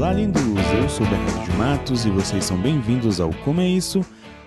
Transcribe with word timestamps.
Olá, 0.00 0.14
lindos! 0.14 0.42
Eu 0.72 0.88
sou 0.88 1.06
Bernardo 1.06 1.44
de 1.44 1.56
Matos 1.58 2.06
e 2.06 2.10
vocês 2.10 2.42
são 2.42 2.56
bem-vindos 2.56 3.20
ao 3.20 3.34
Como 3.44 3.60
é 3.60 3.68
Isso, 3.68 4.00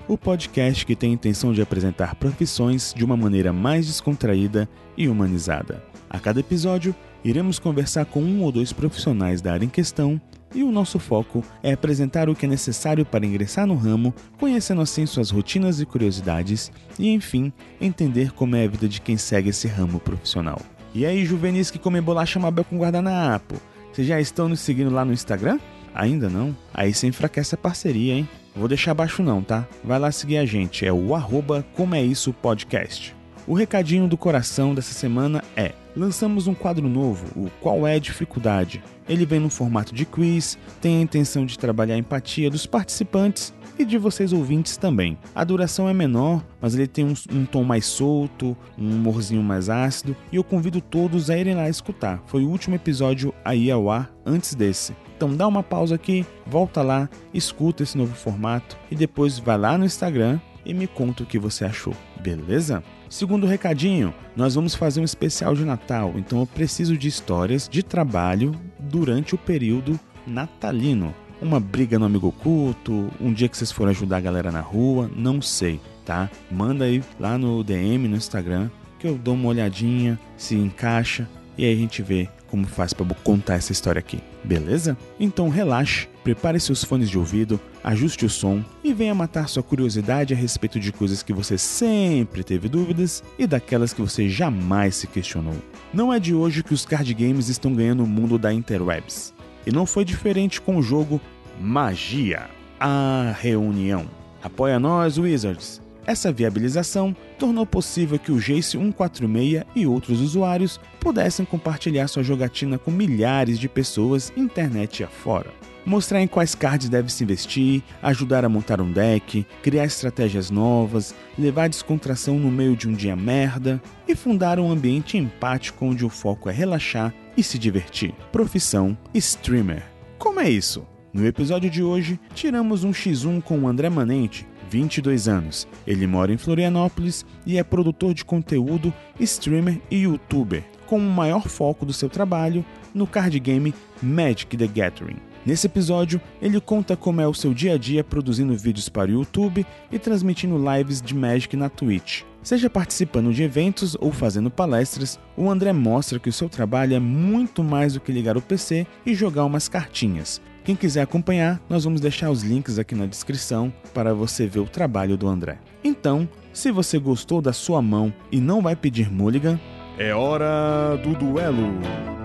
o 0.07 0.17
podcast 0.17 0.83
que 0.83 0.95
tem 0.95 1.11
a 1.11 1.13
intenção 1.13 1.53
de 1.53 1.61
apresentar 1.61 2.15
profissões 2.15 2.91
de 2.91 3.05
uma 3.05 3.15
maneira 3.15 3.53
mais 3.53 3.85
descontraída 3.85 4.67
e 4.97 5.07
humanizada. 5.07 5.83
A 6.09 6.19
cada 6.19 6.39
episódio, 6.39 6.95
iremos 7.23 7.59
conversar 7.59 8.05
com 8.05 8.19
um 8.19 8.41
ou 8.41 8.51
dois 8.51 8.73
profissionais 8.73 9.43
da 9.43 9.53
área 9.53 9.63
em 9.63 9.69
questão 9.69 10.19
e 10.55 10.63
o 10.63 10.71
nosso 10.71 10.97
foco 10.97 11.43
é 11.61 11.73
apresentar 11.73 12.29
o 12.29 12.35
que 12.35 12.47
é 12.47 12.49
necessário 12.49 13.05
para 13.05 13.23
ingressar 13.23 13.67
no 13.67 13.75
ramo, 13.75 14.11
conhecendo 14.39 14.81
assim 14.81 15.05
suas 15.05 15.29
rotinas 15.29 15.79
e 15.79 15.85
curiosidades 15.85 16.71
e, 16.97 17.11
enfim, 17.11 17.53
entender 17.79 18.31
como 18.31 18.55
é 18.55 18.65
a 18.65 18.67
vida 18.67 18.87
de 18.87 18.99
quem 18.99 19.17
segue 19.17 19.49
esse 19.49 19.67
ramo 19.67 19.99
profissional. 19.99 20.59
E 20.95 21.05
aí, 21.05 21.23
juvenis 21.23 21.69
que 21.69 21.77
comem 21.77 22.01
bolacha 22.01 22.39
Mabel 22.39 22.65
com 22.65 22.79
guardanapo, 22.79 23.61
vocês 23.93 24.07
já 24.07 24.19
estão 24.19 24.49
nos 24.49 24.59
seguindo 24.59 24.89
lá 24.89 25.05
no 25.05 25.13
Instagram? 25.13 25.59
Ainda 25.93 26.27
não? 26.27 26.57
Aí 26.73 26.91
você 26.91 27.05
enfraquece 27.05 27.53
a 27.53 27.57
parceria, 27.59 28.15
hein? 28.15 28.27
Vou 28.55 28.67
deixar 28.67 28.89
abaixo 28.89 29.21
não, 29.21 29.43
tá? 29.43 29.67
Vai 29.83 29.99
lá 29.99 30.11
seguir 30.11 30.37
a 30.37 30.45
gente, 30.45 30.83
é 30.83 30.91
o 30.91 31.13
arroba 31.13 31.63
Como 31.75 31.93
é 31.93 32.01
Isso 32.01 32.33
Podcast. 32.33 33.15
O 33.45 33.53
recadinho 33.53 34.07
do 34.07 34.17
coração 34.17 34.73
dessa 34.73 34.93
semana 34.93 35.43
é: 35.55 35.73
lançamos 35.95 36.47
um 36.47 36.55
quadro 36.55 36.89
novo, 36.89 37.27
o 37.39 37.51
Qual 37.61 37.85
é 37.85 37.93
a 37.93 37.99
Dificuldade? 37.99 38.83
Ele 39.07 39.27
vem 39.27 39.39
no 39.39 39.49
formato 39.49 39.93
de 39.93 40.05
quiz, 40.05 40.57
tem 40.81 40.97
a 40.97 41.01
intenção 41.01 41.45
de 41.45 41.59
trabalhar 41.59 41.93
a 41.93 41.99
empatia 41.99 42.49
dos 42.49 42.65
participantes 42.65 43.53
e 43.77 43.85
de 43.85 43.97
vocês 43.97 44.33
ouvintes 44.33 44.77
também. 44.77 45.17
A 45.33 45.43
duração 45.43 45.89
é 45.89 45.93
menor, 45.93 46.43
mas 46.61 46.75
ele 46.75 46.87
tem 46.87 47.05
um, 47.05 47.13
um, 47.31 47.45
tom 47.45 47.63
mais 47.63 47.85
solto, 47.85 48.55
um 48.77 48.95
humorzinho 48.95 49.41
mais 49.41 49.69
ácido, 49.69 50.15
e 50.31 50.35
eu 50.35 50.43
convido 50.43 50.81
todos 50.81 51.29
a 51.29 51.37
irem 51.37 51.55
lá 51.55 51.69
escutar. 51.69 52.21
Foi 52.25 52.43
o 52.43 52.49
último 52.49 52.75
episódio 52.75 53.33
aí 53.43 53.71
ao 53.71 53.89
ar 53.89 54.11
antes 54.25 54.55
desse. 54.55 54.95
Então 55.15 55.35
dá 55.35 55.47
uma 55.47 55.63
pausa 55.63 55.95
aqui, 55.95 56.25
volta 56.45 56.81
lá, 56.81 57.09
escuta 57.33 57.83
esse 57.83 57.97
novo 57.97 58.13
formato 58.13 58.77
e 58.91 58.95
depois 58.95 59.39
vai 59.39 59.57
lá 59.57 59.77
no 59.77 59.85
Instagram 59.85 60.39
e 60.65 60.73
me 60.73 60.87
conta 60.87 61.23
o 61.23 61.25
que 61.25 61.39
você 61.39 61.65
achou, 61.65 61.93
beleza? 62.21 62.83
Segundo 63.09 63.45
recadinho, 63.45 64.13
nós 64.35 64.55
vamos 64.55 64.73
fazer 64.73 64.99
um 64.99 65.05
especial 65.05 65.53
de 65.53 65.63
Natal, 65.63 66.13
então 66.15 66.39
eu 66.39 66.47
preciso 66.47 66.97
de 66.97 67.07
histórias 67.07 67.69
de 67.69 67.83
trabalho 67.83 68.53
durante 68.79 69.35
o 69.35 69.37
período 69.37 69.99
natalino. 70.25 71.13
Uma 71.43 71.59
briga 71.59 71.99
no 71.99 72.05
amigo 72.05 72.29
oculto, 72.29 73.11
um 73.19 73.33
dia 73.33 73.49
que 73.49 73.57
vocês 73.57 73.69
foram 73.69 73.91
ajudar 73.91 74.15
a 74.15 74.21
galera 74.21 74.49
na 74.49 74.61
rua, 74.61 75.11
não 75.13 75.41
sei, 75.41 75.77
tá? 76.05 76.29
Manda 76.49 76.85
aí 76.85 77.03
lá 77.19 77.37
no 77.37 77.61
DM 77.65 78.07
no 78.07 78.15
Instagram 78.15 78.69
que 78.97 79.05
eu 79.05 79.17
dou 79.17 79.33
uma 79.33 79.49
olhadinha, 79.49 80.17
se 80.37 80.55
encaixa 80.55 81.27
e 81.57 81.65
aí 81.65 81.73
a 81.73 81.75
gente 81.75 82.01
vê 82.01 82.29
como 82.47 82.65
faz 82.65 82.93
para 82.93 83.05
contar 83.15 83.55
essa 83.55 83.73
história 83.73 83.99
aqui, 83.99 84.19
beleza? 84.41 84.97
Então 85.19 85.49
relaxe, 85.49 86.07
prepare 86.23 86.61
seus 86.61 86.81
fones 86.81 87.09
de 87.09 87.17
ouvido, 87.17 87.59
ajuste 87.83 88.25
o 88.25 88.29
som 88.29 88.63
e 88.81 88.93
venha 88.93 89.13
matar 89.13 89.49
sua 89.49 89.61
curiosidade 89.61 90.33
a 90.33 90.37
respeito 90.37 90.79
de 90.79 90.93
coisas 90.93 91.21
que 91.21 91.33
você 91.33 91.57
sempre 91.57 92.41
teve 92.45 92.69
dúvidas 92.69 93.21
e 93.37 93.45
daquelas 93.45 93.91
que 93.91 94.01
você 94.01 94.29
jamais 94.29 94.95
se 94.95 95.07
questionou. 95.07 95.57
Não 95.93 96.13
é 96.13 96.21
de 96.21 96.33
hoje 96.33 96.63
que 96.63 96.73
os 96.73 96.85
card 96.85 97.13
games 97.13 97.49
estão 97.49 97.73
ganhando 97.73 98.05
o 98.05 98.07
mundo 98.07 98.37
da 98.37 98.53
interwebs. 98.53 99.33
E 99.65 99.71
não 99.71 99.85
foi 99.85 100.03
diferente 100.03 100.59
com 100.59 100.77
o 100.77 100.83
jogo 100.83 101.21
Magia, 101.59 102.49
a 102.79 103.35
reunião. 103.39 104.05
Apoia 104.41 104.79
nós, 104.79 105.17
Wizards! 105.17 105.81
Essa 106.05 106.33
viabilização 106.33 107.15
tornou 107.39 107.65
possível 107.65 108.19
que 108.19 108.31
o 108.31 108.39
Jace 108.39 108.71
146 108.71 109.63
e 109.73 109.87
outros 109.87 110.19
usuários 110.19 110.79
pudessem 110.99 111.45
compartilhar 111.45 112.07
sua 112.07 112.23
jogatina 112.23 112.77
com 112.77 112.91
milhares 112.91 113.57
de 113.57 113.69
pessoas 113.69 114.33
internet 114.35 115.03
afora. 115.03 115.49
Mostrar 115.85 116.21
em 116.21 116.27
quais 116.27 116.55
cards 116.55 116.89
deve 116.89 117.11
se 117.11 117.23
investir, 117.23 117.83
ajudar 118.01 118.43
a 118.43 118.49
montar 118.49 118.81
um 118.81 118.91
deck, 118.91 119.45
criar 119.61 119.85
estratégias 119.85 120.49
novas, 120.49 121.13
levar 121.37 121.69
descontração 121.69 122.37
no 122.37 122.49
meio 122.49 122.75
de 122.75 122.87
um 122.87 122.93
dia 122.93 123.15
merda 123.15 123.81
e 124.07 124.15
fundar 124.15 124.59
um 124.59 124.71
ambiente 124.71 125.17
empático 125.17 125.85
onde 125.85 126.05
o 126.05 126.09
foco 126.09 126.49
é 126.49 126.53
relaxar 126.53 127.13
e 127.35 127.43
se 127.43 127.59
divertir. 127.59 128.13
Profissão 128.31 128.97
streamer. 129.13 129.83
Como 130.17 130.39
é 130.39 130.49
isso? 130.49 130.85
No 131.13 131.27
episódio 131.27 131.69
de 131.69 131.83
hoje, 131.83 132.19
tiramos 132.33 132.83
um 132.83 132.89
X1 132.89 133.39
com 133.43 133.59
o 133.59 133.67
André 133.67 133.87
Manente, 133.87 134.47
22 134.67 135.27
anos. 135.27 135.67
Ele 135.85 136.07
mora 136.07 136.33
em 136.33 136.39
Florianópolis 136.39 137.23
e 137.45 137.59
é 137.59 137.63
produtor 137.63 138.15
de 138.15 138.25
conteúdo, 138.25 138.91
streamer 139.19 139.79
e 139.91 139.97
youtuber, 139.97 140.63
com 140.87 140.97
o 140.97 141.01
maior 141.01 141.47
foco 141.47 141.85
do 141.85 141.93
seu 141.93 142.09
trabalho 142.09 142.65
no 142.95 143.05
card 143.05 143.39
game 143.39 143.75
Magic 144.01 144.57
the 144.57 144.65
Gathering. 144.65 145.17
Nesse 145.45 145.67
episódio, 145.67 146.19
ele 146.41 146.59
conta 146.59 146.97
como 146.97 147.21
é 147.21 147.27
o 147.27 147.33
seu 147.33 147.53
dia 147.53 147.75
a 147.75 147.77
dia 147.77 148.03
produzindo 148.03 148.57
vídeos 148.57 148.89
para 148.89 149.11
o 149.11 149.13
YouTube 149.13 149.63
e 149.91 149.99
transmitindo 149.99 150.57
lives 150.57 150.99
de 150.99 151.13
Magic 151.13 151.55
na 151.55 151.69
Twitch. 151.69 152.23
Seja 152.41 152.71
participando 152.71 153.31
de 153.31 153.43
eventos 153.43 153.95
ou 153.99 154.11
fazendo 154.11 154.49
palestras, 154.49 155.19
o 155.37 155.47
André 155.47 155.73
mostra 155.73 156.17
que 156.17 156.29
o 156.29 156.33
seu 156.33 156.49
trabalho 156.49 156.95
é 156.95 156.99
muito 156.99 157.63
mais 157.63 157.93
do 157.93 157.99
que 157.99 158.11
ligar 158.11 158.35
o 158.35 158.41
PC 158.41 158.87
e 159.05 159.13
jogar 159.13 159.45
umas 159.45 159.69
cartinhas. 159.69 160.41
Quem 160.63 160.77
quiser 160.77 161.01
acompanhar, 161.01 161.61
nós 161.69 161.83
vamos 161.83 161.99
deixar 161.99 162.31
os 162.31 162.41
links 162.41 162.79
aqui 162.79 162.95
na 162.95 163.05
descrição 163.05 163.71
para 163.93 164.13
você 164.13 164.47
ver 164.47 164.61
o 164.61 164.65
trabalho 164.65 165.17
do 165.17 165.27
André. 165.27 165.57
Então, 165.83 166.27
se 166.53 166.71
você 166.71 166.97
gostou 166.97 167.41
da 167.41 167.51
sua 167.51 167.81
mão 167.81 168.13
e 168.31 168.39
não 168.39 168.61
vai 168.61 168.73
pedir 168.73 169.11
mulligan, 169.11 169.59
é 169.97 170.13
hora 170.13 170.95
do 171.03 171.13
duelo! 171.15 171.67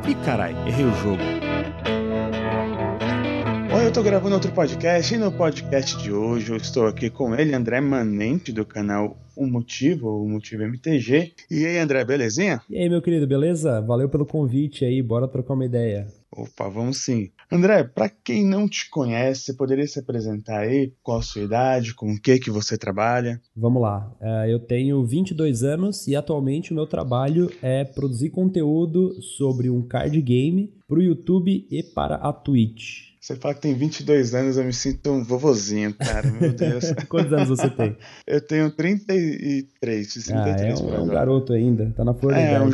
E 0.09 0.15
carai, 0.25 0.55
errei 0.69 0.85
o 0.85 0.95
jogo. 1.03 1.23
Oi, 3.75 3.87
eu 3.87 3.93
tô 3.93 4.05
gravando 4.05 4.37
outro 4.37 4.53
podcast 4.53 5.13
e 5.13 5.19
no 5.19 5.33
podcast 5.33 6.01
de 6.01 6.13
hoje 6.13 6.53
eu 6.53 6.57
estou 6.57 6.87
aqui 6.87 7.11
com 7.11 7.35
ele, 7.35 7.53
André 7.53 7.81
Manente, 7.81 8.53
do 8.53 8.65
canal 8.65 9.19
O 9.35 9.49
Motivo, 9.49 10.23
o 10.23 10.29
Motivo 10.29 10.63
MTG. 10.63 11.33
E 11.51 11.67
aí, 11.67 11.77
André, 11.79 12.05
belezinha? 12.05 12.63
E 12.71 12.79
aí, 12.79 12.89
meu 12.89 13.03
querido, 13.03 13.27
beleza? 13.27 13.81
Valeu 13.81 14.09
pelo 14.09 14.25
convite 14.25 14.85
aí, 14.85 15.03
bora 15.03 15.27
trocar 15.27 15.55
uma 15.55 15.65
ideia. 15.65 16.07
Opa, 16.39 16.69
vamos 16.69 16.99
sim. 16.99 17.31
André, 17.51 17.83
para 17.83 18.09
quem 18.09 18.47
não 18.47 18.69
te 18.69 18.89
conhece, 18.89 19.43
você 19.43 19.55
poderia 19.55 19.89
se 19.89 19.99
apresentar 19.99 20.61
aí? 20.61 20.93
Qual 21.03 21.19
a 21.19 21.23
sua 21.23 21.43
idade? 21.43 21.93
Com 21.95 22.13
o 22.13 22.21
que 22.21 22.39
que 22.39 22.49
você 22.49 22.79
trabalha? 22.79 23.41
Vamos 23.57 23.83
lá. 23.83 24.09
Uh, 24.21 24.49
eu 24.49 24.61
tenho 24.61 25.05
22 25.05 25.65
anos 25.65 26.07
e 26.07 26.15
atualmente 26.15 26.71
o 26.71 26.77
meu 26.77 26.87
trabalho 26.87 27.51
é 27.61 27.85
produzir 27.85 28.31
conteúdo 28.31 29.21
sobre 29.21 29.69
um 29.69 29.83
card 29.83 30.21
game 30.23 30.73
para 30.87 31.01
o 31.01 31.03
YouTube 31.03 31.67
e 31.69 31.83
para 31.83 32.15
a 32.15 32.33
Twitch. 32.33 33.09
Você 33.21 33.35
fala 33.35 33.55
que 33.55 33.63
tem 33.63 33.75
22 33.75 34.33
anos, 34.33 34.57
eu 34.57 34.65
me 34.65 34.73
sinto 34.73 35.11
um 35.11 35.25
vovozinho, 35.25 35.93
cara, 35.93 36.31
meu 36.31 36.53
Deus. 36.53 36.93
Quantos 37.11 37.33
anos 37.33 37.49
você 37.49 37.69
tem? 37.69 37.97
Eu 38.25 38.41
tenho 38.41 38.71
33, 38.71 40.15
33 40.15 40.31
ah, 40.31 40.65
é 40.65 40.75
um, 40.75 40.95
é 40.95 41.01
um 41.01 41.09
garoto 41.09 41.53
ainda, 41.53 41.93
tá 41.97 42.05
na 42.05 42.15
flor 42.15 42.33
da 42.33 42.39
é, 42.39 42.61
um, 42.61 42.71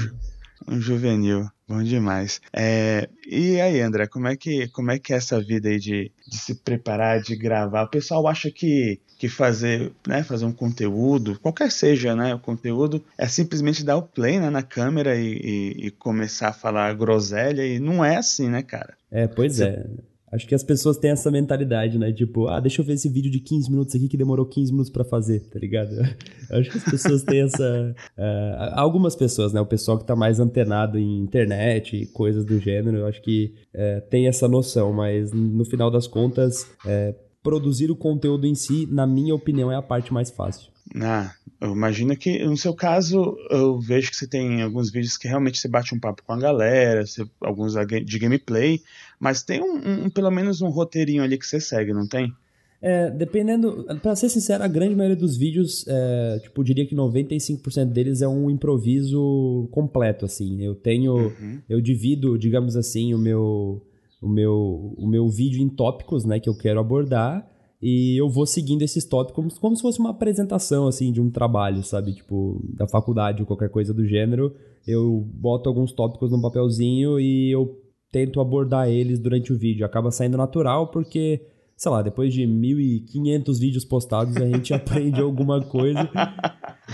um 0.68 0.80
juvenil. 0.80 1.48
Bom 1.66 1.82
demais. 1.82 2.42
É, 2.52 3.08
e 3.26 3.58
aí, 3.58 3.80
André, 3.80 4.06
como 4.06 4.28
é 4.28 4.36
que 4.36 4.68
como 4.68 4.90
é 4.90 4.98
que 4.98 5.14
é 5.14 5.16
essa 5.16 5.40
vida 5.40 5.70
aí 5.70 5.78
de, 5.78 6.12
de 6.26 6.36
se 6.36 6.56
preparar, 6.56 7.22
de 7.22 7.34
gravar? 7.34 7.84
O 7.84 7.88
pessoal 7.88 8.28
acha 8.28 8.50
que, 8.50 9.00
que 9.18 9.30
fazer, 9.30 9.90
né, 10.06 10.22
fazer 10.22 10.44
um 10.44 10.52
conteúdo, 10.52 11.38
qualquer 11.40 11.70
seja, 11.70 12.14
né, 12.14 12.34
o 12.34 12.38
conteúdo, 12.38 13.02
é 13.16 13.26
simplesmente 13.26 13.82
dar 13.82 13.96
o 13.96 14.02
play 14.02 14.38
né, 14.38 14.50
na 14.50 14.62
câmera 14.62 15.16
e, 15.16 15.32
e, 15.32 15.86
e 15.86 15.90
começar 15.90 16.48
a 16.48 16.52
falar 16.52 16.94
groselha 16.94 17.66
e 17.66 17.78
não 17.78 18.04
é 18.04 18.16
assim, 18.16 18.50
né, 18.50 18.62
cara? 18.62 18.94
É, 19.10 19.26
pois 19.26 19.56
Você... 19.56 19.64
é. 19.64 20.13
Acho 20.34 20.48
que 20.48 20.54
as 20.54 20.64
pessoas 20.64 20.96
têm 20.96 21.12
essa 21.12 21.30
mentalidade, 21.30 21.96
né? 21.96 22.12
Tipo, 22.12 22.48
ah, 22.48 22.58
deixa 22.58 22.82
eu 22.82 22.84
ver 22.84 22.94
esse 22.94 23.08
vídeo 23.08 23.30
de 23.30 23.38
15 23.38 23.70
minutos 23.70 23.94
aqui 23.94 24.08
que 24.08 24.16
demorou 24.16 24.44
15 24.44 24.72
minutos 24.72 24.90
para 24.90 25.04
fazer, 25.04 25.40
tá 25.48 25.58
ligado? 25.60 25.90
Acho 26.50 26.70
que 26.70 26.78
as 26.78 26.84
pessoas 26.84 27.22
têm 27.22 27.42
essa. 27.42 27.94
Uh, 28.18 28.72
algumas 28.72 29.14
pessoas, 29.14 29.52
né? 29.52 29.60
O 29.60 29.66
pessoal 29.66 29.96
que 29.96 30.04
tá 30.04 30.16
mais 30.16 30.40
antenado 30.40 30.98
em 30.98 31.20
internet 31.20 31.96
e 31.96 32.06
coisas 32.06 32.44
do 32.44 32.58
gênero, 32.58 32.98
eu 32.98 33.06
acho 33.06 33.22
que 33.22 33.54
uh, 33.74 34.00
tem 34.10 34.26
essa 34.28 34.46
noção, 34.46 34.92
mas 34.92 35.32
no 35.32 35.64
final 35.64 35.90
das 35.90 36.06
contas, 36.06 36.64
uh, 36.84 37.14
produzir 37.42 37.90
o 37.90 37.96
conteúdo 37.96 38.46
em 38.46 38.54
si, 38.54 38.88
na 38.90 39.06
minha 39.06 39.34
opinião, 39.34 39.70
é 39.70 39.76
a 39.76 39.82
parte 39.82 40.12
mais 40.12 40.30
fácil. 40.30 40.74
Ah, 41.00 41.32
eu 41.60 41.72
imagino 41.72 42.14
que 42.16 42.44
no 42.44 42.56
seu 42.56 42.74
caso 42.74 43.36
eu 43.50 43.80
vejo 43.80 44.10
que 44.10 44.16
você 44.16 44.26
tem 44.26 44.62
alguns 44.62 44.90
vídeos 44.90 45.16
que 45.16 45.26
realmente 45.26 45.58
você 45.58 45.66
bate 45.66 45.94
um 45.94 45.98
papo 45.98 46.22
com 46.22 46.32
a 46.32 46.38
galera, 46.38 47.06
você, 47.06 47.24
alguns 47.40 47.74
de 48.04 48.18
gameplay, 48.18 48.82
mas 49.24 49.42
tem 49.42 49.62
um, 49.62 50.04
um, 50.04 50.10
pelo 50.10 50.30
menos 50.30 50.60
um 50.60 50.68
roteirinho 50.68 51.22
ali 51.22 51.38
que 51.38 51.46
você 51.46 51.58
segue, 51.58 51.94
não 51.94 52.06
tem? 52.06 52.30
É, 52.82 53.10
dependendo, 53.10 53.86
para 54.02 54.14
ser 54.14 54.28
sincero, 54.28 54.62
a 54.62 54.68
grande 54.68 54.94
maioria 54.94 55.16
dos 55.16 55.34
vídeos, 55.34 55.86
é, 55.88 56.40
tipo, 56.42 56.62
diria 56.62 56.84
que 56.84 56.94
95% 56.94 57.86
deles 57.86 58.20
é 58.20 58.28
um 58.28 58.50
improviso 58.50 59.66
completo, 59.70 60.26
assim. 60.26 60.62
Eu 60.62 60.74
tenho, 60.74 61.14
uhum. 61.14 61.58
eu 61.70 61.80
divido, 61.80 62.36
digamos 62.36 62.76
assim, 62.76 63.14
o 63.14 63.18
meu, 63.18 63.82
o 64.20 64.28
meu, 64.28 64.94
o 64.98 65.06
meu 65.06 65.26
vídeo 65.30 65.62
em 65.62 65.70
tópicos, 65.70 66.26
né, 66.26 66.38
que 66.38 66.50
eu 66.50 66.54
quero 66.54 66.78
abordar 66.78 67.50
e 67.80 68.20
eu 68.20 68.28
vou 68.28 68.44
seguindo 68.44 68.82
esses 68.82 69.06
tópicos 69.06 69.34
como, 69.34 69.60
como 69.60 69.76
se 69.76 69.80
fosse 69.80 69.98
uma 70.00 70.10
apresentação, 70.10 70.86
assim, 70.86 71.10
de 71.10 71.20
um 71.22 71.30
trabalho, 71.30 71.82
sabe? 71.82 72.12
Tipo, 72.12 72.62
da 72.76 72.86
faculdade 72.86 73.40
ou 73.40 73.46
qualquer 73.46 73.70
coisa 73.70 73.94
do 73.94 74.06
gênero. 74.06 74.54
Eu 74.86 75.26
boto 75.34 75.66
alguns 75.66 75.92
tópicos 75.92 76.30
num 76.30 76.42
papelzinho 76.42 77.18
e 77.18 77.50
eu 77.50 77.83
tento 78.14 78.40
abordar 78.40 78.88
eles 78.88 79.18
durante 79.18 79.52
o 79.52 79.58
vídeo. 79.58 79.84
Acaba 79.84 80.12
saindo 80.12 80.36
natural 80.36 80.86
porque 80.92 81.40
sei 81.76 81.90
lá, 81.90 82.00
depois 82.00 82.32
de 82.32 82.42
1.500 82.42 83.58
vídeos 83.58 83.84
postados, 83.84 84.36
a 84.36 84.46
gente 84.46 84.72
aprende 84.72 85.20
alguma 85.20 85.60
coisa. 85.60 86.08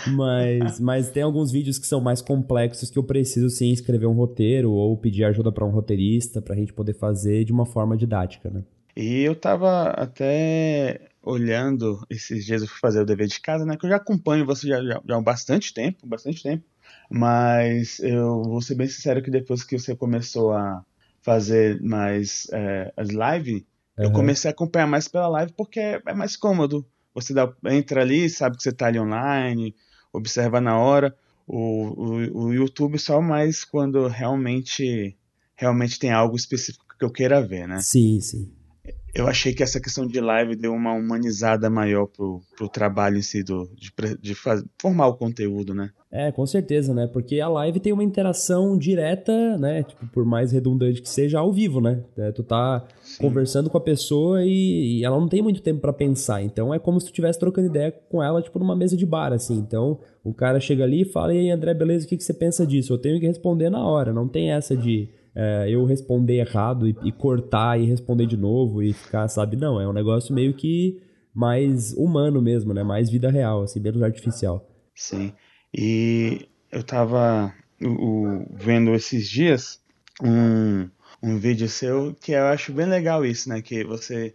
Mas, 0.08 0.80
mas 0.80 1.10
tem 1.10 1.22
alguns 1.22 1.52
vídeos 1.52 1.78
que 1.78 1.86
são 1.86 2.00
mais 2.00 2.22
complexos 2.22 2.88
que 2.88 2.98
eu 2.98 3.04
preciso 3.04 3.50
sim 3.50 3.70
escrever 3.70 4.06
um 4.06 4.14
roteiro 4.14 4.72
ou 4.72 4.96
pedir 4.96 5.24
ajuda 5.24 5.52
para 5.52 5.66
um 5.66 5.70
roteirista 5.70 6.40
para 6.40 6.54
a 6.54 6.56
gente 6.56 6.72
poder 6.72 6.94
fazer 6.94 7.44
de 7.44 7.52
uma 7.52 7.66
forma 7.66 7.98
didática, 7.98 8.48
né? 8.48 8.64
E 8.96 9.20
eu 9.20 9.36
tava 9.36 9.90
até 9.90 11.08
olhando 11.22 12.00
esses 12.08 12.46
dias 12.46 12.62
eu 12.62 12.68
fui 12.68 12.78
fazer 12.80 13.02
o 13.02 13.04
dever 13.04 13.26
de 13.26 13.40
casa, 13.40 13.66
né? 13.66 13.76
Que 13.76 13.84
eu 13.84 13.90
já 13.90 13.96
acompanho 13.96 14.46
você 14.46 14.66
já, 14.66 14.82
já, 14.82 15.02
já 15.06 15.16
há 15.16 15.20
bastante 15.20 15.74
tempo, 15.74 16.06
bastante 16.06 16.42
tempo. 16.42 16.64
Mas 17.10 17.98
eu 18.00 18.42
vou 18.42 18.62
ser 18.62 18.76
bem 18.76 18.86
sincero 18.86 19.22
que 19.22 19.30
depois 19.30 19.62
que 19.62 19.78
você 19.78 19.94
começou 19.94 20.52
a 20.52 20.84
fazer 21.22 21.80
mais 21.80 22.46
é, 22.52 22.92
as 22.96 23.08
lives, 23.08 23.62
uhum. 23.98 24.04
eu 24.04 24.12
comecei 24.12 24.50
a 24.50 24.52
acompanhar 24.52 24.86
mais 24.86 25.08
pela 25.08 25.28
live 25.28 25.52
porque 25.56 25.80
é 25.80 26.14
mais 26.14 26.36
cômodo. 26.36 26.86
Você 27.14 27.34
dá, 27.34 27.52
entra 27.66 28.02
ali, 28.02 28.28
sabe 28.28 28.56
que 28.56 28.62
você 28.62 28.70
está 28.70 28.86
ali 28.86 28.98
online, 28.98 29.74
observa 30.12 30.60
na 30.60 30.78
hora. 30.78 31.14
O, 31.46 31.58
o, 31.58 32.44
o 32.44 32.54
YouTube 32.54 32.98
só 32.98 33.20
mais 33.20 33.64
quando 33.64 34.06
realmente 34.06 35.16
realmente 35.56 35.98
tem 35.98 36.10
algo 36.10 36.36
específico 36.36 36.86
que 36.98 37.04
eu 37.04 37.10
queira 37.10 37.42
ver, 37.42 37.66
né? 37.66 37.80
Sim, 37.80 38.20
sim 38.20 38.50
eu 39.14 39.26
achei 39.26 39.52
que 39.52 39.62
essa 39.62 39.80
questão 39.80 40.06
de 40.06 40.20
live 40.20 40.56
deu 40.56 40.72
uma 40.72 40.92
humanizada 40.92 41.68
maior 41.68 42.06
pro, 42.06 42.40
pro 42.56 42.68
trabalho 42.68 43.18
em 43.18 43.22
si, 43.22 43.42
do, 43.42 43.68
de, 43.74 43.92
de 44.20 44.34
faz, 44.34 44.64
formar 44.80 45.08
o 45.08 45.16
conteúdo, 45.16 45.74
né? 45.74 45.90
É, 46.12 46.32
com 46.32 46.44
certeza, 46.44 46.92
né? 46.92 47.06
Porque 47.06 47.40
a 47.40 47.48
live 47.48 47.78
tem 47.78 47.92
uma 47.92 48.02
interação 48.02 48.76
direta, 48.76 49.56
né? 49.58 49.84
Tipo, 49.84 50.06
por 50.08 50.24
mais 50.24 50.50
redundante 50.50 51.00
que 51.00 51.08
seja, 51.08 51.38
ao 51.38 51.52
vivo, 51.52 51.80
né? 51.80 52.02
É, 52.18 52.32
tu 52.32 52.42
tá 52.42 52.84
Sim. 53.00 53.22
conversando 53.22 53.70
com 53.70 53.78
a 53.78 53.80
pessoa 53.80 54.44
e, 54.44 54.98
e, 54.98 55.04
ela 55.04 55.18
não 55.18 55.28
tem 55.28 55.40
muito 55.40 55.62
tempo 55.62 55.80
para 55.80 55.92
pensar. 55.92 56.42
Então 56.42 56.74
é 56.74 56.80
como 56.80 56.98
se 56.98 57.06
tu 57.06 57.10
estivesse 57.10 57.38
trocando 57.38 57.68
ideia 57.68 57.92
com 58.08 58.20
ela, 58.20 58.42
tipo, 58.42 58.58
numa 58.58 58.74
mesa 58.74 58.96
de 58.96 59.06
bar, 59.06 59.32
assim. 59.32 59.56
Então 59.58 60.00
o 60.24 60.34
cara 60.34 60.58
chega 60.58 60.82
ali 60.82 61.02
e 61.02 61.04
fala: 61.04 61.32
E 61.32 61.38
aí, 61.38 61.50
André, 61.50 61.74
beleza, 61.74 62.06
o 62.06 62.08
que, 62.08 62.16
que 62.16 62.24
você 62.24 62.34
pensa 62.34 62.66
disso? 62.66 62.92
Eu 62.92 62.98
tenho 62.98 63.20
que 63.20 63.26
responder 63.26 63.70
na 63.70 63.86
hora. 63.86 64.12
Não 64.12 64.26
tem 64.26 64.50
essa 64.50 64.76
de 64.76 65.08
é, 65.34 65.66
eu 65.68 65.84
responder 65.84 66.38
errado 66.38 66.88
e, 66.88 66.96
e, 67.04 67.12
cortar 67.12 67.80
e 67.80 67.86
responder 67.86 68.26
de 68.26 68.36
novo 68.36 68.82
e 68.82 68.92
ficar, 68.92 69.28
sabe? 69.28 69.56
Não, 69.56 69.80
é 69.80 69.88
um 69.88 69.92
negócio 69.92 70.34
meio 70.34 70.54
que 70.54 71.00
mais 71.34 71.92
humano 71.94 72.42
mesmo, 72.42 72.74
né? 72.74 72.82
Mais 72.82 73.10
vida 73.10 73.30
real, 73.30 73.62
assim, 73.62 73.80
menos 73.80 74.02
artificial. 74.02 74.68
Sim. 74.94 75.32
E 75.72 76.48
eu 76.70 76.82
tava 76.82 77.54
o, 77.82 78.44
vendo 78.52 78.94
esses 78.94 79.28
dias 79.28 79.80
um, 80.22 80.88
um 81.22 81.38
vídeo 81.38 81.68
seu 81.68 82.14
que 82.20 82.32
eu 82.32 82.44
acho 82.46 82.72
bem 82.72 82.86
legal 82.86 83.24
isso, 83.24 83.48
né? 83.48 83.62
Que 83.62 83.84
você 83.84 84.34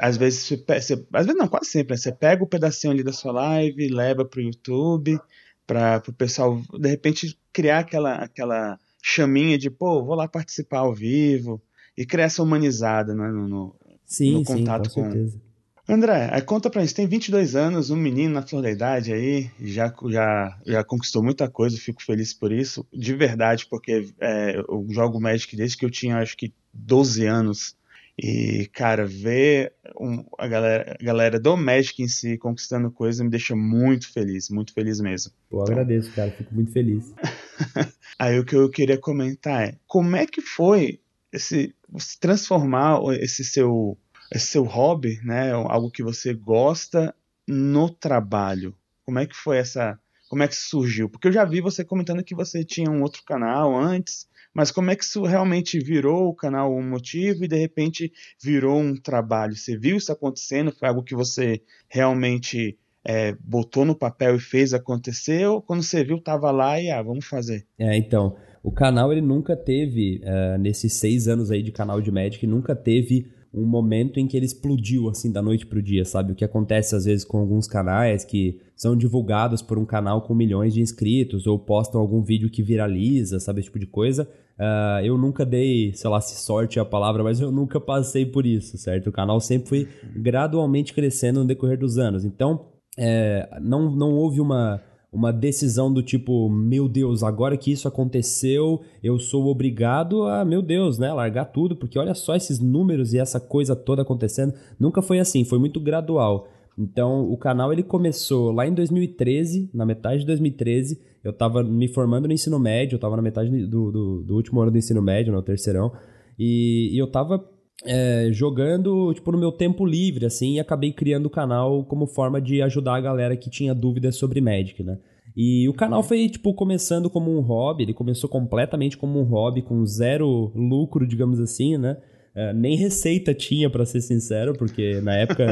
às 0.00 0.16
vezes 0.16 0.46
você, 0.46 0.56
você, 0.56 1.06
às 1.12 1.26
vezes 1.26 1.38
não, 1.38 1.48
quase 1.48 1.70
sempre, 1.70 1.94
né? 1.94 1.96
você 1.96 2.12
pega 2.12 2.42
o 2.42 2.46
um 2.46 2.48
pedacinho 2.48 2.92
ali 2.92 3.02
da 3.02 3.12
sua 3.12 3.32
live, 3.32 3.88
leva 3.88 4.24
pro 4.24 4.40
YouTube 4.40 5.18
para 5.66 6.02
o 6.06 6.12
pessoal 6.12 6.60
de 6.78 6.88
repente 6.88 7.38
criar 7.52 7.80
aquela 7.80 8.14
aquela 8.16 8.78
chaminha 9.02 9.58
de, 9.58 9.70
pô, 9.70 10.04
vou 10.04 10.14
lá 10.14 10.28
participar 10.28 10.80
ao 10.80 10.94
vivo 10.94 11.60
e 11.96 12.06
essa 12.20 12.42
humanizada 12.42 13.14
né, 13.14 13.28
no, 13.28 13.48
no, 13.48 13.76
sim, 14.06 14.34
no 14.34 14.44
contato 14.44 14.88
sim, 14.88 14.94
com, 14.94 15.02
com... 15.02 15.10
certeza. 15.12 15.48
André, 15.88 16.28
conta 16.42 16.68
pra 16.68 16.82
gente, 16.82 16.94
tem 16.94 17.06
22 17.06 17.56
anos, 17.56 17.88
um 17.88 17.96
menino 17.96 18.34
na 18.34 18.42
flor 18.42 18.60
da 18.60 18.70
idade 18.70 19.10
aí, 19.10 19.50
já, 19.58 19.90
já, 20.10 20.58
já 20.66 20.84
conquistou 20.84 21.22
muita 21.22 21.48
coisa, 21.48 21.78
fico 21.78 22.02
feliz 22.02 22.34
por 22.34 22.52
isso, 22.52 22.86
de 22.92 23.14
verdade, 23.14 23.66
porque 23.70 24.06
é, 24.20 24.58
eu 24.58 24.86
jogo 24.90 25.18
Magic 25.18 25.56
desde 25.56 25.78
que 25.78 25.86
eu 25.86 25.90
tinha, 25.90 26.18
acho 26.18 26.36
que, 26.36 26.52
12 26.74 27.24
anos, 27.24 27.74
e, 28.20 28.68
cara, 28.72 29.06
ver 29.06 29.72
um, 29.98 30.24
a, 30.36 30.48
galera, 30.48 30.96
a 31.00 31.04
galera 31.04 31.38
do 31.38 31.56
Magic 31.56 32.02
em 32.02 32.08
si 32.08 32.36
conquistando 32.36 32.90
coisa 32.90 33.22
me 33.22 33.30
deixa 33.30 33.54
muito 33.54 34.12
feliz, 34.12 34.50
muito 34.50 34.72
feliz 34.72 35.00
mesmo. 35.00 35.32
Pô, 35.48 35.62
então... 35.62 35.74
agradeço, 35.74 36.10
cara, 36.12 36.32
fico 36.32 36.52
muito 36.52 36.72
feliz. 36.72 37.14
Aí 38.18 38.36
o 38.36 38.44
que 38.44 38.56
eu 38.56 38.68
queria 38.68 38.98
comentar 38.98 39.68
é, 39.68 39.76
como 39.86 40.16
é 40.16 40.26
que 40.26 40.40
foi 40.40 41.00
esse 41.32 41.72
se 41.98 42.18
transformar 42.18 43.00
esse 43.20 43.44
seu 43.44 43.96
esse 44.34 44.48
seu 44.48 44.64
hobby, 44.64 45.20
né, 45.24 45.52
algo 45.52 45.90
que 45.90 46.02
você 46.02 46.34
gosta 46.34 47.14
no 47.46 47.88
trabalho? 47.88 48.74
Como 49.06 49.20
é 49.20 49.26
que 49.26 49.36
foi 49.36 49.58
essa 49.58 49.98
como 50.28 50.42
é 50.42 50.48
que 50.48 50.56
surgiu? 50.56 51.08
Porque 51.08 51.28
eu 51.28 51.32
já 51.32 51.44
vi 51.44 51.60
você 51.60 51.84
comentando 51.84 52.24
que 52.24 52.34
você 52.34 52.64
tinha 52.64 52.90
um 52.90 53.00
outro 53.00 53.22
canal 53.24 53.74
antes, 53.74 54.27
mas 54.58 54.72
como 54.72 54.90
é 54.90 54.96
que 54.96 55.04
isso 55.04 55.22
realmente 55.22 55.78
virou 55.78 56.26
o 56.26 56.34
canal 56.34 56.74
um 56.74 56.82
motivo 56.82 57.44
e 57.44 57.48
de 57.48 57.54
repente 57.54 58.12
virou 58.42 58.80
um 58.80 58.96
trabalho? 58.96 59.54
Você 59.54 59.78
viu 59.78 59.96
isso 59.96 60.10
acontecendo? 60.10 60.72
Foi 60.72 60.88
algo 60.88 61.04
que 61.04 61.14
você 61.14 61.62
realmente 61.88 62.76
é, 63.04 63.36
botou 63.38 63.84
no 63.84 63.94
papel 63.94 64.34
e 64.34 64.40
fez 64.40 64.74
acontecer? 64.74 65.46
Ou 65.46 65.62
quando 65.62 65.84
você 65.84 66.02
viu, 66.02 66.20
tava 66.20 66.50
lá 66.50 66.80
e 66.80 66.90
ah, 66.90 67.00
vamos 67.00 67.24
fazer? 67.24 67.68
É, 67.78 67.96
então, 67.96 68.34
o 68.60 68.72
canal 68.72 69.12
ele 69.12 69.20
nunca 69.20 69.56
teve, 69.56 70.20
uh, 70.24 70.58
nesses 70.58 70.92
seis 70.94 71.28
anos 71.28 71.52
aí 71.52 71.62
de 71.62 71.70
canal 71.70 72.00
de 72.00 72.10
Magic, 72.10 72.44
nunca 72.44 72.74
teve 72.74 73.30
um 73.54 73.64
momento 73.64 74.18
em 74.18 74.26
que 74.26 74.36
ele 74.36 74.44
explodiu 74.44 75.08
assim 75.08 75.30
da 75.30 75.40
noite 75.40 75.66
pro 75.66 75.80
dia, 75.80 76.04
sabe? 76.04 76.32
O 76.32 76.34
que 76.34 76.44
acontece 76.44 76.96
às 76.96 77.04
vezes 77.04 77.24
com 77.24 77.38
alguns 77.38 77.68
canais 77.68 78.24
que 78.24 78.60
são 78.74 78.96
divulgados 78.96 79.62
por 79.62 79.78
um 79.78 79.86
canal 79.86 80.22
com 80.22 80.34
milhões 80.34 80.74
de 80.74 80.80
inscritos 80.80 81.46
ou 81.46 81.60
postam 81.60 82.00
algum 82.00 82.22
vídeo 82.22 82.50
que 82.50 82.60
viraliza, 82.60 83.38
sabe? 83.38 83.60
Esse 83.60 83.68
tipo 83.68 83.78
de 83.78 83.86
coisa. 83.86 84.28
Uh, 84.58 85.04
eu 85.04 85.16
nunca 85.16 85.46
dei, 85.46 85.92
sei 85.94 86.10
lá 86.10 86.20
se 86.20 86.42
sorte 86.42 86.78
é 86.78 86.82
a 86.82 86.84
palavra, 86.84 87.22
mas 87.22 87.40
eu 87.40 87.52
nunca 87.52 87.80
passei 87.80 88.26
por 88.26 88.44
isso, 88.44 88.76
certo? 88.76 89.08
O 89.08 89.12
canal 89.12 89.40
sempre 89.40 89.68
foi 89.68 89.88
gradualmente 90.16 90.92
crescendo 90.92 91.40
no 91.40 91.46
decorrer 91.46 91.78
dos 91.78 91.96
anos. 91.96 92.24
Então, 92.24 92.66
é, 92.98 93.48
não, 93.60 93.90
não 93.90 94.14
houve 94.14 94.40
uma 94.40 94.82
uma 95.10 95.32
decisão 95.32 95.92
do 95.92 96.02
tipo, 96.02 96.50
meu 96.50 96.86
Deus, 96.88 97.22
agora 97.22 97.56
que 97.56 97.72
isso 97.72 97.88
aconteceu, 97.88 98.82
eu 99.02 99.18
sou 99.18 99.46
obrigado 99.46 100.24
a, 100.24 100.44
meu 100.44 100.60
Deus, 100.60 100.98
né, 100.98 101.10
largar 101.12 101.46
tudo, 101.46 101.74
porque 101.74 101.98
olha 101.98 102.14
só 102.14 102.36
esses 102.36 102.58
números 102.58 103.14
e 103.14 103.18
essa 103.18 103.40
coisa 103.40 103.74
toda 103.74 104.02
acontecendo. 104.02 104.52
Nunca 104.78 105.00
foi 105.00 105.18
assim, 105.18 105.44
foi 105.44 105.58
muito 105.58 105.80
gradual. 105.80 106.46
Então, 106.78 107.28
o 107.28 107.36
canal 107.36 107.72
ele 107.72 107.82
começou 107.82 108.52
lá 108.52 108.64
em 108.64 108.72
2013, 108.72 109.68
na 109.74 109.84
metade 109.84 110.20
de 110.20 110.26
2013. 110.26 111.00
Eu 111.24 111.32
estava 111.32 111.64
me 111.64 111.88
formando 111.88 112.28
no 112.28 112.32
ensino 112.32 112.56
médio, 112.56 112.94
eu 112.94 112.98
estava 112.98 113.16
na 113.16 113.22
metade 113.22 113.50
do, 113.66 113.90
do, 113.90 114.22
do, 114.22 114.34
último 114.36 114.60
ano 114.60 114.70
do 114.70 114.78
ensino 114.78 115.02
médio, 115.02 115.32
no 115.32 115.42
terceirão. 115.42 115.92
E, 116.38 116.90
e 116.94 116.98
eu 116.98 117.06
estava 117.06 117.44
é, 117.84 118.28
jogando, 118.30 119.12
tipo, 119.12 119.32
no 119.32 119.38
meu 119.38 119.50
tempo 119.50 119.84
livre, 119.84 120.24
assim, 120.24 120.54
e 120.54 120.60
acabei 120.60 120.92
criando 120.92 121.26
o 121.26 121.30
canal 121.30 121.84
como 121.84 122.06
forma 122.06 122.40
de 122.40 122.62
ajudar 122.62 122.94
a 122.94 123.00
galera 123.00 123.36
que 123.36 123.50
tinha 123.50 123.74
dúvidas 123.74 124.14
sobre 124.14 124.40
Magic, 124.40 124.80
né? 124.84 124.98
E 125.36 125.68
o 125.68 125.74
canal 125.74 126.02
foi, 126.04 126.28
tipo, 126.28 126.54
começando 126.54 127.10
como 127.10 127.36
um 127.36 127.40
hobby, 127.40 127.82
ele 127.82 127.94
começou 127.94 128.30
completamente 128.30 128.96
como 128.96 129.20
um 129.20 129.24
hobby, 129.24 129.62
com 129.62 129.84
zero 129.84 130.52
lucro, 130.54 131.06
digamos 131.06 131.40
assim, 131.40 131.76
né? 131.76 131.96
É, 132.38 132.52
nem 132.52 132.76
receita 132.76 133.34
tinha, 133.34 133.68
para 133.68 133.84
ser 133.84 134.00
sincero, 134.00 134.52
porque 134.52 135.00
na 135.00 135.16
época 135.16 135.44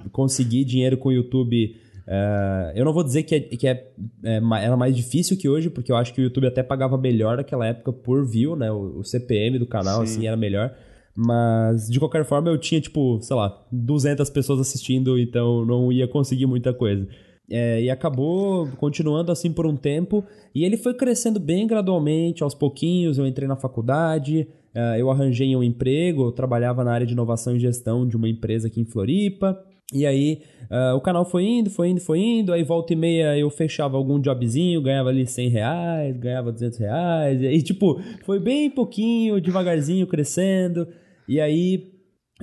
conseguir 0.12 0.62
dinheiro 0.66 0.98
com 0.98 1.08
o 1.08 1.12
YouTube. 1.12 1.74
É, 2.06 2.72
eu 2.76 2.84
não 2.84 2.92
vou 2.92 3.02
dizer 3.02 3.22
que, 3.22 3.34
é, 3.34 3.40
que 3.40 3.66
é, 3.66 3.88
é, 4.22 4.42
era 4.60 4.76
mais 4.76 4.94
difícil 4.94 5.38
que 5.38 5.48
hoje, 5.48 5.70
porque 5.70 5.90
eu 5.90 5.96
acho 5.96 6.12
que 6.12 6.20
o 6.20 6.24
YouTube 6.24 6.46
até 6.46 6.62
pagava 6.62 6.98
melhor 6.98 7.38
naquela 7.38 7.66
época 7.66 7.94
por 7.94 8.26
view, 8.26 8.54
né? 8.56 8.70
O, 8.70 8.98
o 8.98 9.04
CPM 9.04 9.58
do 9.58 9.66
canal, 9.66 10.06
Sim. 10.06 10.12
assim, 10.12 10.26
era 10.26 10.36
melhor. 10.36 10.74
Mas, 11.16 11.88
de 11.88 11.98
qualquer 11.98 12.26
forma, 12.26 12.50
eu 12.50 12.58
tinha, 12.58 12.78
tipo, 12.78 13.18
sei 13.22 13.36
lá, 13.36 13.64
200 13.72 14.28
pessoas 14.28 14.60
assistindo, 14.60 15.18
então 15.18 15.64
não 15.64 15.90
ia 15.90 16.06
conseguir 16.06 16.44
muita 16.44 16.74
coisa. 16.74 17.08
É, 17.48 17.80
e 17.80 17.88
acabou 17.88 18.68
continuando 18.76 19.32
assim 19.32 19.50
por 19.50 19.66
um 19.66 19.76
tempo. 19.76 20.22
E 20.54 20.62
ele 20.62 20.76
foi 20.76 20.92
crescendo 20.92 21.40
bem 21.40 21.66
gradualmente, 21.66 22.42
aos 22.42 22.54
pouquinhos. 22.54 23.16
Eu 23.16 23.26
entrei 23.26 23.48
na 23.48 23.56
faculdade, 23.56 24.40
uh, 24.42 24.63
eu 24.98 25.10
arranjei 25.10 25.54
um 25.54 25.62
emprego, 25.62 26.24
eu 26.24 26.32
trabalhava 26.32 26.82
na 26.82 26.92
área 26.92 27.06
de 27.06 27.12
inovação 27.12 27.54
e 27.54 27.60
gestão 27.60 28.06
de 28.06 28.16
uma 28.16 28.28
empresa 28.28 28.68
aqui 28.68 28.80
em 28.80 28.84
Floripa. 28.84 29.58
E 29.92 30.06
aí 30.06 30.42
uh, 30.70 30.96
o 30.96 31.00
canal 31.00 31.24
foi 31.24 31.44
indo, 31.44 31.70
foi 31.70 31.88
indo, 31.88 32.00
foi 32.00 32.18
indo. 32.18 32.52
Aí 32.52 32.62
volta 32.64 32.92
e 32.92 32.96
meia 32.96 33.36
eu 33.38 33.50
fechava 33.50 33.96
algum 33.96 34.18
jobzinho, 34.20 34.82
ganhava 34.82 35.10
ali 35.10 35.26
100 35.26 35.48
reais, 35.48 36.16
ganhava 36.16 36.50
200 36.50 36.78
reais. 36.78 37.42
E 37.42 37.46
aí, 37.46 37.62
tipo, 37.62 38.00
foi 38.24 38.40
bem 38.40 38.70
pouquinho, 38.70 39.40
devagarzinho 39.40 40.06
crescendo. 40.06 40.88
E 41.28 41.40
aí 41.40 41.92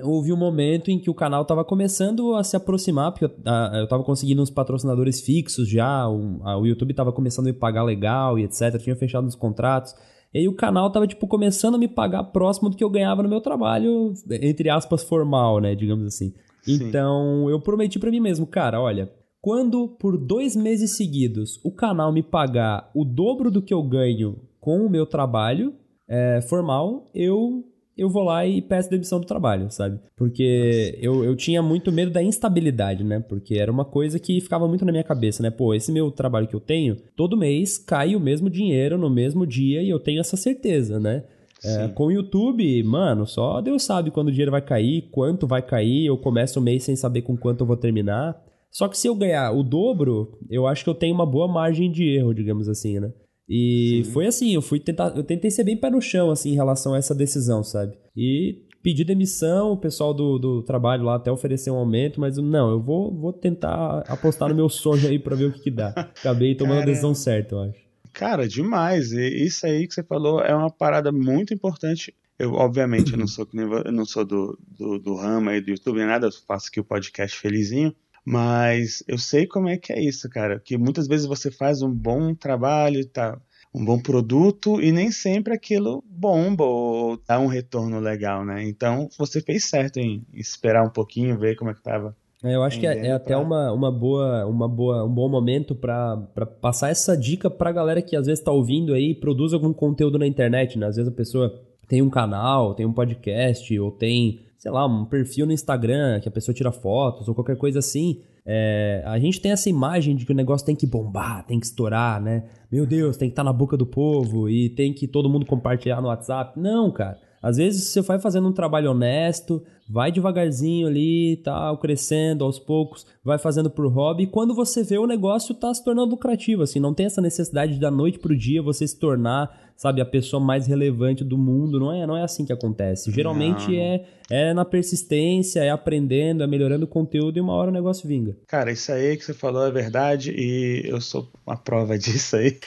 houve 0.01 0.31
um 0.31 0.37
momento 0.37 0.89
em 0.89 0.97
que 0.97 1.09
o 1.09 1.13
canal 1.13 1.41
estava 1.41 1.65
começando 1.65 2.35
a 2.35 2.43
se 2.43 2.55
aproximar, 2.55 3.11
porque 3.11 3.25
eu, 3.25 3.31
eu 3.79 3.87
tava 3.87 4.03
conseguindo 4.03 4.41
uns 4.41 4.49
patrocinadores 4.49 5.19
fixos 5.19 5.67
já, 5.67 6.07
o, 6.07 6.41
a, 6.43 6.57
o 6.57 6.65
YouTube 6.65 6.91
estava 6.91 7.11
começando 7.11 7.47
a 7.47 7.51
me 7.51 7.57
pagar 7.57 7.83
legal 7.83 8.39
e 8.39 8.43
etc, 8.43 8.79
tinha 8.81 8.95
fechado 8.95 9.27
os 9.27 9.35
contratos. 9.35 9.93
E 10.33 10.39
aí 10.39 10.47
o 10.47 10.55
canal 10.55 10.89
tava, 10.91 11.07
tipo, 11.07 11.27
começando 11.27 11.75
a 11.75 11.77
me 11.77 11.87
pagar 11.87 12.23
próximo 12.25 12.69
do 12.69 12.77
que 12.77 12.83
eu 12.83 12.89
ganhava 12.89 13.21
no 13.21 13.29
meu 13.29 13.41
trabalho, 13.41 14.13
entre 14.29 14.69
aspas, 14.69 15.03
formal, 15.03 15.59
né, 15.59 15.75
digamos 15.75 16.05
assim. 16.05 16.33
Sim. 16.63 16.87
Então, 16.87 17.49
eu 17.49 17.59
prometi 17.59 17.99
para 17.99 18.11
mim 18.11 18.19
mesmo, 18.19 18.45
cara, 18.47 18.79
olha, 18.79 19.11
quando 19.41 19.87
por 19.87 20.17
dois 20.17 20.55
meses 20.55 20.95
seguidos 20.95 21.59
o 21.63 21.71
canal 21.71 22.11
me 22.13 22.21
pagar 22.21 22.91
o 22.95 23.03
dobro 23.03 23.49
do 23.49 23.61
que 23.61 23.73
eu 23.73 23.81
ganho 23.83 24.39
com 24.59 24.85
o 24.85 24.89
meu 24.89 25.05
trabalho 25.05 25.73
é, 26.07 26.39
formal, 26.41 27.09
eu 27.15 27.65
eu 27.97 28.09
vou 28.09 28.23
lá 28.23 28.45
e 28.45 28.61
peço 28.61 28.89
demissão 28.89 29.19
do 29.19 29.25
trabalho, 29.25 29.69
sabe? 29.69 29.99
Porque 30.15 30.97
eu, 31.01 31.23
eu 31.23 31.35
tinha 31.35 31.61
muito 31.61 31.91
medo 31.91 32.11
da 32.11 32.23
instabilidade, 32.23 33.03
né? 33.03 33.19
Porque 33.19 33.55
era 33.55 33.71
uma 33.71 33.85
coisa 33.85 34.19
que 34.19 34.39
ficava 34.41 34.67
muito 34.67 34.85
na 34.85 34.91
minha 34.91 35.03
cabeça, 35.03 35.43
né? 35.43 35.49
Pô, 35.49 35.73
esse 35.73 35.91
meu 35.91 36.09
trabalho 36.11 36.47
que 36.47 36.55
eu 36.55 36.59
tenho, 36.59 36.97
todo 37.15 37.37
mês 37.37 37.77
cai 37.77 38.15
o 38.15 38.19
mesmo 38.19 38.49
dinheiro 38.49 38.97
no 38.97 39.09
mesmo 39.09 39.45
dia 39.45 39.81
e 39.81 39.89
eu 39.89 39.99
tenho 39.99 40.19
essa 40.19 40.37
certeza, 40.37 40.99
né? 40.99 41.23
É, 41.63 41.87
com 41.89 42.07
o 42.07 42.11
YouTube, 42.11 42.81
mano, 42.83 43.27
só 43.27 43.61
Deus 43.61 43.83
sabe 43.83 44.09
quando 44.09 44.29
o 44.29 44.31
dinheiro 44.31 44.51
vai 44.51 44.63
cair, 44.63 45.09
quanto 45.11 45.45
vai 45.45 45.61
cair. 45.61 46.07
Eu 46.07 46.17
começo 46.17 46.59
o 46.59 46.63
mês 46.63 46.83
sem 46.83 46.95
saber 46.95 47.21
com 47.21 47.37
quanto 47.37 47.61
eu 47.61 47.67
vou 47.67 47.77
terminar. 47.77 48.41
Só 48.71 48.87
que 48.87 48.97
se 48.97 49.07
eu 49.07 49.13
ganhar 49.13 49.51
o 49.51 49.61
dobro, 49.61 50.39
eu 50.49 50.65
acho 50.65 50.83
que 50.83 50.89
eu 50.89 50.95
tenho 50.95 51.13
uma 51.13 51.25
boa 51.25 51.47
margem 51.47 51.91
de 51.91 52.03
erro, 52.15 52.33
digamos 52.33 52.67
assim, 52.67 52.99
né? 52.99 53.11
E 53.53 54.01
Sim. 54.05 54.11
foi 54.13 54.27
assim, 54.27 54.55
eu 54.55 54.61
fui 54.61 54.79
tentar, 54.79 55.11
eu 55.13 55.23
tentei 55.25 55.51
ser 55.51 55.65
bem 55.65 55.75
pé 55.75 55.89
no 55.89 56.01
chão, 56.01 56.31
assim, 56.31 56.51
em 56.51 56.55
relação 56.55 56.93
a 56.93 56.97
essa 56.97 57.13
decisão, 57.13 57.61
sabe? 57.65 57.97
E 58.15 58.61
pedi 58.81 59.03
demissão, 59.03 59.73
o 59.73 59.77
pessoal 59.77 60.13
do, 60.13 60.39
do 60.39 60.63
trabalho 60.63 61.03
lá 61.03 61.15
até 61.15 61.29
ofereceu 61.29 61.73
um 61.73 61.77
aumento, 61.77 62.21
mas 62.21 62.37
não, 62.37 62.71
eu 62.71 62.81
vou, 62.81 63.13
vou 63.13 63.33
tentar 63.33 64.05
apostar 64.07 64.47
no 64.47 64.55
meu 64.55 64.69
sonho 64.69 65.05
aí 65.05 65.19
pra 65.19 65.35
ver 65.35 65.47
o 65.47 65.51
que, 65.51 65.63
que 65.63 65.69
dá. 65.69 65.89
Acabei 65.89 66.55
tomando 66.55 66.75
Cara, 66.75 66.83
a 66.83 66.85
decisão 66.85 67.13
certa, 67.13 67.55
eu 67.55 67.61
acho. 67.63 67.81
Cara, 68.13 68.47
demais. 68.47 69.11
E 69.11 69.45
isso 69.45 69.65
aí 69.65 69.85
que 69.85 69.95
você 69.95 70.03
falou 70.03 70.39
é 70.39 70.55
uma 70.55 70.71
parada 70.71 71.11
muito 71.11 71.53
importante. 71.53 72.15
Eu, 72.39 72.53
obviamente, 72.53 73.11
eu 73.11 73.19
não 73.19 73.27
sou, 73.27 73.45
eu 73.53 73.91
não 73.91 74.05
sou 74.05 74.23
do, 74.23 74.57
do, 74.65 74.97
do 74.97 75.13
ramo 75.13 75.49
aí 75.49 75.59
do 75.59 75.71
YouTube, 75.71 75.99
nada, 76.05 76.27
eu 76.27 76.31
faço 76.47 76.69
aqui 76.69 76.79
o 76.79 76.85
podcast 76.85 77.37
felizinho. 77.37 77.93
Mas 78.25 79.03
eu 79.07 79.17
sei 79.17 79.47
como 79.47 79.67
é 79.67 79.77
que 79.77 79.91
é 79.91 80.01
isso, 80.01 80.29
cara. 80.29 80.59
Que 80.59 80.77
muitas 80.77 81.07
vezes 81.07 81.25
você 81.25 81.49
faz 81.49 81.81
um 81.81 81.91
bom 81.91 82.35
trabalho, 82.35 83.05
tá, 83.07 83.39
um 83.73 83.83
bom 83.83 83.99
produto 83.99 84.81
e 84.81 84.91
nem 84.91 85.11
sempre 85.11 85.53
aquilo 85.53 86.03
bomba 86.07 86.63
ou 86.63 87.19
dá 87.27 87.39
um 87.39 87.47
retorno 87.47 87.99
legal, 87.99 88.45
né? 88.45 88.63
Então 88.63 89.09
você 89.17 89.41
fez 89.41 89.63
certo 89.65 89.97
em 89.97 90.23
esperar 90.33 90.83
um 90.83 90.89
pouquinho, 90.89 91.39
ver 91.39 91.55
como 91.55 91.71
é 91.71 91.73
que 91.73 91.81
tava. 91.81 92.15
É, 92.43 92.55
eu 92.55 92.63
acho 92.63 92.79
que 92.79 92.87
é, 92.87 93.07
é 93.07 93.11
até 93.11 93.37
uma, 93.37 93.71
uma 93.71 93.91
boa, 93.91 94.45
uma 94.47 94.67
boa, 94.67 95.05
um 95.05 95.13
bom 95.13 95.29
momento 95.29 95.75
para 95.75 96.17
passar 96.59 96.89
essa 96.89 97.15
dica 97.15 97.51
pra 97.51 97.71
galera 97.71 98.01
que 98.01 98.15
às 98.15 98.25
vezes 98.25 98.43
tá 98.43 98.51
ouvindo 98.51 98.93
aí 98.93 99.11
e 99.11 99.15
produz 99.15 99.53
algum 99.53 99.71
conteúdo 99.71 100.17
na 100.17 100.25
internet, 100.25 100.77
né? 100.77 100.87
Às 100.87 100.95
vezes 100.95 101.11
a 101.11 101.15
pessoa 101.15 101.61
tem 101.87 102.01
um 102.01 102.09
canal, 102.09 102.73
tem 102.73 102.85
um 102.85 102.93
podcast 102.93 103.79
ou 103.79 103.91
tem 103.91 104.39
sei 104.61 104.69
lá, 104.69 104.85
um 104.85 105.05
perfil 105.05 105.47
no 105.47 105.51
Instagram 105.51 106.19
que 106.19 106.29
a 106.29 106.31
pessoa 106.31 106.53
tira 106.53 106.71
fotos 106.71 107.27
ou 107.27 107.33
qualquer 107.33 107.57
coisa 107.57 107.79
assim, 107.79 108.21
é, 108.45 109.01
a 109.07 109.17
gente 109.17 109.41
tem 109.41 109.51
essa 109.51 109.67
imagem 109.67 110.15
de 110.15 110.23
que 110.23 110.31
o 110.31 110.35
negócio 110.35 110.63
tem 110.63 110.75
que 110.75 110.85
bombar, 110.85 111.43
tem 111.47 111.59
que 111.59 111.65
estourar, 111.65 112.21
né? 112.21 112.43
Meu 112.71 112.85
Deus, 112.85 113.17
tem 113.17 113.27
que 113.27 113.33
estar 113.33 113.43
tá 113.43 113.49
na 113.49 113.53
boca 113.53 113.75
do 113.75 113.87
povo 113.87 114.47
e 114.47 114.69
tem 114.69 114.93
que 114.93 115.07
todo 115.07 115.27
mundo 115.27 115.47
compartilhar 115.47 115.99
no 115.99 116.09
WhatsApp. 116.09 116.59
Não, 116.59 116.91
cara. 116.91 117.17
Às 117.41 117.57
vezes 117.57 117.85
você 117.85 118.01
vai 118.01 118.19
fazendo 118.19 118.49
um 118.49 118.53
trabalho 118.53 118.91
honesto, 118.91 119.63
vai 119.89 120.11
devagarzinho 120.11 120.85
ali, 120.85 121.37
tal, 121.43 121.79
crescendo 121.79 122.45
aos 122.45 122.59
poucos, 122.59 123.03
vai 123.23 123.39
fazendo 123.39 123.67
por 123.67 123.91
hobby, 123.91 124.23
e 124.23 124.27
quando 124.27 124.53
você 124.53 124.83
vê 124.83 124.99
o 124.99 125.07
negócio 125.07 125.55
tá 125.55 125.73
se 125.73 125.83
tornando 125.83 126.11
lucrativo, 126.11 126.61
assim, 126.61 126.79
não 126.79 126.93
tem 126.93 127.07
essa 127.07 127.19
necessidade 127.19 127.73
de 127.73 127.79
da 127.79 127.89
noite 127.89 128.19
pro 128.19 128.37
dia 128.37 128.61
você 128.61 128.85
se 128.87 128.99
tornar 128.99 129.70
sabe, 129.81 129.99
a 129.99 130.05
pessoa 130.05 130.39
mais 130.39 130.67
relevante 130.67 131.23
do 131.23 131.39
mundo. 131.39 131.79
Não 131.79 131.91
é, 131.91 132.05
não 132.05 132.15
é 132.15 132.21
assim 132.21 132.45
que 132.45 132.53
acontece. 132.53 133.11
Geralmente 133.11 133.75
é, 133.75 134.05
é 134.29 134.53
na 134.53 134.63
persistência, 134.63 135.61
é 135.61 135.71
aprendendo, 135.71 136.43
é 136.43 136.47
melhorando 136.47 136.85
o 136.85 136.87
conteúdo 136.87 137.37
e 137.37 137.41
uma 137.41 137.53
hora 137.53 137.71
o 137.71 137.73
negócio 137.73 138.07
vinga. 138.07 138.37
Cara, 138.45 138.71
isso 138.71 138.91
aí 138.91 139.17
que 139.17 139.25
você 139.25 139.33
falou 139.33 139.65
é 139.65 139.71
verdade 139.71 140.35
e 140.37 140.83
eu 140.85 141.01
sou 141.01 141.31
uma 141.43 141.57
prova 141.57 141.97
disso 141.99 142.35
aí. 142.35 142.59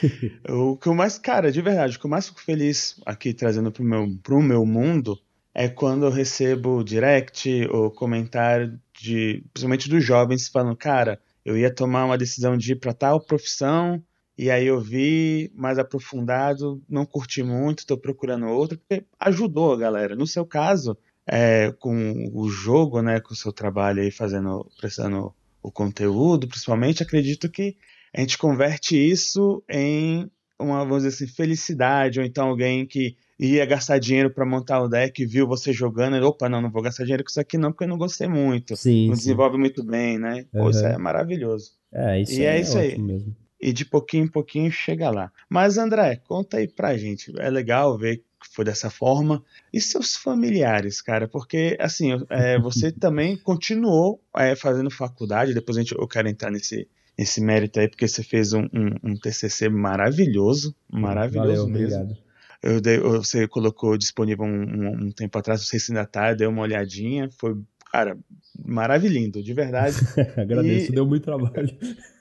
o 0.49 0.77
que 0.77 0.89
eu 0.89 0.95
mais, 0.95 1.17
cara, 1.17 1.53
de 1.53 1.63
verdade, 1.63 1.97
o 1.97 2.01
que 2.01 2.07
eu 2.07 2.11
mais 2.11 2.27
fico 2.27 2.43
feliz 2.43 3.01
aqui 3.07 3.33
trazendo 3.33 3.71
pro 3.71 3.85
meu, 3.85 4.09
pro 4.21 4.43
meu 4.43 4.67
mundo 4.67 5.17
é 5.55 5.69
quando 5.69 6.07
eu 6.07 6.11
recebo 6.11 6.83
direct 6.83 7.49
ou 7.71 7.93
comentário 7.93 8.77
de, 9.01 9.45
principalmente 9.53 9.89
dos 9.89 10.03
jovens 10.03 10.49
falando, 10.49 10.75
cara, 10.75 11.21
eu 11.45 11.57
ia 11.57 11.73
tomar 11.73 12.07
uma 12.07 12.19
decisão 12.19 12.57
de 12.57 12.73
ir 12.73 12.77
para 12.77 12.93
tal 12.93 13.21
profissão, 13.21 14.03
e 14.37 14.51
aí 14.51 14.67
eu 14.67 14.81
vi 14.81 15.51
mais 15.55 15.79
aprofundado, 15.79 16.83
não 16.89 17.07
curti 17.07 17.43
muito, 17.43 17.81
estou 17.81 17.97
procurando 17.97 18.47
outro, 18.47 18.79
porque 18.79 19.05
ajudou 19.21 19.73
a 19.73 19.79
galera. 19.79 20.17
No 20.17 20.27
seu 20.27 20.45
caso, 20.45 20.97
é, 21.27 21.73
com 21.79 22.31
o 22.33 22.49
jogo, 22.49 23.01
né, 23.01 23.21
com 23.21 23.33
o 23.33 23.37
seu 23.37 23.53
trabalho 23.53 24.03
aí 24.03 24.11
fazendo, 24.11 24.69
prestando 24.79 25.33
o 25.63 25.71
conteúdo, 25.71 26.49
principalmente, 26.49 27.03
acredito 27.03 27.49
que 27.49 27.77
a 28.13 28.21
gente 28.21 28.37
converte 28.37 28.97
isso 28.97 29.63
em 29.71 30.29
uma, 30.59 30.85
vamos 30.85 31.05
dizer 31.05 31.09
assim, 31.09 31.27
felicidade, 31.27 32.19
ou 32.19 32.27
então 32.27 32.49
alguém 32.49 32.87
que 32.87 33.17
ia 33.39 33.65
gastar 33.67 33.99
dinheiro 33.99 34.31
para 34.33 34.47
montar 34.47 34.81
o 34.81 34.89
deck, 34.89 35.25
viu 35.27 35.47
você 35.47 35.73
jogando, 35.73 36.17
e, 36.17 36.21
opa, 36.21 36.49
não, 36.49 36.61
não 36.61 36.71
vou 36.71 36.83
gastar 36.83 37.05
dinheiro 37.05 37.25
com 37.25 37.31
isso 37.31 37.41
aqui 37.41 37.57
não, 37.57 37.71
porque 37.71 37.85
eu 37.85 37.89
não 37.89 37.99
gostei 37.99 38.29
muito. 38.29 38.77
Sim, 38.77 39.09
não 39.09 39.15
sim. 39.15 39.21
desenvolve 39.21 39.59
muito 39.59 39.85
bem, 39.85 40.19
né? 40.19 40.45
Pô, 40.53 40.65
uhum. 40.65 40.71
isso 40.71 40.85
é 40.85 40.99
maravilhoso. 40.99 41.73
É, 41.93 42.21
isso 42.21 42.33
e 42.33 42.45
é, 42.45 42.57
é 42.57 42.61
isso 42.61 42.79
aí. 42.79 42.99
Mesmo 42.99 43.44
e 43.61 43.73
de 43.73 43.85
pouquinho 43.85 44.25
em 44.25 44.29
pouquinho 44.29 44.71
chega 44.71 45.11
lá. 45.11 45.33
Mas 45.49 45.79
André, 45.79 46.17
conta 46.17 46.59
aí 46.59 46.69
pra 46.69 46.97
gente. 46.97 47.33
É 47.39 47.49
legal 47.51 47.97
ver 47.97 48.19
que 48.19 48.55
foi 48.55 48.65
dessa 48.65 48.91
forma. 48.91 49.43
E 49.73 49.81
seus 49.81 50.17
familiares, 50.17 51.01
cara? 51.01 51.27
Porque, 51.27 51.77
assim, 51.81 52.11
é, 52.29 52.59
você 52.61 52.93
também 52.93 53.37
continuou 53.37 54.21
é, 54.37 54.55
fazendo 54.55 54.91
faculdade, 54.91 55.55
depois 55.55 55.77
a 55.77 55.81
gente, 55.81 55.95
eu 55.95 56.07
quero 56.07 56.29
entrar 56.29 56.51
nesse, 56.51 56.87
nesse 57.19 57.41
mérito 57.41 57.81
aí, 57.81 57.89
porque 57.89 58.07
você 58.07 58.23
fez 58.23 58.53
um, 58.53 58.65
um, 58.65 59.13
um 59.13 59.17
TCC 59.17 59.69
maravilhoso, 59.69 60.75
maravilhoso 60.91 61.63
Valeu, 61.63 61.69
mesmo. 61.69 62.03
Obrigado. 62.03 62.25
Eu 62.63 62.81
dei, 62.81 62.99
você 62.99 63.47
colocou 63.47 63.99
disponível 63.99 64.47
um, 64.47 65.07
um, 65.07 65.13
tempo 65.13 65.37
atrás, 65.39 65.61
não 65.61 65.67
sei 65.67 65.79
se 65.79 65.93
ainda 65.93 66.07
tá, 66.07 66.33
deu 66.33 66.49
uma 66.49 66.63
olhadinha, 66.63 67.29
foi, 67.39 67.55
cara, 67.95 68.19
maravilhoso, 68.65 69.41
de 69.41 69.55
verdade. 69.55 69.97
Agradeço, 70.37 70.91
e... 70.91 70.95
deu 70.97 71.07
muito 71.07 71.23
trabalho. 71.23 71.71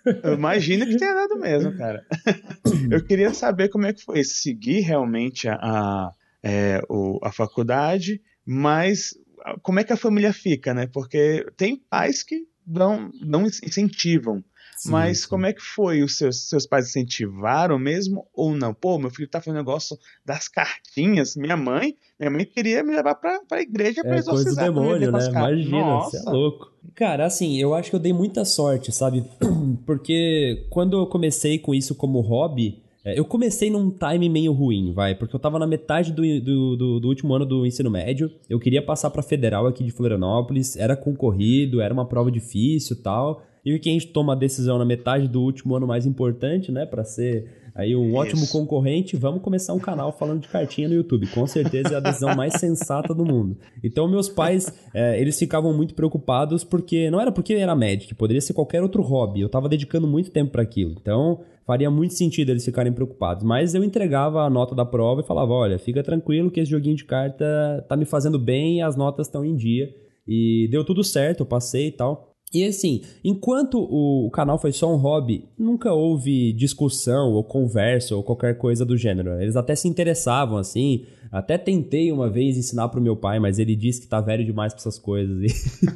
Imagina 0.38 0.86
que 0.86 0.98
tenha 0.98 1.16
dado 1.16 1.40
mesmo, 1.40 1.76
cara. 1.76 2.06
Eu 2.92 3.04
queria 3.04 3.34
saber 3.34 3.70
como 3.70 3.88
é 3.88 3.94
que 3.94 4.04
foi 4.04 4.24
seguir 4.24 4.82
realmente 4.82 5.48
a, 5.48 5.56
a, 5.56 6.12
é, 6.44 6.80
o, 6.88 7.20
a 7.24 7.32
faculdade, 7.32 8.22
mas 8.46 9.18
como 9.64 9.80
é 9.80 9.84
que 9.84 9.92
a 9.92 9.98
família 9.98 10.32
fica, 10.32 10.76
né? 10.76 10.86
Porque 10.86 11.44
tem 11.58 11.76
pais 11.90 12.22
que 12.22 12.46
não, 12.68 13.10
não 13.20 13.48
incentivam 13.48 14.44
Sim, 14.84 14.92
Mas 14.92 15.20
sim. 15.22 15.30
como 15.30 15.46
é 15.46 15.54
que 15.54 15.62
foi? 15.62 16.04
Os 16.04 16.18
seus, 16.18 16.50
seus 16.50 16.66
pais 16.66 16.90
incentivaram 16.90 17.80
mesmo 17.80 18.28
ou 18.34 18.54
não? 18.54 18.74
Pô, 18.74 19.00
meu 19.00 19.10
filho 19.10 19.30
tá 19.30 19.40
fazendo 19.40 19.56
negócio 19.56 19.98
das 20.26 20.50
cartinhas. 20.50 21.38
Minha 21.38 21.56
mãe, 21.56 21.96
minha 22.20 22.30
mãe 22.30 22.46
queria 22.46 22.84
me 22.84 22.94
levar 22.94 23.16
pra, 23.16 23.40
pra 23.48 23.62
igreja 23.62 24.04
pra 24.04 24.16
é, 24.16 24.20
exorcizar. 24.20 24.56
Coisa 24.56 24.72
do 24.72 24.76
demônio, 24.76 25.12
né? 25.14 25.30
Imagina, 25.30 26.00
você 26.02 26.18
é 26.18 26.30
louco. 26.30 26.74
Cara, 26.96 27.26
assim, 27.26 27.58
eu 27.58 27.74
acho 27.74 27.90
que 27.90 27.96
eu 27.96 28.00
dei 28.00 28.12
muita 28.12 28.44
sorte, 28.44 28.92
sabe? 28.92 29.24
Porque 29.86 30.68
quando 30.70 31.00
eu 31.00 31.08
comecei 31.08 31.58
com 31.58 31.74
isso 31.74 31.96
como 31.96 32.20
hobby, 32.20 32.84
é, 33.06 33.18
eu 33.18 33.24
comecei 33.24 33.70
num 33.70 33.90
time 33.90 34.28
meio 34.28 34.52
ruim, 34.52 34.94
vai, 34.94 35.14
porque 35.14 35.36
eu 35.36 35.40
tava 35.40 35.60
na 35.60 35.68
metade 35.68 36.14
do, 36.14 36.22
do, 36.42 36.78
do, 36.78 37.00
do 37.02 37.08
último 37.10 37.34
ano 37.34 37.46
do 37.46 37.66
ensino 37.66 37.92
médio, 37.92 38.32
eu 38.50 38.58
queria 38.58 38.82
passar 38.82 39.10
pra 39.10 39.22
federal 39.22 39.68
aqui 39.68 39.84
de 39.84 39.92
Florianópolis, 39.92 40.78
era 40.78 40.96
concorrido, 40.96 41.82
era 41.82 41.94
uma 41.94 42.06
prova 42.06 42.32
difícil 42.32 42.96
tal, 43.04 43.44
e 43.66 43.78
que 43.80 43.90
a 43.90 43.94
gente 43.94 44.08
toma 44.08 44.34
a 44.34 44.36
decisão 44.36 44.78
na 44.78 44.86
metade 44.86 45.28
do 45.28 45.42
último 45.42 45.76
ano 45.76 45.88
mais 45.88 46.06
importante, 46.06 46.72
né, 46.72 46.86
para 46.86 47.04
ser 47.04 47.62
aí 47.76 47.96
um 47.96 48.10
Isso. 48.10 48.16
ótimo 48.18 48.48
concorrente, 48.48 49.16
vamos 49.16 49.42
começar 49.42 49.74
um 49.74 49.80
canal 49.80 50.12
falando 50.12 50.42
de 50.42 50.48
cartinha 50.48 50.88
no 50.88 50.94
YouTube. 50.94 51.28
Com 51.28 51.48
certeza 51.48 51.96
é 51.96 51.98
a 51.98 52.00
decisão 52.00 52.36
mais 52.36 52.54
sensata 52.56 53.14
do 53.14 53.26
mundo. 53.26 53.58
Então, 53.84 54.08
meus 54.08 54.30
pais, 54.30 54.72
é, 54.94 55.20
eles 55.20 55.38
ficavam 55.40 55.74
muito 55.74 55.96
preocupados 55.96 56.64
porque 56.64 57.10
não 57.10 57.20
era 57.20 57.32
porque 57.32 57.54
era 57.54 57.76
Magic, 57.76 58.14
poderia 58.16 58.42
ser 58.42 58.54
qualquer 58.54 58.84
outro 58.84 59.02
hobby. 59.02 59.42
Eu 59.42 59.48
estava 59.48 59.68
dedicando 59.68 60.08
muito 60.08 60.30
tempo 60.30 60.52
para 60.52 60.62
aquilo. 60.62 60.96
Então, 61.02 61.42
faria 61.66 61.90
muito 61.90 62.14
sentido 62.14 62.52
eles 62.52 62.64
ficarem 62.64 62.94
preocupados. 62.94 63.44
Mas 63.44 63.74
eu 63.74 63.84
entregava 63.84 64.44
a 64.44 64.50
nota 64.50 64.76
da 64.76 64.86
prova 64.86 65.22
e 65.22 65.26
falava: 65.26 65.54
olha, 65.54 65.80
fica 65.80 66.04
tranquilo 66.04 66.52
que 66.52 66.60
esse 66.60 66.72
joguinho 66.72 66.96
de 66.96 67.06
carta 67.06 67.84
tá 67.88 67.96
me 67.96 68.06
fazendo 68.06 68.38
bem 68.38 68.78
e 68.78 68.82
as 68.82 68.96
notas 68.96 69.28
estão 69.28 69.44
em 69.44 69.56
dia. 69.56 69.90
E 70.28 70.68
deu 70.72 70.86
tudo 70.86 71.04
certo, 71.04 71.42
eu 71.42 71.46
passei 71.46 71.88
e 71.88 71.92
tal. 71.92 72.33
E 72.54 72.64
assim, 72.64 73.02
enquanto 73.24 73.80
o 73.80 74.30
canal 74.32 74.60
foi 74.60 74.72
só 74.72 74.94
um 74.94 74.98
hobby, 74.98 75.46
nunca 75.58 75.92
houve 75.92 76.54
discussão 76.54 77.32
ou 77.32 77.44
conversa 77.44 78.16
ou 78.16 78.22
qualquer 78.22 78.58
coisa 78.58 78.86
do 78.86 78.96
gênero. 78.96 79.42
Eles 79.42 79.56
até 79.56 79.76
se 79.76 79.88
interessavam, 79.88 80.58
assim. 80.58 81.06
Até 81.32 81.58
tentei 81.58 82.12
uma 82.12 82.30
vez 82.30 82.56
ensinar 82.56 82.90
pro 82.90 83.02
meu 83.02 83.16
pai, 83.16 83.40
mas 83.40 83.58
ele 83.58 83.76
disse 83.76 84.02
que 84.02 84.08
tá 84.08 84.22
velho 84.22 84.46
demais 84.46 84.72
pra 84.72 84.82
essas 84.82 85.00
coisas. 85.00 85.36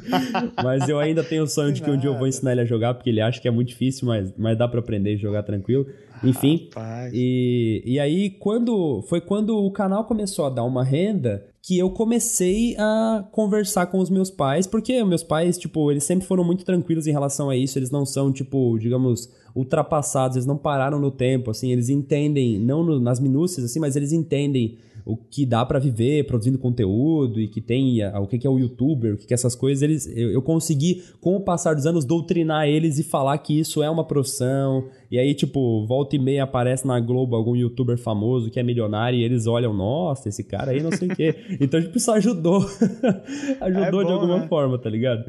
mas 0.64 0.88
eu 0.88 0.98
ainda 0.98 1.22
tenho 1.22 1.44
o 1.44 1.46
sonho 1.46 1.72
de 1.72 1.80
que 1.80 1.88
um 1.88 1.96
dia 1.96 2.10
eu 2.10 2.18
vou 2.18 2.26
ensinar 2.26 2.50
ele 2.50 2.62
a 2.62 2.64
jogar, 2.64 2.92
porque 2.94 3.08
ele 3.08 3.20
acha 3.20 3.40
que 3.40 3.46
é 3.46 3.50
muito 3.52 3.68
difícil, 3.68 4.08
mas, 4.08 4.34
mas 4.36 4.58
dá 4.58 4.66
para 4.66 4.80
aprender 4.80 5.14
e 5.14 5.16
jogar 5.16 5.44
tranquilo. 5.44 5.86
Enfim. 6.24 6.68
E, 7.12 7.82
e 7.86 8.00
aí, 8.00 8.30
quando. 8.30 9.00
Foi 9.02 9.20
quando 9.20 9.56
o 9.56 9.70
canal 9.70 10.04
começou 10.06 10.46
a 10.46 10.50
dar 10.50 10.64
uma 10.64 10.82
renda 10.82 11.46
que 11.68 11.78
eu 11.78 11.90
comecei 11.90 12.74
a 12.78 13.28
conversar 13.30 13.84
com 13.88 13.98
os 13.98 14.08
meus 14.08 14.30
pais, 14.30 14.66
porque 14.66 15.04
meus 15.04 15.22
pais, 15.22 15.58
tipo, 15.58 15.90
eles 15.90 16.02
sempre 16.02 16.26
foram 16.26 16.42
muito 16.42 16.64
tranquilos 16.64 17.06
em 17.06 17.12
relação 17.12 17.50
a 17.50 17.56
isso, 17.58 17.78
eles 17.78 17.90
não 17.90 18.06
são, 18.06 18.32
tipo, 18.32 18.78
digamos, 18.78 19.28
ultrapassados, 19.54 20.38
eles 20.38 20.46
não 20.46 20.56
pararam 20.56 20.98
no 20.98 21.10
tempo, 21.10 21.50
assim, 21.50 21.70
eles 21.70 21.90
entendem, 21.90 22.58
não 22.58 22.82
no, 22.82 22.98
nas 22.98 23.20
minúcias, 23.20 23.66
assim, 23.66 23.78
mas 23.78 23.96
eles 23.96 24.12
entendem 24.14 24.78
o 25.08 25.16
que 25.16 25.46
dá 25.46 25.64
para 25.64 25.78
viver 25.78 26.26
produzindo 26.26 26.58
conteúdo 26.58 27.40
e 27.40 27.48
que 27.48 27.62
tem 27.62 28.04
o 28.04 28.26
que 28.26 28.46
é 28.46 28.50
o 28.50 28.58
youtuber, 28.58 29.14
o 29.14 29.16
que 29.16 29.32
é 29.32 29.34
essas 29.34 29.54
coisas, 29.54 29.82
eles, 29.82 30.06
eu, 30.14 30.30
eu 30.30 30.42
consegui, 30.42 31.02
com 31.18 31.34
o 31.34 31.40
passar 31.40 31.74
dos 31.74 31.86
anos, 31.86 32.04
doutrinar 32.04 32.68
eles 32.68 32.98
e 32.98 33.02
falar 33.02 33.38
que 33.38 33.58
isso 33.58 33.82
é 33.82 33.88
uma 33.88 34.04
profissão. 34.04 34.84
E 35.10 35.18
aí, 35.18 35.32
tipo, 35.32 35.86
volta 35.86 36.14
e 36.14 36.18
meia 36.18 36.44
aparece 36.44 36.86
na 36.86 37.00
Globo 37.00 37.34
algum 37.34 37.56
youtuber 37.56 37.96
famoso 37.96 38.50
que 38.50 38.60
é 38.60 38.62
milionário 38.62 39.18
e 39.18 39.24
eles 39.24 39.46
olham, 39.46 39.72
nossa, 39.72 40.28
esse 40.28 40.44
cara 40.44 40.72
aí 40.72 40.82
não 40.82 40.92
sei 40.92 41.08
o 41.08 41.16
quê. 41.16 41.34
Então, 41.58 41.80
tipo, 41.80 41.96
isso 41.96 42.10
ajudou. 42.12 42.58
ajudou 43.60 43.84
é 43.84 43.90
bom, 43.90 44.04
de 44.04 44.12
alguma 44.12 44.40
né? 44.40 44.46
forma, 44.46 44.78
tá 44.78 44.90
ligado? 44.90 45.24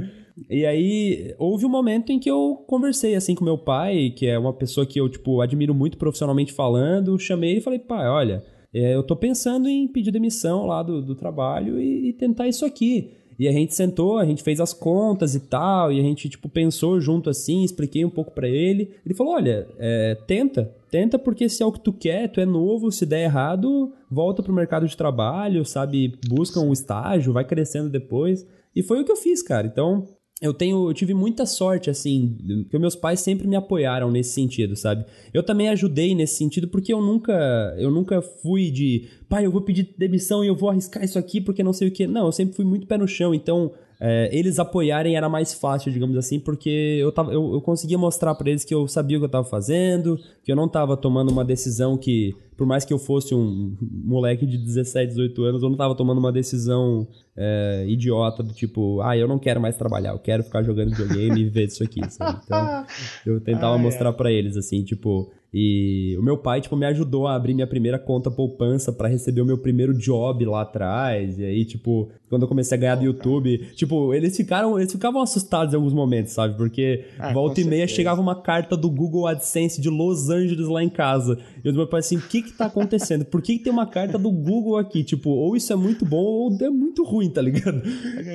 E 0.50 0.66
aí, 0.66 1.34
houve 1.38 1.66
um 1.66 1.70
momento 1.70 2.12
em 2.12 2.20
que 2.20 2.30
eu 2.30 2.64
conversei, 2.68 3.16
assim, 3.16 3.34
com 3.34 3.46
meu 3.46 3.58
pai, 3.58 4.14
que 4.16 4.28
é 4.28 4.38
uma 4.38 4.54
pessoa 4.54 4.86
que 4.86 5.00
eu, 5.00 5.08
tipo, 5.08 5.40
admiro 5.40 5.74
muito 5.74 5.98
profissionalmente 5.98 6.52
falando. 6.52 7.18
Chamei 7.18 7.52
ele 7.52 7.60
e 7.60 7.64
falei, 7.64 7.80
pai, 7.80 8.08
olha, 8.08 8.44
é, 8.74 8.96
eu 8.96 9.04
tô 9.04 9.16
pensando 9.16 9.68
em 9.68 9.88
pedir 9.88 10.12
demissão 10.12 10.66
lá 10.66 10.84
do, 10.84 11.02
do 11.02 11.16
trabalho 11.16 11.80
e, 11.80 12.10
e, 12.10 12.14
tentar 12.14 12.48
isso 12.48 12.66
aqui. 12.66 13.14
E 13.38 13.48
a 13.48 13.52
gente 13.52 13.74
sentou, 13.74 14.18
a 14.18 14.26
gente 14.26 14.44
fez 14.44 14.60
as 14.60 14.74
contas 14.74 15.34
e 15.34 15.40
tal, 15.40 15.92
e 15.94 16.00
a 16.00 16.04
gente, 16.04 16.28
tipo, 16.28 16.50
pensou 16.50 17.00
junto 17.00 17.30
assim, 17.30 17.64
expliquei 17.64 18.04
um 18.04 18.10
pouco 18.10 18.32
para 18.32 18.50
ele. 18.50 18.92
Ele 19.06 19.16
falou, 19.16 19.34
olha, 19.34 19.66
é, 19.80 20.16
tenta, 20.28 20.76
tenta 20.92 21.18
porque 21.18 21.48
se 21.48 21.64
é 21.64 21.66
o 21.66 21.72
que 21.72 21.80
tu 21.80 21.94
quer, 21.94 22.28
tu 22.28 22.42
é 22.42 22.46
novo, 22.46 22.92
se 22.92 23.06
der 23.06 23.24
errado, 23.24 23.94
volta 24.12 24.44
pro 24.44 24.54
mercado 24.54 24.86
de 24.86 24.98
trabalho, 24.98 25.64
sabe, 25.64 26.20
busca 26.28 26.60
um 26.60 26.74
estágio, 26.74 27.32
vai 27.32 27.46
crescendo 27.46 27.90
depois. 27.90 28.46
E 28.76 28.84
foi 28.84 29.02
o 29.02 29.06
que 29.06 29.12
eu 29.12 29.16
fiz, 29.16 29.42
cara. 29.42 29.66
Então, 29.66 30.06
eu 30.42 30.54
tenho, 30.54 30.90
eu 30.90 30.94
tive 30.94 31.14
muita 31.14 31.46
sorte, 31.46 31.90
assim, 31.90 32.38
porque 32.64 32.80
meus 32.80 32.96
pais 32.96 33.20
sempre 33.20 33.48
me 33.48 33.58
apoiaram 33.58 34.10
nesse 34.10 34.32
sentido, 34.32 34.76
sabe? 34.76 35.06
Eu 35.34 35.44
também 35.44 35.68
ajudei 35.68 36.16
nesse 36.16 36.36
sentido 36.36 36.68
porque 36.70 36.94
eu 36.94 37.02
nunca, 37.02 37.76
eu 37.78 37.92
nunca 37.92 38.22
fui 38.22 38.72
de, 38.72 39.10
pai, 39.28 39.46
eu 39.46 39.52
vou 39.52 39.62
pedir 39.62 39.94
demissão 39.98 40.44
e 40.44 40.48
eu 40.48 40.56
vou 40.56 40.70
arriscar 40.70 41.04
isso 41.04 41.20
aqui 41.20 41.42
porque 41.42 41.62
não 41.62 41.74
sei 41.74 41.90
o 41.90 41.92
que. 41.92 42.08
Não, 42.08 42.28
eu 42.28 42.32
sempre 42.32 42.56
fui 42.56 42.64
muito 42.64 42.88
pé 42.88 42.98
no 42.98 43.08
chão, 43.08 43.34
então 43.34 43.74
é, 44.02 44.30
eles 44.32 44.60
apoiarem 44.60 45.18
era 45.18 45.28
mais 45.28 45.54
fácil, 45.54 45.92
digamos 45.92 46.16
assim, 46.16 46.40
porque 46.40 46.70
eu, 47.02 47.12
tava, 47.12 47.34
eu, 47.34 47.54
eu 47.54 47.62
conseguia 47.62 47.98
mostrar 47.98 48.34
para 48.34 48.50
eles 48.50 48.64
que 48.64 48.74
eu 48.74 48.88
sabia 48.88 49.18
o 49.18 49.20
que 49.20 49.26
eu 49.26 49.28
estava 49.28 49.44
fazendo, 49.44 50.18
que 50.42 50.50
eu 50.50 50.56
não 50.56 50.68
estava 50.68 50.96
tomando 50.96 51.32
uma 51.32 51.44
decisão 51.44 51.98
que, 51.98 52.34
por 52.56 52.66
mais 52.66 52.86
que 52.86 52.94
eu 52.94 52.98
fosse 52.98 53.36
um 53.36 53.76
moleque 53.82 54.46
de 54.46 54.58
17, 54.58 55.10
18 55.10 55.44
anos, 55.44 55.64
eu 55.64 55.68
não 55.68 55.76
estava 55.76 55.94
tomando 55.96 56.20
uma 56.20 56.32
decisão 56.32 57.06
é, 57.36 57.86
idiota 57.90 58.42
do 58.42 58.54
tipo, 58.54 59.02
ah, 59.02 59.18
eu 59.18 59.28
não 59.28 59.38
quero 59.38 59.60
mais 59.60 59.76
trabalhar, 59.76 60.12
eu 60.12 60.20
quero 60.20 60.44
ficar 60.44 60.64
jogando 60.64 60.92
videogame 60.92 61.42
e 61.42 61.44
viver 61.44 61.68
disso 61.68 61.84
aqui, 61.84 62.00
sabe? 62.10 62.40
Então, 62.46 62.86
eu 63.26 63.42
tentava 63.42 63.78
mostrar 63.78 64.14
para 64.14 64.32
eles, 64.32 64.56
assim, 64.56 64.82
tipo, 64.82 65.30
e 65.54 66.16
o 66.20 66.22
meu 66.22 66.38
pai, 66.38 66.62
tipo, 66.62 66.76
me 66.76 66.86
ajudou 66.86 67.26
a 67.26 67.36
abrir 67.36 67.56
minha 67.56 67.66
primeira 67.66 67.98
conta 67.98 68.30
poupança 68.30 68.94
para 68.94 69.08
receber 69.08 69.42
o 69.42 69.46
meu 69.46 69.58
primeiro 69.58 69.98
job 69.98 70.46
lá 70.46 70.62
atrás. 70.62 71.40
E 71.40 71.44
aí, 71.44 71.66
tipo, 71.66 72.10
quando 72.30 72.44
eu 72.44 72.48
comecei 72.48 72.78
a 72.78 72.80
ganhar 72.80 72.96
do 72.96 73.04
YouTube, 73.04 73.58
tipo, 73.76 74.14
eles 74.14 74.38
ficaram, 74.38 74.78
eles 74.80 74.92
ficavam 74.92 75.22
assustados 75.22 75.74
em 75.74 75.78
alguns 75.78 75.94
momentos, 75.94 76.34
sabe? 76.34 76.56
Porque 76.56 77.06
ah, 77.18 77.34
volta 77.34 77.60
e 77.60 77.64
meia 77.64 77.80
certeza. 77.82 77.96
chegava 77.96 78.22
uma 78.22 78.42
carta 78.42 78.78
do 78.78 78.90
Google 78.90 79.28
AdSense 79.28 79.82
de 79.82 79.90
Los 79.90 80.30
Angeles 80.30 80.68
lá 80.68 80.84
em 80.84 80.90
casa. 80.90 81.40
E 81.64 81.70
o 81.70 81.74
meu 81.74 81.88
pai 81.88 82.00
assim, 82.00 82.18
o 82.18 82.22
que 82.22 82.42
que 82.42 82.54
tá 82.54 82.66
acontecendo? 82.66 83.26
Por 83.26 83.42
que, 83.42 83.58
que 83.58 83.64
tem 83.64 83.74
uma 83.74 83.88
carta 83.88 84.18
do 84.18 84.32
Google 84.32 84.78
aqui? 84.78 85.04
Tipo, 85.04 85.32
ou 85.32 85.56
isso 85.56 85.74
é 85.74 85.76
muito 85.76 86.06
bom 86.06 86.18
ou 86.18 86.58
é 86.62 86.70
muito 86.70 87.04
ruim, 87.04 87.30
tá 87.30 87.42
ligado? 87.42 87.82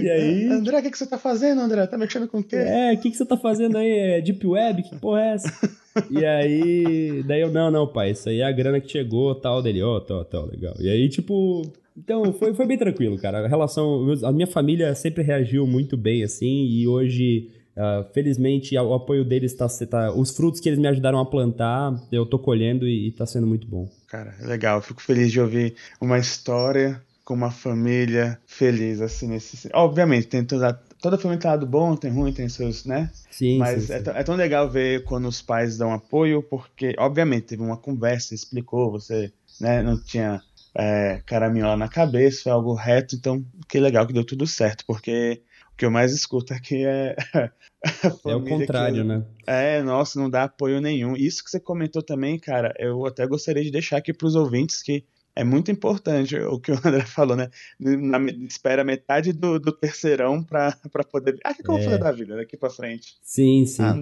E 0.00 0.10
aí... 0.10 0.48
André, 0.48 0.80
o 0.80 0.82
que, 0.82 0.90
que 0.90 0.98
você 0.98 1.06
tá 1.06 1.18
fazendo, 1.18 1.60
André? 1.60 1.86
Tá 1.86 1.96
mexendo 1.96 2.26
com 2.26 2.38
o 2.38 2.44
quê? 2.44 2.56
É, 2.56 2.92
o 2.94 2.98
que, 2.98 3.10
que 3.10 3.16
você 3.16 3.24
tá 3.24 3.36
fazendo 3.36 3.78
aí? 3.78 3.90
É 3.90 4.20
Deep 4.20 4.44
Web? 4.46 4.82
Que 4.82 4.96
porra 4.96 5.20
é 5.20 5.34
essa? 5.34 5.70
E 6.10 6.24
aí, 6.24 7.22
daí 7.22 7.40
eu, 7.40 7.52
não, 7.52 7.70
não, 7.70 7.86
pai, 7.86 8.10
isso 8.10 8.28
aí 8.28 8.40
é 8.40 8.44
a 8.44 8.50
grana 8.50 8.80
que 8.80 8.90
chegou, 8.90 9.32
tal, 9.34 9.62
dele, 9.62 9.80
ó, 9.82 9.96
oh, 9.96 10.00
tal, 10.00 10.24
tal, 10.24 10.46
legal. 10.46 10.74
E 10.80 10.88
aí, 10.88 11.08
tipo, 11.08 11.62
então 11.96 12.32
foi, 12.32 12.54
foi 12.54 12.66
bem 12.66 12.78
tranquilo, 12.78 13.18
cara. 13.18 13.44
A 13.44 13.48
relação, 13.48 14.04
a 14.24 14.32
minha 14.32 14.46
família 14.46 14.94
sempre 14.94 15.22
reagiu 15.22 15.66
muito 15.66 15.96
bem, 15.96 16.22
assim, 16.22 16.66
e 16.66 16.86
hoje, 16.88 17.50
uh, 17.76 18.04
felizmente, 18.12 18.76
o 18.76 18.94
apoio 18.94 19.24
deles 19.24 19.52
está, 19.52 19.68
tá, 19.86 20.12
os 20.12 20.36
frutos 20.36 20.60
que 20.60 20.68
eles 20.68 20.78
me 20.78 20.88
ajudaram 20.88 21.18
a 21.18 21.26
plantar, 21.26 21.94
eu 22.10 22.26
tô 22.26 22.38
colhendo 22.38 22.86
e, 22.86 23.08
e 23.08 23.12
tá 23.12 23.24
sendo 23.26 23.46
muito 23.46 23.66
bom. 23.66 23.88
Cara, 24.08 24.34
legal, 24.40 24.82
fico 24.82 25.00
feliz 25.00 25.30
de 25.30 25.40
ouvir 25.40 25.74
uma 26.00 26.18
história 26.18 27.00
com 27.24 27.34
uma 27.34 27.50
família 27.50 28.38
feliz, 28.46 29.00
assim, 29.00 29.28
nesse. 29.28 29.68
Obviamente, 29.72 30.26
tem 30.26 30.44
toda, 30.44 30.74
toda 31.00 31.16
família 31.16 31.40
tem 31.40 31.50
lado 31.50 31.66
bom, 31.66 31.96
tem 31.96 32.10
ruim, 32.10 32.32
tem 32.32 32.48
seus, 32.48 32.84
né? 32.84 33.10
Sim. 33.30 33.58
Mas 33.58 33.84
sim, 33.84 33.92
é, 33.92 34.02
sim. 34.02 34.10
é, 34.10 34.22
tão 34.22 34.34
legal 34.34 34.68
ver 34.68 35.04
quando 35.04 35.26
os 35.26 35.40
pais 35.40 35.78
dão 35.78 35.92
apoio, 35.92 36.42
porque, 36.42 36.94
obviamente, 36.98 37.46
teve 37.46 37.62
uma 37.62 37.76
conversa, 37.76 38.34
explicou, 38.34 38.90
você 38.90 39.32
né, 39.60 39.82
não 39.82 39.98
tinha 39.98 40.42
é, 40.76 41.22
caraminhola 41.24 41.76
na 41.76 41.88
cabeça, 41.88 42.44
foi 42.44 42.52
algo 42.52 42.74
reto, 42.74 43.14
então 43.14 43.44
que 43.68 43.78
legal 43.78 44.06
que 44.06 44.12
deu 44.12 44.24
tudo 44.24 44.46
certo, 44.46 44.84
porque 44.86 45.42
o 45.72 45.76
que 45.76 45.84
eu 45.84 45.90
mais 45.90 46.12
escuto 46.12 46.52
aqui 46.52 46.84
é. 46.84 47.16
é 48.26 48.34
o 48.34 48.44
contrário, 48.44 49.02
que, 49.02 49.08
né? 49.08 49.24
É, 49.46 49.82
nossa, 49.82 50.18
não 50.20 50.28
dá 50.28 50.44
apoio 50.44 50.80
nenhum. 50.80 51.16
Isso 51.16 51.42
que 51.44 51.50
você 51.50 51.60
comentou 51.60 52.02
também, 52.02 52.38
cara, 52.38 52.72
eu 52.78 53.06
até 53.06 53.26
gostaria 53.26 53.62
de 53.62 53.70
deixar 53.70 53.98
aqui 53.98 54.12
para 54.12 54.26
os 54.26 54.34
ouvintes 54.34 54.82
que 54.82 55.04
é 55.36 55.42
muito 55.42 55.70
importante 55.70 56.36
o 56.36 56.60
que 56.60 56.70
o 56.70 56.76
André 56.76 57.04
falou, 57.06 57.36
né? 57.36 57.50
Na, 57.78 58.18
espera 58.48 58.84
metade 58.84 59.32
do, 59.32 59.58
do 59.58 59.72
terceirão 59.72 60.42
para 60.42 60.74
poder. 61.10 61.38
Ah, 61.44 61.50
o 61.50 61.54
que, 61.54 61.62
que 61.62 61.70
eu 61.70 61.74
vou 61.74 61.82
fazer 61.82 61.96
é. 61.96 61.98
da 61.98 62.12
vida 62.12 62.36
daqui 62.36 62.56
para 62.56 62.70
frente? 62.70 63.16
Sim, 63.22 63.66
sim. 63.66 63.82
Ah, 63.82 63.96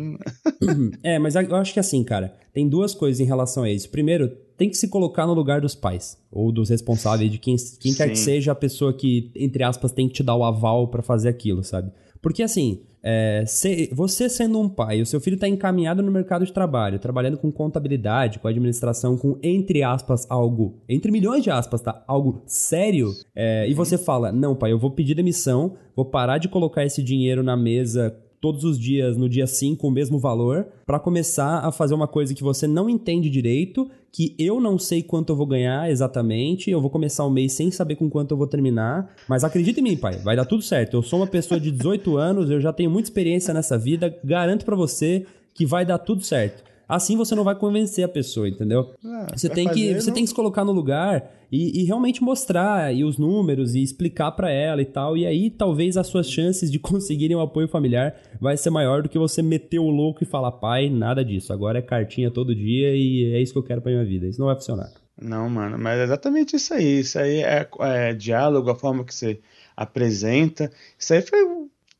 é, 1.03 1.19
mas 1.19 1.35
eu 1.35 1.57
acho 1.57 1.73
que 1.73 1.81
assim, 1.81 2.05
cara, 2.05 2.35
tem 2.53 2.69
duas 2.69 2.95
coisas 2.95 3.21
em 3.21 3.25
relação 3.25 3.63
a 3.63 3.71
isso. 3.71 3.89
Primeiro, 3.89 4.29
tem 4.57 4.69
que 4.69 4.77
se 4.77 4.89
colocar 4.89 5.27
no 5.27 5.33
lugar 5.33 5.61
dos 5.61 5.75
pais 5.75 6.19
ou 6.31 6.53
dos 6.53 6.69
responsáveis, 6.69 7.31
de 7.31 7.39
quem, 7.39 7.57
quem 7.81 7.95
quer 7.95 8.11
que 8.11 8.19
seja 8.19 8.53
a 8.53 8.55
pessoa 8.55 8.93
que, 8.93 9.31
entre 9.35 9.65
aspas, 9.65 9.91
tem 9.91 10.09
que 10.09 10.15
te 10.15 10.23
dar 10.23 10.37
o 10.37 10.45
aval 10.45 10.89
para 10.89 11.03
fazer 11.03 11.29
aquilo, 11.29 11.65
sabe? 11.65 11.91
Porque 12.23 12.43
assim, 12.43 12.81
é, 13.03 13.43
se, 13.47 13.91
você 13.93 14.29
sendo 14.29 14.61
um 14.61 14.69
pai, 14.69 15.03
o 15.03 15.07
seu 15.07 15.21
filho 15.21 15.35
está 15.35 15.49
encaminhado 15.49 16.03
no 16.03 16.13
mercado 16.13 16.47
de 16.47 16.53
trabalho, 16.53 17.01
trabalhando 17.01 17.37
com 17.37 17.51
contabilidade, 17.51 18.39
com 18.39 18.47
administração, 18.47 19.19
com, 19.19 19.37
entre 19.43 19.83
aspas, 19.83 20.25
algo, 20.31 20.81
entre 20.89 21.11
milhões 21.11 21.43
de 21.43 21.51
aspas, 21.51 21.81
tá? 21.81 22.05
Algo 22.07 22.45
sério, 22.47 23.11
é, 23.35 23.69
e 23.69 23.75
você 23.75 23.99
fala: 23.99 24.31
não, 24.31 24.55
pai, 24.55 24.71
eu 24.71 24.79
vou 24.79 24.93
pedir 24.93 25.17
demissão, 25.17 25.77
vou 25.97 26.05
parar 26.05 26.39
de 26.39 26.49
colocar 26.49 26.85
esse 26.85 27.03
dinheiro 27.03 27.43
na 27.43 27.57
mesa 27.57 28.17
todos 28.43 28.65
os 28.65 28.77
dias, 28.77 29.17
no 29.17 29.29
dia 29.29 29.47
5, 29.47 29.87
o 29.87 29.91
mesmo 29.91 30.19
valor, 30.19 30.67
para 30.85 30.99
começar 30.99 31.61
a 31.61 31.71
fazer 31.71 31.95
uma 31.95 32.09
coisa 32.09 32.35
que 32.35 32.43
você 32.43 32.67
não 32.67 32.91
entende 32.91 33.31
direito, 33.31 33.89
que 34.11 34.35
eu 34.37 34.61
não 34.61 34.81
sei 34.81 35.01
quanto 35.01 35.31
eu 35.31 35.37
vou 35.37 35.47
ganhar 35.47 35.89
exatamente, 35.89 36.69
eu 36.69 36.81
vou 36.81 36.91
começar 36.91 37.25
o 37.25 37.31
mês 37.31 37.53
sem 37.53 37.71
saber 37.71 37.95
com 37.95 38.11
quanto 38.11 38.33
eu 38.33 38.37
vou 38.37 38.49
terminar, 38.49 39.15
mas 39.29 39.45
acredita 39.45 39.79
em 39.79 39.85
mim, 39.85 39.97
pai, 39.97 40.17
vai 40.19 40.35
dar 40.35 40.45
tudo 40.45 40.61
certo. 40.61 40.95
Eu 40.95 41.03
sou 41.03 41.21
uma 41.21 41.27
pessoa 41.29 41.61
de 41.61 41.71
18 41.71 42.17
anos, 42.17 42.51
eu 42.51 42.61
já 42.61 42.73
tenho 42.73 42.91
muita 42.91 43.09
experiência 43.09 43.55
nessa 43.55 43.79
vida, 43.79 44.13
garanto 44.25 44.65
para 44.65 44.75
você 44.75 45.25
que 45.55 45.65
vai 45.65 45.87
dar 45.87 45.99
tudo 45.99 46.25
certo. 46.25 46.65
Assim 46.93 47.17
você 47.17 47.35
não 47.35 47.43
vai 47.43 47.55
convencer 47.55 48.05
a 48.05 48.09
pessoa, 48.09 48.47
entendeu? 48.47 48.95
Ah, 49.03 49.29
você, 49.35 49.49
tem 49.49 49.67
que, 49.67 49.95
você 49.95 50.13
tem 50.13 50.25
que 50.25 50.29
se 50.29 50.35
colocar 50.35 50.63
no 50.63 50.73
lugar 50.73 51.27
e, 51.51 51.81
e 51.81 51.85
realmente 51.85 52.23
mostrar 52.23 52.95
e 52.95 53.03
os 53.03 53.17
números 53.17 53.75
e 53.75 53.83
explicar 53.83 54.31
para 54.33 54.51
ela 54.51 54.83
e 54.83 54.85
tal. 54.85 55.17
E 55.17 55.25
aí 55.27 55.49
talvez 55.49 55.97
as 55.97 56.07
suas 56.07 56.31
chances 56.31 56.71
de 56.71 56.77
conseguirem 56.79 57.35
um 57.35 57.41
apoio 57.41 57.67
familiar 57.67 58.15
vai 58.39 58.59
ser 58.59 58.69
maior 58.69 59.03
do 59.03 59.09
que 59.09 59.19
você 59.19 59.41
meter 59.41 59.79
o 59.79 59.89
louco 59.89 60.23
e 60.23 60.27
falar, 60.27 60.53
pai, 60.53 60.91
nada 60.91 61.25
disso. 61.25 61.51
Agora 61.51 61.79
é 61.79 61.83
cartinha 61.83 62.31
todo 62.31 62.55
dia 62.55 62.95
e 62.95 63.33
é 63.37 63.41
isso 63.41 63.55
que 63.55 63.59
eu 63.59 63.65
quero 63.65 63.81
pra 63.81 63.91
minha 63.91 64.05
vida. 64.05 64.27
Isso 64.27 64.39
não 64.39 64.49
vai 64.49 64.57
funcionar. 64.57 64.93
Não, 65.19 65.49
mano, 65.49 65.79
mas 65.79 65.99
é 65.99 66.05
exatamente 66.05 66.57
isso 66.57 66.75
aí. 66.75 67.01
Isso 67.01 67.19
aí 67.19 67.43
é, 67.43 67.67
é 67.81 68.13
diálogo, 68.13 68.69
a 68.69 68.75
forma 68.75 69.03
que 69.03 69.15
você 69.15 69.41
apresenta. 69.75 70.71
Isso 70.99 71.15
aí 71.15 71.23
foi, 71.23 71.39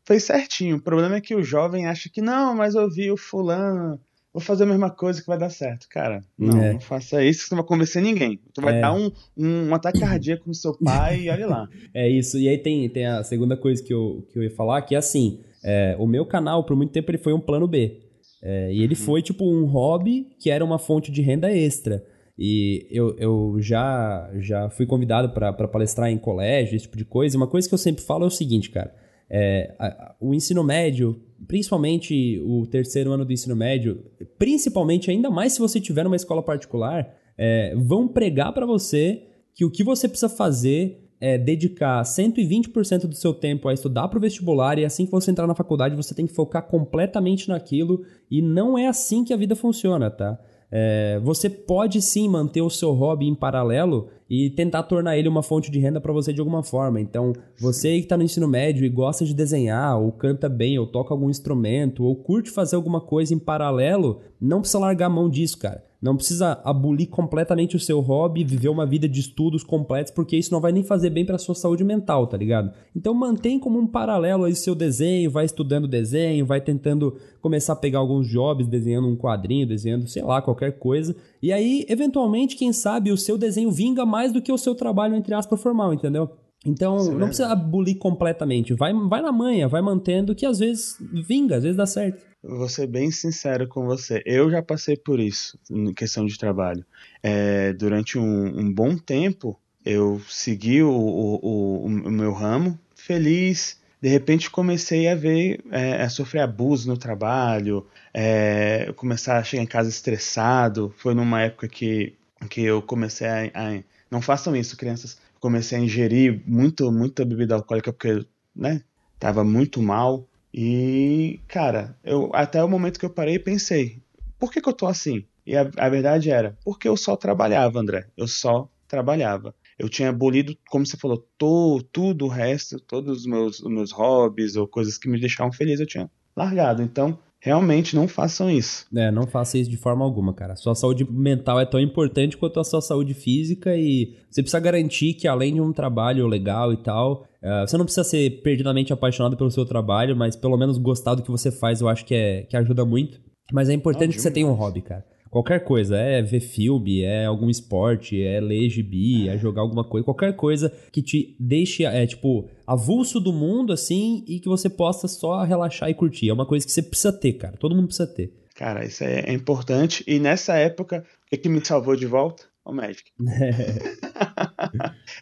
foi 0.05 0.21
certinho. 0.21 0.77
O 0.77 0.83
problema 0.83 1.17
é 1.17 1.21
que 1.23 1.35
o 1.35 1.43
jovem 1.43 1.87
acha 1.87 2.11
que 2.11 2.21
não, 2.21 2.55
mas 2.55 2.75
eu 2.75 2.91
vi 2.91 3.11
o 3.11 3.17
fulano 3.17 3.99
vou 4.33 4.41
fazer 4.43 4.65
a 4.65 4.67
mesma 4.67 4.91
coisa 4.91 5.21
que 5.21 5.27
vai 5.27 5.39
dar 5.39 5.51
certo. 5.51 5.87
Cara, 5.89 6.23
não, 6.39 6.63
é. 6.63 6.73
não 6.73 6.81
faça 6.81 7.23
isso, 7.23 7.43
que 7.43 7.49
você 7.49 7.55
não 7.55 7.63
vai 7.63 7.69
convencer 7.69 8.03
ninguém. 8.03 8.41
Tu 8.55 8.61
vai 8.61 8.79
é. 8.79 8.81
dar 8.81 8.95
um, 8.95 9.11
um, 9.37 9.69
um, 9.69 9.75
ataque 9.75 10.01
cardíaco 10.01 10.45
no 10.47 10.55
seu 10.55 10.77
pai 10.79 11.23
e 11.23 11.31
olha 11.31 11.47
lá. 11.47 11.69
É 11.95 12.09
isso. 12.09 12.39
E 12.39 12.49
aí 12.49 12.59
tem, 12.59 12.89
tem 12.89 13.07
a 13.07 13.23
segunda 13.23 13.57
coisa 13.57 13.83
que 13.83 13.93
eu, 13.93 14.27
que 14.33 14.39
eu 14.39 14.43
ia 14.43 14.51
falar, 14.51 14.81
que 14.83 14.95
é 14.95 14.99
assim, 14.99 15.41
é, 15.63 15.95
o 15.99 16.07
meu 16.07 16.25
canal, 16.25 16.65
por 16.65 16.77
muito 16.77 16.93
tempo, 16.93 17.11
ele 17.11 17.19
foi 17.19 17.33
um 17.33 17.41
plano 17.41 17.69
B. 17.69 18.01
É, 18.43 18.73
e 18.73 18.83
ele 18.83 18.95
uhum. 18.95 19.01
foi 19.01 19.23
tipo 19.23 19.45
um 19.45 19.67
hobby 19.67 20.29
que 20.39 20.51
era 20.51 20.65
uma 20.65 20.79
fonte 20.79 21.13
de 21.13 21.23
renda 21.23 21.51
extra. 21.51 22.05
E 22.39 22.89
eu, 22.91 23.17
eu 23.19 23.57
já, 23.61 24.31
já 24.41 24.71
fui 24.71 24.87
convidado 24.87 25.31
para 25.31 25.53
palestrar 25.69 26.11
em 26.11 26.19
colégio, 26.19 26.75
esse 26.75 26.85
tipo 26.85 26.97
de 26.97 27.05
coisa. 27.05 27.37
E 27.37 27.39
uma 27.39 27.47
coisa 27.47 27.69
que 27.69 27.75
eu 27.75 27.79
sempre 27.79 28.03
falo 28.03 28.25
é 28.25 28.27
o 28.27 28.31
seguinte, 28.31 28.71
cara. 28.71 28.93
É, 29.31 29.75
a, 29.79 30.15
o 30.21 30.35
ensino 30.35 30.65
médio, 30.65 31.21
principalmente 31.47 32.41
o 32.45 32.67
terceiro 32.67 33.13
ano 33.13 33.25
do 33.25 33.33
ensino 33.33 33.57
médio, 33.57 34.05
principalmente 34.39 35.11
ainda 35.11 35.31
mais 35.31 35.53
se 35.53 35.59
você 35.59 35.81
tiver 35.81 36.05
numa 36.05 36.17
escola 36.17 36.43
particular, 36.43 37.15
é, 37.37 37.75
vão 37.77 38.07
pregar 38.07 38.53
para 38.53 38.67
você 38.67 39.25
que 39.55 39.65
o 39.65 39.71
que 39.71 39.85
você 39.85 40.09
precisa 40.09 40.29
fazer 40.29 41.03
é 41.21 41.39
dedicar 41.39 42.03
120% 42.03 43.07
do 43.07 43.15
seu 43.15 43.33
tempo 43.33 43.69
a 43.69 43.73
estudar 43.75 44.09
para 44.09 44.19
o 44.19 44.21
vestibular 44.21 44.77
e 44.79 44.85
assim 44.85 45.05
que 45.05 45.13
você 45.13 45.31
entrar 45.31 45.47
na 45.47 45.55
faculdade 45.55 45.95
você 45.95 46.15
tem 46.15 46.27
que 46.27 46.35
focar 46.35 46.67
completamente 46.67 47.49
naquilo 47.49 48.05
e 48.29 48.43
não 48.43 48.77
é 48.77 48.89
assim 48.89 49.23
que 49.23 49.33
a 49.33 49.37
vida 49.37 49.55
funciona, 49.55 50.11
tá? 50.11 50.37
É, 50.75 51.21
você 51.23 51.51
pode 51.51 52.01
sim 52.01 52.27
manter 52.27 52.63
o 52.63 52.71
seu 52.71 52.93
hobby 52.93 53.29
em 53.29 53.35
paralelo 53.35 54.09
e 54.29 54.49
tentar 54.49 54.85
tornar 54.85 55.19
ele 55.19 55.29
uma 55.29 55.43
fonte 55.43 55.71
de 55.71 55.79
renda 55.79 56.01
para 56.01 56.15
você 56.15 56.33
de 56.33 56.41
alguma 56.41 56.63
forma. 56.63 56.99
Então, 56.99 57.35
você 57.61 57.99
que 57.99 58.05
está 58.05 58.17
no 58.17 58.23
ensino 58.23 58.49
médio 58.49 58.87
e 58.87 58.89
gosta 58.89 59.27
de 59.27 59.35
desenhar, 59.35 60.01
ou 60.01 60.11
canta 60.11 60.49
bem, 60.49 60.79
ou 60.79 60.87
toca 60.87 61.13
algum 61.13 61.29
instrumento, 61.29 62.03
ou 62.03 62.17
curte 62.17 62.51
fazer 62.51 62.77
alguma 62.77 63.03
coisa 63.03 63.35
em 63.35 63.39
paralelo, 63.39 64.21
não 64.41 64.61
precisa 64.61 64.79
largar 64.79 65.07
a 65.07 65.11
mão 65.11 65.29
disso, 65.29 65.59
cara. 65.59 65.85
Não 66.03 66.17
precisa 66.17 66.61
abolir 66.65 67.07
completamente 67.07 67.77
o 67.77 67.81
seu 67.81 68.01
hobby, 68.01 68.43
viver 68.43 68.69
uma 68.69 68.85
vida 68.85 69.09
de 69.09 69.21
estudos 69.21 69.63
completos, 69.63 70.11
porque 70.11 70.37
isso 70.37 70.53
não 70.53 70.61
vai 70.61 70.73
nem 70.73 70.83
fazer 70.83 71.11
bem 71.11 71.25
para 71.25 71.39
sua 71.39 71.55
saúde 71.55 71.85
mental, 71.85 72.27
tá 72.27 72.37
ligado? 72.37 72.73
Então 72.95 73.15
mantém 73.15 73.57
como 73.57 73.79
um 73.79 73.87
paralelo 73.87 74.43
aí 74.43 74.57
seu 74.57 74.75
desenho, 74.75 75.31
vai 75.31 75.45
estudando 75.45 75.87
desenho, 75.87 76.45
vai 76.45 76.61
tentando 76.61 77.17
começar 77.41 77.75
a 77.75 77.77
pegar 77.77 78.01
alguns 78.01 78.27
jobs, 78.27 78.67
desenhando 78.67 79.07
um 79.07 79.17
quadrinho, 79.17 79.65
desenhando, 79.65 80.09
sei 80.09 80.25
lá, 80.25 80.43
qualquer 80.43 80.77
coisa. 80.77 81.15
E 81.41 81.53
aí, 81.53 81.87
eventualmente, 81.89 82.57
quem 82.57 82.73
sabe 82.73 83.13
o 83.13 83.17
seu 83.17 83.39
desenho 83.39 83.71
vinga 83.71 84.05
mais 84.05 84.33
do 84.33 84.43
que 84.43 84.51
o 84.51 84.59
seu 84.59 84.75
trabalho, 84.75 85.15
entre 85.15 85.35
aspas, 85.35 85.63
formal, 85.63 85.95
entendeu? 85.95 86.29
Então, 86.67 86.99
é 86.99 87.15
não 87.15 87.27
precisa 87.27 87.49
abolir 87.49 87.97
completamente. 87.97 88.75
Vai, 88.75 88.93
vai 88.93 89.23
na 89.23 89.31
manha, 89.31 89.69
vai 89.69 89.83
mantendo, 89.83 90.35
que 90.35 90.47
às 90.47 90.59
vezes 90.59 90.97
vinga, 91.29 91.57
às 91.57 91.63
vezes 91.63 91.77
dá 91.77 91.87
certo. 91.87 92.32
Vou 92.43 92.69
ser 92.69 92.89
bem 92.89 93.11
sincero 93.11 93.69
com 93.69 93.85
você. 93.85 94.23
Eu 94.27 94.51
já 94.51 94.63
passei 94.63 94.97
por 94.97 95.21
isso, 95.21 95.59
em 95.71 95.95
questão 95.95 96.27
de 96.27 96.37
trabalho. 96.37 96.85
É, 97.23 97.73
durante 97.73 98.19
um, 98.19 98.59
um, 98.59 98.73
bom 98.73 98.97
tempo, 98.97 99.59
eu 99.85 100.21
segui 100.29 100.83
o, 100.83 100.91
o, 100.91 101.35
o, 101.37 101.87
o, 101.87 102.11
meu 102.11 102.33
ramo, 102.33 102.79
feliz. 102.97 103.81
De 104.01 104.09
repente 104.09 104.51
comecei 104.51 105.09
a 105.09 105.15
ver, 105.15 105.63
é, 105.71 106.03
a 106.03 106.09
sofrer 106.09 106.41
abuso 106.41 106.89
no 106.89 106.97
trabalho, 106.97 107.87
é, 108.13 108.93
começar 108.97 109.39
a 109.39 109.45
chegar 109.45 109.63
em 109.63 109.67
casa 109.67 109.89
estressado. 109.89 110.93
Foi 110.99 111.15
numa 111.15 111.43
época 111.43 111.69
que, 111.69 112.15
que 112.51 112.63
eu 112.63 112.83
comecei 112.83 113.29
a, 113.29 113.45
a 113.55 113.83
não 114.13 114.21
façam 114.21 114.55
isso, 114.55 114.77
crianças. 114.77 115.17
Comecei 115.41 115.79
a 115.79 115.81
ingerir 115.81 116.43
muito, 116.47 116.93
muita 116.93 117.25
bebida 117.25 117.55
alcoólica 117.55 117.93
porque, 117.93 118.27
né, 118.55 118.83
tava 119.19 119.43
muito 119.43 119.81
mal. 119.81 120.29
E, 120.53 121.41
cara, 121.49 121.97
eu 122.05 122.31
até 122.35 122.63
o 122.63 122.69
momento 122.69 122.99
que 122.99 123.07
eu 123.07 123.11
parei 123.11 123.39
pensei, 123.39 124.03
por 124.39 124.53
que, 124.53 124.61
que 124.61 124.69
eu 124.69 124.75
tô 124.75 124.87
assim? 124.87 125.25
E 125.47 125.57
a, 125.57 125.69
a, 125.77 125.89
verdade 125.89 126.31
era, 126.31 126.57
porque 126.65 126.87
eu 126.87 126.97
só 126.97 127.17
trabalhava, 127.17 127.81
André. 127.81 128.07
Eu 128.17 128.29
só 128.29 128.69
trabalhava. 128.87 129.55
Eu 129.79 129.89
tinha 129.89 130.11
abolido, 130.11 130.57
como 130.69 130.87
você 130.87 130.97
falou, 130.97 131.27
to, 131.39 131.83
tudo 131.91 132.27
o 132.27 132.29
resto, 132.29 132.79
todos 132.79 133.21
os 133.21 133.27
meus, 133.27 133.61
os 133.61 133.71
meus 133.71 133.91
hobbies 133.91 134.55
ou 134.55 134.69
coisas 134.69 134.99
que 134.99 135.09
me 135.09 135.19
deixavam 135.19 135.53
feliz, 135.53 135.81
eu 135.81 135.87
tinha 135.87 136.11
largado. 136.37 136.83
Então, 136.83 137.19
realmente 137.41 137.97
não 137.97 138.07
façam 138.07 138.49
isso. 138.49 138.87
É, 138.95 139.11
não 139.11 139.27
faça 139.27 139.59
isso 139.59 139.69
de 139.69 139.77
forma 139.77 140.05
alguma, 140.05 140.33
cara. 140.33 140.55
Sua 140.55 140.77
saúde 140.77 141.05
mental 141.11 141.59
é 141.59 141.67
tão 141.67 141.81
importante 141.81 142.37
quanto 142.37 142.61
a 142.61 142.65
sua 142.65 142.81
saúde 142.81 143.15
física 143.15 143.77
e 143.77 144.17
você 144.31 144.43
precisa 144.43 144.61
garantir 144.61 145.15
que 145.15 145.27
além 145.27 145.55
de 145.55 145.61
um 145.61 145.73
trabalho 145.73 146.29
legal 146.29 146.73
e 146.73 146.77
tal, 146.77 147.27
uh, 147.43 147.67
você 147.67 147.77
não 147.77 147.85
precisa 147.85 148.05
ser 148.05 148.43
perdidamente 148.43 148.93
apaixonado 148.93 149.37
pelo 149.37 149.51
seu 149.51 149.65
trabalho, 149.65 150.17
mas 150.17 150.37
pelo 150.37 150.57
menos 150.57 150.79
gostar 150.79 151.15
do 151.15 151.23
que 151.23 151.31
você 151.31 151.51
faz, 151.51 151.81
eu 151.81 151.89
acho 151.89 152.05
que, 152.05 152.15
é, 152.15 152.43
que 152.43 152.57
ajuda 152.57 152.85
muito. 152.85 153.21
Mas 153.53 153.69
é 153.69 153.73
importante 153.73 154.11
ah, 154.11 154.15
que 154.15 154.21
você 154.21 154.31
tenha 154.31 154.47
um 154.47 154.53
hobby, 154.53 154.83
cara. 154.83 155.05
Qualquer 155.33 155.65
coisa, 155.65 155.97
é 155.97 156.21
ver 156.21 156.41
filme, 156.41 157.01
é 157.01 157.25
algum 157.25 157.49
esporte, 157.49 158.23
é 158.23 158.39
ler 158.39 158.69
gibi, 158.69 159.31
é 159.31 159.39
jogar 159.39 159.63
alguma 159.63 159.83
coisa, 159.83 160.05
qualquer 160.05 160.37
coisa 160.37 160.71
que 160.93 161.01
te 161.01 161.35
deixe, 161.41 161.87
é 161.87 162.07
tipo, 162.07 162.51
avulso 162.67 163.19
do 163.19 163.33
mundo, 163.33 163.73
assim, 163.73 164.23
e 164.29 164.39
que 164.39 164.49
você 164.49 164.69
possa 164.69 165.09
só 165.09 165.43
relaxar 165.43 165.89
e 165.89 165.95
curtir. 165.95 166.29
É 166.29 166.35
uma 166.35 166.45
coisa 166.45 166.67
que 166.67 166.71
você 166.71 166.83
precisa 166.83 167.13
ter, 167.13 167.33
cara. 167.33 167.57
Todo 167.57 167.75
mundo 167.75 167.87
precisa 167.87 168.07
ter. 168.07 168.31
Cara, 168.55 168.85
isso 168.85 169.03
é 169.05 169.33
importante. 169.33 170.05
E 170.07 170.19
nessa 170.19 170.55
época, 170.57 171.03
o 171.27 171.31
que, 171.31 171.39
que 171.39 171.49
me 171.49 171.65
salvou 171.65 171.97
de 171.97 172.05
volta? 172.05 172.45
O 172.63 172.73
Magic. 172.73 173.11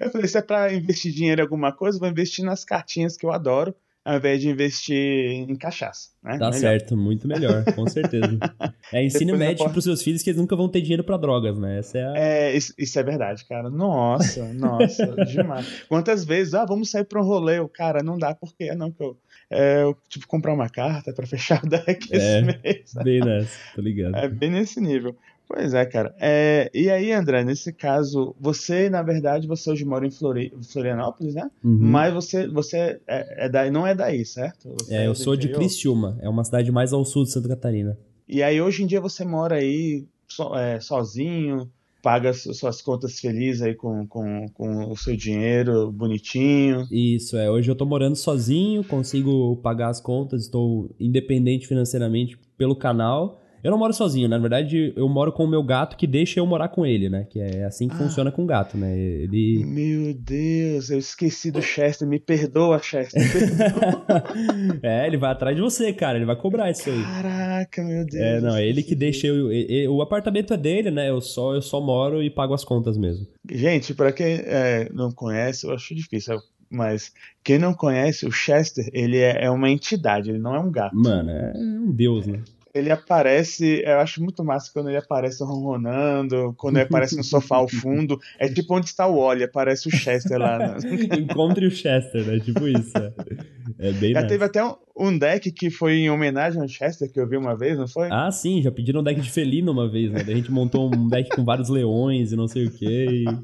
eu 0.01 0.11
falei, 0.11 0.29
se 0.29 0.39
é 0.39 0.43
pra 0.43 0.73
investir 0.73 1.13
dinheiro 1.13 1.41
em 1.41 1.45
alguma 1.45 1.73
coisa, 1.73 1.99
vou 1.99 2.09
investir 2.09 2.45
nas 2.45 2.65
cartinhas 2.65 3.17
que 3.17 3.25
eu 3.25 3.33
adoro 3.33 3.75
ao 4.05 4.17
invés 4.17 4.41
de 4.41 4.49
investir 4.49 4.97
em 4.97 5.55
cachaça. 5.57 6.09
Né? 6.23 6.33
Tá 6.33 6.47
melhor. 6.47 6.53
certo, 6.55 6.97
muito 6.97 7.29
melhor, 7.29 7.65
com 7.75 7.87
certeza. 7.87 8.39
É 8.93 9.05
ensino 9.05 9.39
médico 9.39 9.59
posso... 9.59 9.71
para 9.71 9.79
os 9.79 9.85
seus 9.85 10.03
filhos 10.03 10.21
que 10.21 10.31
eles 10.31 10.41
nunca 10.41 10.57
vão 10.57 10.69
ter 10.69 10.81
dinheiro 10.81 11.05
para 11.05 11.17
drogas, 11.17 11.57
né? 11.57 11.79
Essa 11.79 11.99
é, 11.99 12.05
a... 12.05 12.13
é 12.17 12.57
isso, 12.57 12.75
isso, 12.77 12.99
é 12.99 13.03
verdade, 13.05 13.45
cara. 13.45 13.71
Nossa, 13.71 14.51
nossa, 14.53 15.07
demais. 15.27 15.85
Quantas 15.89 16.25
vezes, 16.25 16.55
ah, 16.55 16.65
vamos 16.65 16.91
sair 16.91 17.05
para 17.05 17.21
um 17.21 17.25
rolê, 17.25 17.61
o 17.61 17.69
cara, 17.69 18.03
não 18.03 18.19
dá, 18.19 18.35
porque 18.35 18.75
não 18.75 18.91
que 18.91 19.01
eu, 19.01 19.17
é, 19.49 19.83
eu 19.85 19.97
tipo 20.09 20.27
comprar 20.27 20.53
uma 20.53 20.69
carta 20.69 21.13
para 21.13 21.25
fechar 21.25 21.63
o 21.65 21.69
deck 21.69 22.09
é, 22.11 22.17
esse 22.17 22.43
mês. 22.43 22.95
Bem 23.05 23.21
nessa, 23.21 23.57
tô 23.77 23.81
ligado. 23.81 24.17
É 24.17 24.29
bem 24.29 24.51
nesse 24.51 24.81
nível. 24.81 25.17
Pois 25.53 25.75
é, 25.75 25.85
cara. 25.85 26.15
É, 26.21 26.71
e 26.73 26.89
aí, 26.89 27.11
André, 27.11 27.43
nesse 27.43 27.73
caso, 27.73 28.37
você, 28.39 28.89
na 28.89 29.03
verdade, 29.03 29.49
você 29.49 29.69
hoje 29.69 29.85
mora 29.85 30.07
em 30.07 30.11
Flori 30.11 30.53
Florianópolis, 30.63 31.35
né? 31.35 31.51
Uhum. 31.65 31.77
Mas 31.77 32.15
você, 32.15 32.47
você 32.47 33.01
é, 33.05 33.47
é 33.47 33.49
daí, 33.49 33.69
não 33.69 33.85
é 33.85 33.93
daí, 33.93 34.25
certo? 34.25 34.73
Você 34.79 34.95
é, 34.95 35.09
eu 35.09 35.15
sou 35.17 35.35
de 35.35 35.49
Criciúma, 35.49 36.17
é 36.23 36.29
uma 36.29 36.45
cidade 36.45 36.71
mais 36.71 36.93
ao 36.93 37.05
sul 37.05 37.25
de 37.25 37.33
Santa 37.33 37.49
Catarina. 37.49 37.99
E 38.29 38.45
aí, 38.45 38.63
hoje 38.63 38.85
em 38.85 38.87
dia, 38.87 39.01
você 39.01 39.25
mora 39.25 39.57
aí 39.57 40.05
so, 40.29 40.55
é, 40.55 40.79
sozinho, 40.79 41.69
paga 42.01 42.33
suas 42.33 42.81
contas 42.81 43.19
felizes 43.19 43.63
aí 43.63 43.75
com, 43.75 44.07
com, 44.07 44.47
com 44.55 44.89
o 44.89 44.97
seu 44.97 45.17
dinheiro 45.17 45.91
bonitinho. 45.91 46.87
Isso, 46.93 47.37
é. 47.37 47.51
Hoje 47.51 47.69
eu 47.69 47.75
tô 47.75 47.85
morando 47.85 48.15
sozinho, 48.15 48.85
consigo 48.85 49.57
pagar 49.57 49.89
as 49.89 50.01
contas, 50.01 50.45
estou 50.45 50.89
independente 51.01 51.67
financeiramente 51.67 52.39
pelo 52.57 52.77
canal 52.77 53.40
eu 53.63 53.71
não 53.71 53.79
moro 53.79 53.93
sozinho, 53.93 54.29
né? 54.29 54.37
na 54.37 54.41
verdade, 54.41 54.93
eu 54.97 55.09
moro 55.09 55.33
com 55.33 55.45
o 55.45 55.49
meu 55.49 55.63
gato 55.63 55.97
que 55.97 56.07
deixa 56.07 56.41
eu 56.41 56.47
morar 56.47 56.69
com 56.69 56.87
ele, 56.87 57.09
né? 57.09 57.27
Que 57.29 57.41
é 57.41 57.65
assim 57.65 57.89
que 57.89 57.95
ah. 57.95 57.99
funciona 57.99 58.33
com 58.33 58.43
o 58.43 58.47
gato, 58.47 58.77
né? 58.77 58.97
Ele. 58.97 59.65
Meu 59.65 60.15
Deus, 60.15 60.91
eu 60.91 60.99
esqueci 60.99 61.51
do 61.51 61.61
Chester. 61.61 62.09
Me 62.09 62.19
perdoa, 62.19 62.79
Chester. 62.79 63.21
é, 64.83 65.07
ele 65.07 65.17
vai 65.17 65.31
atrás 65.31 65.55
de 65.55 65.63
você, 65.63 65.93
cara. 65.93 66.17
Ele 66.17 66.25
vai 66.25 66.37
cobrar 66.37 66.71
isso 66.71 66.89
aí. 66.89 67.03
Caraca, 67.03 67.83
meu 67.83 68.05
Deus. 68.07 68.23
É, 68.23 68.41
não, 68.41 68.57
é 68.57 68.67
ele 68.67 68.83
que 68.83 68.95
deixa 68.95 69.27
eu. 69.27 69.93
o 69.93 70.03
apartamento 70.03 70.55
é 70.55 70.57
dele, 70.57 70.91
né? 70.91 71.11
Eu 71.11 71.21
só, 71.21 71.55
eu 71.55 71.63
só 71.63 71.81
moro 71.81 72.23
e 72.23 72.31
pago 72.31 72.55
as 72.55 72.65
contas 72.65 72.97
mesmo. 72.97 73.27
Gente, 73.51 73.95
para 73.95 74.13
quem 74.13 74.41
é, 74.45 74.89
não 74.93 75.13
conhece, 75.13 75.67
eu 75.67 75.73
acho 75.73 75.95
difícil 75.95 76.39
mas 76.73 77.13
quem 77.43 77.59
não 77.59 77.75
conhece, 77.75 78.25
o 78.25 78.31
Chester, 78.31 78.89
ele 78.93 79.19
é, 79.19 79.47
é, 79.47 79.51
uma 79.51 79.69
entidade, 79.69 80.31
ele 80.31 80.39
não 80.39 80.55
é 80.55 80.61
um 80.61 80.71
gato. 80.71 80.95
Mano, 80.95 81.29
é 81.29 81.53
um 81.57 81.91
deus, 81.91 82.29
né? 82.29 82.41
Ele 82.75 82.91
aparece, 82.91 83.83
eu 83.85 83.99
acho 83.99 84.23
muito 84.23 84.45
massa 84.45 84.71
quando 84.73 84.89
ele 84.89 84.99
aparece 84.99 85.43
ronronando, 85.43 86.55
quando 86.57 86.77
ele 86.77 86.85
aparece 86.85 87.17
no 87.17 87.25
sofá 87.25 87.57
ao 87.57 87.69
fundo. 87.69 88.19
É 88.39 88.49
tipo 88.49 88.75
onde 88.75 88.87
está 88.87 89.07
o 89.07 89.21
Wally, 89.21 89.45
aparece 89.45 89.89
o 89.89 89.91
Chester 89.91 90.39
lá. 90.39 90.59
Né? 90.59 90.77
Encontre 91.19 91.67
o 91.67 91.71
Chester, 91.71 92.25
né? 92.25 92.39
Tipo 92.39 92.69
isso. 92.69 92.97
É, 92.97 93.89
é 93.89 93.93
bem 93.93 94.13
Já 94.13 94.21
nice. 94.21 94.29
teve 94.29 94.45
até 94.45 94.65
um, 94.65 94.75
um, 94.97 95.17
deck 95.17 95.51
que 95.53 95.71
foi 95.71 95.99
em 95.99 96.11
homenagem 96.11 96.61
ao 96.61 96.69
Chester, 96.69 97.11
que 97.11 97.19
eu 97.21 97.29
vi 97.29 97.37
uma 97.37 97.57
vez, 97.57 97.79
não 97.79 97.89
foi? 97.89 98.09
Ah, 98.11 98.31
sim, 98.31 98.63
já 98.63 98.71
pediram 98.71 99.01
um 99.01 99.05
deck 99.05 99.21
de 99.21 99.31
felino 99.31 99.73
uma 99.73 99.89
vez, 99.89 100.11
né? 100.11 100.23
Daí 100.23 100.35
a 100.35 100.37
gente 100.37 100.51
montou 100.51 100.95
um 100.95 101.09
deck 101.09 101.31
com 101.35 101.45
vários 101.45 101.69
leões 101.69 102.33
e 102.33 102.37
não 102.37 102.49
sei 102.49 102.67
o 102.67 102.71
quê. 102.71 103.07
E... 103.11 103.25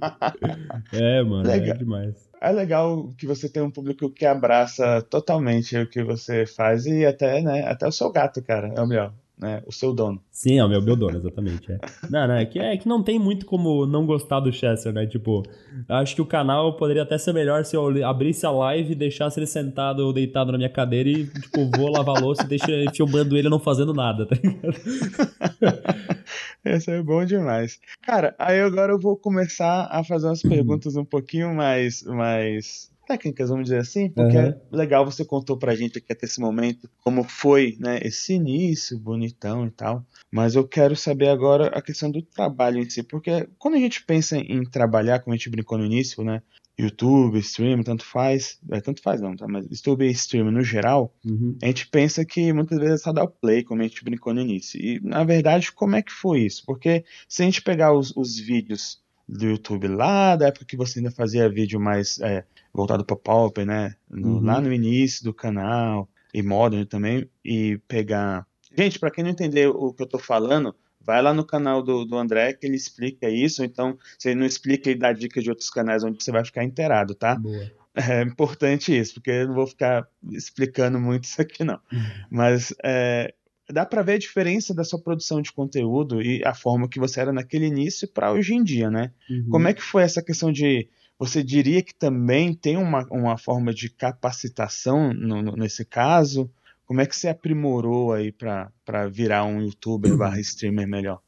É, 0.92 1.22
mano, 1.22 1.48
é 1.48 1.56
Legal. 1.56 1.74
é 1.74 1.78
demais 1.78 2.26
é 2.40 2.52
legal 2.52 3.10
que 3.18 3.26
você 3.26 3.48
tem 3.48 3.62
um 3.62 3.70
público 3.70 4.10
que 4.10 4.24
abraça 4.24 5.02
totalmente 5.02 5.76
o 5.76 5.88
que 5.88 6.02
você 6.02 6.46
faz 6.46 6.86
e 6.86 7.04
até, 7.04 7.40
né, 7.42 7.66
até 7.66 7.86
o 7.86 7.92
seu 7.92 8.10
gato, 8.10 8.42
cara, 8.42 8.72
é 8.76 8.80
o 8.80 8.86
melhor. 8.86 9.12
Né, 9.38 9.62
o 9.66 9.72
seu 9.72 9.92
dono. 9.92 10.18
Sim, 10.30 10.58
é 10.58 10.64
o 10.64 10.68
meu, 10.68 10.80
meu 10.80 10.96
dono, 10.96 11.18
exatamente. 11.18 11.70
É. 11.70 11.78
Não, 12.08 12.26
não, 12.26 12.36
é 12.36 12.46
que, 12.46 12.58
é 12.58 12.74
que 12.78 12.88
não 12.88 13.02
tem 13.02 13.18
muito 13.18 13.44
como 13.44 13.84
não 13.84 14.06
gostar 14.06 14.40
do 14.40 14.50
Chester, 14.50 14.94
né? 14.94 15.06
Tipo, 15.06 15.42
acho 15.86 16.14
que 16.14 16.22
o 16.22 16.26
canal 16.26 16.74
poderia 16.74 17.02
até 17.02 17.18
ser 17.18 17.34
melhor 17.34 17.62
se 17.62 17.76
eu 17.76 18.06
abrisse 18.06 18.46
a 18.46 18.50
live 18.50 18.92
e 18.92 18.94
deixasse 18.94 19.38
ele 19.38 19.46
sentado 19.46 20.00
ou 20.00 20.12
deitado 20.12 20.52
na 20.52 20.58
minha 20.58 20.70
cadeira 20.70 21.10
e, 21.10 21.26
tipo, 21.26 21.70
vou 21.76 21.90
lavar 21.90 22.16
a 22.16 22.20
louça 22.20 22.44
e 22.44 22.46
deixo 22.46 22.64
filmando 22.94 23.36
ele 23.36 23.50
não 23.50 23.60
fazendo 23.60 23.92
nada, 23.92 24.24
tá 24.24 24.36
ligado? 24.36 24.76
Esse 26.64 26.90
é 26.90 27.02
bom 27.02 27.22
demais. 27.24 27.78
Cara, 28.02 28.34
aí 28.38 28.60
agora 28.60 28.92
eu 28.92 28.98
vou 28.98 29.18
começar 29.18 29.86
a 29.90 30.02
fazer 30.02 30.28
umas 30.28 30.40
perguntas 30.40 30.96
um 30.96 31.04
pouquinho 31.04 31.54
mais, 31.54 32.02
mais 32.04 32.90
técnicas, 33.06 33.48
vamos 33.48 33.64
dizer 33.64 33.78
assim, 33.78 34.10
porque 34.10 34.36
uhum. 34.36 34.48
é 34.48 34.60
legal 34.70 35.04
você 35.04 35.24
contou 35.24 35.56
pra 35.56 35.74
gente 35.74 35.98
aqui 35.98 36.12
até 36.12 36.26
esse 36.26 36.40
momento 36.40 36.90
como 37.00 37.22
foi, 37.22 37.76
né, 37.78 38.00
esse 38.02 38.34
início 38.34 38.98
bonitão 38.98 39.66
e 39.66 39.70
tal. 39.70 40.04
Mas 40.30 40.54
eu 40.54 40.66
quero 40.66 40.96
saber 40.96 41.28
agora 41.28 41.68
a 41.68 41.80
questão 41.80 42.10
do 42.10 42.20
trabalho 42.20 42.78
em 42.78 42.90
si, 42.90 43.02
porque 43.02 43.48
quando 43.58 43.74
a 43.74 43.80
gente 43.80 44.04
pensa 44.04 44.36
em 44.36 44.64
trabalhar, 44.64 45.20
como 45.20 45.32
a 45.32 45.36
gente 45.36 45.50
brincou 45.50 45.78
no 45.78 45.84
início, 45.84 46.22
né, 46.24 46.42
YouTube, 46.78 47.38
stream, 47.38 47.82
tanto 47.82 48.04
faz, 48.04 48.58
é, 48.70 48.80
tanto 48.80 49.00
faz 49.00 49.20
não, 49.20 49.34
tá? 49.34 49.46
Mas 49.48 49.66
YouTube 49.70 50.06
e 50.06 50.10
stream 50.10 50.50
no 50.50 50.62
geral, 50.62 51.14
uhum. 51.24 51.56
a 51.62 51.66
gente 51.66 51.88
pensa 51.88 52.24
que 52.24 52.52
muitas 52.52 52.78
vezes 52.78 53.00
é 53.00 53.04
só 53.04 53.12
dar 53.12 53.24
o 53.24 53.28
play, 53.28 53.64
como 53.64 53.80
a 53.80 53.84
gente 53.84 54.04
brincou 54.04 54.34
no 54.34 54.42
início. 54.42 54.78
E 54.78 55.00
na 55.00 55.24
verdade, 55.24 55.72
como 55.72 55.96
é 55.96 56.02
que 56.02 56.12
foi 56.12 56.40
isso? 56.40 56.62
Porque 56.66 57.04
se 57.26 57.42
a 57.42 57.46
gente 57.46 57.62
pegar 57.62 57.94
os, 57.94 58.14
os 58.14 58.38
vídeos 58.38 59.00
do 59.28 59.46
YouTube 59.46 59.88
lá, 59.88 60.36
da 60.36 60.48
época 60.48 60.64
que 60.64 60.76
você 60.76 60.98
ainda 60.98 61.10
fazia 61.10 61.48
vídeo 61.48 61.80
mais 61.80 62.18
é, 62.20 62.44
voltado 62.72 63.04
para 63.04 63.16
pop, 63.16 63.64
né? 63.64 63.94
No, 64.08 64.36
uhum. 64.36 64.40
Lá 64.40 64.60
no 64.60 64.72
início 64.72 65.24
do 65.24 65.34
canal, 65.34 66.08
e 66.32 66.42
modern 66.42 66.84
também, 66.84 67.28
e 67.44 67.78
pegar. 67.88 68.46
Gente, 68.76 68.98
para 68.98 69.10
quem 69.10 69.24
não 69.24 69.30
entender 69.30 69.68
o 69.68 69.92
que 69.92 70.02
eu 70.02 70.06
tô 70.06 70.18
falando, 70.18 70.74
Vai 71.06 71.22
lá 71.22 71.32
no 71.32 71.44
canal 71.44 71.84
do, 71.84 72.04
do 72.04 72.18
André 72.18 72.52
que 72.52 72.66
ele 72.66 72.74
explica 72.74 73.30
isso, 73.30 73.62
então 73.62 73.96
se 74.18 74.30
ele 74.30 74.40
não 74.40 74.46
explica, 74.46 74.90
ele 74.90 74.98
dá 74.98 75.12
dicas 75.12 75.44
de 75.44 75.50
outros 75.50 75.70
canais 75.70 76.02
onde 76.02 76.22
você 76.22 76.32
vai 76.32 76.44
ficar 76.44 76.64
inteirado, 76.64 77.14
tá? 77.14 77.36
Boa. 77.36 77.70
É 77.94 78.20
importante 78.20 78.94
isso, 78.94 79.14
porque 79.14 79.30
eu 79.30 79.46
não 79.46 79.54
vou 79.54 79.66
ficar 79.66 80.06
explicando 80.30 81.00
muito 81.00 81.24
isso 81.24 81.40
aqui, 81.40 81.64
não. 81.64 81.80
Mas 82.28 82.74
é, 82.84 83.32
dá 83.70 83.84
para 83.84 84.02
ver 84.02 84.14
a 84.14 84.18
diferença 84.18 84.74
da 84.74 84.84
sua 84.84 85.00
produção 85.00 85.42
de 85.42 85.52
conteúdo 85.52 86.22
e 86.22 86.42
a 86.44 86.54
forma 86.54 86.88
que 86.88 87.00
você 87.00 87.20
era 87.20 87.32
naquele 87.32 87.66
início 87.66 88.08
para 88.08 88.32
hoje 88.32 88.54
em 88.54 88.62
dia, 88.62 88.90
né? 88.90 89.12
Uhum. 89.28 89.48
Como 89.50 89.68
é 89.68 89.74
que 89.74 89.82
foi 89.82 90.02
essa 90.02 90.22
questão 90.22 90.52
de. 90.52 90.88
Você 91.18 91.42
diria 91.42 91.82
que 91.82 91.94
também 91.94 92.52
tem 92.54 92.76
uma, 92.76 93.06
uma 93.10 93.38
forma 93.38 93.72
de 93.72 93.88
capacitação 93.88 95.12
no, 95.14 95.42
no, 95.42 95.56
nesse 95.56 95.84
caso? 95.84 96.50
Como 96.84 97.00
é 97.00 97.06
que 97.06 97.16
você 97.16 97.28
aprimorou 97.28 98.12
aí 98.12 98.30
para 98.30 99.08
virar 99.10 99.44
um 99.44 99.60
youtuber 99.60 100.16
barra 100.16 100.38
streamer 100.40 100.86
melhor? 100.86 101.20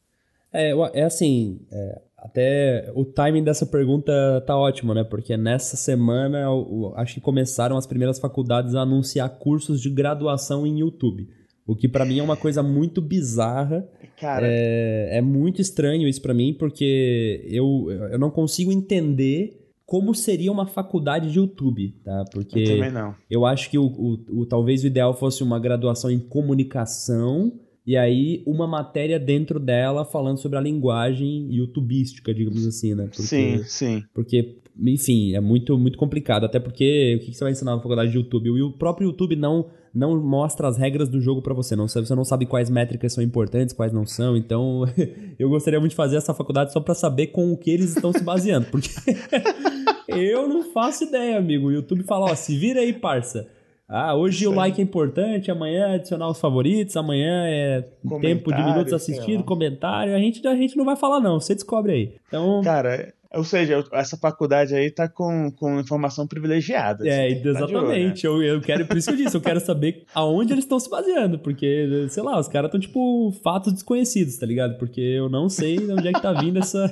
É, 0.53 0.73
é 0.95 1.03
assim, 1.03 1.59
é, 1.71 2.01
até 2.17 2.91
o 2.95 3.05
timing 3.05 3.45
dessa 3.45 3.65
pergunta 3.65 4.13
tá 4.47 4.57
ótimo, 4.57 4.93
né? 4.93 5.05
Porque 5.05 5.37
nessa 5.37 5.77
semana 5.77 6.41
eu, 6.41 6.93
acho 6.97 7.15
que 7.15 7.21
começaram 7.21 7.77
as 7.77 7.87
primeiras 7.87 8.19
faculdades 8.19 8.75
a 8.75 8.83
anunciar 8.83 9.29
cursos 9.39 9.81
de 9.81 9.89
graduação 9.89 10.67
em 10.67 10.81
YouTube. 10.81 11.29
O 11.69 11.77
que 11.77 11.87
para 11.87 12.07
mim 12.07 12.19
é 12.19 12.23
uma 12.23 12.37
coisa 12.37 12.63
muito 12.63 13.03
bizarra. 13.03 13.87
Cara. 14.19 14.47
É, 14.49 15.19
é 15.19 15.21
muito 15.21 15.61
estranho 15.61 16.09
isso 16.09 16.23
para 16.23 16.33
mim, 16.33 16.55
porque 16.59 17.47
eu, 17.47 17.91
eu 18.11 18.19
não 18.19 18.31
consigo 18.31 18.73
entender 18.73 19.69
como 19.85 20.15
seria 20.15 20.51
uma 20.51 20.67
faculdade 20.67 21.31
de 21.31 21.39
YouTube, 21.39 21.95
tá? 22.03 22.25
Porque 22.33 22.59
eu 22.59 22.65
também 22.65 22.91
não. 22.91 23.15
eu 23.31 23.45
acho 23.45 23.71
que 23.71 23.79
o, 23.79 23.85
o, 23.85 24.41
o, 24.41 24.47
talvez 24.47 24.83
o 24.83 24.87
ideal 24.87 25.13
fosse 25.15 25.43
uma 25.43 25.59
graduação 25.59 26.11
em 26.11 26.19
comunicação 26.19 27.53
e 27.87 27.97
aí 27.97 28.43
uma 28.47 28.67
matéria 28.67 29.19
dentro 29.19 29.61
dela 29.61 30.05
falando 30.07 30.39
sobre 30.39 30.59
a 30.59 30.61
linguagem 30.63 31.49
youtubística, 31.51 32.35
digamos 32.35 32.67
assim, 32.67 32.95
né? 32.95 33.05
Porque, 33.05 33.23
sim, 33.23 33.63
sim. 33.65 34.03
Porque, 34.15 34.59
enfim, 34.79 35.35
é 35.35 35.41
muito, 35.41 35.79
muito 35.79 35.99
complicado. 35.99 36.45
Até 36.45 36.59
porque 36.59 37.19
o 37.21 37.25
que 37.25 37.35
você 37.35 37.45
vai 37.45 37.53
ensinar 37.53 37.75
na 37.75 37.83
faculdade 37.83 38.11
de 38.11 38.17
YouTube? 38.17 38.61
O 38.61 38.73
próprio 38.73 39.09
YouTube 39.09 39.37
não, 39.37 39.69
não 39.95 40.21
mostra 40.21 40.69
as 40.69 40.77
regras 40.77 41.09
do 41.09 41.21
jogo 41.21 41.43
para 41.43 41.55
você. 41.55 41.75
Não, 41.75 41.89
você 41.89 42.15
não 42.15 42.25
sabe 42.25 42.47
quais 42.47 42.71
métricas 42.71 43.13
são 43.13 43.23
importantes, 43.23 43.75
quais 43.75 43.93
não 43.93 44.07
são. 44.07 44.37
Então, 44.37 44.85
eu 45.39 45.49
gostaria 45.49 45.81
muito 45.81 45.91
de 45.91 45.97
fazer 45.97 46.17
essa 46.17 46.35
faculdade 46.35 46.73
só 46.73 46.81
para 46.81 46.95
saber 46.95 47.29
com 47.29 47.53
o 47.53 47.57
que 47.57 47.71
eles 47.71 47.95
estão 47.95 48.13
se 48.13 48.23
baseando. 48.23 48.67
Porque 48.71 48.91
eu 50.09 50.49
não 50.49 50.65
faço 50.73 51.05
ideia, 51.05 51.39
amigo. 51.39 51.67
O 51.67 51.73
YouTube 51.73 52.03
fala, 52.05 52.31
ó, 52.31 52.35
se 52.35 52.57
vira 52.57 52.81
aí, 52.81 52.93
parça. 52.93 53.49
Ah, 53.89 54.15
hoje 54.15 54.47
o 54.47 54.53
like 54.53 54.79
é 54.79 54.85
importante, 54.85 55.51
amanhã 55.51 55.89
é 55.89 55.95
adicionar 55.95 56.29
os 56.29 56.39
favoritos, 56.39 56.95
amanhã 56.95 57.47
é 57.47 57.83
tempo 58.21 58.55
de 58.55 58.63
minutos 58.63 58.93
assistidos, 58.93 59.47
comentário. 59.47 60.15
A 60.15 60.19
gente, 60.19 60.47
a 60.47 60.55
gente 60.55 60.77
não 60.77 60.85
vai 60.85 60.95
falar, 60.95 61.21
não. 61.21 61.41
Você 61.41 61.55
descobre 61.55 61.93
aí. 61.93 62.15
Então. 62.29 62.61
Cara, 62.63 63.15
ou 63.35 63.45
seja, 63.45 63.85
essa 63.93 64.17
faculdade 64.17 64.75
aí 64.75 64.91
tá 64.91 65.07
com, 65.07 65.51
com 65.51 65.79
informação 65.79 66.27
privilegiada. 66.27 67.07
É, 67.07 67.31
exatamente. 67.31 68.23
Tá 68.23 68.31
olho, 68.31 68.39
né? 68.39 68.49
eu, 68.49 68.57
eu 68.57 68.61
quero, 68.61 68.87
por 68.87 68.97
isso 68.97 69.09
que 69.09 69.15
eu 69.15 69.25
disse, 69.25 69.37
eu 69.37 69.41
quero 69.41 69.61
saber 69.61 70.05
aonde 70.15 70.55
eles 70.55 70.65
estão 70.65 70.81
se 70.81 70.89
baseando. 70.89 71.39
Porque, 71.39 72.07
sei 72.09 72.23
lá, 72.23 72.39
os 72.39 72.49
caras 72.49 72.69
estão, 72.69 72.81
tipo, 72.81 73.31
fatos 73.43 73.73
desconhecidos, 73.73 74.39
tá 74.39 74.47
ligado? 74.47 74.79
Porque 74.79 75.01
eu 75.01 75.29
não 75.29 75.49
sei 75.49 75.77
de 75.77 75.93
onde 75.93 76.09
é 76.09 76.13
que 76.13 76.23
tá 76.23 76.33
vindo 76.33 76.59
essa. 76.59 76.89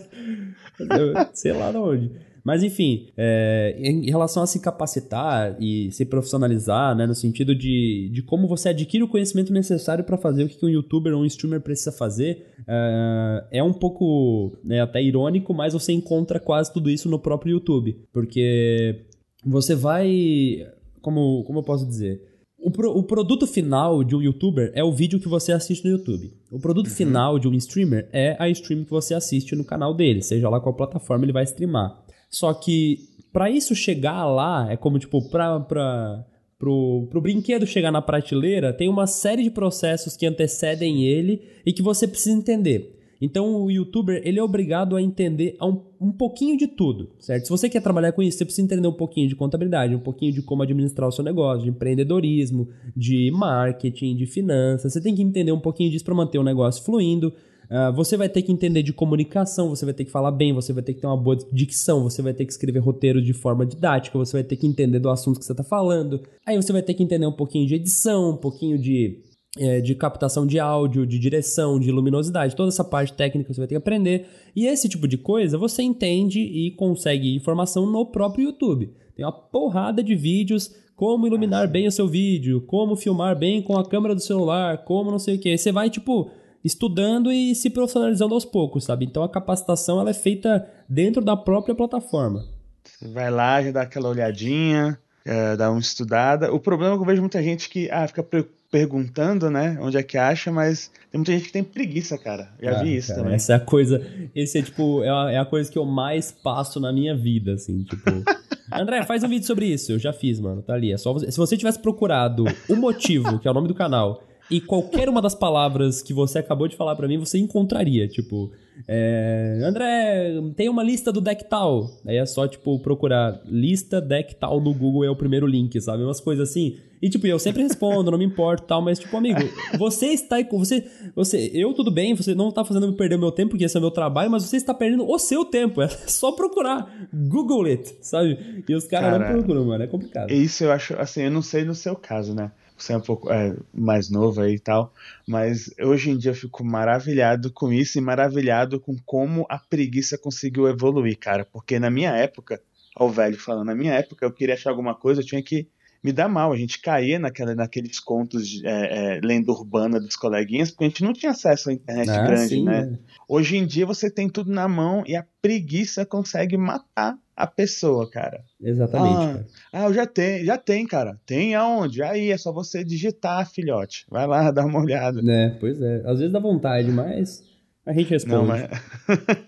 sei 1.32 1.52
lá 1.52 1.70
de 1.70 1.78
onde. 1.78 2.12
Mas 2.46 2.62
enfim, 2.62 3.08
é, 3.16 3.76
em 3.76 4.08
relação 4.08 4.40
a 4.40 4.46
se 4.46 4.60
capacitar 4.60 5.56
e 5.60 5.90
se 5.90 6.04
profissionalizar, 6.04 6.94
né, 6.94 7.04
no 7.04 7.12
sentido 7.12 7.56
de, 7.56 8.08
de 8.12 8.22
como 8.22 8.46
você 8.46 8.68
adquire 8.68 9.02
o 9.02 9.08
conhecimento 9.08 9.52
necessário 9.52 10.04
para 10.04 10.16
fazer 10.16 10.44
o 10.44 10.48
que 10.48 10.64
um 10.64 10.68
youtuber 10.68 11.12
ou 11.12 11.22
um 11.22 11.24
streamer 11.24 11.60
precisa 11.60 11.90
fazer, 11.90 12.46
é, 12.68 13.58
é 13.58 13.62
um 13.64 13.72
pouco 13.72 14.56
né, 14.62 14.80
até 14.80 15.02
irônico, 15.02 15.52
mas 15.52 15.72
você 15.72 15.92
encontra 15.92 16.38
quase 16.38 16.72
tudo 16.72 16.88
isso 16.88 17.08
no 17.08 17.18
próprio 17.18 17.50
YouTube. 17.50 18.00
Porque 18.12 19.06
você 19.44 19.74
vai. 19.74 20.68
Como, 21.02 21.42
como 21.42 21.58
eu 21.58 21.64
posso 21.64 21.84
dizer? 21.84 22.22
O, 22.56 22.70
pro, 22.70 22.96
o, 22.96 23.02
produto 23.02 23.44
final 23.44 24.04
de 24.04 24.14
um 24.14 24.22
youtuber 24.22 24.70
é 24.72 24.84
o 24.84 24.92
vídeo 24.92 25.18
que 25.18 25.28
você 25.28 25.50
assiste 25.50 25.84
no 25.84 25.90
YouTube. 25.90 26.32
O 26.52 26.60
produto 26.60 26.86
uhum. 26.86 26.94
final 26.94 27.38
de 27.40 27.48
um 27.48 27.54
streamer 27.54 28.08
é 28.12 28.36
a 28.38 28.48
stream 28.48 28.84
que 28.84 28.90
você 28.90 29.14
assiste 29.14 29.56
no 29.56 29.64
canal 29.64 29.92
dele, 29.92 30.22
seja 30.22 30.48
lá 30.48 30.60
qual 30.60 30.74
plataforma 30.74 31.24
ele 31.24 31.32
vai 31.32 31.42
streamar. 31.42 32.05
Só 32.28 32.52
que 32.54 32.98
para 33.32 33.50
isso 33.50 33.74
chegar 33.74 34.24
lá, 34.24 34.66
é 34.70 34.76
como 34.76 34.98
tipo, 34.98 35.28
pra, 35.28 35.60
pra, 35.60 36.24
pro, 36.58 37.06
pro 37.10 37.20
brinquedo 37.20 37.66
chegar 37.66 37.92
na 37.92 38.00
prateleira, 38.00 38.72
tem 38.72 38.88
uma 38.88 39.06
série 39.06 39.42
de 39.42 39.50
processos 39.50 40.16
que 40.16 40.26
antecedem 40.26 41.04
ele 41.04 41.42
e 41.64 41.72
que 41.72 41.82
você 41.82 42.08
precisa 42.08 42.36
entender. 42.36 42.96
Então 43.20 43.62
o 43.62 43.70
youtuber 43.70 44.20
ele 44.24 44.38
é 44.38 44.42
obrigado 44.42 44.94
a 44.94 45.02
entender 45.02 45.56
um, 45.60 45.80
um 46.00 46.12
pouquinho 46.12 46.56
de 46.56 46.66
tudo, 46.66 47.10
certo? 47.18 47.44
Se 47.44 47.50
você 47.50 47.68
quer 47.68 47.80
trabalhar 47.80 48.12
com 48.12 48.22
isso, 48.22 48.38
você 48.38 48.44
precisa 48.44 48.64
entender 48.64 48.86
um 48.86 48.92
pouquinho 48.92 49.28
de 49.28 49.34
contabilidade, 49.34 49.94
um 49.94 50.00
pouquinho 50.00 50.32
de 50.32 50.42
como 50.42 50.62
administrar 50.62 51.08
o 51.08 51.12
seu 51.12 51.24
negócio, 51.24 51.64
de 51.64 51.70
empreendedorismo, 51.70 52.68
de 52.94 53.30
marketing, 53.30 54.16
de 54.16 54.26
finanças. 54.26 54.92
Você 54.92 55.00
tem 55.00 55.14
que 55.14 55.22
entender 55.22 55.52
um 55.52 55.60
pouquinho 55.60 55.90
disso 55.90 56.04
para 56.04 56.14
manter 56.14 56.38
o 56.38 56.42
negócio 56.42 56.84
fluindo. 56.84 57.32
Uh, 57.70 57.92
você 57.94 58.16
vai 58.16 58.28
ter 58.28 58.42
que 58.42 58.52
entender 58.52 58.82
de 58.82 58.92
comunicação, 58.92 59.68
você 59.68 59.84
vai 59.84 59.94
ter 59.94 60.04
que 60.04 60.10
falar 60.10 60.30
bem, 60.30 60.52
você 60.52 60.72
vai 60.72 60.82
ter 60.82 60.94
que 60.94 61.00
ter 61.00 61.06
uma 61.06 61.16
boa 61.16 61.36
dicção, 61.52 62.02
você 62.02 62.22
vai 62.22 62.32
ter 62.32 62.44
que 62.44 62.52
escrever 62.52 62.78
roteiro 62.78 63.20
de 63.20 63.32
forma 63.32 63.66
didática, 63.66 64.16
você 64.16 64.34
vai 64.34 64.44
ter 64.44 64.56
que 64.56 64.66
entender 64.66 65.00
do 65.00 65.10
assunto 65.10 65.38
que 65.38 65.44
você 65.44 65.52
está 65.52 65.64
falando. 65.64 66.20
Aí 66.46 66.56
você 66.56 66.72
vai 66.72 66.82
ter 66.82 66.94
que 66.94 67.02
entender 67.02 67.26
um 67.26 67.32
pouquinho 67.32 67.66
de 67.66 67.74
edição, 67.74 68.30
um 68.30 68.36
pouquinho 68.36 68.78
de, 68.78 69.20
é, 69.58 69.80
de 69.80 69.94
captação 69.94 70.46
de 70.46 70.60
áudio, 70.60 71.06
de 71.06 71.18
direção, 71.18 71.80
de 71.80 71.90
luminosidade, 71.90 72.54
toda 72.54 72.68
essa 72.68 72.84
parte 72.84 73.12
técnica 73.12 73.52
você 73.52 73.60
vai 73.60 73.68
ter 73.68 73.74
que 73.74 73.78
aprender. 73.78 74.26
E 74.54 74.66
esse 74.66 74.88
tipo 74.88 75.08
de 75.08 75.18
coisa 75.18 75.58
você 75.58 75.82
entende 75.82 76.40
e 76.40 76.70
consegue 76.72 77.34
informação 77.34 77.84
no 77.84 78.06
próprio 78.06 78.44
YouTube. 78.44 78.92
Tem 79.16 79.24
uma 79.24 79.32
porrada 79.32 80.04
de 80.04 80.14
vídeos 80.14 80.70
como 80.94 81.26
iluminar 81.26 81.70
bem 81.70 81.86
o 81.86 81.92
seu 81.92 82.08
vídeo, 82.08 82.62
como 82.62 82.96
filmar 82.96 83.38
bem 83.38 83.60
com 83.60 83.76
a 83.76 83.86
câmera 83.86 84.14
do 84.14 84.20
celular, 84.20 84.84
como 84.84 85.10
não 85.10 85.18
sei 85.18 85.36
o 85.36 85.38
que. 85.38 85.56
Você 85.56 85.70
vai, 85.70 85.90
tipo, 85.90 86.30
estudando 86.66 87.32
e 87.32 87.54
se 87.54 87.70
profissionalizando 87.70 88.34
aos 88.34 88.44
poucos, 88.44 88.84
sabe? 88.84 89.04
Então 89.04 89.22
a 89.22 89.28
capacitação 89.28 90.00
ela 90.00 90.10
é 90.10 90.14
feita 90.14 90.68
dentro 90.88 91.22
da 91.24 91.36
própria 91.36 91.74
plataforma. 91.74 92.44
Você 92.84 93.08
vai 93.08 93.30
lá, 93.30 93.62
já 93.62 93.70
dá 93.70 93.82
aquela 93.82 94.08
olhadinha, 94.08 94.98
é, 95.24 95.56
dá 95.56 95.70
uma 95.70 95.80
estudada. 95.80 96.52
O 96.52 96.58
problema 96.58 96.94
é 96.94 96.96
que 96.96 97.02
eu 97.02 97.06
vejo 97.06 97.20
muita 97.22 97.42
gente 97.42 97.68
que 97.68 97.90
ah, 97.90 98.06
fica 98.06 98.26
perguntando, 98.70 99.48
né, 99.48 99.78
onde 99.80 99.96
é 99.96 100.02
que 100.02 100.18
acha, 100.18 100.50
mas 100.50 100.90
tem 101.10 101.18
muita 101.18 101.32
gente 101.32 101.46
que 101.46 101.52
tem 101.52 101.62
preguiça, 101.62 102.18
cara. 102.18 102.50
Já 102.60 102.78
ah, 102.78 102.82
vi 102.82 102.96
isso 102.96 103.08
cara, 103.08 103.20
também. 103.20 103.34
Essa 103.36 103.52
é 103.52 103.56
a 103.56 103.60
coisa, 103.60 104.04
esse 104.34 104.58
é 104.58 104.62
tipo, 104.62 105.02
é 105.04 105.08
a, 105.08 105.32
é 105.32 105.38
a 105.38 105.44
coisa 105.44 105.70
que 105.70 105.78
eu 105.78 105.84
mais 105.84 106.32
passo 106.32 106.80
na 106.80 106.92
minha 106.92 107.16
vida, 107.16 107.54
assim, 107.54 107.84
tipo... 107.84 108.10
André, 108.72 109.04
faz 109.04 109.22
um 109.22 109.28
vídeo 109.28 109.46
sobre 109.46 109.66
isso. 109.66 109.92
Eu 109.92 109.98
já 109.98 110.12
fiz, 110.12 110.40
mano. 110.40 110.60
Tá 110.60 110.74
ali. 110.74 110.92
É 110.92 110.98
só 110.98 111.12
você... 111.12 111.30
Se 111.30 111.38
você 111.38 111.56
tivesse 111.56 111.78
procurado 111.78 112.44
o 112.68 112.74
motivo, 112.74 113.38
que 113.38 113.46
é 113.46 113.50
o 113.50 113.54
nome 113.54 113.68
do 113.68 113.74
canal, 113.74 114.20
e 114.50 114.60
qualquer 114.60 115.08
uma 115.08 115.20
das 115.20 115.34
palavras 115.34 116.02
que 116.02 116.12
você 116.12 116.38
acabou 116.38 116.68
de 116.68 116.76
falar 116.76 116.94
para 116.94 117.08
mim, 117.08 117.18
você 117.18 117.38
encontraria. 117.38 118.06
Tipo, 118.06 118.52
é, 118.86 119.60
André, 119.62 120.34
tem 120.54 120.68
uma 120.68 120.82
lista 120.82 121.10
do 121.10 121.20
deck 121.20 121.48
tal. 121.48 121.90
Aí 122.06 122.16
é 122.16 122.26
só, 122.26 122.46
tipo, 122.46 122.78
procurar 122.78 123.40
lista 123.44 124.00
deck 124.00 124.34
tal 124.36 124.60
no 124.60 124.72
Google 124.72 125.04
é 125.04 125.10
o 125.10 125.16
primeiro 125.16 125.46
link, 125.46 125.80
sabe? 125.80 126.02
Umas 126.02 126.20
coisas 126.20 126.48
assim. 126.48 126.76
E, 127.02 127.10
tipo, 127.10 127.26
eu 127.26 127.38
sempre 127.38 127.62
respondo, 127.62 128.10
não 128.10 128.18
me 128.18 128.24
importo 128.24 128.64
tal, 128.64 128.80
mas, 128.80 128.98
tipo, 128.98 129.16
amigo, 129.16 129.40
você 129.78 130.06
está. 130.06 130.36
Você, 130.50 130.84
você, 131.14 131.50
eu, 131.52 131.74
tudo 131.74 131.90
bem, 131.90 132.14
você 132.14 132.34
não 132.34 132.48
está 132.48 132.64
fazendo 132.64 132.88
me 132.88 132.96
perder 132.96 133.16
o 133.16 133.18
meu 133.18 133.32
tempo, 133.32 133.50
porque 133.50 133.64
esse 133.64 133.76
é 133.76 133.78
o 133.78 133.82
meu 133.82 133.90
trabalho, 133.90 134.30
mas 134.30 134.44
você 134.44 134.56
está 134.56 134.72
perdendo 134.72 135.08
o 135.08 135.18
seu 135.18 135.44
tempo. 135.44 135.82
É 135.82 135.88
só 135.88 136.32
procurar. 136.32 137.08
Google 137.12 137.66
it, 137.66 137.96
sabe? 138.00 138.64
E 138.68 138.74
os 138.74 138.84
caras 138.86 139.20
não 139.20 139.26
procuram, 139.26 139.64
mano. 139.64 139.84
É 139.84 139.86
complicado. 139.86 140.30
Isso 140.30 140.64
eu 140.64 140.72
acho, 140.72 140.94
assim, 140.94 141.22
eu 141.22 141.30
não 141.30 141.42
sei 141.42 141.64
no 141.64 141.74
seu 141.74 141.94
caso, 141.94 142.34
né? 142.34 142.50
Você 142.76 142.92
é 142.92 142.96
um 142.96 143.00
pouco 143.00 143.32
é, 143.32 143.56
mais 143.72 144.10
novo 144.10 144.40
aí 144.40 144.54
e 144.54 144.58
tal, 144.58 144.92
mas 145.26 145.70
hoje 145.80 146.10
em 146.10 146.18
dia 146.18 146.32
eu 146.32 146.34
fico 146.34 146.64
maravilhado 146.64 147.50
com 147.52 147.72
isso 147.72 147.98
e 147.98 148.00
maravilhado 148.00 148.78
com 148.80 148.96
como 149.04 149.46
a 149.48 149.58
preguiça 149.58 150.18
conseguiu 150.18 150.68
evoluir, 150.68 151.18
cara. 151.18 151.44
Porque 151.44 151.78
na 151.78 151.90
minha 151.90 152.10
época, 152.10 152.60
ao 152.94 153.10
velho 153.10 153.38
falando, 153.38 153.66
na 153.66 153.74
minha 153.74 153.94
época 153.94 154.24
eu 154.24 154.32
queria 154.32 154.54
achar 154.54 154.70
alguma 154.70 154.94
coisa, 154.94 155.20
eu 155.20 155.26
tinha 155.26 155.42
que 155.42 155.68
me 156.02 156.12
dar 156.12 156.28
mal. 156.28 156.52
A 156.52 156.56
gente 156.56 156.80
caía 156.80 157.18
naquela, 157.18 157.54
naqueles 157.54 157.98
contos 157.98 158.48
de 158.48 158.66
é, 158.66 159.16
é, 159.16 159.20
lenda 159.20 159.52
urbana 159.52 160.00
dos 160.00 160.16
coleguinhas, 160.16 160.70
porque 160.70 160.84
a 160.84 160.88
gente 160.88 161.04
não 161.04 161.12
tinha 161.12 161.32
acesso 161.32 161.70
à 161.70 161.72
internet 161.72 162.10
ah, 162.10 162.26
grande, 162.26 162.48
sim, 162.48 162.64
né? 162.64 162.92
É. 162.92 162.98
Hoje 163.28 163.56
em 163.56 163.66
dia 163.66 163.86
você 163.86 164.10
tem 164.10 164.28
tudo 164.28 164.50
na 164.50 164.68
mão 164.68 165.02
e 165.06 165.16
a 165.16 165.24
preguiça 165.40 166.06
consegue 166.06 166.56
matar 166.56 167.18
a 167.36 167.46
pessoa, 167.46 168.10
cara. 168.10 168.42
Exatamente. 168.60 169.16
Ah, 169.16 169.26
cara. 169.26 169.46
ah, 169.72 169.84
eu 169.84 169.94
já 169.94 170.06
tenho, 170.06 170.44
já 170.44 170.56
tem, 170.56 170.86
cara. 170.86 171.20
Tem 171.26 171.54
aonde? 171.54 172.02
Aí 172.02 172.30
é 172.30 172.38
só 172.38 172.52
você 172.52 172.82
digitar, 172.82 173.48
filhote. 173.50 174.06
Vai 174.08 174.26
lá, 174.26 174.50
dá 174.52 174.64
uma 174.64 174.80
olhada. 174.80 175.20
É, 175.30 175.50
pois 175.60 175.80
é. 175.80 176.02
Às 176.06 176.18
vezes 176.18 176.32
dá 176.32 176.38
vontade, 176.38 176.90
mas 176.90 177.44
a 177.84 177.92
gente 177.92 178.10
responde. 178.10 178.36
Não, 178.36 178.46
mas... 178.46 178.68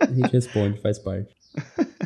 a 0.01 0.13
gente 0.13 0.33
responde, 0.33 0.79
faz 0.81 0.99
parte. 0.99 1.35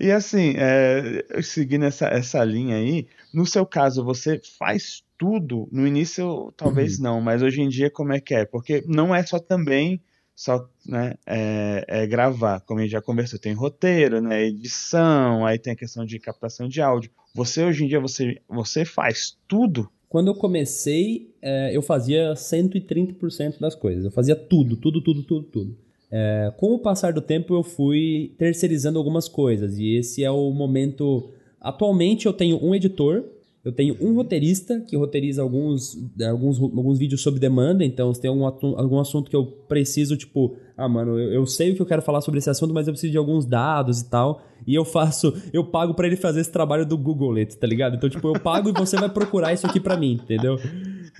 e 0.00 0.10
assim, 0.10 0.54
é, 0.56 1.42
seguindo 1.42 1.84
essa, 1.84 2.06
essa 2.06 2.42
linha 2.44 2.76
aí, 2.76 3.06
no 3.32 3.46
seu 3.46 3.66
caso, 3.66 4.04
você 4.04 4.40
faz 4.58 5.02
tudo? 5.18 5.68
No 5.70 5.86
início, 5.86 6.52
talvez 6.56 6.96
uhum. 6.96 7.04
não, 7.04 7.20
mas 7.20 7.42
hoje 7.42 7.60
em 7.60 7.68
dia, 7.68 7.90
como 7.90 8.12
é 8.12 8.20
que 8.20 8.34
é? 8.34 8.44
Porque 8.44 8.82
não 8.86 9.14
é 9.14 9.24
só 9.24 9.38
também 9.38 10.00
só 10.34 10.66
né, 10.86 11.16
é, 11.26 11.84
é 11.86 12.06
gravar, 12.06 12.60
como 12.60 12.80
a 12.80 12.82
gente 12.82 12.92
já 12.92 13.02
conversou, 13.02 13.38
tem 13.38 13.52
roteiro, 13.52 14.22
né, 14.22 14.42
edição, 14.44 15.44
aí 15.44 15.58
tem 15.58 15.74
a 15.74 15.76
questão 15.76 16.02
de 16.02 16.18
captação 16.18 16.66
de 16.66 16.80
áudio. 16.80 17.10
Você 17.34 17.62
hoje 17.62 17.84
em 17.84 17.88
dia 17.88 18.00
você, 18.00 18.40
você 18.48 18.86
faz 18.86 19.36
tudo? 19.46 19.90
Quando 20.08 20.28
eu 20.28 20.34
comecei, 20.34 21.30
é, 21.42 21.76
eu 21.76 21.82
fazia 21.82 22.32
130% 22.32 23.60
das 23.60 23.74
coisas. 23.74 24.06
Eu 24.06 24.10
fazia 24.10 24.34
tudo, 24.34 24.76
tudo, 24.76 25.02
tudo, 25.02 25.22
tudo, 25.22 25.42
tudo. 25.44 25.76
É, 26.10 26.52
com 26.56 26.74
o 26.74 26.78
passar 26.78 27.12
do 27.12 27.20
tempo, 27.20 27.54
eu 27.54 27.62
fui 27.62 28.34
terceirizando 28.38 28.98
algumas 28.98 29.28
coisas. 29.28 29.78
E 29.78 29.96
esse 29.96 30.24
é 30.24 30.30
o 30.30 30.50
momento. 30.50 31.30
Atualmente, 31.60 32.26
eu 32.26 32.32
tenho 32.32 32.62
um 32.64 32.74
editor 32.74 33.24
eu 33.62 33.72
tenho 33.72 33.94
um 34.00 34.14
roteirista 34.14 34.80
que 34.80 34.96
roteiriza 34.96 35.42
alguns, 35.42 35.98
alguns, 36.26 36.58
alguns 36.58 36.98
vídeos 36.98 37.20
sob 37.20 37.38
demanda, 37.38 37.84
então 37.84 38.12
se 38.14 38.18
tem 38.18 38.30
algum, 38.30 38.46
algum 38.46 38.98
assunto 38.98 39.28
que 39.28 39.36
eu 39.36 39.44
preciso, 39.44 40.16
tipo, 40.16 40.56
ah, 40.78 40.88
mano, 40.88 41.18
eu, 41.18 41.34
eu, 41.34 41.46
sei 41.46 41.70
o 41.70 41.74
que 41.74 41.82
eu 41.82 41.86
quero 41.86 42.00
falar 42.00 42.22
sobre 42.22 42.38
esse 42.38 42.48
assunto, 42.48 42.72
mas 42.72 42.88
eu 42.88 42.94
preciso 42.94 43.12
de 43.12 43.18
alguns 43.18 43.44
dados 43.44 44.00
e 44.00 44.08
tal. 44.08 44.40
E 44.66 44.74
eu 44.74 44.82
faço, 44.82 45.34
eu 45.52 45.62
pago 45.62 45.92
para 45.92 46.06
ele 46.06 46.16
fazer 46.16 46.40
esse 46.40 46.50
trabalho 46.50 46.86
do 46.86 46.96
Google 46.96 47.34
It, 47.34 47.58
tá 47.58 47.66
ligado? 47.66 47.96
Então, 47.96 48.08
tipo, 48.08 48.28
eu 48.28 48.40
pago 48.40 48.70
e 48.70 48.72
você 48.72 48.96
vai 48.96 49.10
procurar 49.10 49.52
isso 49.52 49.66
aqui 49.66 49.78
para 49.78 49.96
mim, 49.96 50.12
entendeu? 50.12 50.58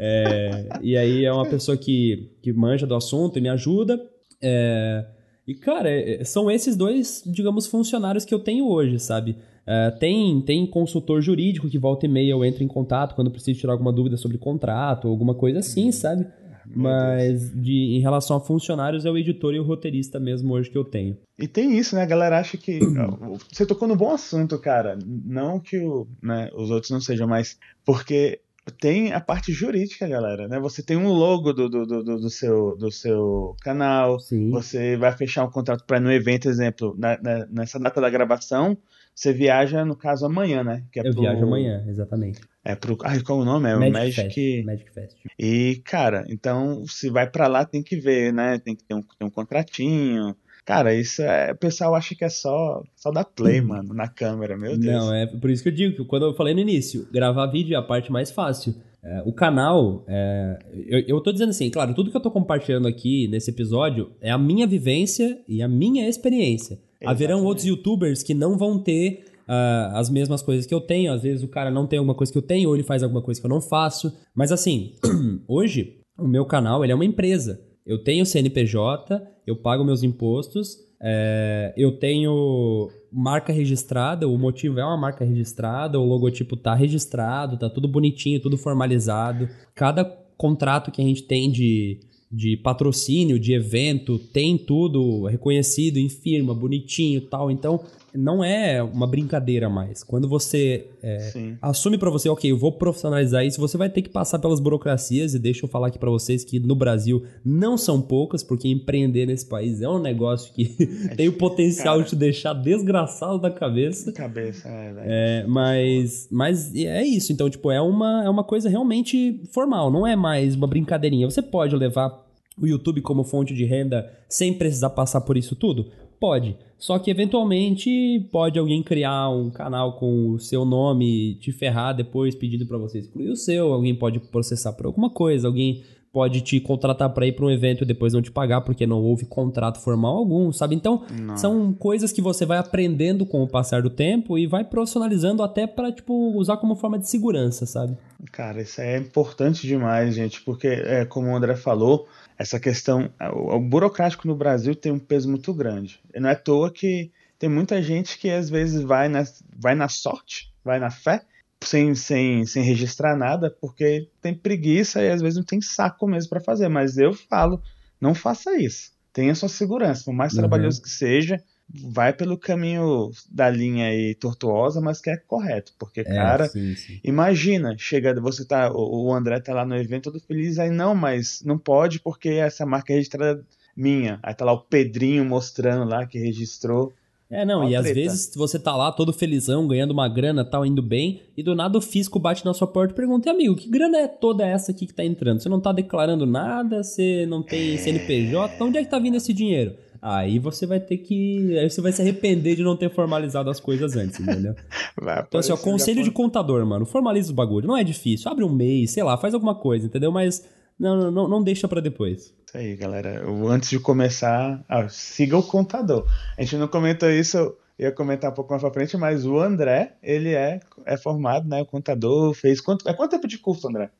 É, 0.00 0.79
e 0.81 0.96
aí 0.96 1.26
é 1.26 1.33
uma 1.33 1.46
pessoa 1.46 1.76
que, 1.76 2.31
que 2.40 2.55
manja 2.55 2.87
do 2.87 2.94
assunto 2.94 3.38
e 3.38 3.42
me 3.42 3.50
ajuda. 3.50 4.00
É, 4.42 5.05
e, 5.46 5.55
cara, 5.55 5.90
é, 5.90 6.24
são 6.24 6.50
esses 6.50 6.76
dois, 6.76 7.22
digamos, 7.26 7.66
funcionários 7.66 8.24
que 8.24 8.35
eu 8.35 8.38
tenho 8.38 8.68
hoje, 8.68 8.98
sabe? 8.98 9.37
Uh, 9.62 9.98
tem, 9.98 10.40
tem 10.40 10.66
consultor 10.66 11.20
jurídico 11.20 11.68
que 11.68 11.79
volta 11.79 12.07
e 12.07 12.09
meia 12.09 12.31
eu 12.31 12.44
entro 12.44 12.64
em 12.64 12.68
contato 12.68 13.14
quando 13.14 13.31
preciso 13.31 13.61
tirar 13.61 13.72
alguma 13.72 13.92
dúvida 13.92 14.16
sobre 14.16 14.38
contrato, 14.38 15.07
alguma 15.07 15.35
coisa 15.35 15.59
assim, 15.59 15.87
uhum. 15.87 15.92
sabe? 15.92 16.26
Mas 16.72 17.53
de, 17.53 17.96
em 17.96 18.00
relação 18.00 18.37
a 18.37 18.40
funcionários, 18.40 19.05
é 19.05 19.11
o 19.11 19.18
editor 19.18 19.55
e 19.55 19.59
o 19.59 19.64
roteirista 19.64 20.20
mesmo 20.20 20.55
hoje 20.55 20.70
que 20.70 20.79
eu 20.79 20.85
tenho. 20.85 21.16
E 21.38 21.48
tem 21.48 21.76
isso, 21.76 21.96
né? 21.96 22.03
A 22.03 22.07
galera 22.07 22.38
acha 22.38 22.57
que. 22.57 22.79
Você 23.50 23.66
tocou 23.66 23.88
no 23.88 23.96
bom 23.96 24.12
assunto, 24.12 24.59
cara. 24.59 24.96
Não 25.05 25.59
que 25.59 25.79
o, 25.79 26.07
né, 26.22 26.48
os 26.55 26.70
outros 26.70 26.90
não 26.90 27.00
sejam, 27.00 27.26
mais 27.26 27.59
Porque 27.85 28.40
tem 28.70 29.12
a 29.12 29.20
parte 29.20 29.52
jurídica, 29.52 30.09
galera, 30.09 30.48
né? 30.48 30.59
Você 30.61 30.83
tem 30.83 30.96
um 30.96 31.09
logo 31.09 31.52
do, 31.52 31.68
do, 31.68 31.87
do, 31.87 32.02
do 32.02 32.30
seu, 32.30 32.76
do 32.76 32.90
seu 32.90 33.56
canal, 33.62 34.18
Sim. 34.18 34.50
você 34.50 34.96
vai 34.96 35.12
fechar 35.12 35.44
um 35.44 35.50
contrato 35.50 35.85
para 35.85 36.00
no 36.00 36.11
evento, 36.11 36.48
exemplo, 36.48 36.94
na, 36.98 37.20
na, 37.20 37.46
nessa 37.46 37.78
data 37.78 38.00
da 38.00 38.09
gravação, 38.09 38.78
você 39.14 39.33
viaja, 39.33 39.85
no 39.85 39.94
caso, 39.94 40.24
amanhã, 40.24 40.64
né? 40.64 40.85
Que 40.90 41.00
é 41.00 41.06
Eu 41.06 41.12
pro... 41.12 41.20
viajo 41.20 41.44
amanhã, 41.44 41.85
exatamente. 41.88 42.40
É 42.64 42.74
pro. 42.74 42.96
Ai, 43.02 43.20
qual 43.20 43.38
o 43.38 43.44
nome? 43.44 43.68
É 43.68 43.76
Magic, 43.76 43.92
Magic... 43.92 44.14
Fest. 44.14 44.64
Magic 44.64 44.92
Fest. 44.92 45.16
E, 45.38 45.83
cara, 45.85 46.24
então, 46.28 46.87
se 46.87 47.11
vai 47.11 47.28
para 47.28 47.46
lá, 47.46 47.64
tem 47.64 47.83
que 47.83 47.96
ver, 47.96 48.33
né? 48.33 48.59
Tem 48.59 48.74
que 48.74 48.85
ter 48.85 48.94
um, 48.94 49.02
ter 49.02 49.24
um 49.24 49.30
contratinho. 49.30 50.35
Cara, 50.64 50.94
isso 50.94 51.22
é. 51.22 51.52
O 51.52 51.56
pessoal 51.56 51.94
acha 51.94 52.14
que 52.14 52.24
é 52.24 52.28
só, 52.28 52.82
só 52.96 53.10
dar 53.10 53.24
play, 53.24 53.60
hum. 53.60 53.68
mano, 53.68 53.94
na 53.94 54.08
câmera, 54.08 54.56
meu 54.56 54.78
Deus. 54.78 54.94
Não, 54.94 55.14
é 55.14 55.26
por 55.26 55.50
isso 55.50 55.62
que 55.62 55.68
eu 55.68 55.74
digo 55.74 55.96
que 55.96 56.04
quando 56.04 56.26
eu 56.26 56.34
falei 56.34 56.54
no 56.54 56.60
início, 56.60 57.08
gravar 57.12 57.46
vídeo 57.46 57.74
é 57.74 57.78
a 57.78 57.82
parte 57.82 58.12
mais 58.12 58.30
fácil. 58.30 58.74
É, 59.02 59.22
o 59.24 59.32
canal, 59.32 60.04
é, 60.06 60.58
eu, 60.86 61.00
eu 61.08 61.20
tô 61.22 61.32
dizendo 61.32 61.50
assim, 61.50 61.70
claro, 61.70 61.94
tudo 61.94 62.10
que 62.10 62.16
eu 62.16 62.20
tô 62.20 62.30
compartilhando 62.30 62.86
aqui 62.86 63.26
nesse 63.28 63.50
episódio 63.50 64.10
é 64.20 64.30
a 64.30 64.36
minha 64.36 64.66
vivência 64.66 65.40
e 65.48 65.62
a 65.62 65.68
minha 65.68 66.06
experiência. 66.06 66.74
Exatamente. 66.74 67.06
Haverão 67.06 67.44
outros 67.44 67.66
youtubers 67.66 68.22
que 68.22 68.34
não 68.34 68.58
vão 68.58 68.78
ter 68.78 69.24
uh, 69.48 69.96
as 69.96 70.10
mesmas 70.10 70.42
coisas 70.42 70.66
que 70.66 70.74
eu 70.74 70.80
tenho. 70.80 71.12
Às 71.12 71.22
vezes 71.22 71.42
o 71.42 71.48
cara 71.48 71.70
não 71.70 71.86
tem 71.86 71.98
alguma 71.98 72.14
coisa 72.14 72.30
que 72.30 72.36
eu 72.36 72.42
tenho, 72.42 72.68
ou 72.68 72.76
ele 72.76 72.84
faz 72.84 73.02
alguma 73.02 73.22
coisa 73.22 73.40
que 73.40 73.46
eu 73.46 73.50
não 73.50 73.60
faço. 73.60 74.12
Mas 74.34 74.52
assim, 74.52 74.92
hoje, 75.48 75.98
o 76.18 76.28
meu 76.28 76.44
canal 76.44 76.84
ele 76.84 76.92
é 76.92 76.94
uma 76.94 77.04
empresa. 77.04 77.60
Eu 77.86 78.02
tenho 78.02 78.26
CNPJ, 78.26 79.22
eu 79.46 79.56
pago 79.56 79.84
meus 79.84 80.02
impostos, 80.02 80.78
é, 81.02 81.72
eu 81.76 81.92
tenho 81.92 82.90
marca 83.10 83.52
registrada, 83.52 84.28
o 84.28 84.38
motivo 84.38 84.78
é 84.78 84.84
uma 84.84 84.96
marca 84.96 85.24
registrada, 85.24 85.98
o 85.98 86.04
logotipo 86.04 86.56
tá 86.56 86.74
registrado, 86.74 87.58
tá 87.58 87.70
tudo 87.70 87.88
bonitinho, 87.88 88.40
tudo 88.40 88.58
formalizado. 88.58 89.48
Cada 89.74 90.04
contrato 90.36 90.90
que 90.90 91.00
a 91.00 91.04
gente 91.04 91.22
tem 91.22 91.50
de, 91.50 92.00
de 92.30 92.56
patrocínio, 92.56 93.38
de 93.38 93.52
evento, 93.52 94.18
tem 94.18 94.56
tudo 94.56 95.24
reconhecido 95.26 95.96
em 95.96 96.08
firma, 96.08 96.54
bonitinho 96.54 97.22
tal. 97.22 97.50
Então, 97.50 97.80
não 98.14 98.42
é 98.42 98.82
uma 98.82 99.06
brincadeira 99.06 99.68
mais. 99.68 100.02
Quando 100.02 100.28
você 100.28 100.86
é, 101.02 101.54
assume 101.60 101.98
para 101.98 102.10
você, 102.10 102.28
ok, 102.28 102.50
eu 102.50 102.58
vou 102.58 102.72
profissionalizar 102.72 103.44
isso, 103.44 103.60
você 103.60 103.76
vai 103.76 103.88
ter 103.88 104.02
que 104.02 104.08
passar 104.08 104.38
pelas 104.38 104.60
burocracias. 104.60 105.34
E 105.34 105.38
deixa 105.38 105.64
eu 105.64 105.68
falar 105.68 105.88
aqui 105.88 105.98
para 105.98 106.10
vocês 106.10 106.44
que 106.44 106.58
no 106.58 106.74
Brasil 106.74 107.24
não 107.44 107.76
são 107.76 108.00
poucas, 108.00 108.42
porque 108.42 108.68
empreender 108.68 109.26
nesse 109.26 109.46
país 109.46 109.80
é 109.80 109.88
um 109.88 109.98
negócio 109.98 110.52
que 110.52 110.76
é 111.10 111.14
tem 111.14 111.28
o 111.28 111.32
potencial 111.32 111.94
cara. 111.94 112.02
de 112.02 112.10
te 112.10 112.16
deixar 112.16 112.52
desgraçado 112.54 113.38
da 113.38 113.50
cabeça. 113.50 114.12
Cabeça, 114.12 114.68
é. 114.68 115.40
É, 115.42 115.46
mas, 115.46 116.28
mas 116.30 116.74
é 116.74 117.02
isso. 117.04 117.32
Então, 117.32 117.48
tipo, 117.48 117.70
é 117.70 117.80
uma, 117.80 118.24
é 118.24 118.30
uma 118.30 118.44
coisa 118.44 118.68
realmente 118.68 119.40
formal, 119.52 119.90
não 119.90 120.06
é 120.06 120.16
mais 120.16 120.54
uma 120.54 120.66
brincadeirinha. 120.66 121.28
Você 121.30 121.42
pode 121.42 121.74
levar 121.76 122.26
o 122.60 122.66
YouTube 122.66 123.00
como 123.00 123.24
fonte 123.24 123.54
de 123.54 123.64
renda 123.64 124.10
sem 124.28 124.52
precisar 124.52 124.90
passar 124.90 125.22
por 125.22 125.36
isso 125.36 125.56
tudo? 125.56 125.90
Pode. 126.20 126.56
Só 126.78 126.98
que 126.98 127.11
eventualmente 127.11 128.28
pode 128.30 128.59
alguém 128.59 128.83
criar 128.83 129.30
um 129.30 129.50
canal 129.50 129.94
com 129.94 130.30
o 130.30 130.38
seu 130.38 130.64
nome, 130.64 131.35
te 131.37 131.50
ferrar 131.50 131.96
depois 131.96 132.35
pedindo 132.35 132.66
para 132.66 132.78
você 132.78 132.98
excluir 132.98 133.30
o 133.30 133.37
seu, 133.37 133.72
alguém 133.72 133.94
pode 133.94 134.20
processar 134.20 134.74
por 134.74 134.87
alguma 134.87 135.11
coisa, 135.11 135.48
alguém 135.48 135.83
pode 136.12 136.40
te 136.40 136.61
contratar 136.61 137.11
para 137.11 137.26
ir 137.26 137.33
para 137.33 137.44
um 137.44 137.50
evento 137.50 137.85
e 137.85 137.87
depois 137.87 138.12
não 138.12 138.20
te 138.20 138.30
pagar 138.30 138.62
porque 138.62 138.87
não 138.87 139.00
houve 139.00 139.24
contrato 139.24 139.80
formal 139.80 140.16
algum, 140.16 140.50
sabe? 140.52 140.74
Então, 140.74 141.04
não. 141.12 141.37
são 141.37 141.72
coisas 141.72 142.12
que 142.12 142.20
você 142.20 142.44
vai 142.44 142.59
aprendendo 142.59 143.24
com 143.24 143.42
o 143.42 143.48
passar 143.48 143.83
do 143.83 143.90
tempo 143.90 144.37
e 144.37 144.46
vai 144.46 144.64
profissionalizando 144.64 145.42
até 145.42 145.66
para 145.66 145.92
tipo 145.92 146.12
usar 146.37 146.56
como 146.56 146.74
forma 146.74 146.98
de 146.98 147.09
segurança, 147.09 147.64
sabe? 147.64 147.96
Cara, 148.33 148.61
isso 148.61 148.80
é 148.80 148.98
importante 148.98 149.66
demais, 149.66 150.14
gente, 150.14 150.42
porque 150.42 150.66
é 150.66 151.04
como 151.04 151.28
o 151.28 151.37
André 151.37 151.54
falou, 151.54 152.06
essa 152.40 152.59
questão, 152.59 153.12
o, 153.35 153.57
o, 153.57 153.61
burocrático 153.61 154.26
no 154.26 154.35
Brasil 154.35 154.74
tem 154.74 154.90
um 154.90 154.98
peso 154.98 155.29
muito 155.29 155.53
grande. 155.53 156.00
E 156.14 156.18
não 156.18 156.31
é 156.31 156.33
à 156.33 156.37
toa 156.37 156.72
que 156.72 157.12
tem 157.38 157.50
muita 157.50 157.83
gente 157.83 158.18
que 158.18 158.31
às 158.31 158.48
vezes 158.48 158.81
vai 158.81 159.11
na, 159.11 159.24
vai 159.55 159.74
na 159.74 159.90
sorte, 159.90 160.50
vai 160.64 160.81
na 160.81 160.90
fé, 160.90 161.22
sem, 161.62 161.94
sem, 161.94 162.46
sem 162.46 162.62
registrar 162.62 163.14
nada, 163.14 163.55
porque 163.61 164.09
tem 164.22 164.35
preguiça 164.35 165.03
e 165.03 165.11
às 165.11 165.20
vezes 165.20 165.37
não 165.37 165.44
tem 165.44 165.61
saco 165.61 166.07
mesmo 166.07 166.31
para 166.31 166.40
fazer. 166.40 166.68
Mas 166.70 166.96
eu 166.96 167.12
falo, 167.12 167.61
não 168.00 168.14
faça 168.14 168.57
isso. 168.57 168.92
Tenha 169.12 169.35
sua 169.35 169.50
segurança, 169.50 170.05
por 170.07 170.14
mais 170.14 170.33
uhum. 170.33 170.38
trabalhoso 170.38 170.81
que 170.81 170.88
seja, 170.88 171.44
vai 171.72 172.12
pelo 172.12 172.37
caminho 172.37 173.11
da 173.30 173.48
linha 173.48 173.87
aí 173.87 174.14
tortuosa, 174.14 174.80
mas 174.80 175.00
que 175.00 175.11
é 175.11 175.16
correto, 175.16 175.72
porque, 175.78 176.00
é, 176.00 176.04
cara, 176.04 176.48
sim, 176.48 176.74
sim. 176.74 177.00
imagina, 177.04 177.76
chega, 177.78 178.18
você 178.20 178.44
tá, 178.44 178.72
o 178.72 179.12
André 179.12 179.40
tá 179.40 179.54
lá 179.54 179.64
no 179.64 179.76
evento 179.76 180.11
todo 180.11 180.20
feliz, 180.20 180.59
aí 180.59 180.70
não, 180.70 180.94
mas 180.94 181.42
não 181.44 181.59
pode 181.59 182.00
porque 182.00 182.28
essa 182.30 182.66
marca 182.66 182.92
é 182.92 182.96
registrada 182.96 183.44
minha, 183.76 184.18
aí 184.22 184.35
tá 184.35 184.44
lá 184.44 184.52
o 184.52 184.61
Pedrinho 184.61 185.24
mostrando 185.24 185.88
lá 185.88 186.06
que 186.06 186.18
registrou. 186.18 186.92
É, 187.30 187.44
não, 187.44 187.62
e 187.62 187.68
treta. 187.68 187.88
às 187.88 187.94
vezes 187.94 188.35
você 188.35 188.59
tá 188.59 188.74
lá 188.74 188.90
todo 188.90 189.12
felizão, 189.12 189.68
ganhando 189.68 189.92
uma 189.92 190.09
grana, 190.09 190.44
tal, 190.44 190.66
indo 190.66 190.83
bem, 190.83 191.22
e 191.37 191.42
do 191.44 191.54
nada 191.54 191.78
o 191.78 191.80
fisco 191.80 192.18
bate 192.18 192.44
na 192.44 192.52
sua 192.52 192.66
porta 192.66 192.92
e 192.92 192.96
pergunta, 192.96 193.30
amigo, 193.30 193.54
que 193.54 193.68
grana 193.70 193.98
é 193.98 194.09
toda 194.09 194.44
essa 194.44 194.72
aqui 194.72 194.85
que 194.85 194.94
tá 194.94 195.04
entrando? 195.04 195.40
Você 195.40 195.48
não 195.48 195.61
tá 195.61 195.70
declarando 195.70 196.26
nada, 196.26 196.83
você 196.83 197.24
não 197.26 197.40
tem 197.40 197.74
é... 197.74 197.76
CNPJ, 197.76 198.54
então 198.56 198.66
onde 198.66 198.78
é 198.78 198.83
que 198.83 198.90
tá 198.90 198.98
vindo 198.98 199.16
esse 199.16 199.33
dinheiro? 199.33 199.76
Aí 200.02 200.38
você 200.38 200.66
vai 200.66 200.80
ter 200.80 200.96
que. 200.98 201.58
Aí 201.58 201.68
você 201.68 201.80
vai 201.80 201.92
se 201.92 202.00
arrepender 202.00 202.56
de 202.56 202.62
não 202.62 202.76
ter 202.76 202.90
formalizado 202.90 203.50
as 203.50 203.60
coisas 203.60 203.96
antes, 203.96 204.18
entendeu? 204.18 204.54
Vai, 205.00 205.20
então, 205.20 205.40
assim, 205.40 205.52
ó, 205.52 205.56
conselho 205.56 206.02
de 206.02 206.10
contador, 206.10 206.64
mano. 206.64 206.86
Formaliza 206.86 207.28
os 207.28 207.34
bagulho. 207.34 207.66
Não 207.66 207.76
é 207.76 207.84
difícil. 207.84 208.30
Abre 208.30 208.44
um 208.44 208.52
mês, 208.52 208.92
sei 208.92 209.02
lá, 209.02 209.16
faz 209.18 209.34
alguma 209.34 209.54
coisa, 209.54 209.86
entendeu? 209.86 210.10
Mas 210.10 210.42
não, 210.78 211.10
não, 211.10 211.28
não 211.28 211.42
deixa 211.42 211.68
para 211.68 211.82
depois. 211.82 212.34
Isso 212.46 212.56
aí, 212.56 212.74
galera. 212.76 213.22
Eu, 213.22 213.48
antes 213.48 213.68
de 213.68 213.78
começar, 213.78 214.64
ah, 214.66 214.88
siga 214.88 215.36
o 215.36 215.42
contador. 215.42 216.07
A 216.38 216.42
gente 216.42 216.57
não 216.57 216.66
comentou 216.66 217.11
isso, 217.11 217.36
eu 217.36 217.59
ia 217.78 217.92
comentar 217.92 218.30
um 218.30 218.34
pouco 218.34 218.51
mais 218.51 218.62
pra 218.62 218.72
frente, 218.72 218.96
mas 218.96 219.26
o 219.26 219.38
André, 219.38 219.96
ele 220.03 220.34
é, 220.34 220.61
é 220.86 220.96
formado, 220.96 221.46
né? 221.46 221.61
O 221.61 221.66
contador 221.66 222.32
fez. 222.32 222.61
Quanto, 222.61 222.88
é 222.88 222.94
quanto 222.94 223.11
tempo 223.11 223.28
de 223.28 223.36
curso, 223.36 223.68
André? 223.68 223.90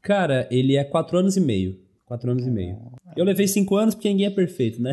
Cara, 0.00 0.48
ele 0.50 0.76
é 0.76 0.84
quatro 0.84 1.18
anos 1.18 1.36
e 1.36 1.40
meio. 1.40 1.78
Quatro 2.10 2.32
anos 2.32 2.44
e 2.44 2.50
meio. 2.50 2.76
Eu 3.16 3.24
levei 3.24 3.46
cinco 3.46 3.76
anos 3.76 3.94
porque 3.94 4.08
ninguém 4.08 4.26
é 4.26 4.30
perfeito, 4.30 4.82
né? 4.82 4.90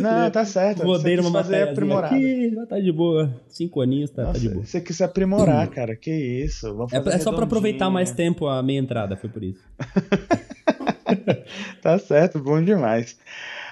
Não, 0.00 0.26
tá 0.28 0.44
certo. 0.44 0.82
Rodei 0.82 1.14
numa 1.14 1.30
matéria 1.30 1.70
aprimorada. 1.70 2.16
Aqui, 2.16 2.52
tá 2.68 2.80
de 2.80 2.90
boa. 2.90 3.32
Cinco 3.46 3.80
aninhos, 3.80 4.10
tá, 4.10 4.24
Nossa, 4.24 4.32
tá 4.32 4.38
de 4.40 4.48
boa. 4.48 4.66
Você 4.66 4.80
quis 4.80 5.00
aprimorar, 5.00 5.70
cara. 5.70 5.94
Que 5.94 6.10
isso. 6.10 6.66
é, 6.90 7.14
é 7.14 7.18
só 7.20 7.32
pra 7.32 7.44
aproveitar 7.44 7.90
mais 7.90 8.10
tempo 8.10 8.48
a 8.48 8.60
meia 8.60 8.80
entrada, 8.80 9.16
foi 9.16 9.30
por 9.30 9.44
isso. 9.44 9.62
tá 11.80 11.96
certo, 12.00 12.40
bom 12.40 12.60
demais. 12.60 13.16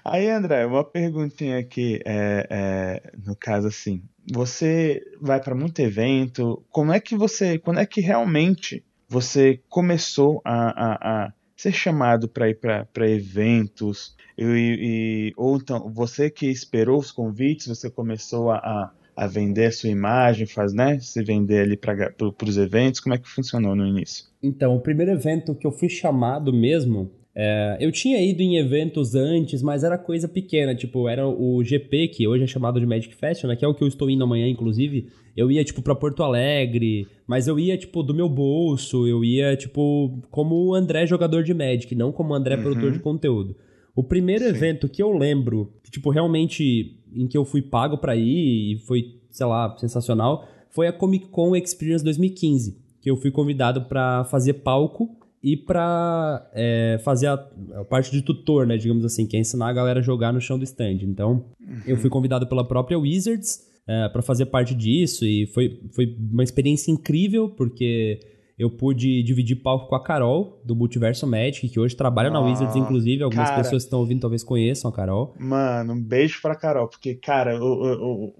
Aí, 0.04 0.30
André, 0.30 0.64
uma 0.64 0.84
perguntinha 0.84 1.58
aqui, 1.58 2.00
é, 2.06 2.46
é, 2.48 3.12
no 3.26 3.34
caso 3.34 3.66
assim, 3.66 4.00
você 4.32 5.02
vai 5.20 5.42
para 5.42 5.56
muito 5.56 5.80
evento, 5.80 6.64
como 6.70 6.92
é 6.92 7.00
que 7.00 7.16
você, 7.16 7.58
quando 7.58 7.80
é 7.80 7.86
que 7.86 8.00
realmente 8.00 8.84
você 9.08 9.60
começou 9.68 10.40
a, 10.44 10.68
a, 10.68 11.26
a 11.26 11.32
ser 11.62 11.72
chamado 11.72 12.28
para 12.28 12.48
ir 12.48 12.58
para 12.58 13.08
eventos, 13.08 14.16
e, 14.36 14.44
e, 14.44 15.32
ou 15.36 15.56
então 15.56 15.88
você 15.92 16.28
que 16.28 16.46
esperou 16.46 16.98
os 16.98 17.12
convites, 17.12 17.68
você 17.68 17.88
começou 17.88 18.50
a, 18.50 18.92
a 19.14 19.26
vender 19.26 19.66
a 19.66 19.72
sua 19.72 19.90
imagem, 19.90 20.46
faz, 20.46 20.72
né? 20.72 20.98
Se 20.98 21.22
vender 21.22 21.60
ali 21.60 21.76
para 21.76 22.14
os 22.44 22.56
eventos, 22.56 22.98
como 22.98 23.14
é 23.14 23.18
que 23.18 23.28
funcionou 23.28 23.76
no 23.76 23.86
início? 23.86 24.24
Então, 24.42 24.74
o 24.74 24.80
primeiro 24.80 25.12
evento 25.12 25.54
que 25.54 25.66
eu 25.66 25.70
fui 25.70 25.88
chamado 25.88 26.52
mesmo 26.52 27.10
é, 27.34 27.78
eu 27.80 27.90
tinha 27.90 28.20
ido 28.20 28.42
em 28.42 28.56
eventos 28.56 29.14
antes, 29.14 29.62
mas 29.62 29.82
era 29.82 29.96
coisa 29.96 30.28
pequena, 30.28 30.74
tipo, 30.74 31.08
era 31.08 31.26
o 31.26 31.62
GP, 31.64 32.08
que 32.08 32.28
hoje 32.28 32.44
é 32.44 32.46
chamado 32.46 32.78
de 32.78 32.86
Magic 32.86 33.14
Festival, 33.14 33.50
né, 33.50 33.56
que 33.56 33.64
é 33.64 33.68
o 33.68 33.74
que 33.74 33.82
eu 33.82 33.88
estou 33.88 34.10
indo 34.10 34.22
amanhã, 34.22 34.46
inclusive. 34.48 35.08
Eu 35.34 35.50
ia, 35.50 35.64
tipo, 35.64 35.80
pra 35.80 35.94
Porto 35.94 36.22
Alegre, 36.22 37.08
mas 37.26 37.48
eu 37.48 37.58
ia, 37.58 37.78
tipo, 37.78 38.02
do 38.02 38.14
meu 38.14 38.28
bolso, 38.28 39.06
eu 39.06 39.24
ia, 39.24 39.56
tipo, 39.56 40.20
como 40.30 40.66
o 40.66 40.74
André 40.74 41.06
jogador 41.06 41.42
de 41.42 41.54
Magic, 41.54 41.94
não 41.94 42.12
como 42.12 42.32
o 42.32 42.34
André 42.34 42.56
uhum. 42.56 42.62
produtor 42.62 42.92
de 42.92 42.98
conteúdo. 42.98 43.56
O 43.96 44.04
primeiro 44.04 44.44
Sim. 44.44 44.50
evento 44.50 44.88
que 44.88 45.02
eu 45.02 45.10
lembro, 45.16 45.72
tipo, 45.90 46.10
realmente 46.10 46.98
em 47.14 47.26
que 47.26 47.36
eu 47.36 47.44
fui 47.44 47.62
pago 47.62 47.96
para 47.96 48.14
ir 48.14 48.74
e 48.74 48.78
foi, 48.86 49.20
sei 49.30 49.46
lá, 49.46 49.74
sensacional, 49.78 50.46
foi 50.70 50.86
a 50.86 50.92
Comic 50.92 51.28
Con 51.28 51.56
Experience 51.56 52.04
2015, 52.04 52.78
que 53.00 53.10
eu 53.10 53.16
fui 53.16 53.30
convidado 53.30 53.82
para 53.82 54.24
fazer 54.24 54.54
palco 54.54 55.21
e 55.42 55.56
para 55.56 56.48
é, 56.54 57.00
fazer 57.04 57.26
a, 57.26 57.34
a, 57.34 57.84
parte 57.84 58.12
de 58.12 58.22
tutor, 58.22 58.66
né, 58.66 58.76
digamos 58.76 59.04
assim, 59.04 59.26
que 59.26 59.36
é 59.36 59.40
ensinar 59.40 59.68
a 59.68 59.72
galera 59.72 59.98
a 59.98 60.02
jogar 60.02 60.32
no 60.32 60.40
chão 60.40 60.58
do 60.58 60.64
stand. 60.64 60.98
Então, 61.02 61.46
uhum. 61.60 61.82
eu 61.86 61.96
fui 61.96 62.08
convidado 62.08 62.46
pela 62.46 62.66
própria 62.66 62.98
Wizards 62.98 63.60
é, 63.86 64.08
para 64.08 64.22
fazer 64.22 64.46
parte 64.46 64.74
disso 64.74 65.24
e 65.24 65.46
foi, 65.48 65.80
foi 65.94 66.16
uma 66.30 66.44
experiência 66.44 66.92
incrível, 66.92 67.48
porque 67.48 68.20
eu 68.56 68.70
pude 68.70 69.24
dividir 69.24 69.56
palco 69.56 69.88
com 69.88 69.96
a 69.96 70.02
Carol, 70.02 70.62
do 70.64 70.76
Multiverso 70.76 71.26
Magic, 71.26 71.68
que 71.68 71.80
hoje 71.80 71.96
trabalha 71.96 72.30
na 72.30 72.40
Wizards, 72.40 72.76
inclusive. 72.76 73.24
Algumas 73.24 73.48
cara, 73.48 73.62
pessoas 73.62 73.82
que 73.82 73.86
estão 73.88 73.98
ouvindo 73.98 74.20
talvez 74.20 74.44
conheçam 74.44 74.88
a 74.88 74.94
Carol. 74.94 75.34
Mano, 75.40 75.94
um 75.94 76.00
beijo 76.00 76.40
pra 76.40 76.54
Carol, 76.54 76.86
porque, 76.86 77.16
cara, 77.16 77.58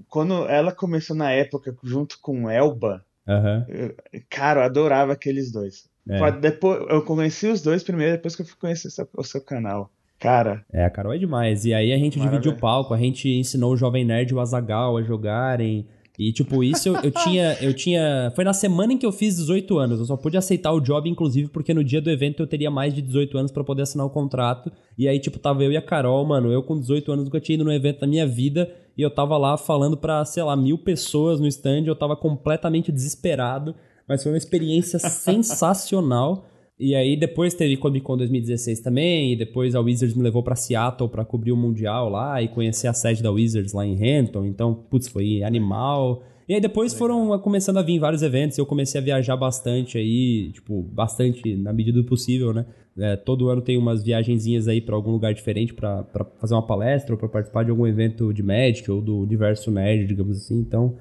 quando 0.09 0.47
ela 0.47 0.71
começou 0.71 1.17
na 1.17 1.33
época 1.33 1.77
junto 1.83 2.19
com 2.21 2.49
Elba, 2.49 3.05
uhum. 3.27 3.91
cara, 4.31 4.61
eu 4.61 4.65
adorava 4.65 5.13
aqueles 5.13 5.51
dois. 5.51 5.91
É. 6.09 6.33
Depois, 6.33 6.81
eu 6.89 7.03
conheci 7.03 7.47
os 7.47 7.63
dois 7.63 7.83
primeiro, 7.83 8.13
depois 8.13 8.35
que 8.35 8.43
eu 8.43 8.47
fui 8.47 8.57
conhecer 8.61 8.89
o 9.17 9.23
seu 9.23 9.41
canal. 9.41 9.91
Cara. 10.19 10.65
É, 10.73 10.85
a 10.85 10.91
Carol 10.91 11.13
é 11.15 11.19
demais. 11.19 11.65
E 11.65 11.75
aí 11.75 11.93
a 11.93 11.99
gente 11.99 12.17
Maravilha. 12.19 12.41
dividiu 12.41 12.57
o 12.57 12.61
palco, 12.61 12.95
a 12.95 12.99
gente 12.99 13.29
ensinou 13.29 13.73
o 13.73 13.77
Jovem 13.77 14.05
Nerd 14.05 14.31
e 14.31 14.35
o 14.35 14.41
Azagal 14.41 14.97
a 14.97 15.03
jogarem. 15.03 15.87
E, 16.19 16.31
tipo, 16.33 16.63
isso 16.63 16.89
eu, 16.89 16.97
eu, 16.97 17.11
tinha. 17.25 17.57
Eu 17.61 17.75
tinha. 17.75 18.33
Foi 18.37 18.45
na 18.45 18.53
semana 18.53 18.93
em 18.93 18.99
que 18.99 19.05
eu 19.05 19.11
fiz 19.11 19.37
18 19.37 19.79
anos. 19.79 19.99
Eu 19.99 20.05
só 20.05 20.17
pude 20.17 20.37
aceitar 20.37 20.73
o 20.73 20.81
job, 20.81 21.09
inclusive, 21.11 21.49
porque 21.49 21.75
no 21.75 21.83
dia 21.83 22.01
do 22.01 22.11
evento 22.11 22.43
eu 22.43 22.47
teria 22.47 22.71
mais 22.71 22.95
de 22.95 23.03
18 23.03 23.37
anos 23.37 23.51
para 23.51 23.65
poder 23.65 23.83
assinar 23.83 24.07
o 24.07 24.11
contrato. 24.11 24.71
E 24.97 25.09
aí, 25.09 25.19
tipo, 25.19 25.39
tava 25.39 25.65
eu 25.65 25.73
e 25.73 25.77
a 25.77 25.83
Carol, 25.83 26.25
mano. 26.25 26.53
Eu 26.53 26.63
com 26.63 26.79
18 26.79 27.11
anos 27.11 27.25
nunca 27.25 27.41
tinha 27.41 27.55
ido 27.55 27.65
num 27.65 27.73
evento 27.73 28.03
na 28.03 28.07
minha 28.07 28.27
vida. 28.27 28.71
E 28.97 29.03
eu 29.03 29.11
tava 29.11 29.37
lá 29.39 29.57
falando 29.57 29.97
pra, 29.97 30.25
sei 30.25 30.43
lá, 30.43 30.55
mil 30.55 30.79
pessoas 30.79 31.41
no 31.41 31.49
stand. 31.49 31.85
Eu 31.87 31.97
tava 31.97 32.15
completamente 32.15 32.93
desesperado. 32.93 33.75
Mas 34.09 34.23
foi 34.23 34.33
uma 34.33 34.39
experiência 34.39 34.99
sensacional. 35.01 36.47
E 36.79 36.95
aí 36.95 37.17
depois 37.17 37.55
teve 37.55 37.77
Comic 37.77 38.05
Con 38.05 38.17
2016 38.17 38.81
também, 38.81 39.33
e 39.33 39.37
depois 39.37 39.75
a 39.75 39.81
Wizards 39.81 40.17
me 40.17 40.23
levou 40.23 40.43
para 40.43 40.57
Seattle 40.57 41.09
para 41.09 41.25
cobrir 41.25 41.53
o 41.53 41.57
Mundial 41.57 42.09
lá 42.09 42.43
e 42.43 42.49
conhecer 42.49 42.89
a 42.89 42.93
sede 42.93 43.23
da 43.23 43.31
Wizards 43.31 43.73
lá 43.73 43.87
em 43.87 43.95
Renton. 43.95 44.45
Então, 44.47 44.75
putz, 44.75 45.07
foi 45.07 45.43
animal. 45.45 46.23
E 46.49 46.55
aí 46.55 46.61
depois 46.61 46.93
foram 46.93 47.39
começando 47.39 47.77
a 47.77 47.83
vir 47.83 47.99
vários 47.99 48.23
eventos, 48.23 48.59
e 48.59 48.61
eu 48.61 48.67
comecei 48.67 49.01
a 49.01 49.05
viajar 49.05 49.37
bastante 49.37 49.97
aí, 49.97 50.51
tipo, 50.53 50.83
bastante 50.83 51.55
na 51.57 51.73
medida 51.73 52.03
do 52.03 52.05
possível, 52.05 52.53
né? 52.53 52.67
É, 52.99 53.17
todo 53.17 53.49
ano 53.49 53.63
tem 53.63 53.79
umas 53.79 54.03
viagenzinhas 54.03 54.69
aí 54.69 54.81
para 54.81 54.95
algum 54.95 55.13
lugar 55.13 55.33
diferente 55.33 55.73
para 55.73 56.05
fazer 56.39 56.53
uma 56.55 56.67
palestra 56.67 57.15
ou 57.15 57.19
para 57.19 57.29
participar 57.29 57.65
de 57.65 57.71
algum 57.71 57.87
evento 57.87 58.35
de 58.35 58.43
Magic 58.43 58.91
ou 58.91 59.01
do 59.01 59.21
universo 59.21 59.71
nerd, 59.71 60.07
digamos 60.07 60.37
assim. 60.37 60.59
Então, 60.59 60.97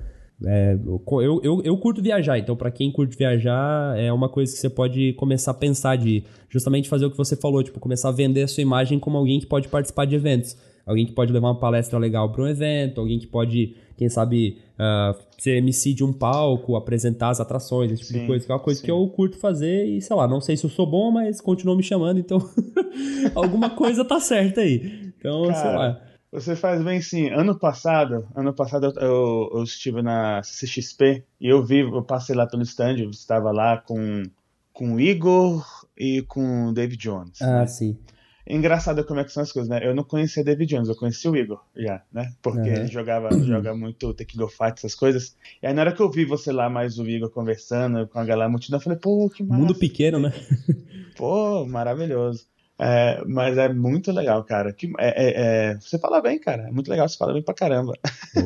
é, 0.46 0.74
eu, 0.74 1.42
eu, 1.44 1.62
eu, 1.64 1.78
curto 1.78 2.02
viajar, 2.02 2.40
então 2.40 2.56
para 2.56 2.72
quem 2.72 2.92
curte 2.92 3.18
viajar, 3.18 3.98
é 3.98 4.12
uma 4.12 4.28
coisa 4.28 4.52
que 4.52 4.60
você 4.60 4.70
pode 4.70 5.14
começar 5.14 5.52
a 5.52 5.54
pensar 5.54 5.96
de 5.96 6.24
justamente 6.50 6.90
fazer 6.90 7.06
o 7.06 7.12
que 7.12 7.18
você 7.18 7.36
falou, 7.36 7.62
tipo, 7.62 7.80
começar 7.80 8.10
a 8.10 8.12
vender 8.12 8.44
a 8.44 8.48
sua 8.48 8.62
imagem 8.62 9.00
como 9.00 9.18
alguém 9.18 9.40
que 9.40 9.46
pode 9.46 9.68
participar 9.68 10.06
de 10.06 10.16
eventos. 10.16 10.58
Alguém 10.84 11.06
que 11.06 11.12
pode 11.12 11.32
levar 11.32 11.50
uma 11.50 11.60
palestra 11.60 12.00
legal 12.00 12.32
para 12.32 12.42
um 12.42 12.48
evento, 12.48 13.00
alguém 13.00 13.20
que 13.20 13.28
pode, 13.28 13.76
quem 13.96 14.10
sabe, 14.10 14.58
uh, 14.80 15.16
ser 15.38 15.58
MC 15.58 15.94
de 15.94 16.04
um 16.04 16.12
palco, 16.12 16.76
apresentar 16.76 17.30
as 17.30 17.40
atrações, 17.40 17.92
esse 17.92 18.02
tipo 18.02 18.14
sim, 18.14 18.22
de 18.22 18.28
coisa, 18.28 18.46
que 18.46 18.52
é 18.52 18.56
uma 18.56 18.62
coisa 18.62 18.80
sim. 18.80 18.86
que 18.86 18.92
eu 18.92 19.08
curto 19.10 19.38
fazer 19.38 19.86
e, 19.86 20.02
sei 20.02 20.16
lá, 20.16 20.28
não 20.28 20.42
sei 20.42 20.58
se 20.58 20.66
eu 20.66 20.70
sou 20.72 20.88
bom, 20.88 21.12
mas 21.12 21.40
continuam 21.40 21.78
me 21.78 21.84
chamando, 21.84 22.20
então 22.20 22.40
alguma 23.36 23.70
coisa 23.70 24.04
tá 24.04 24.20
certa 24.20 24.62
aí. 24.62 25.14
Então, 25.18 25.44
Cara, 25.44 25.56
sei 25.56 25.72
lá. 25.72 26.02
Você 26.32 26.56
faz 26.56 26.82
bem 26.82 27.02
sim. 27.02 27.30
Ano 27.30 27.58
passado, 27.58 28.26
ano 28.34 28.54
passado 28.54 28.94
eu, 28.98 29.52
eu, 29.54 29.64
estive 29.64 30.02
na 30.02 30.42
CXP 30.42 31.26
e 31.40 31.50
eu 31.50 31.64
vi, 31.64 31.80
eu 31.80 32.02
passei 32.04 32.34
lá 32.34 32.48
pelo 32.48 32.64
stand, 32.64 33.00
eu 33.00 33.10
estava 33.10 33.52
lá 33.52 33.78
com, 33.78 34.24
com 34.72 34.94
o 34.94 35.00
Igor 35.00 35.66
e 35.98 36.22
com 36.22 36.68
o 36.68 36.74
David 36.74 36.98
Jones. 36.98 37.42
Ah, 37.42 37.60
né? 37.60 37.68
sim. 37.68 37.98
Engraçado 38.48 39.04
como 39.06 39.20
é 39.20 39.24
que 39.24 39.32
são 39.32 39.44
as 39.44 39.52
coisas, 39.52 39.70
né? 39.70 39.86
Eu 39.86 39.94
não 39.94 40.04
conhecia 40.04 40.44
David 40.44 40.74
Jones, 40.74 40.90
eu 40.90 40.96
conheci 40.96 41.28
o 41.28 41.36
Igor 41.36 41.62
já, 41.76 42.02
né? 42.12 42.34
Porque 42.42 42.70
uhum. 42.70 42.76
ele 42.76 42.88
jogava, 42.88 43.30
joga 43.44 43.76
muito 43.76 44.14
Tequila 44.14 44.50
Fight, 44.50 44.74
essas 44.78 44.96
coisas. 44.96 45.36
E 45.62 45.68
aí 45.68 45.74
na 45.74 45.82
hora 45.82 45.94
que 45.94 46.02
eu 46.02 46.10
vi 46.10 46.26
você 46.26 46.52
lá, 46.52 46.70
mais 46.70 46.98
o 46.98 47.08
Igor 47.08 47.30
conversando 47.30 48.08
com 48.08 48.20
a 48.20 48.26
galera 48.26 48.50
multidão, 48.50 48.80
eu 48.80 48.84
falei, 48.84 48.98
pô, 48.98 49.30
que 49.30 49.44
massa. 49.44 49.62
Mundo 49.62 49.76
pequeno, 49.76 50.18
né? 50.18 50.34
Pô, 51.16 51.66
maravilhoso. 51.66 52.51
É, 52.82 53.22
mas 53.28 53.60
é 53.60 53.72
muito 53.72 54.12
legal, 54.12 54.44
cara. 54.44 54.74
Que, 54.74 54.92
é, 54.98 55.10
é, 55.10 55.34
é, 55.70 55.76
você 55.76 56.00
fala 56.00 56.20
bem, 56.20 56.40
cara. 56.40 56.64
É 56.64 56.72
muito 56.72 56.90
legal, 56.90 57.08
você 57.08 57.16
fala 57.16 57.32
bem 57.32 57.44
pra 57.44 57.54
caramba. 57.54 57.94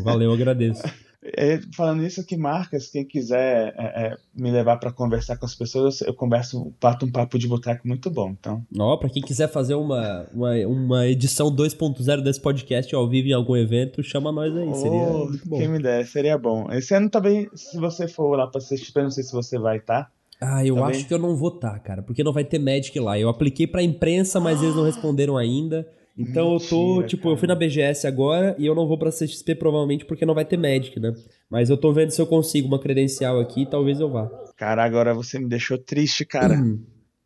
Valeu, 0.04 0.34
agradeço. 0.34 0.84
É, 1.24 1.58
falando 1.74 2.02
nisso, 2.02 2.26
que 2.26 2.36
marcas, 2.36 2.90
quem 2.90 3.06
quiser 3.06 3.74
é, 3.78 4.18
me 4.36 4.52
levar 4.52 4.76
para 4.76 4.92
conversar 4.92 5.38
com 5.38 5.46
as 5.46 5.56
pessoas, 5.56 6.02
eu 6.02 6.14
converso, 6.14 6.74
bato 6.82 7.06
um 7.06 7.12
papo 7.12 7.40
de 7.40 7.48
boteco 7.48 7.88
muito 7.88 8.10
bom. 8.10 8.36
Então. 8.38 8.62
Ó, 8.78 8.98
para 8.98 9.10
quem 9.10 9.24
quiser 9.24 9.48
fazer 9.48 9.76
uma, 9.76 10.28
uma, 10.34 10.52
uma 10.68 11.08
edição 11.08 11.48
2.0 11.48 12.22
desse 12.22 12.42
podcast 12.42 12.94
ao 12.94 13.08
vivo 13.08 13.30
em 13.30 13.34
algum 13.34 13.56
evento, 13.56 14.04
chama 14.04 14.34
nós 14.34 14.54
aí. 14.54 14.76
Seria 14.76 15.00
oh, 15.00 15.28
muito 15.30 15.48
bom. 15.48 15.58
Quem 15.58 15.70
me 15.70 15.80
der, 15.80 16.06
seria 16.06 16.38
bom. 16.38 16.70
Esse 16.74 16.94
ano 16.94 17.10
também, 17.10 17.50
se 17.56 17.78
você 17.78 18.06
for 18.06 18.36
lá 18.36 18.48
pra 18.48 18.58
assistir, 18.58 18.94
não 18.96 19.10
sei 19.10 19.24
se 19.24 19.32
você 19.32 19.58
vai. 19.58 19.80
Tá? 19.80 20.10
Ah, 20.42 20.66
eu 20.66 20.84
acho 20.84 21.08
que 21.08 21.14
eu 21.14 21.18
não 21.20 21.36
vou 21.36 21.50
estar, 21.50 21.72
tá, 21.74 21.80
cara, 21.80 22.02
porque 22.04 22.24
não 22.24 22.34
vai 22.34 22.44
ter 22.44 22.60
Magic 22.60 23.00
lá. 23.00 23.18
Eu 23.18 23.30
apliquei 23.30 23.66
pra 23.66 23.82
imprensa, 23.82 24.40
mas 24.40 24.62
eles 24.62 24.76
não 24.76 24.84
responderam 24.86 25.38
ainda. 25.38 25.88
Então 26.18 26.52
Mentira, 26.52 26.66
eu 26.66 26.70
tô, 26.70 27.04
tipo, 27.04 27.24
cara. 27.24 27.34
eu 27.34 27.38
fui 27.38 27.48
na 27.48 27.56
BGS 27.56 28.08
agora 28.08 28.56
e 28.58 28.66
eu 28.66 28.74
não 28.74 28.88
vou 28.88 28.98
pra 28.98 29.10
CXP 29.12 29.56
provavelmente 29.56 30.06
porque 30.06 30.26
não 30.26 30.34
vai 30.34 30.46
ter 30.46 30.56
Magic, 30.58 30.98
né? 31.00 31.14
Mas 31.50 31.70
eu 31.70 31.76
tô 31.78 31.92
vendo 31.92 32.12
se 32.12 32.22
eu 32.22 32.26
consigo 32.28 32.68
uma 32.68 32.80
credencial 32.80 33.38
aqui 33.40 33.64
e 33.64 33.66
talvez 33.66 34.00
eu 34.00 34.10
vá. 34.10 34.30
Cara, 34.56 34.84
agora 34.84 35.14
você 35.14 35.38
me 35.40 35.48
deixou 35.50 35.78
triste, 35.78 36.24
cara. 36.26 36.56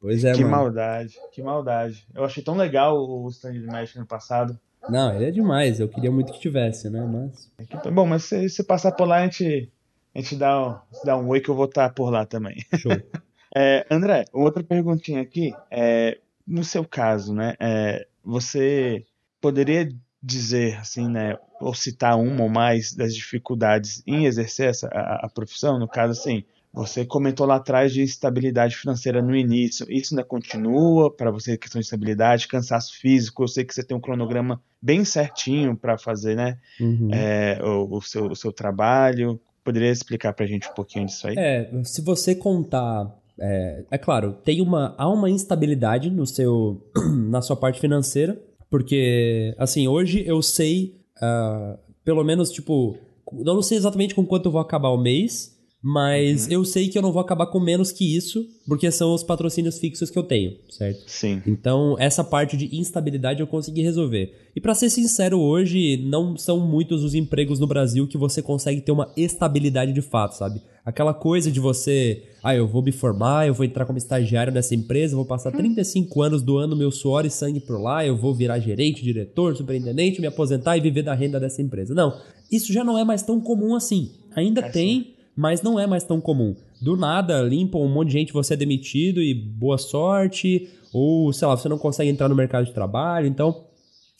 pois 0.01 0.23
é, 0.23 0.33
Que 0.33 0.41
mano. 0.41 0.51
maldade, 0.51 1.13
que 1.31 1.41
maldade. 1.43 2.03
Eu 2.15 2.23
achei 2.23 2.41
tão 2.43 2.55
legal 2.57 2.97
o 2.97 3.27
stand 3.29 3.53
de 3.53 3.65
Magic 3.67 3.97
no 3.99 4.07
passado. 4.07 4.57
Não, 4.89 5.13
ele 5.15 5.25
é 5.25 5.31
demais. 5.31 5.79
Eu 5.79 5.87
queria 5.87 6.09
muito 6.11 6.31
que 6.33 6.39
tivesse, 6.39 6.89
né? 6.89 7.05
Mas. 7.05 7.51
É 7.85 7.91
bom, 7.91 8.07
mas 8.07 8.23
se, 8.23 8.49
se 8.49 8.63
passar 8.63 8.93
por 8.93 9.07
lá, 9.07 9.17
a 9.17 9.23
gente 9.23 9.71
a 10.19 10.21
gente 10.21 10.35
dá, 10.35 10.83
dá 11.05 11.17
um 11.17 11.29
oi 11.29 11.39
que 11.39 11.49
eu 11.49 11.55
vou 11.55 11.65
estar 11.65 11.89
por 11.93 12.11
lá 12.11 12.25
também. 12.25 12.57
Show. 12.77 12.91
é, 13.55 13.85
André, 13.89 14.25
outra 14.33 14.61
perguntinha 14.63 15.21
aqui. 15.21 15.53
É, 15.71 16.19
no 16.45 16.63
seu 16.63 16.83
caso, 16.83 17.33
né? 17.33 17.55
É, 17.59 18.05
você 18.23 19.05
poderia 19.39 19.89
dizer, 20.21 20.77
assim, 20.77 21.07
né? 21.07 21.37
Ou 21.61 21.73
citar 21.73 22.17
uma 22.19 22.43
ou 22.43 22.49
mais 22.49 22.93
das 22.93 23.15
dificuldades 23.15 24.03
em 24.05 24.25
exercer 24.25 24.69
essa, 24.69 24.87
a, 24.89 25.25
a 25.25 25.29
profissão? 25.29 25.79
No 25.79 25.87
caso, 25.87 26.19
assim, 26.19 26.43
você 26.73 27.05
comentou 27.05 27.47
lá 27.47 27.55
atrás 27.55 27.93
de 27.93 28.01
estabilidade 28.01 28.75
financeira 28.75 29.21
no 29.21 29.35
início. 29.35 29.85
Isso 29.89 30.13
ainda 30.13 30.23
continua 30.23 31.09
para 31.09 31.31
você, 31.31 31.57
questão 31.57 31.79
de 31.79 31.85
estabilidade, 31.85 32.47
cansaço 32.47 32.99
físico? 32.99 33.43
Eu 33.43 33.47
sei 33.47 33.63
que 33.63 33.73
você 33.73 33.83
tem 33.83 33.95
um 33.95 34.01
cronograma 34.01 34.61
bem 34.81 35.05
certinho 35.05 35.77
para 35.77 35.97
fazer 35.97 36.35
né, 36.35 36.57
uhum. 36.79 37.09
é, 37.13 37.59
o, 37.63 37.97
o, 37.97 38.01
seu, 38.01 38.27
o 38.27 38.35
seu 38.35 38.51
trabalho. 38.51 39.39
Poderia 39.69 39.91
explicar 39.91 40.33
para 40.33 40.45
a 40.45 40.47
gente 40.47 40.67
um 40.67 40.73
pouquinho 40.73 41.05
disso 41.05 41.27
aí? 41.27 41.35
É, 41.37 41.69
se 41.83 42.01
você 42.01 42.33
contar 42.33 43.15
é, 43.39 43.83
é, 43.91 43.97
claro, 43.99 44.35
tem 44.43 44.61
uma, 44.61 44.95
há 44.97 45.07
uma 45.07 45.29
instabilidade 45.29 46.09
no 46.09 46.25
seu, 46.25 46.81
na 47.29 47.39
sua 47.39 47.55
parte 47.55 47.79
financeira, 47.79 48.35
porque, 48.67 49.53
assim, 49.59 49.87
hoje 49.87 50.23
eu 50.25 50.41
sei, 50.41 50.95
uh, 51.21 51.77
pelo 52.03 52.23
menos, 52.23 52.49
tipo, 52.49 52.97
eu 53.31 53.45
não 53.45 53.61
sei 53.61 53.77
exatamente 53.77 54.15
com 54.15 54.25
quanto 54.25 54.47
eu 54.47 54.51
vou 54.51 54.59
acabar 54.59 54.89
o 54.89 54.97
mês, 54.97 55.55
Mas 55.81 56.45
uhum. 56.45 56.51
eu 56.51 56.65
sei 56.65 56.89
que 56.89 56.97
eu 56.97 57.01
não 57.01 57.13
vou 57.13 57.21
acabar 57.21 57.45
com 57.45 57.59
menos 57.59 57.89
que 57.89 58.15
isso, 58.15 58.45
porque 58.67 58.91
são 58.91 59.13
os 59.13 59.23
patrocínios 59.23 59.79
fixos 59.79 60.09
que 60.09 60.19
eu 60.19 60.23
tenho, 60.23 60.57
certo? 60.69 61.03
Sim. 61.07 61.41
Então, 61.47 61.95
essa 61.97 62.21
parte 62.21 62.57
de 62.57 62.77
instabilidade 62.77 63.39
eu 63.39 63.47
consegui 63.47 63.81
resolver. 63.81 64.49
E 64.53 64.59
para 64.59 64.75
ser 64.75 64.89
sincero, 64.89 65.39
hoje 65.39 65.95
não 66.05 66.35
são 66.35 66.59
muitos 66.59 67.01
os 67.01 67.15
empregos 67.15 67.59
no 67.59 67.67
Brasil 67.67 68.05
que 68.07 68.17
você 68.17 68.41
consegue 68.41 68.81
ter 68.81 68.91
uma 68.91 69.09
estabilidade 69.15 69.93
de 69.93 70.01
fato, 70.01 70.35
sabe? 70.35 70.61
Aquela 70.83 71.13
coisa 71.13 71.49
de 71.49 71.61
você, 71.61 72.23
ah, 72.43 72.53
eu 72.53 72.67
vou 72.67 72.83
me 72.83 72.91
formar, 72.91 73.47
eu 73.47 73.53
vou 73.53 73.65
entrar 73.65 73.85
como 73.85 73.97
estagiário 73.97 74.51
nessa 74.51 74.75
empresa, 74.75 75.15
vou 75.15 75.25
passar 75.25 75.51
35 75.51 76.21
anos 76.21 76.41
doando 76.41 76.75
meu 76.75 76.91
suor 76.91 77.25
e 77.25 77.29
sangue 77.29 77.61
por 77.61 77.79
lá, 77.79 78.05
eu 78.05 78.17
vou 78.17 78.35
virar 78.35 78.59
gerente, 78.59 79.01
diretor, 79.01 79.55
superintendente, 79.55 80.19
me 80.19 80.27
aposentar 80.27 80.75
e 80.75 80.81
viver 80.81 81.03
da 81.03 81.13
renda 81.13 81.39
dessa 81.39 81.61
empresa. 81.61 81.93
Não, 81.93 82.19
isso 82.51 82.73
já 82.73 82.83
não 82.83 82.97
é 82.97 83.05
mais 83.05 83.21
tão 83.21 83.39
comum 83.39 83.75
assim. 83.75 84.11
Ainda 84.35 84.61
é 84.61 84.69
tem, 84.69 85.03
sim. 85.03 85.18
Mas 85.35 85.61
não 85.61 85.79
é 85.79 85.87
mais 85.87 86.03
tão 86.03 86.19
comum. 86.19 86.55
Do 86.81 86.95
nada, 86.95 87.41
limpam 87.41 87.81
um 87.81 87.87
monte 87.91 88.07
de 88.07 88.13
gente, 88.13 88.33
você 88.33 88.53
é 88.53 88.57
demitido 88.57 89.21
e 89.21 89.33
boa 89.33 89.77
sorte, 89.77 90.69
ou 90.93 91.31
sei 91.33 91.47
lá, 91.47 91.55
você 91.55 91.69
não 91.69 91.77
consegue 91.77 92.09
entrar 92.09 92.29
no 92.29 92.35
mercado 92.35 92.65
de 92.65 92.73
trabalho, 92.73 93.27
então 93.27 93.65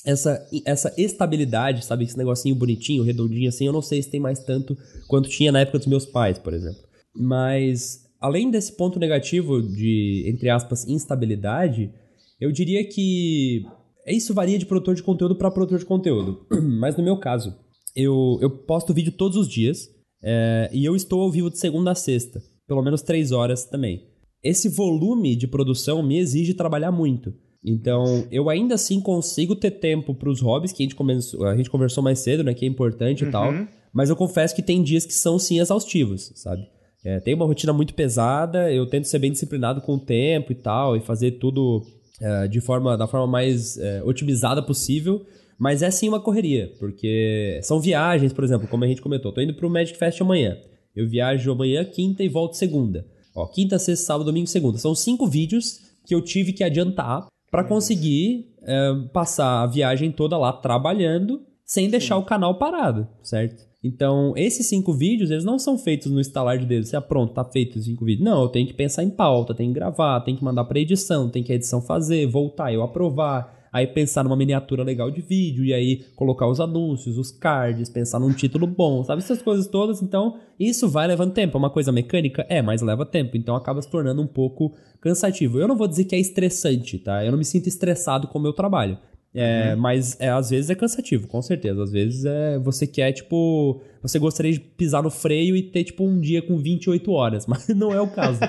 essa, 0.05 0.47
essa 0.66 0.93
estabilidade, 0.97 1.84
sabe? 1.84 2.05
Esse 2.05 2.18
negocinho 2.18 2.55
bonitinho, 2.55 3.03
redondinho 3.03 3.49
assim, 3.49 3.66
eu 3.66 3.74
não 3.74 3.82
sei 3.82 4.01
se 4.01 4.10
tem 4.10 4.20
mais 4.20 4.39
tanto 4.43 4.78
quanto 5.07 5.30
tinha 5.30 5.51
na 5.51 5.60
época 5.60 5.80
dos 5.80 5.88
meus 5.88 6.05
pais, 6.05 6.38
por 6.38 6.53
exemplo. 6.53 6.82
Mas, 7.16 8.05
além 8.20 8.49
desse 8.49 8.76
ponto 8.76 8.99
negativo 8.99 9.62
de, 9.62 10.24
entre 10.28 10.49
aspas, 10.49 10.88
instabilidade, 10.88 11.91
eu 12.39 12.51
diria 12.51 12.88
que 12.88 13.66
isso 14.07 14.34
varia 14.34 14.57
de 14.57 14.66
produtor 14.66 14.95
de 14.95 15.03
conteúdo 15.03 15.36
para 15.36 15.51
produtor 15.51 15.80
de 15.80 15.86
conteúdo. 15.86 16.45
Mas 16.80 16.95
no 16.95 17.03
meu 17.03 17.18
caso, 17.18 17.55
eu, 17.95 18.39
eu 18.41 18.49
posto 18.49 18.93
vídeo 18.93 19.12
todos 19.12 19.38
os 19.38 19.47
dias 19.47 19.89
é, 20.24 20.70
e 20.74 20.86
eu 20.86 20.95
estou 20.95 21.22
ao 21.22 21.32
vivo 21.32 21.49
de 21.49 21.57
segunda 21.57 21.91
a 21.91 21.95
sexta, 21.95 22.41
pelo 22.67 22.82
menos 22.82 23.01
três 23.01 23.32
horas 23.32 23.65
também. 23.65 24.07
Esse 24.43 24.70
volume 24.70 25.36
de 25.36 25.47
produção 25.47 26.01
me 26.01 26.17
exige 26.17 26.53
trabalhar 26.53 26.91
muito. 26.91 27.34
Então, 27.63 28.26
eu 28.32 28.49
ainda 28.49 28.76
assim 28.76 29.01
consigo 29.01 29.55
ter 29.55 29.72
tempo 29.72 30.15
para 30.15 30.30
os 30.30 30.39
hobbies, 30.41 30.72
que 30.72 30.82
a 30.82 30.86
gente, 30.86 30.95
começou, 30.95 31.45
a 31.45 31.57
gente 31.57 31.70
conversou 31.70 32.01
mais 32.01 32.20
cedo, 32.20 32.43
né? 32.43 32.53
Que 32.53 32.65
é 32.65 32.67
importante 32.67 33.24
uhum. 33.24 33.30
e 33.30 33.32
tal. 33.32 33.53
Mas 33.93 34.09
eu 34.09 34.15
confesso 34.15 34.55
que 34.55 34.61
tem 34.61 34.82
dias 34.82 35.05
que 35.05 35.13
são 35.13 35.38
sim 35.38 35.59
exaustivos, 35.59 36.32
sabe? 36.36 36.65
É, 37.03 37.20
tem 37.20 37.34
uma 37.34 37.45
rotina 37.45 37.74
muito 37.74 37.93
pesada, 37.93 38.72
eu 38.72 38.86
tento 38.86 39.07
ser 39.07 39.20
bem 39.20 39.32
disciplinado 39.32 39.82
com 39.82 39.95
o 39.95 39.99
tempo 39.99 40.51
e 40.51 40.55
tal, 40.55 40.95
e 40.95 41.01
fazer 41.01 41.32
tudo 41.32 41.82
é, 42.22 42.47
de 42.47 42.59
forma, 42.59 42.97
da 42.97 43.07
forma 43.07 43.28
mais 43.28 43.78
é, 43.78 44.03
otimizada 44.03 44.61
possível. 44.61 45.26
Mas 45.60 45.84
é 45.84 45.91
sim 45.91 46.07
uma 46.07 46.22
correria, 46.22 46.74
porque 46.80 47.60
são 47.64 47.82
viagens, 47.82 48.32
por 48.32 48.45
exemplo, 48.45 48.68
como 48.68 48.86
a 48.86 48.88
gente 48.88 49.01
comentou. 49.01 49.34
Tô 49.34 49.41
indo 49.41 49.53
pro 49.53 49.70
Magic 49.70 49.99
Fest 49.99 50.22
amanhã. 50.22 50.57
Eu 50.95 51.07
viajo 51.07 51.51
amanhã, 51.51 51.84
quinta 51.84 52.24
e 52.24 52.30
volto 52.30 52.55
segunda. 52.55 53.05
Ó, 53.36 53.45
quinta, 53.45 53.78
sexta, 53.78 54.05
sábado, 54.05 54.26
domingo, 54.26 54.47
segunda. 54.47 54.78
São 54.78 54.95
cinco 54.95 55.28
vídeos 55.28 55.82
que 56.05 56.16
eu 56.16 56.22
tive 56.22 56.53
que 56.53 56.64
adiantar 56.64 57.28
para 57.51 57.64
conseguir 57.64 58.53
é, 58.64 58.93
passar 59.12 59.64
a 59.64 59.68
viagem 59.68 60.12
toda 60.12 60.38
lá 60.38 60.53
trabalhando 60.53 61.41
sem 61.66 61.89
deixar 61.89 62.16
Sim. 62.16 62.22
o 62.22 62.26
canal 62.26 62.57
parado, 62.57 63.07
certo? 63.22 63.68
Então, 63.84 64.34
esses 64.36 64.68
cinco 64.68 64.93
vídeos, 64.93 65.30
eles 65.30 65.45
não 65.45 65.60
são 65.60 65.78
feitos 65.78 66.12
no 66.12 66.20
estalar 66.20 66.57
de 66.57 66.66
dedos. 66.66 66.89
Você, 66.89 66.97
ah, 66.97 67.01
pronto, 67.01 67.34
tá 67.34 67.45
feito 67.45 67.78
os 67.78 67.86
cinco 67.86 68.03
vídeos. 68.03 68.26
Não, 68.26 68.43
eu 68.43 68.49
tenho 68.49 68.68
que 68.68 68.74
pensar 68.74 69.03
em 69.03 69.10
pauta, 69.10 69.53
tenho 69.53 69.72
que 69.72 69.80
gravar, 69.80 70.20
tenho 70.22 70.38
que 70.38 70.43
mandar 70.43 70.66
pra 70.66 70.80
edição, 70.80 71.30
tem 71.30 71.43
que 71.43 71.51
a 71.51 71.55
edição 71.55 71.82
fazer, 71.82 72.26
voltar, 72.28 72.74
eu 72.74 72.82
aprovar 72.82 73.59
aí 73.72 73.88
pensar 73.88 74.24
numa 74.24 74.36
miniatura 74.36 74.84
legal 74.84 75.11
de 75.11 75.22
vídeo, 75.22 75.63
e 75.63 75.74
aí 75.74 76.05
colocar 76.15 76.47
os 76.47 76.59
anúncios, 76.59 77.17
os 77.17 77.32
cards, 77.32 77.89
pensar 77.89 78.20
num 78.20 78.34
título 78.34 78.65
bom, 78.65 79.03
sabe? 79.03 79.22
Essas 79.22 79.41
coisas 79.41 79.67
todas. 79.67 80.01
Então, 80.01 80.38
isso 80.59 80.88
vai 80.89 81.07
levando 81.07 81.34
tempo. 81.34 81.57
É 81.57 81.59
uma 81.59 81.70
coisa 81.70 81.91
mecânica? 81.91 82.45
É, 82.49 82.61
mas 82.61 82.82
leva 82.82 83.05
tempo. 83.05 83.38
Então, 83.38 83.55
acaba 83.55 83.82
se 83.82 83.89
tornando 83.89 84.22
um 84.22 84.28
pouco 84.28 84.74
cansativo. 85.01 85.59
Eu 85.59 85.67
não 85.67 85.78
vou 85.78 85.88
dizer 85.88 86.05
que 86.05 86.15
é 86.15 86.20
estressante, 86.20 86.97
tá? 86.99 87.24
Eu 87.24 87.32
não 87.32 87.38
me 87.38 87.45
sinto 87.45 87.67
estressado 87.67 88.28
com 88.28 88.39
o 88.39 88.41
meu 88.41 88.53
trabalho. 88.53 88.97
É, 89.34 89.74
uhum. 89.76 89.82
Mas 89.82 90.20
é, 90.20 90.30
às 90.30 90.49
vezes 90.49 90.70
é 90.70 90.76
cansativo, 90.76 91.28
com 91.28 91.41
certeza. 91.41 91.84
Às 91.84 91.91
vezes 91.91 92.26
é, 92.26 92.57
você 92.59 92.88
quer, 92.88 93.11
tipo. 93.11 93.82
Você 94.01 94.17
gostaria 94.17 94.53
de 94.53 94.59
pisar 94.59 95.03
no 95.03 95.11
freio 95.11 95.55
e 95.55 95.61
ter, 95.61 95.84
tipo, 95.84 96.03
um 96.05 96.20
dia 96.20 96.41
com 96.41 96.57
28 96.57 97.11
horas, 97.11 97.45
mas 97.47 97.67
não 97.70 97.93
é 97.93 98.01
o 98.01 98.09
caso. 98.09 98.39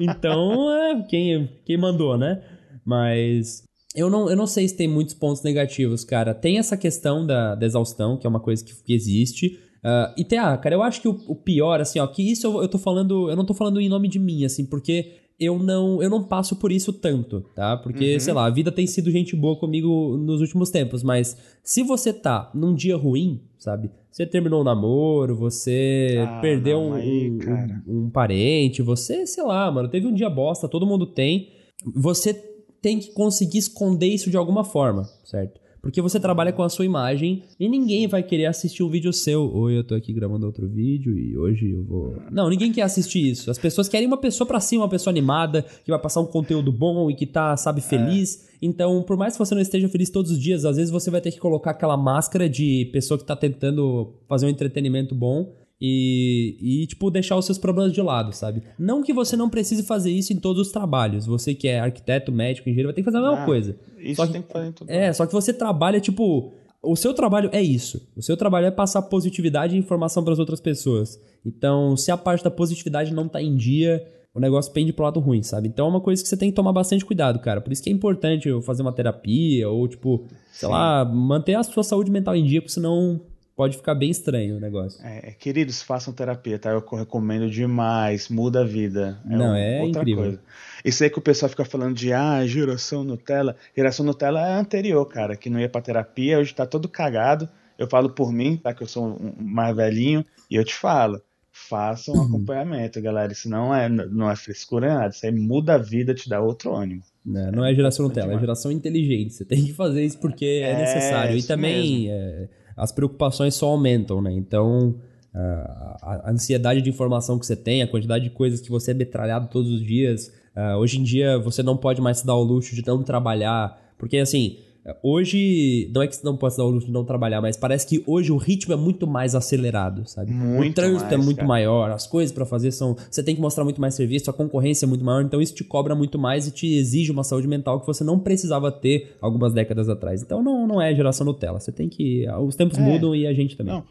então, 0.00 0.72
é, 0.72 1.02
quem, 1.08 1.50
quem 1.64 1.76
mandou, 1.76 2.16
né? 2.18 2.42
Mas 2.84 3.62
eu 3.94 4.10
não, 4.10 4.28
eu 4.28 4.36
não 4.36 4.46
sei 4.46 4.66
se 4.66 4.76
tem 4.76 4.88
muitos 4.88 5.14
pontos 5.14 5.42
negativos, 5.42 6.04
cara. 6.04 6.34
Tem 6.34 6.58
essa 6.58 6.76
questão 6.76 7.24
da, 7.24 7.54
da 7.54 7.64
exaustão, 7.64 8.16
que 8.16 8.26
é 8.26 8.30
uma 8.30 8.40
coisa 8.40 8.64
que, 8.64 8.74
que 8.82 8.92
existe. 8.92 9.58
Uh, 9.84 10.12
e 10.16 10.24
tem, 10.24 10.38
ah, 10.38 10.56
cara, 10.56 10.74
eu 10.74 10.82
acho 10.82 11.00
que 11.00 11.06
o, 11.06 11.20
o, 11.28 11.36
pior, 11.36 11.80
assim, 11.80 12.00
ó, 12.00 12.06
que 12.06 12.22
isso 12.22 12.46
eu, 12.46 12.62
eu 12.62 12.68
tô 12.68 12.78
falando, 12.78 13.30
eu 13.30 13.36
não 13.36 13.44
tô 13.44 13.54
falando 13.54 13.80
em 13.80 13.88
nome 13.88 14.08
de 14.08 14.18
mim, 14.18 14.44
assim, 14.44 14.64
porque 14.64 15.20
eu 15.38 15.58
não, 15.58 16.02
eu 16.02 16.08
não 16.08 16.24
passo 16.24 16.56
por 16.56 16.72
isso 16.72 16.92
tanto, 16.92 17.42
tá? 17.54 17.76
Porque, 17.76 18.14
uhum. 18.14 18.20
sei 18.20 18.32
lá, 18.32 18.46
a 18.46 18.50
vida 18.50 18.72
tem 18.72 18.86
sido 18.86 19.10
gente 19.10 19.36
boa 19.36 19.56
comigo 19.56 20.16
nos 20.16 20.40
últimos 20.40 20.70
tempos, 20.70 21.02
mas 21.02 21.36
se 21.62 21.82
você 21.82 22.12
tá 22.12 22.50
num 22.54 22.74
dia 22.74 22.96
ruim, 22.96 23.42
sabe? 23.58 23.90
Você 24.10 24.24
terminou 24.26 24.62
um 24.62 24.64
namoro, 24.64 25.36
você 25.36 26.24
ah, 26.26 26.40
perdeu 26.40 26.80
não, 26.80 26.94
aí, 26.94 27.30
um, 27.30 27.92
um, 27.92 28.06
um 28.06 28.10
parente, 28.10 28.80
você, 28.80 29.26
sei 29.26 29.44
lá, 29.44 29.70
mano, 29.70 29.88
teve 29.88 30.06
um 30.06 30.14
dia 30.14 30.30
bosta, 30.30 30.68
todo 30.68 30.86
mundo 30.86 31.06
tem. 31.06 31.50
Você 31.94 32.53
tem 32.84 32.98
que 32.98 33.12
conseguir 33.12 33.56
esconder 33.56 34.08
isso 34.08 34.30
de 34.30 34.36
alguma 34.36 34.62
forma, 34.62 35.08
certo? 35.24 35.58
Porque 35.80 36.02
você 36.02 36.20
trabalha 36.20 36.52
com 36.52 36.62
a 36.62 36.68
sua 36.68 36.84
imagem 36.84 37.42
e 37.58 37.66
ninguém 37.66 38.06
vai 38.06 38.22
querer 38.22 38.44
assistir 38.44 38.82
um 38.82 38.90
vídeo 38.90 39.10
seu. 39.10 39.50
Oi, 39.54 39.78
eu 39.78 39.84
tô 39.84 39.94
aqui 39.94 40.12
gravando 40.12 40.44
outro 40.44 40.68
vídeo 40.68 41.18
e 41.18 41.34
hoje 41.34 41.70
eu 41.70 41.82
vou. 41.82 42.14
Não, 42.30 42.50
ninguém 42.50 42.70
quer 42.72 42.82
assistir 42.82 43.26
isso. 43.26 43.50
As 43.50 43.56
pessoas 43.56 43.88
querem 43.88 44.06
uma 44.06 44.18
pessoa 44.18 44.46
pra 44.46 44.60
cima, 44.60 44.82
uma 44.82 44.88
pessoa 44.90 45.12
animada, 45.12 45.64
que 45.82 45.90
vai 45.90 45.98
passar 45.98 46.20
um 46.20 46.26
conteúdo 46.26 46.70
bom 46.70 47.10
e 47.10 47.14
que 47.14 47.24
tá, 47.24 47.56
sabe, 47.56 47.80
feliz. 47.80 48.48
É. 48.50 48.56
Então, 48.60 49.02
por 49.02 49.16
mais 49.16 49.32
que 49.32 49.38
você 49.38 49.54
não 49.54 49.62
esteja 49.62 49.88
feliz 49.88 50.10
todos 50.10 50.30
os 50.30 50.38
dias, 50.38 50.66
às 50.66 50.76
vezes 50.76 50.90
você 50.90 51.10
vai 51.10 51.22
ter 51.22 51.32
que 51.32 51.38
colocar 51.38 51.70
aquela 51.70 51.96
máscara 51.96 52.50
de 52.50 52.90
pessoa 52.92 53.16
que 53.16 53.24
tá 53.24 53.34
tentando 53.34 54.12
fazer 54.28 54.44
um 54.44 54.50
entretenimento 54.50 55.14
bom 55.14 55.54
e, 55.80 56.56
e, 56.60 56.86
tipo, 56.86 57.10
deixar 57.10 57.36
os 57.36 57.44
seus 57.44 57.58
problemas 57.58 57.92
de 57.92 58.00
lado, 58.00 58.32
sabe? 58.32 58.62
Não 58.78 59.02
que 59.02 59.12
você 59.12 59.36
não 59.36 59.50
precise 59.50 59.82
fazer 59.82 60.10
isso 60.10 60.32
em 60.32 60.36
todos 60.36 60.66
os 60.66 60.72
trabalhos. 60.72 61.26
Você 61.26 61.54
que 61.54 61.68
é 61.68 61.80
arquiteto, 61.80 62.32
médico, 62.32 62.68
engenheiro, 62.68 62.88
vai 62.88 62.94
ter 62.94 63.02
que 63.02 63.04
fazer 63.04 63.18
a 63.18 63.20
mesma 63.20 63.42
ah, 63.42 63.44
coisa. 63.44 63.76
Isso 63.98 64.16
só 64.16 64.26
que, 64.26 64.32
tem 64.32 64.42
que 64.42 64.52
fazer 64.52 64.68
em 64.68 64.72
tudo. 64.72 64.90
É, 64.90 65.12
só 65.12 65.26
que 65.26 65.32
você 65.32 65.52
trabalha, 65.52 66.00
tipo... 66.00 66.52
O 66.86 66.96
seu 66.96 67.14
trabalho 67.14 67.48
é 67.50 67.62
isso. 67.62 68.06
O 68.14 68.22
seu 68.22 68.36
trabalho 68.36 68.66
é 68.66 68.70
passar 68.70 69.00
positividade 69.02 69.74
e 69.74 69.78
informação 69.78 70.22
para 70.22 70.34
as 70.34 70.38
outras 70.38 70.60
pessoas. 70.60 71.18
Então, 71.44 71.96
se 71.96 72.10
a 72.10 72.16
parte 72.16 72.44
da 72.44 72.50
positividade 72.50 73.12
não 73.12 73.26
tá 73.26 73.40
em 73.40 73.56
dia, 73.56 74.06
o 74.34 74.40
negócio 74.40 74.72
pende 74.72 74.92
pro 74.92 75.04
lado 75.04 75.20
ruim, 75.20 75.42
sabe? 75.42 75.68
Então 75.68 75.86
é 75.86 75.88
uma 75.88 76.00
coisa 76.00 76.22
que 76.22 76.28
você 76.28 76.36
tem 76.36 76.50
que 76.50 76.56
tomar 76.56 76.72
bastante 76.72 77.04
cuidado, 77.04 77.38
cara. 77.38 77.60
Por 77.60 77.72
isso 77.72 77.82
que 77.82 77.88
é 77.88 77.92
importante 77.92 78.48
eu 78.48 78.60
fazer 78.60 78.82
uma 78.82 78.92
terapia 78.92 79.68
ou, 79.70 79.86
tipo, 79.86 80.26
sei 80.52 80.68
Sim. 80.68 80.72
lá, 80.74 81.04
manter 81.04 81.54
a 81.54 81.62
sua 81.62 81.84
saúde 81.84 82.10
mental 82.10 82.34
em 82.34 82.44
dia, 82.44 82.60
porque 82.60 82.74
senão 82.74 83.20
pode 83.56 83.76
ficar 83.76 83.94
bem 83.94 84.10
estranho 84.10 84.56
o 84.56 84.60
negócio. 84.60 85.04
É, 85.04 85.32
queridos, 85.32 85.82
façam 85.82 86.12
terapia, 86.12 86.58
tá? 86.58 86.70
Eu 86.70 86.84
recomendo 86.96 87.48
demais, 87.48 88.28
muda 88.28 88.60
a 88.60 88.64
vida. 88.64 89.20
É 89.28 89.36
Não, 89.36 89.54
é 89.54 89.86
incrível. 89.86 90.24
Coisa. 90.24 90.40
Isso 90.84 91.02
aí 91.02 91.10
que 91.10 91.18
o 91.18 91.22
pessoal 91.22 91.48
fica 91.48 91.64
falando 91.64 91.94
de, 91.94 92.12
ah, 92.12 92.44
geração 92.46 93.04
Nutella. 93.04 93.56
Geração 93.76 94.04
Nutella 94.04 94.46
é 94.46 94.52
anterior, 94.52 95.04
cara, 95.06 95.36
que 95.36 95.48
não 95.48 95.60
ia 95.60 95.68
pra 95.68 95.80
terapia, 95.80 96.38
hoje 96.38 96.54
tá 96.54 96.66
todo 96.66 96.88
cagado. 96.88 97.48
Eu 97.78 97.88
falo 97.88 98.10
por 98.10 98.32
mim, 98.32 98.56
tá? 98.56 98.72
Que 98.72 98.82
eu 98.82 98.86
sou 98.86 99.04
um 99.04 99.34
mais 99.38 99.74
velhinho, 99.74 100.24
e 100.50 100.56
eu 100.56 100.64
te 100.64 100.74
falo. 100.74 101.20
Façam 101.56 102.14
um 102.14 102.18
uhum. 102.18 102.24
acompanhamento, 102.24 103.00
galera. 103.00 103.32
Isso 103.32 103.48
não 103.48 103.72
é, 103.72 103.88
não 103.88 104.28
é 104.28 104.34
frescura 104.34 104.92
nada. 104.92 105.10
Isso 105.10 105.24
aí 105.24 105.32
muda 105.32 105.74
a 105.74 105.78
vida, 105.78 106.12
te 106.12 106.28
dá 106.28 106.40
outro 106.40 106.74
ânimo. 106.74 107.02
Não, 107.24 107.40
é, 107.40 107.50
não 107.52 107.64
é 107.64 107.74
geração 107.74 108.06
Nutella, 108.06 108.34
é 108.34 108.38
geração 108.38 108.70
inteligente. 108.70 109.32
Você 109.32 109.44
tem 109.44 109.64
que 109.64 109.72
fazer 109.72 110.04
isso 110.04 110.18
porque 110.18 110.44
é, 110.44 110.72
é 110.72 110.76
necessário. 110.76 111.36
E 111.36 111.42
também 111.42 112.10
é, 112.10 112.48
as 112.76 112.92
preocupações 112.92 113.54
só 113.54 113.68
aumentam, 113.68 114.20
né? 114.20 114.32
Então, 114.32 114.96
a, 115.34 116.30
ansiedade 116.30 116.80
de 116.80 116.88
informação 116.88 117.38
que 117.38 117.46
você 117.46 117.56
tem, 117.56 117.82
a 117.82 117.88
quantidade 117.88 118.24
de 118.24 118.30
coisas 118.30 118.60
que 118.60 118.70
você 118.70 118.92
é 118.92 118.94
metralhado 118.94 119.48
todos 119.48 119.70
os 119.70 119.84
dias. 119.84 120.32
Uh, 120.56 120.76
hoje 120.78 121.00
em 121.00 121.02
dia, 121.02 121.38
você 121.38 121.62
não 121.62 121.76
pode 121.76 122.00
mais 122.00 122.18
se 122.18 122.26
dar 122.26 122.36
o 122.36 122.42
luxo 122.42 122.74
de 122.74 122.86
não 122.86 123.02
trabalhar. 123.02 123.78
Porque, 123.98 124.18
assim, 124.18 124.58
Hoje, 125.02 125.90
não 125.94 126.02
é 126.02 126.06
que 126.06 126.14
você 126.14 126.24
não 126.24 126.36
possa 126.36 126.58
dar 126.58 126.64
o 126.64 126.70
luxo 126.70 126.86
de 126.86 126.92
não 126.92 127.04
trabalhar, 127.04 127.40
mas 127.40 127.56
parece 127.56 127.86
que 127.86 128.04
hoje 128.06 128.30
o 128.30 128.36
ritmo 128.36 128.74
é 128.74 128.76
muito 128.76 129.06
mais 129.06 129.34
acelerado, 129.34 130.06
sabe? 130.06 130.30
Muito 130.30 130.72
o 130.72 130.74
trânsito 130.74 131.04
mais, 131.04 131.12
é 131.12 131.16
muito 131.16 131.36
cara. 131.36 131.48
maior, 131.48 131.90
as 131.90 132.06
coisas 132.06 132.32
para 132.32 132.44
fazer 132.44 132.70
são. 132.70 132.94
Você 133.10 133.22
tem 133.22 133.34
que 133.34 133.40
mostrar 133.40 133.64
muito 133.64 133.80
mais 133.80 133.94
serviço, 133.94 134.28
a 134.28 134.32
concorrência 134.32 134.84
é 134.84 134.88
muito 134.88 135.04
maior, 135.04 135.22
então 135.22 135.40
isso 135.40 135.54
te 135.54 135.64
cobra 135.64 135.94
muito 135.94 136.18
mais 136.18 136.46
e 136.46 136.50
te 136.50 136.66
exige 136.66 137.10
uma 137.10 137.24
saúde 137.24 137.48
mental 137.48 137.80
que 137.80 137.86
você 137.86 138.04
não 138.04 138.18
precisava 138.18 138.70
ter 138.70 139.16
algumas 139.22 139.54
décadas 139.54 139.88
atrás. 139.88 140.22
Então 140.22 140.42
não, 140.42 140.66
não 140.66 140.82
é 140.82 140.94
geração 140.94 141.24
Nutella. 141.24 141.60
Você 141.60 141.72
tem 141.72 141.88
que. 141.88 142.26
Os 142.40 142.54
tempos 142.54 142.76
é. 142.76 142.82
mudam 142.82 143.14
e 143.14 143.26
a 143.26 143.32
gente 143.32 143.56
também. 143.56 143.74
Não. 143.74 143.84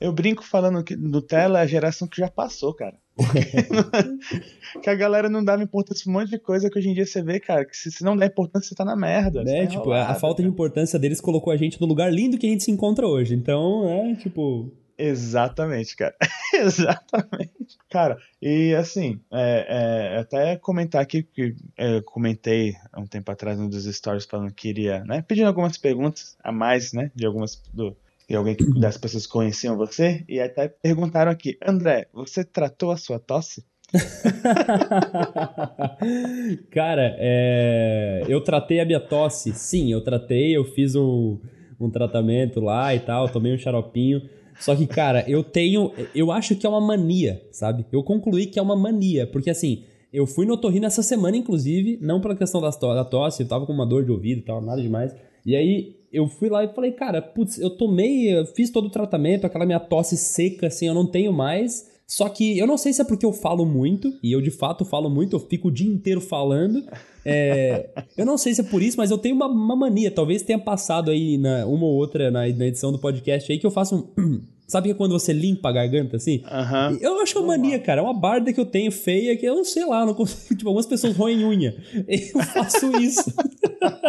Eu 0.00 0.12
brinco 0.12 0.42
falando 0.42 0.82
que 0.82 0.96
Nutella 0.96 1.60
é 1.60 1.62
a 1.62 1.66
geração 1.66 2.08
que 2.08 2.16
já 2.16 2.28
passou, 2.28 2.72
cara. 2.72 2.96
que 4.82 4.88
a 4.88 4.94
galera 4.94 5.28
não 5.28 5.44
dava 5.44 5.62
importância 5.62 6.04
pra 6.04 6.10
um 6.10 6.14
monte 6.14 6.30
de 6.30 6.38
coisa 6.38 6.70
que 6.70 6.78
hoje 6.78 6.88
em 6.88 6.94
dia 6.94 7.04
você 7.04 7.22
vê, 7.22 7.38
cara, 7.38 7.66
que 7.66 7.76
se, 7.76 7.90
se 7.90 8.02
não 8.02 8.16
der 8.16 8.28
importância, 8.28 8.70
você 8.70 8.74
tá 8.74 8.84
na 8.84 8.96
merda. 8.96 9.44
Né? 9.44 9.66
Tipo, 9.66 9.92
a 9.92 10.14
falta 10.14 10.38
cara. 10.38 10.48
de 10.48 10.54
importância 10.54 10.98
deles 10.98 11.20
colocou 11.20 11.52
a 11.52 11.56
gente 11.56 11.78
no 11.78 11.86
lugar 11.86 12.10
lindo 12.10 12.38
que 12.38 12.46
a 12.46 12.50
gente 12.50 12.64
se 12.64 12.70
encontra 12.70 13.06
hoje. 13.06 13.34
Então, 13.34 13.86
é 13.88 14.14
tipo. 14.14 14.72
Exatamente, 14.96 15.96
cara. 15.96 16.14
Exatamente. 16.54 17.78
Cara, 17.90 18.18
e 18.40 18.74
assim, 18.74 19.20
é, 19.30 20.14
é, 20.14 20.18
até 20.18 20.56
comentar 20.56 21.02
aqui, 21.02 21.22
que 21.22 21.54
eu 21.76 22.02
comentei 22.02 22.74
há 22.92 23.00
um 23.00 23.06
tempo 23.06 23.30
atrás 23.30 23.58
um 23.58 23.68
dos 23.68 23.84
stories 23.84 24.24
falando 24.24 24.48
que 24.48 24.68
queria, 24.68 25.04
né? 25.04 25.22
Pedindo 25.26 25.48
algumas 25.48 25.76
perguntas 25.76 26.36
a 26.42 26.52
mais, 26.52 26.92
né? 26.92 27.10
De 27.14 27.26
algumas. 27.26 27.62
Do, 27.72 27.96
de 28.30 28.36
alguém 28.36 28.54
que, 28.54 28.64
das 28.78 28.96
pessoas 28.96 29.26
conheciam 29.26 29.76
você, 29.76 30.24
e 30.28 30.38
até 30.38 30.68
perguntaram 30.68 31.32
aqui, 31.32 31.58
André, 31.66 32.06
você 32.14 32.44
tratou 32.44 32.92
a 32.92 32.96
sua 32.96 33.18
tosse? 33.18 33.64
Cara, 36.70 37.16
é... 37.18 38.22
eu 38.28 38.40
tratei 38.40 38.78
a 38.78 38.84
minha 38.84 39.00
tosse. 39.00 39.52
Sim, 39.52 39.92
eu 39.92 40.00
tratei, 40.00 40.56
eu 40.56 40.64
fiz 40.64 40.94
um, 40.94 41.40
um 41.80 41.90
tratamento 41.90 42.60
lá 42.60 42.94
e 42.94 43.00
tal, 43.00 43.28
tomei 43.28 43.52
um 43.52 43.58
xaropinho. 43.58 44.22
Só 44.60 44.76
que, 44.76 44.86
cara, 44.86 45.28
eu 45.28 45.42
tenho. 45.42 45.90
Eu 46.14 46.30
acho 46.30 46.54
que 46.54 46.64
é 46.64 46.68
uma 46.68 46.80
mania, 46.80 47.44
sabe? 47.50 47.84
Eu 47.90 48.04
concluí 48.04 48.46
que 48.46 48.60
é 48.60 48.62
uma 48.62 48.76
mania. 48.76 49.26
Porque 49.26 49.50
assim, 49.50 49.82
eu 50.12 50.24
fui 50.24 50.46
no 50.46 50.54
otorrino 50.54 50.86
essa 50.86 51.02
semana, 51.02 51.36
inclusive, 51.36 51.98
não 52.00 52.20
pela 52.20 52.36
questão 52.36 52.60
da 52.60 53.04
tosse, 53.04 53.42
eu 53.42 53.48
tava 53.48 53.66
com 53.66 53.72
uma 53.72 53.86
dor 53.86 54.04
de 54.04 54.12
ouvido 54.12 54.38
e 54.38 54.42
tal, 54.42 54.60
nada 54.60 54.80
demais. 54.80 55.12
E 55.44 55.56
aí 55.56 55.99
eu 56.12 56.26
fui 56.26 56.48
lá 56.48 56.64
e 56.64 56.68
falei, 56.68 56.92
cara, 56.92 57.22
putz, 57.22 57.58
eu 57.58 57.70
tomei, 57.70 58.36
eu 58.36 58.46
fiz 58.46 58.70
todo 58.70 58.86
o 58.86 58.90
tratamento, 58.90 59.46
aquela 59.46 59.66
minha 59.66 59.80
tosse 59.80 60.16
seca, 60.16 60.66
assim, 60.66 60.86
eu 60.86 60.94
não 60.94 61.06
tenho 61.06 61.32
mais. 61.32 61.88
Só 62.06 62.28
que 62.28 62.58
eu 62.58 62.66
não 62.66 62.76
sei 62.76 62.92
se 62.92 63.00
é 63.00 63.04
porque 63.04 63.24
eu 63.24 63.32
falo 63.32 63.64
muito, 63.64 64.12
e 64.20 64.32
eu 64.32 64.40
de 64.40 64.50
fato 64.50 64.84
falo 64.84 65.08
muito, 65.08 65.36
eu 65.36 65.40
fico 65.40 65.68
o 65.68 65.70
dia 65.70 65.88
inteiro 65.88 66.20
falando. 66.20 66.84
É, 67.24 67.88
eu 68.18 68.26
não 68.26 68.36
sei 68.36 68.52
se 68.52 68.62
é 68.62 68.64
por 68.64 68.82
isso, 68.82 68.96
mas 68.96 69.12
eu 69.12 69.18
tenho 69.18 69.36
uma, 69.36 69.46
uma 69.46 69.76
mania. 69.76 70.10
Talvez 70.10 70.42
tenha 70.42 70.58
passado 70.58 71.10
aí 71.12 71.38
na, 71.38 71.64
uma 71.66 71.86
ou 71.86 71.94
outra 71.94 72.28
na, 72.28 72.40
na, 72.48 72.66
edição 72.66 72.90
do 72.90 72.98
podcast 72.98 73.52
aí 73.52 73.58
que 73.60 73.66
eu 73.66 73.70
faço 73.70 74.12
um. 74.18 74.40
Sabe 74.70 74.86
que 74.86 74.92
é 74.92 74.94
quando 74.94 75.18
você 75.18 75.32
limpa 75.32 75.68
a 75.68 75.72
garganta 75.72 76.16
assim? 76.16 76.44
Uhum. 76.44 76.98
Eu 77.00 77.20
acho 77.20 77.32
que 77.32 77.38
é 77.38 77.40
uma 77.40 77.48
mania, 77.48 77.76
cara. 77.80 78.00
É 78.00 78.04
uma 78.04 78.14
barda 78.14 78.52
que 78.52 78.60
eu 78.60 78.64
tenho 78.64 78.92
feia 78.92 79.36
que 79.36 79.44
eu 79.44 79.56
não 79.56 79.64
sei 79.64 79.84
lá, 79.84 80.06
não 80.06 80.14
consigo. 80.14 80.54
Tipo, 80.54 80.68
algumas 80.68 80.86
pessoas 80.86 81.16
roem 81.16 81.44
unha. 81.44 81.74
Eu 82.06 82.40
faço 82.44 82.96
isso. 82.98 83.34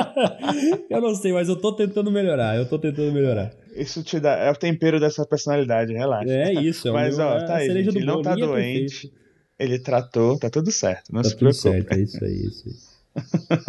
eu 0.87 1.01
não 1.01 1.15
sei, 1.15 1.33
mas 1.33 1.49
eu 1.49 1.55
tô 1.55 1.73
tentando 1.73 2.11
melhorar. 2.11 2.55
Eu 2.57 2.69
tô 2.69 2.77
tentando 2.77 3.11
melhorar. 3.11 3.51
Isso 3.75 4.03
te 4.03 4.19
dá. 4.19 4.35
É 4.35 4.51
o 4.51 4.55
tempero 4.55 4.99
dessa 4.99 5.25
personalidade, 5.25 5.93
relaxa. 5.93 6.31
É 6.31 6.53
isso. 6.53 6.87
É 6.89 6.91
Mas, 6.91 7.17
ó, 7.17 7.39
tá 7.39 7.55
aí. 7.55 7.67
Gente, 7.67 7.97
ele 7.97 8.05
não 8.05 8.21
tá 8.21 8.35
doente. 8.35 9.11
Ele 9.57 9.79
tratou, 9.79 10.37
tá 10.37 10.47
tudo 10.47 10.71
certo. 10.71 11.11
Não 11.11 11.23
tá 11.23 11.29
se 11.29 11.35
preocupe. 11.37 11.59
Certo, 11.59 11.91
é 11.91 11.99
isso 12.01 12.23
aí, 12.23 12.45
isso 12.45 12.69
aí. 12.69 13.59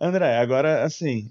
André, 0.00 0.38
agora, 0.38 0.84
assim, 0.84 1.30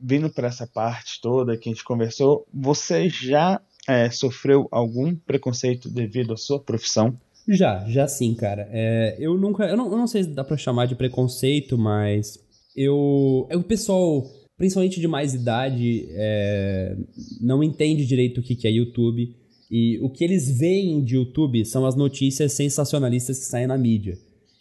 vindo 0.00 0.30
para 0.30 0.48
essa 0.48 0.66
parte 0.66 1.20
toda 1.20 1.58
que 1.58 1.68
a 1.68 1.72
gente 1.72 1.84
conversou, 1.84 2.46
você 2.50 3.06
já 3.10 3.60
é, 3.90 4.10
sofreu 4.10 4.68
algum 4.70 5.14
preconceito 5.14 5.88
devido 5.88 6.32
à 6.32 6.36
sua 6.36 6.58
profissão? 6.58 7.18
Já, 7.48 7.84
já 7.88 8.06
sim, 8.06 8.34
cara. 8.34 8.68
É, 8.70 9.16
eu 9.18 9.36
nunca. 9.36 9.64
Eu 9.64 9.76
não, 9.76 9.90
eu 9.90 9.98
não 9.98 10.06
sei 10.06 10.24
se 10.24 10.30
dá 10.30 10.44
pra 10.44 10.56
chamar 10.56 10.86
de 10.86 10.94
preconceito, 10.94 11.76
mas 11.76 12.38
eu. 12.76 13.46
É 13.50 13.56
o 13.56 13.62
pessoal 13.62 14.24
principalmente 14.60 15.00
de 15.00 15.08
mais 15.08 15.32
idade, 15.32 16.06
é, 16.10 16.94
não 17.40 17.64
entende 17.64 18.04
direito 18.04 18.42
o 18.42 18.42
que, 18.42 18.54
que 18.54 18.68
é 18.68 18.70
YouTube. 18.70 19.34
E 19.70 19.98
o 20.02 20.10
que 20.10 20.22
eles 20.22 20.50
veem 20.58 21.02
de 21.02 21.14
YouTube 21.14 21.64
são 21.64 21.86
as 21.86 21.96
notícias 21.96 22.52
sensacionalistas 22.52 23.38
que 23.38 23.46
saem 23.46 23.66
na 23.66 23.78
mídia. 23.78 24.18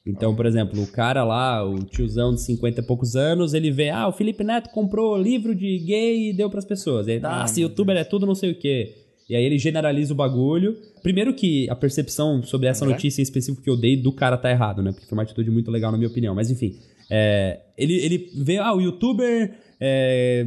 Então, 0.07 0.33
por 0.33 0.45
exemplo, 0.45 0.81
o 0.81 0.87
cara 0.87 1.25
lá, 1.25 1.69
o 1.69 1.83
tiozão 1.83 2.33
de 2.33 2.41
50 2.41 2.79
e 2.79 2.83
poucos 2.85 3.17
anos, 3.17 3.53
ele 3.53 3.71
vê, 3.71 3.89
ah, 3.89 4.07
o 4.07 4.13
Felipe 4.13 4.41
Neto 4.41 4.69
comprou 4.69 5.17
livro 5.21 5.53
de 5.53 5.79
gay 5.79 6.29
e 6.29 6.33
deu 6.33 6.49
pras 6.49 6.63
pessoas. 6.63 7.07
E 7.07 7.11
aí, 7.11 7.19
ah, 7.21 7.45
se 7.45 7.59
youtuber 7.59 7.97
é 7.97 8.05
tudo 8.05 8.25
não 8.25 8.35
sei 8.35 8.51
o 8.51 8.55
quê. 8.55 8.95
E 9.29 9.35
aí 9.35 9.43
ele 9.43 9.59
generaliza 9.59 10.13
o 10.13 10.15
bagulho. 10.15 10.75
Primeiro 11.03 11.33
que 11.33 11.69
a 11.69 11.75
percepção 11.75 12.41
sobre 12.41 12.67
essa 12.67 12.85
notícia 12.85 13.21
em 13.21 13.23
específico 13.23 13.63
que 13.63 13.69
eu 13.69 13.77
dei 13.77 13.95
do 13.95 14.11
cara 14.11 14.37
tá 14.37 14.49
errado, 14.49 14.81
né? 14.81 14.91
Porque 14.91 15.05
foi 15.05 15.17
uma 15.17 15.23
atitude 15.23 15.51
muito 15.51 15.69
legal 15.69 15.91
na 15.91 15.97
minha 15.97 16.09
opinião. 16.09 16.33
Mas 16.33 16.49
enfim, 16.49 16.75
é, 17.11 17.59
ele, 17.77 17.93
ele 17.93 18.31
vê, 18.35 18.57
ah, 18.57 18.73
o 18.73 18.81
youtuber 18.81 19.55
é, 19.79 20.45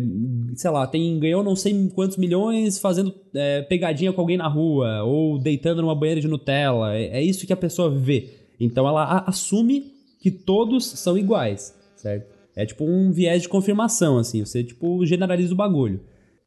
sei 0.55 0.71
lá, 0.71 0.87
tem, 0.87 1.19
ganhou 1.19 1.43
não 1.43 1.57
sei 1.57 1.89
quantos 1.95 2.19
milhões 2.19 2.79
fazendo 2.79 3.15
é, 3.35 3.63
pegadinha 3.63 4.13
com 4.13 4.21
alguém 4.21 4.37
na 4.37 4.47
rua, 4.47 5.03
ou 5.05 5.39
deitando 5.39 5.81
numa 5.81 5.95
banheira 5.95 6.21
de 6.21 6.29
Nutella. 6.29 6.95
É, 6.95 7.19
é 7.19 7.23
isso 7.23 7.47
que 7.47 7.53
a 7.53 7.57
pessoa 7.57 7.91
vê. 7.91 8.31
Então 8.61 8.87
ela 8.87 9.25
assume 9.27 9.93
que 10.21 10.31
todos 10.31 10.85
são 10.85 11.17
iguais, 11.17 11.75
certo? 11.97 12.31
É 12.55 12.67
tipo 12.67 12.85
um 12.85 13.11
viés 13.11 13.43
de 13.43 13.49
confirmação, 13.49 14.19
assim, 14.19 14.45
você 14.45 14.63
tipo 14.63 15.05
generaliza 15.07 15.55
o 15.55 15.57
bagulho. 15.57 16.01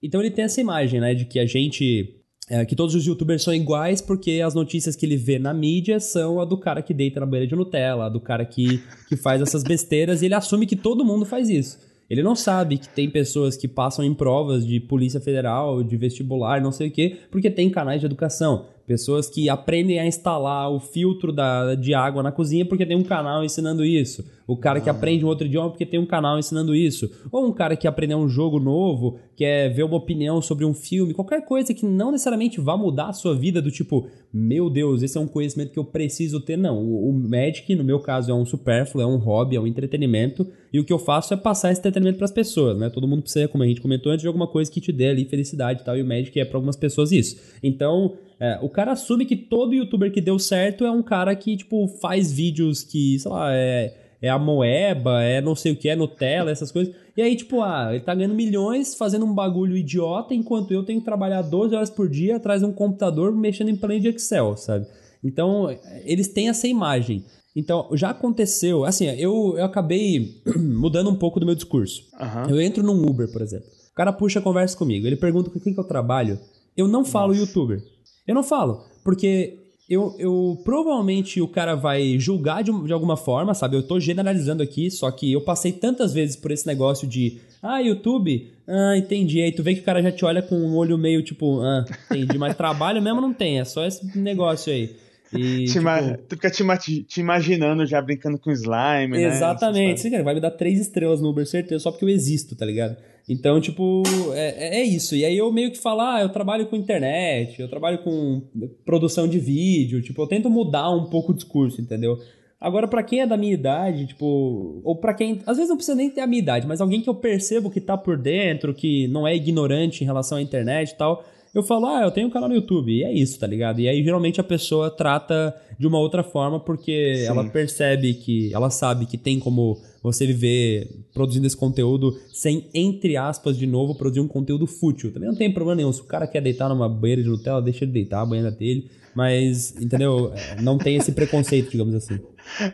Então 0.03 0.21
ele 0.21 0.29
tem 0.29 0.45
essa 0.45 0.61
imagem, 0.61 1.01
né, 1.01 1.15
de 1.15 1.25
que 1.25 1.39
a 1.39 1.47
gente 1.47 2.21
é, 2.49 2.63
que 2.63 2.75
todos 2.75 2.93
os 2.93 3.05
youtubers 3.05 3.43
são 3.43 3.53
iguais 3.53 4.01
porque 4.01 4.41
as 4.45 4.53
notícias 4.53 4.95
que 4.95 5.05
ele 5.05 5.17
vê 5.17 5.39
na 5.39 5.53
mídia 5.53 5.99
são 5.99 6.39
a 6.39 6.45
do 6.45 6.57
cara 6.57 6.81
que 6.81 6.93
deita 6.93 7.19
na 7.19 7.25
banheira 7.25 7.47
de 7.47 7.55
Nutella, 7.55 8.05
a 8.05 8.09
do 8.09 8.19
cara 8.19 8.45
que, 8.45 8.83
que 9.09 9.15
faz 9.15 9.41
essas 9.41 9.63
besteiras, 9.63 10.21
e 10.21 10.25
ele 10.25 10.35
assume 10.35 10.65
que 10.65 10.75
todo 10.75 11.03
mundo 11.03 11.25
faz 11.25 11.49
isso. 11.49 11.79
Ele 12.07 12.21
não 12.21 12.35
sabe 12.35 12.77
que 12.77 12.87
tem 12.87 13.09
pessoas 13.09 13.57
que 13.57 13.67
passam 13.67 14.05
em 14.05 14.13
provas 14.13 14.65
de 14.65 14.79
polícia 14.79 15.19
federal, 15.19 15.83
de 15.83 15.97
vestibular, 15.97 16.61
não 16.61 16.71
sei 16.71 16.89
o 16.89 16.91
quê, 16.91 17.17
porque 17.31 17.49
tem 17.49 17.69
canais 17.69 17.99
de 17.99 18.05
educação. 18.05 18.67
Pessoas 18.87 19.27
que 19.27 19.49
aprendem 19.49 19.99
a 19.99 20.05
instalar 20.05 20.71
o 20.71 20.79
filtro 20.79 21.31
da, 21.31 21.73
de 21.73 21.95
água 21.95 22.21
na 22.21 22.31
cozinha 22.31 22.65
porque 22.65 22.85
tem 22.85 22.95
um 22.95 23.03
canal 23.03 23.43
ensinando 23.43 23.83
isso. 23.83 24.23
O 24.47 24.55
cara 24.55 24.79
que 24.79 24.89
ah. 24.89 24.91
aprende 24.91 25.25
um 25.25 25.27
outro 25.27 25.47
idioma 25.47 25.71
porque 25.71 25.87
tem 25.87 25.99
um 25.99 26.05
canal 26.05 26.37
ensinando 26.37 26.75
isso. 26.75 27.09
Ou 27.31 27.47
um 27.47 27.51
cara 27.51 27.75
que 27.75 27.87
aprendeu 27.87 28.19
um 28.19 28.29
jogo 28.29 28.59
novo, 28.59 29.17
quer 29.35 29.69
ver 29.69 29.83
uma 29.83 29.97
opinião 29.97 30.39
sobre 30.39 30.65
um 30.65 30.73
filme, 30.73 31.15
qualquer 31.15 31.43
coisa 31.43 31.73
que 31.73 31.83
não 31.83 32.11
necessariamente 32.11 32.61
vá 32.61 32.77
mudar 32.77 33.07
a 33.07 33.13
sua 33.13 33.35
vida, 33.35 33.59
do 33.59 33.71
tipo, 33.71 34.07
meu 34.31 34.69
Deus, 34.69 35.01
esse 35.01 35.17
é 35.17 35.21
um 35.21 35.27
conhecimento 35.27 35.71
que 35.71 35.79
eu 35.79 35.85
preciso 35.85 36.39
ter. 36.39 36.55
Não, 36.55 36.77
o, 36.77 37.09
o 37.09 37.13
Magic, 37.13 37.73
no 37.73 37.83
meu 37.83 37.99
caso, 37.99 38.29
é 38.29 38.35
um 38.35 38.45
supérfluo, 38.45 39.01
é 39.01 39.07
um 39.07 39.17
hobby, 39.17 39.55
é 39.55 39.59
um 39.59 39.65
entretenimento. 39.65 40.47
E 40.75 40.79
o 40.79 40.83
que 40.83 40.91
eu 40.91 40.99
faço 40.99 41.33
é 41.33 41.37
passar 41.37 41.71
esse 41.71 41.79
entretenimento 41.79 42.17
para 42.17 42.25
as 42.25 42.33
pessoas, 42.33 42.77
né? 42.77 42.89
Todo 42.89 43.07
mundo 43.07 43.21
precisa, 43.21 43.47
como 43.47 43.63
a 43.63 43.65
gente 43.65 43.79
comentou 43.79 44.11
antes, 44.11 44.23
de 44.23 44.27
alguma 44.27 44.45
coisa 44.45 44.69
que 44.69 44.81
te 44.81 44.91
dê 44.91 45.07
ali 45.07 45.23
felicidade 45.23 45.79
e 45.79 45.85
tal. 45.85 45.97
E 45.97 46.01
o 46.01 46.05
Magic 46.05 46.37
é 46.37 46.43
para 46.43 46.57
algumas 46.57 46.75
pessoas 46.75 47.13
isso. 47.13 47.37
Então, 47.63 48.17
é, 48.37 48.59
o 48.61 48.67
cara 48.67 48.91
assume 48.91 49.23
que 49.25 49.37
todo 49.37 49.73
youtuber 49.73 50.11
que 50.11 50.19
deu 50.19 50.37
certo 50.37 50.83
é 50.83 50.91
um 50.91 51.01
cara 51.01 51.33
que, 51.33 51.55
tipo, 51.55 51.87
faz 51.87 52.29
vídeos 52.29 52.83
que, 52.83 53.17
sei 53.17 53.31
lá, 53.31 53.55
é, 53.55 53.95
é 54.21 54.27
a 54.27 54.37
moeba, 54.37 55.23
é 55.23 55.39
não 55.39 55.55
sei 55.55 55.71
o 55.71 55.77
que, 55.77 55.87
é 55.87 55.95
Nutella, 55.95 56.51
essas 56.51 56.73
coisas. 56.73 56.93
E 57.15 57.21
aí, 57.21 57.37
tipo, 57.37 57.61
ah, 57.61 57.87
ele 57.91 58.01
tá 58.01 58.13
ganhando 58.13 58.35
milhões 58.35 58.95
fazendo 58.95 59.25
um 59.25 59.33
bagulho 59.33 59.77
idiota, 59.77 60.33
enquanto 60.33 60.73
eu 60.73 60.83
tenho 60.83 60.99
que 60.99 61.05
trabalhar 61.05 61.41
12 61.41 61.73
horas 61.73 61.89
por 61.89 62.09
dia 62.09 62.35
atrás 62.35 62.59
de 62.59 62.67
um 62.67 62.73
computador 62.73 63.31
mexendo 63.31 63.69
em 63.69 63.77
planilha 63.77 64.11
de 64.11 64.17
Excel, 64.17 64.57
sabe? 64.57 64.85
Então, 65.25 65.75
eles 66.03 66.27
têm 66.27 66.49
essa 66.49 66.67
imagem. 66.67 67.25
Então, 67.55 67.89
já 67.93 68.09
aconteceu, 68.09 68.83
assim, 68.83 69.05
eu, 69.05 69.55
eu 69.57 69.65
acabei 69.65 70.41
mudando 70.55 71.09
um 71.09 71.15
pouco 71.15 71.39
do 71.39 71.45
meu 71.45 71.55
discurso. 71.55 72.03
Uhum. 72.19 72.49
Eu 72.49 72.61
entro 72.61 72.83
num 72.83 73.05
Uber, 73.05 73.31
por 73.31 73.41
exemplo. 73.41 73.67
O 73.91 73.95
cara 73.95 74.11
puxa 74.11 74.39
a 74.39 74.41
conversa 74.41 74.77
comigo, 74.77 75.07
ele 75.07 75.15
pergunta 75.15 75.49
com 75.49 75.59
quem 75.59 75.73
que 75.73 75.79
eu 75.79 75.83
trabalho. 75.85 76.37
Eu 76.75 76.87
não 76.87 77.05
falo 77.05 77.29
Nossa. 77.29 77.41
youtuber. 77.41 77.81
Eu 78.27 78.35
não 78.35 78.43
falo, 78.43 78.83
porque 79.03 79.57
eu, 79.89 80.15
eu 80.17 80.61
provavelmente 80.65 81.39
o 81.39 81.47
cara 81.47 81.75
vai 81.75 82.19
julgar 82.19 82.63
de, 82.63 82.71
de 82.85 82.91
alguma 82.91 83.15
forma, 83.15 83.53
sabe? 83.53 83.77
Eu 83.77 83.83
tô 83.83 83.99
generalizando 83.99 84.63
aqui, 84.63 84.89
só 84.89 85.09
que 85.11 85.31
eu 85.31 85.41
passei 85.41 85.71
tantas 85.71 86.11
vezes 86.13 86.35
por 86.35 86.51
esse 86.51 86.65
negócio 86.65 87.07
de 87.07 87.39
ah, 87.61 87.79
YouTube, 87.79 88.51
ah, 88.67 88.97
entendi. 88.97 89.41
Aí 89.41 89.51
tu 89.51 89.63
vê 89.63 89.75
que 89.75 89.81
o 89.81 89.85
cara 89.85 90.01
já 90.01 90.11
te 90.11 90.25
olha 90.25 90.41
com 90.41 90.55
um 90.55 90.75
olho 90.75 90.97
meio 90.97 91.23
tipo, 91.23 91.61
ah, 91.61 91.85
entendi, 92.11 92.37
mas 92.37 92.55
trabalho 92.57 93.01
mesmo 93.01 93.21
não 93.21 93.33
tem, 93.33 93.59
é 93.59 93.63
só 93.63 93.85
esse 93.85 94.17
negócio 94.17 94.73
aí. 94.73 94.95
E, 95.37 95.65
te 95.65 95.73
tipo, 95.73 96.17
tu 96.27 96.35
fica 96.35 96.49
te, 96.77 97.03
te, 97.03 97.19
imaginando 97.19 97.85
já 97.85 98.01
brincando 98.01 98.37
com 98.37 98.51
slime, 98.51 99.17
né? 99.17 99.23
Exatamente. 99.23 100.01
Você 100.01 100.23
vai 100.23 100.35
me 100.35 100.41
dar 100.41 100.51
três 100.51 100.79
estrelas 100.79 101.21
no 101.21 101.29
Uber, 101.29 101.45
certeza, 101.45 101.83
só 101.83 101.91
porque 101.91 102.05
eu 102.05 102.09
existo, 102.09 102.55
tá 102.55 102.65
ligado? 102.65 102.97
Então, 103.27 103.59
tipo, 103.59 104.03
é, 104.33 104.79
é 104.79 104.83
isso. 104.83 105.15
E 105.15 105.25
aí 105.25 105.37
eu 105.37 105.51
meio 105.51 105.71
que 105.71 105.79
falo, 105.79 106.01
ah, 106.01 106.21
eu 106.21 106.29
trabalho 106.29 106.67
com 106.67 106.75
internet, 106.75 107.59
eu 107.59 107.67
trabalho 107.67 107.99
com 107.99 108.41
produção 108.85 109.27
de 109.27 109.39
vídeo, 109.39 110.01
tipo, 110.01 110.21
eu 110.21 110.27
tento 110.27 110.49
mudar 110.49 110.89
um 110.91 111.09
pouco 111.09 111.31
o 111.31 111.35
discurso, 111.35 111.81
entendeu? 111.81 112.19
Agora, 112.59 112.87
para 112.87 113.03
quem 113.03 113.21
é 113.21 113.27
da 113.27 113.35
minha 113.35 113.53
idade, 113.53 114.07
tipo, 114.07 114.81
ou 114.83 114.95
para 114.95 115.13
quem. 115.13 115.41
Às 115.45 115.57
vezes 115.57 115.69
não 115.69 115.75
precisa 115.75 115.95
nem 115.95 116.09
ter 116.09 116.21
a 116.21 116.27
minha 116.27 116.41
idade, 116.41 116.65
mas 116.65 116.81
alguém 116.81 117.01
que 117.01 117.09
eu 117.09 117.15
percebo 117.15 117.69
que 117.69 117.81
tá 117.81 117.97
por 117.97 118.17
dentro, 118.17 118.73
que 118.73 119.07
não 119.07 119.27
é 119.27 119.35
ignorante 119.35 120.03
em 120.03 120.05
relação 120.05 120.37
à 120.37 120.41
internet 120.41 120.91
e 120.91 120.97
tal, 120.97 121.23
eu 121.55 121.63
falo, 121.63 121.85
ah, 121.85 122.01
eu 122.01 122.11
tenho 122.11 122.27
um 122.27 122.29
canal 122.29 122.49
no 122.49 122.55
YouTube, 122.55 122.91
e 122.91 123.01
é 123.01 123.13
isso, 123.13 123.39
tá 123.39 123.47
ligado? 123.47 123.79
E 123.79 123.87
aí 123.87 124.03
geralmente 124.03 124.41
a 124.41 124.43
pessoa 124.43 124.91
trata 124.91 125.55
de 125.79 125.87
uma 125.87 125.97
outra 125.97 126.21
forma 126.21 126.59
porque 126.59 127.15
Sim. 127.15 127.25
ela 127.27 127.45
percebe 127.45 128.13
que, 128.13 128.53
ela 128.53 128.69
sabe 128.69 129.05
que 129.05 129.17
tem 129.17 129.39
como 129.39 129.81
você 130.03 130.27
viver 130.27 130.89
produzindo 131.13 131.47
esse 131.47 131.55
conteúdo 131.55 132.13
sem, 132.33 132.69
entre 132.73 133.15
aspas, 133.15 133.57
de 133.57 133.65
novo, 133.65 133.95
produzir 133.95 134.19
um 134.19 134.27
conteúdo 134.27 134.67
fútil. 134.67 135.13
Também 135.13 135.29
não 135.29 135.35
tem 135.35 135.51
problema 135.51 135.77
nenhum. 135.77 135.93
Se 135.93 136.01
o 136.01 136.05
cara 136.05 136.27
quer 136.27 136.41
deitar 136.41 136.67
numa 136.67 136.89
banheira 136.89 137.23
de 137.23 137.29
Nutella, 137.29 137.61
deixa 137.61 137.85
ele 137.85 137.93
deitar 137.93 138.21
a 138.21 138.25
banheira 138.25 138.51
dele. 138.51 138.89
Mas, 139.15 139.73
entendeu? 139.81 140.33
Não 140.61 140.77
tem 140.77 140.97
esse 140.97 141.13
preconceito, 141.13 141.71
digamos 141.71 141.95
assim. 141.95 142.19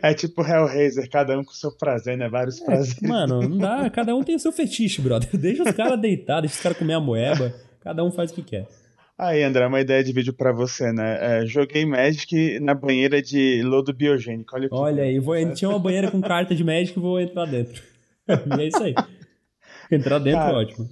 É 0.02 0.12
tipo 0.12 0.42
Hellraiser, 0.42 1.08
cada 1.08 1.38
um 1.38 1.44
com 1.44 1.52
o 1.52 1.54
seu 1.54 1.70
prazer, 1.70 2.18
né? 2.18 2.28
Vários 2.28 2.60
é, 2.60 2.64
prazeres. 2.64 3.00
Mano, 3.00 3.48
não 3.48 3.58
dá. 3.58 3.88
Cada 3.88 4.14
um 4.14 4.24
tem 4.24 4.34
o 4.34 4.40
seu 4.40 4.50
fetiche, 4.50 5.00
brother. 5.00 5.28
Deixa 5.38 5.62
os 5.62 5.70
caras 5.70 6.00
deitar, 6.00 6.40
deixa 6.40 6.56
os 6.56 6.60
caras 6.60 6.76
comer 6.76 6.94
a 6.94 7.00
moeba. 7.00 7.54
Cada 7.82 8.04
um 8.04 8.10
faz 8.10 8.30
o 8.30 8.34
que 8.34 8.42
quer. 8.42 8.68
Aí, 9.18 9.42
André, 9.42 9.66
uma 9.66 9.80
ideia 9.80 10.02
de 10.02 10.12
vídeo 10.12 10.32
pra 10.32 10.52
você, 10.52 10.92
né? 10.92 11.42
É, 11.42 11.46
joguei 11.46 11.84
Magic 11.84 12.58
na 12.60 12.74
banheira 12.74 13.22
de 13.22 13.62
lodo 13.62 13.92
biogênico. 13.92 14.56
Olha, 14.56 14.68
Olha 14.72 15.02
aí, 15.04 15.18
vou, 15.18 15.36
tinha 15.52 15.68
uma 15.68 15.78
banheira 15.78 16.10
com 16.10 16.20
carta 16.20 16.54
de 16.54 16.64
Magic 16.64 16.98
e 16.98 17.00
vou 17.00 17.20
entrar 17.20 17.44
dentro. 17.46 17.82
e 18.28 18.60
é 18.60 18.66
isso 18.66 18.82
aí. 18.82 18.94
Entrar 19.90 20.18
dentro 20.18 20.40
Cara, 20.40 20.56
ótimo. 20.56 20.88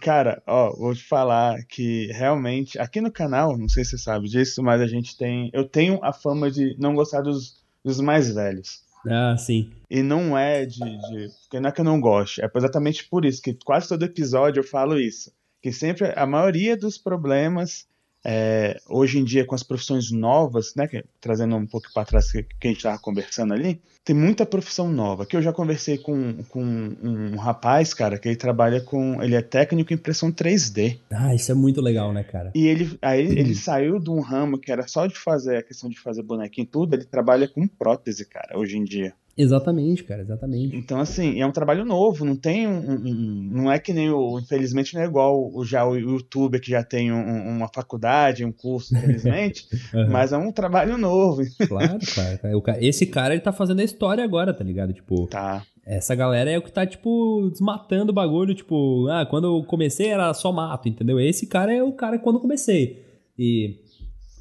Cara, 0.00 0.42
ó, 0.46 0.74
vou 0.76 0.94
te 0.94 1.04
falar 1.04 1.64
que 1.66 2.06
realmente, 2.12 2.78
aqui 2.78 3.00
no 3.00 3.12
canal, 3.12 3.56
não 3.56 3.68
sei 3.68 3.84
se 3.84 3.90
você 3.90 3.98
sabe 3.98 4.28
disso, 4.28 4.62
mas 4.62 4.80
a 4.80 4.86
gente 4.86 5.16
tem. 5.16 5.50
Eu 5.52 5.64
tenho 5.64 5.98
a 6.02 6.12
fama 6.12 6.50
de 6.50 6.74
não 6.78 6.94
gostar 6.94 7.20
dos, 7.20 7.62
dos 7.84 8.00
mais 8.00 8.32
velhos. 8.32 8.82
Ah, 9.06 9.36
sim. 9.36 9.70
E 9.88 10.02
não 10.02 10.36
é 10.36 10.66
de, 10.66 10.80
de. 10.80 11.28
Porque 11.42 11.60
não 11.60 11.68
é 11.68 11.72
que 11.72 11.80
eu 11.80 11.84
não 11.84 12.00
gosto, 12.00 12.40
é 12.42 12.50
exatamente 12.54 13.08
por 13.08 13.24
isso 13.24 13.40
que 13.40 13.54
quase 13.64 13.88
todo 13.88 14.04
episódio 14.04 14.60
eu 14.60 14.64
falo 14.64 14.98
isso. 14.98 15.32
Que 15.62 15.72
sempre 15.72 16.12
a 16.14 16.26
maioria 16.26 16.76
dos 16.76 16.98
problemas, 16.98 17.86
é, 18.24 18.78
hoje 18.88 19.18
em 19.18 19.24
dia 19.24 19.44
com 19.44 19.54
as 19.54 19.62
profissões 19.62 20.10
novas, 20.10 20.74
né, 20.74 20.86
que, 20.86 21.04
trazendo 21.20 21.56
um 21.56 21.66
pouco 21.66 21.88
para 21.92 22.04
trás 22.04 22.30
que, 22.30 22.42
que 22.42 22.66
a 22.66 22.68
gente 22.68 22.78
estava 22.78 22.98
conversando 22.98 23.54
ali, 23.54 23.80
tem 24.04 24.16
muita 24.16 24.46
profissão 24.46 24.88
nova. 24.88 25.26
Que 25.26 25.36
eu 25.36 25.42
já 25.42 25.52
conversei 25.52 25.98
com, 25.98 26.42
com 26.48 26.62
um 26.62 27.36
rapaz, 27.36 27.92
cara, 27.92 28.18
que 28.18 28.28
ele 28.28 28.36
trabalha 28.36 28.80
com. 28.80 29.22
Ele 29.22 29.34
é 29.34 29.42
técnico 29.42 29.92
em 29.92 29.96
impressão 29.96 30.32
3D. 30.32 30.98
Ah, 31.10 31.34
isso 31.34 31.52
é 31.52 31.54
muito 31.54 31.82
legal, 31.82 32.12
né, 32.12 32.22
cara? 32.22 32.50
E 32.54 32.66
ele, 32.66 32.98
aí 33.02 33.20
ele 33.20 33.54
saiu 33.54 33.98
de 33.98 34.08
um 34.08 34.20
ramo 34.20 34.58
que 34.58 34.72
era 34.72 34.88
só 34.88 35.06
de 35.06 35.14
fazer 35.14 35.56
a 35.58 35.62
questão 35.62 35.90
de 35.90 36.00
fazer 36.00 36.22
bonequinho 36.22 36.64
e 36.64 36.68
tudo, 36.68 36.94
ele 36.94 37.04
trabalha 37.04 37.46
com 37.46 37.68
prótese, 37.68 38.24
cara, 38.24 38.58
hoje 38.58 38.78
em 38.78 38.84
dia. 38.84 39.12
Exatamente, 39.38 40.02
cara, 40.02 40.20
exatamente. 40.22 40.74
Então, 40.76 40.98
assim, 40.98 41.40
é 41.40 41.46
um 41.46 41.52
trabalho 41.52 41.84
novo, 41.84 42.24
não 42.24 42.34
tem 42.34 42.66
um. 42.66 42.78
um- 42.90 43.48
não 43.52 43.70
é 43.70 43.78
que 43.78 43.92
nem 43.92 44.10
o. 44.10 44.38
Infelizmente, 44.40 44.94
não 44.94 45.00
é 45.02 45.04
igual 45.04 45.50
o, 45.54 45.64
já 45.64 45.86
o 45.86 45.96
youtuber 45.96 46.60
que 46.60 46.70
já 46.70 46.82
tem 46.82 47.12
um- 47.12 47.56
uma 47.56 47.68
faculdade, 47.72 48.44
um 48.44 48.50
curso, 48.50 48.96
infelizmente, 48.96 49.64
Aham. 49.94 50.10
mas 50.10 50.32
é 50.32 50.36
um 50.36 50.50
trabalho 50.50 50.98
novo. 50.98 51.42
Claro, 51.68 51.98
claro. 52.42 52.62
cara. 52.62 52.84
Esse 52.84 53.06
cara, 53.06 53.32
ele 53.32 53.40
tá 53.40 53.52
fazendo 53.52 53.78
a 53.80 53.84
história 53.84 54.24
agora, 54.24 54.52
tá 54.52 54.64
ligado? 54.64 54.92
Tipo, 54.92 55.28
Tá. 55.28 55.62
essa 55.86 56.16
galera 56.16 56.50
é 56.50 56.58
o 56.58 56.62
que 56.62 56.72
tá, 56.72 56.84
tipo, 56.84 57.48
desmatando 57.52 58.10
o 58.10 58.14
bagulho. 58.14 58.56
Tipo, 58.56 59.06
ah, 59.08 59.24
quando 59.24 59.44
eu 59.46 59.62
comecei 59.64 60.08
era 60.08 60.34
só 60.34 60.50
mato, 60.50 60.88
entendeu? 60.88 61.20
Esse 61.20 61.46
cara 61.46 61.72
é 61.72 61.80
o 61.82 61.92
cara 61.92 62.18
quando 62.18 62.36
eu 62.36 62.42
comecei. 62.42 63.04
E, 63.38 63.76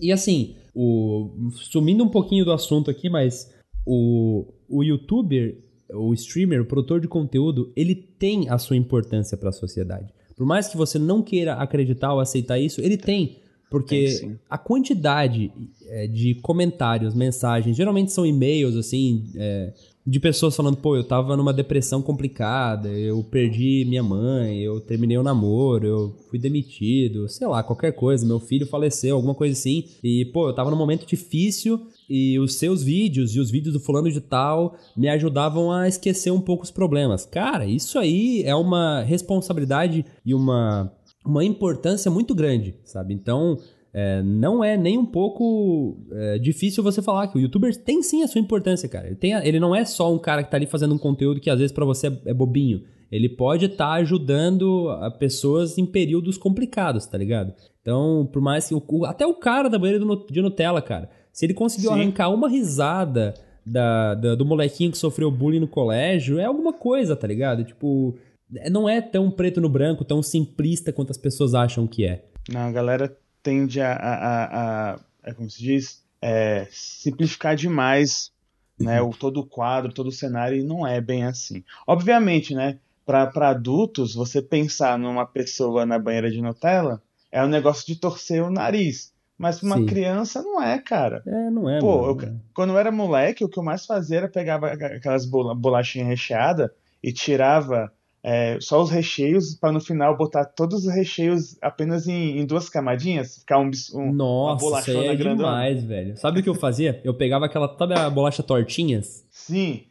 e 0.02 0.12
assim, 0.12 0.56
o, 0.74 1.50
sumindo 1.52 2.04
um 2.04 2.10
pouquinho 2.10 2.43
do 2.43 2.52
assunto 2.52 2.89
aqui, 2.89 3.10
mas 3.10 3.54
o, 3.86 4.43
o 4.70 4.84
youtuber, 4.84 5.57
o 5.93 6.13
streamer, 6.13 6.61
o 6.61 6.65
produtor 6.65 6.99
de 6.99 7.07
conteúdo, 7.07 7.72
ele 7.76 7.95
tem 7.95 8.49
a 8.49 8.57
sua 8.57 8.76
importância 8.76 9.38
pra 9.38 9.51
sociedade. 9.51 10.13
Por 10.36 10.45
mais 10.45 10.68
que 10.68 10.78
você 10.78 10.99
não 10.99 11.22
queira 11.22 11.53
acreditar 11.55 12.13
ou 12.13 12.20
aceitar 12.20 12.59
isso, 12.59 12.82
ele 12.82 12.97
tem. 12.97 13.38
Porque 13.70 14.18
Tem 14.20 14.39
a 14.49 14.57
quantidade 14.57 15.51
é, 15.88 16.07
de 16.07 16.36
comentários, 16.36 17.13
mensagens, 17.13 17.76
geralmente 17.76 18.13
são 18.13 18.26
e-mails, 18.26 18.76
assim, 18.78 19.30
é, 19.36 19.74
de 20.05 20.22
pessoas 20.22 20.55
falando, 20.55 20.78
pô, 20.78 20.95
eu 20.95 21.03
tava 21.03 21.36
numa 21.36 21.53
depressão 21.53 22.01
complicada, 22.01 22.88
eu 22.88 23.22
perdi 23.26 23.84
minha 23.86 24.03
mãe, 24.03 24.61
eu 24.61 24.80
terminei 24.80 25.18
o 25.18 25.24
namoro, 25.24 25.86
eu 25.86 26.15
fui 26.30 26.39
demitido, 26.39 27.28
sei 27.28 27.45
lá, 27.45 27.61
qualquer 27.61 27.91
coisa, 27.91 28.26
meu 28.26 28.39
filho 28.39 28.65
faleceu, 28.65 29.18
alguma 29.18 29.36
coisa 29.36 29.51
assim. 29.51 29.84
E, 30.01 30.24
pô, 30.26 30.47
eu 30.47 30.53
tava 30.53 30.72
num 30.72 30.78
momento 30.78 31.05
difícil 31.05 31.88
e 32.10 32.39
os 32.39 32.55
seus 32.58 32.84
vídeos 32.84 33.36
e 33.36 33.39
os 33.39 33.51
vídeos 33.51 33.74
do 33.74 33.80
fulano 33.80 34.10
de 34.12 34.22
tal 34.22 34.76
me 34.95 35.10
ajudavam 35.10 35.72
a 35.72 35.88
esquecer 35.88 36.32
um 36.32 36.39
pouco 36.41 36.64
os 36.64 36.72
problemas. 36.72 37.26
Cara, 37.26 37.66
isso 37.66 37.99
aí 37.99 38.43
é 38.45 38.55
uma 38.55 39.01
responsabilidade 39.03 40.05
e 40.26 40.34
uma, 40.34 40.91
uma 41.26 41.43
importância 41.43 42.10
muito 42.10 42.34
grande, 42.34 42.76
sabe? 42.86 43.14
Então, 43.14 43.58
é, 43.93 44.22
não 44.22 44.64
é 44.64 44.78
nem 44.78 44.97
um 44.97 45.05
pouco 45.05 45.97
é, 46.12 46.38
difícil 46.39 46.84
você 46.84 47.01
falar 47.01 47.28
que 47.28 47.38
o 47.38 47.41
youtuber 47.41 47.76
tem 47.84 48.01
sim 48.03 48.24
a 48.24 48.28
sua 48.28 48.39
importância, 48.41 48.88
cara. 48.88 49.08
Ele, 49.08 49.16
tem 49.16 49.34
a- 49.34 49.45
ele 49.45 49.60
não 49.60 49.74
é 49.76 49.84
só 49.86 50.14
um 50.14 50.20
cara 50.20 50.43
que 50.43 50.51
tá 50.51 50.58
ali 50.58 50.66
fazendo 50.68 50.93
um 50.93 50.99
conteúdo 50.99 51.39
que 51.41 51.49
às 51.49 51.58
vezes 51.60 51.72
pra 51.72 51.86
você 51.86 52.08
é, 52.08 52.20
é 52.28 52.34
bobinho. 52.34 52.82
Ele 53.12 53.30
pode 53.30 53.66
estar 53.66 53.93
ajudando 53.93 54.89
a 54.89 55.10
pessoas 55.10 55.78
em 55.78 55.86
períodos 55.86 56.38
complicados, 56.38 57.05
tá 57.05 57.18
ligado? 57.18 57.53
Então, 57.82 58.30
por 58.34 58.41
mais 58.41 58.68
que. 58.68 58.76
o- 58.76 59.05
até 59.05 59.26
o 59.26 59.34
cara 59.36 59.70
da 59.70 59.80
banheira 59.80 60.03
de 60.30 60.41
Nutella, 60.41 60.82
cara. 60.82 61.10
Se 61.38 61.46
ele 61.46 61.54
conseguiu 61.54 61.92
Sim. 61.94 62.00
arrancar 62.02 62.30
uma 62.30 62.50
risada 62.50 63.36
da, 63.64 64.16
da- 64.16 64.34
do 64.34 64.44
molequinho 64.44 64.90
que 64.92 64.98
sofreu 64.98 65.30
bullying 65.30 65.60
no 65.60 65.68
colégio, 65.68 66.40
é 66.40 66.46
alguma 66.46 66.74
coisa, 66.74 67.16
tá 67.16 67.28
ligado? 67.28 67.64
Tipo. 67.64 68.18
é- 68.56 68.72
Não 68.72 68.90
é 68.90 69.00
tão 69.00 69.30
preto 69.30 69.62
no 69.62 69.70
branco, 69.70 70.04
tão 70.04 70.24
simplista 70.24 70.92
quanto 70.92 71.12
as 71.12 71.18
pessoas 71.18 71.54
acham 71.54 71.86
que 71.86 72.04
é. 72.06 72.26
Não, 72.50 72.62
a 72.62 72.72
galera 72.72 73.16
tende 73.44 73.80
a. 73.80 73.94
a, 73.94 74.14
a, 74.16 74.94
a- 74.96 75.00
é 75.26 75.32
como 75.32 75.48
se 75.48 75.62
diz? 75.62 76.04
É, 76.20 76.66
simplificar 76.72 77.56
demais 77.56 78.32
né, 78.80 79.00
o, 79.00 79.12
todo 79.12 79.42
o 79.42 79.46
quadro, 79.46 79.94
todo 79.94 80.08
o 80.08 80.12
cenário, 80.12 80.58
e 80.58 80.64
não 80.64 80.88
é 80.88 81.00
bem 81.00 81.24
assim. 81.24 81.64
Obviamente, 81.86 82.56
né? 82.56 82.80
Para 83.06 83.50
adultos, 83.50 84.16
você 84.16 84.42
pensar 84.42 84.98
numa 84.98 85.26
pessoa 85.26 85.86
na 85.86 86.00
banheira 86.00 86.32
de 86.32 86.42
Nutella 86.42 87.00
é 87.32 87.44
um 87.44 87.48
negócio 87.48 87.86
de 87.86 87.96
torcer 87.96 88.42
o 88.44 88.50
nariz. 88.50 89.14
Mas 89.38 89.62
uma 89.62 89.78
Sim. 89.78 89.86
criança 89.86 90.42
não 90.42 90.62
é, 90.62 90.80
cara. 90.80 91.22
É, 91.26 91.50
não 91.50 91.70
é, 91.70 91.80
Pô, 91.80 92.02
mano. 92.08 92.22
eu- 92.24 92.40
quando 92.54 92.72
eu 92.72 92.78
era 92.80 92.92
moleque, 92.92 93.44
o 93.46 93.50
que 93.50 93.60
eu 93.60 93.64
mais 93.64 93.86
fazia 93.86 94.18
era 94.18 94.28
pegava 94.28 94.68
aquelas 94.72 95.26
bola- 95.26 95.54
bolachinhas 95.54 96.08
recheadas 96.08 96.70
e 97.04 97.14
tirava 97.14 97.92
é, 98.24 98.58
só 98.60 98.82
os 98.82 98.90
recheios 98.90 99.54
para 99.56 99.72
no 99.72 99.80
final 99.80 100.18
botar 100.18 100.44
todos 100.44 100.86
os 100.86 100.94
recheios 100.94 101.56
apenas 101.62 102.08
em, 102.08 102.40
em 102.40 102.46
duas 102.46 102.68
camadinhas, 102.68 103.38
ficar 103.38 103.60
um, 103.60 103.70
um 103.94 104.12
Nossa, 104.12 104.58
isso 104.58 104.66
aí 104.66 104.96
bolachona 104.98 105.12
é 105.12 105.16
grandona. 105.16 105.36
demais, 105.50 105.84
velho. 105.84 106.18
Sabe 106.18 106.40
o 106.40 106.44
que 106.44 106.50
eu 106.50 106.56
fazia? 106.56 107.00
Eu 107.06 107.14
pegava 107.14 107.46
aquela, 107.46 107.74
sabe 107.78 107.94
a 107.94 108.10
bolacha 108.10 108.42
tortinhas? 108.44 109.24
Sim, 109.30 109.84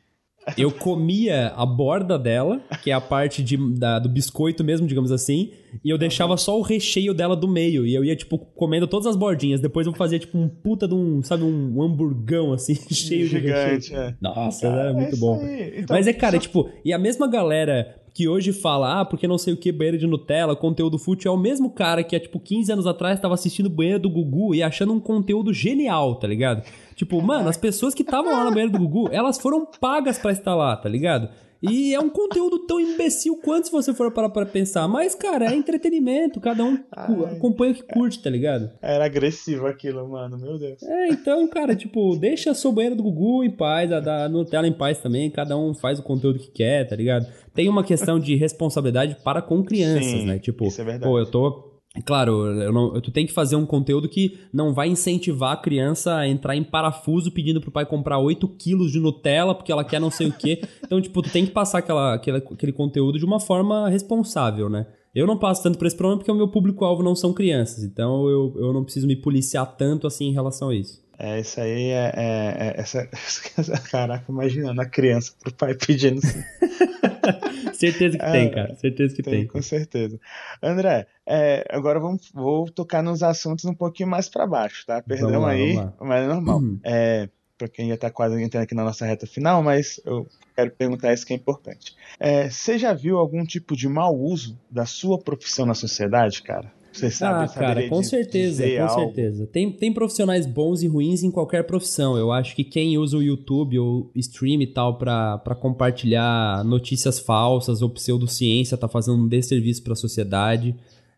Eu 0.57 0.71
comia 0.71 1.49
a 1.57 1.67
borda 1.67 2.19
dela, 2.19 2.61
que 2.83 2.91
é 2.91 2.95
a 2.95 3.01
parte 3.01 3.43
de, 3.43 3.57
da- 3.79 3.99
do 3.99 4.09
biscoito 4.09 4.63
mesmo, 4.63 4.87
digamos 4.87 5.11
assim, 5.11 5.51
e 5.85 5.91
eu 5.91 5.99
deixava 5.99 6.37
só 6.37 6.57
o 6.59 6.63
recheio 6.63 7.13
dela 7.13 7.35
do 7.35 7.49
meio. 7.49 7.85
E 7.85 7.95
eu 7.95 8.05
ia, 8.05 8.15
tipo, 8.15 8.39
comendo 8.39 8.87
todas 8.87 9.07
as 9.07 9.17
bordinhas. 9.17 9.61
Depois 9.61 9.87
eu 9.87 9.93
fazia, 9.93 10.19
tipo, 10.19 10.39
um 10.39 10.49
puta 10.49 10.87
de 10.87 10.95
um, 10.95 11.23
sabe, 11.23 11.43
um 11.43 11.83
hamburgão, 11.83 12.53
assim, 12.53 12.75
cheio 12.95 13.29
de 13.29 13.41
gigante. 13.41 13.91
recheio. 13.91 13.99
É. 14.01 14.15
Nossa, 14.21 14.69
Cara, 14.69 14.81
era 14.83 14.91
é 14.91 14.93
muito 14.93 15.13
isso 15.13 15.21
bom. 15.21 15.43
Então, 15.77 15.97
Mas 15.97 16.07
é, 16.07 16.13
cara, 16.13 16.35
só- 16.35 16.41
tipo, 16.41 16.71
e 16.85 16.93
a 16.93 16.99
mesma 16.99 17.27
galera 17.29 17.97
que 18.17 18.27
hoje 18.27 18.51
fala, 18.51 19.01
ah, 19.03 19.05
porque 19.05 19.29
não 19.29 19.37
sei 19.37 19.53
o 19.53 19.59
que, 19.59 19.71
banheiro 19.71 19.99
de 19.99 20.07
Nutella, 20.07 20.57
conteúdo 20.57 20.99
fútil, 20.99 21.31
é 21.31 21.35
o 21.35 21.37
mesmo 21.37 21.69
cara 21.69 22.03
que 22.03 22.17
há, 22.17 22.19
tipo, 22.19 22.41
15 22.41 22.73
anos 22.73 22.87
atrás 22.87 23.21
tava 23.21 23.35
assistindo 23.35 23.69
banheiro 23.69 23.99
do 23.99 24.09
Gugu 24.09 24.55
e 24.55 24.62
achando 24.62 24.95
um 24.95 24.99
conteúdo 24.99 25.53
genial, 25.53 26.14
tá 26.14 26.27
ligado? 26.27 26.62
Tipo, 26.95 27.21
mano, 27.21 27.47
as 27.47 27.59
pessoas 27.59 27.93
que 27.93 28.01
estavam 28.01 28.33
lá 28.33 28.43
no 28.43 28.53
banheiro 28.53 28.73
do 28.73 28.79
Gugu, 28.79 29.11
elas 29.12 29.37
foram 29.37 29.69
pagas 29.79 30.19
pra 30.19 30.33
estar 30.33 30.55
lá, 30.55 30.75
tá 30.75 30.89
ligado? 30.89 31.29
E 31.63 31.95
é 31.95 32.01
um 32.01 32.09
conteúdo 32.09 32.67
tão 32.67 32.79
imbecil 32.81 33.37
quanto 33.43 33.67
se 33.67 33.73
você 33.73 33.95
for 33.95 34.11
parar 34.11 34.29
pra 34.29 34.47
pensar. 34.47 34.87
Mas, 34.89 35.15
cara, 35.15 35.53
é 35.53 35.57
entretenimento, 35.57 36.41
cada 36.41 36.65
um 36.65 36.79
Ai. 36.93 37.37
acompanha 37.37 37.73
o 37.73 37.75
que 37.75 37.83
curte, 37.83 38.23
tá 38.23 38.31
ligado? 38.31 38.71
Era 38.81 39.05
agressivo 39.05 39.67
aquilo, 39.67 40.07
mano, 40.09 40.39
meu 40.39 40.59
Deus. 40.59 40.83
É, 40.83 41.09
então, 41.09 41.47
cara, 41.49 41.75
tipo, 41.75 42.17
deixa 42.17 42.51
a 42.51 42.55
sua 42.55 42.73
banheira 42.73 42.95
do 42.95 43.03
Gugu 43.03 43.45
em 43.45 43.51
paz, 43.51 43.91
a 43.93 44.01
da 44.01 44.29
Nutella 44.29 44.69
em 44.69 44.73
paz 44.73 44.99
também, 44.99 45.31
cada 45.31 45.57
um 45.57 45.75
faz 45.75 45.99
o 45.99 46.03
conteúdo 46.03 46.39
que 46.39 46.51
quer, 46.51 46.87
tá 46.87 46.97
ligado? 46.97 47.27
Tem 47.55 47.69
uma 47.69 47.83
questão 47.83 48.21
de 48.21 48.35
responsabilidade 48.37 49.17
para 49.25 49.41
com 49.41 49.65
crianças, 49.65 50.05
Sim, 50.05 50.27
né? 50.27 50.39
Tipo, 50.39 50.67
isso 50.67 50.81
é 50.81 50.85
verdade. 50.85 51.11
pô, 51.11 51.19
eu 51.19 51.27
tô. 51.27 51.66
Claro, 52.05 52.53
não, 52.73 53.01
tu 53.01 53.11
tem 53.11 53.27
que 53.27 53.33
fazer 53.33 53.57
um 53.57 53.67
conteúdo 53.67 54.09
que 54.09 54.39
não 54.53 54.75
vai 54.75 54.89
incentivar 54.89 55.53
a 55.53 55.57
criança 55.57 56.17
a 56.17 56.29
entrar 56.29 56.57
em 56.57 56.63
parafuso 56.63 57.31
pedindo 57.31 57.61
pro 57.61 57.71
pai 57.71 57.87
comprar 57.87 58.19
8 58.19 58.47
quilos 58.49 58.93
de 58.93 59.01
Nutella 59.01 59.55
porque 59.55 59.73
ela 59.73 59.85
quer 59.85 60.01
não 60.01 60.11
sei 60.11 60.29
o 60.29 60.33
quê. 60.33 60.63
Então, 60.87 61.01
tipo, 61.01 61.21
tu 61.21 61.31
tem 61.31 61.45
que 61.45 61.51
passar 61.51 61.79
aquela, 61.79 62.15
aquele, 62.15 62.39
aquele 62.39 62.73
conteúdo 62.73 63.19
de 63.19 63.25
uma 63.25 63.41
forma 63.41 63.89
responsável, 63.89 64.69
né? 64.69 64.87
Eu 65.13 65.27
não 65.27 65.37
passo 65.37 65.63
tanto 65.63 65.79
por 65.79 65.87
esse 65.87 65.97
problema 65.97 66.19
porque 66.19 66.31
o 66.31 66.35
meu 66.35 66.47
público-alvo 66.47 67.03
não 67.03 67.17
são 67.17 67.33
crianças. 67.33 67.83
Então 67.83 68.29
eu, 68.29 68.55
eu 68.57 68.73
não 68.73 68.85
preciso 68.85 69.07
me 69.07 69.17
policiar 69.17 69.67
tanto 69.77 70.07
assim 70.07 70.27
em 70.27 70.33
relação 70.33 70.69
a 70.69 70.75
isso. 70.75 71.03
É, 71.19 71.41
isso 71.41 71.61
aí 71.61 71.91
é, 71.91 72.12
é- 72.14 72.57
é- 72.69 72.81
essa, 72.81 73.07
caraca, 73.91 74.25
imaginando 74.29 74.81
a 74.81 74.87
criança 74.87 75.33
pro 75.43 75.53
pai 75.55 75.75
pedindo. 75.75 76.21
Certeza 77.73 78.19
que 78.19 78.25
É, 78.25 78.33
tem, 78.33 78.51
cara. 78.51 78.75
Certeza 78.77 79.14
que 79.17 79.23
Tem, 79.23 79.33
tem. 79.33 79.47
com 79.47 79.61
certeza. 79.62 80.19
André, 80.62 81.07
é, 81.27 81.64
agora 81.71 81.99
vamos, 82.01 82.31
vou 82.33 82.71
tocar 82.71 83.03
nos 83.03 83.23
assuntos 83.23 83.64
um 83.64 83.75
pouquinho 83.75 84.09
mais 84.09 84.29
para 84.29 84.47
baixo, 84.47 84.85
tá? 84.87 85.03
Perdão 85.03 85.41
lá, 85.43 85.51
aí, 85.51 85.75
mas 86.01 86.25
é 86.25 86.27
normal. 86.27 86.59
Uhum. 86.59 86.81
É, 86.85 87.29
para 87.59 87.69
quem 87.69 87.89
já 87.89 87.97
tá 87.97 88.11
quase 88.11 88.41
entrando 88.43 88.64
aqui 88.64 88.75
na 88.75 88.85
nossa 88.85 89.07
reta 89.07 89.27
final, 89.27 89.62
mas 89.62 90.01
eu 90.05 90.27
quero 90.55 90.71
perguntar 90.71 91.12
isso 91.12 91.27
que 91.27 91.33
é 91.33 91.37
importante. 91.37 91.95
É, 92.21 92.49
você 92.51 92.79
já 92.79 92.93
viu 92.93 93.19
algum 93.19 93.45
tipo 93.45 93.75
de 93.77 93.89
mau 93.89 94.14
uso 94.14 94.59
da 94.71 94.85
sua 94.87 95.19
profissão 95.19 95.64
na 95.67 95.75
sociedade, 95.75 96.43
cara? 96.43 96.73
Você 96.97 97.11
sabe, 97.11 97.45
Ah, 97.45 97.49
cara, 97.49 97.89
com 97.89 98.03
certeza, 98.03 98.67
com 98.69 98.83
algo? 98.83 98.95
certeza. 99.07 99.47
Tem, 99.47 99.71
tem 99.71 99.93
profissionais 99.93 100.47
bons 100.47 100.83
e 100.83 100.87
ruins 100.87 101.23
em 101.23 101.31
qualquer 101.31 101.65
profissão. 101.65 102.17
Eu 102.17 102.33
acho 102.33 102.57
que 102.57 102.65
quem 102.65 102.97
usa 102.99 103.17
o 103.17 103.23
YouTube 103.23 103.79
ou 103.79 104.11
stream 104.15 104.63
e 104.63 104.67
tal 104.67 104.97
pra, 104.99 105.39
pra 105.39 105.55
compartilhar 105.55 106.65
notícias 106.65 107.19
falsas 107.19 107.83
ou 107.83 107.91
pseudociência 107.91 108.77
tá 108.77 108.89
fazendo 108.89 109.23
um 109.23 109.29
desserviço 109.29 109.83
pra 109.83 109.95
sociedade. 109.95 110.75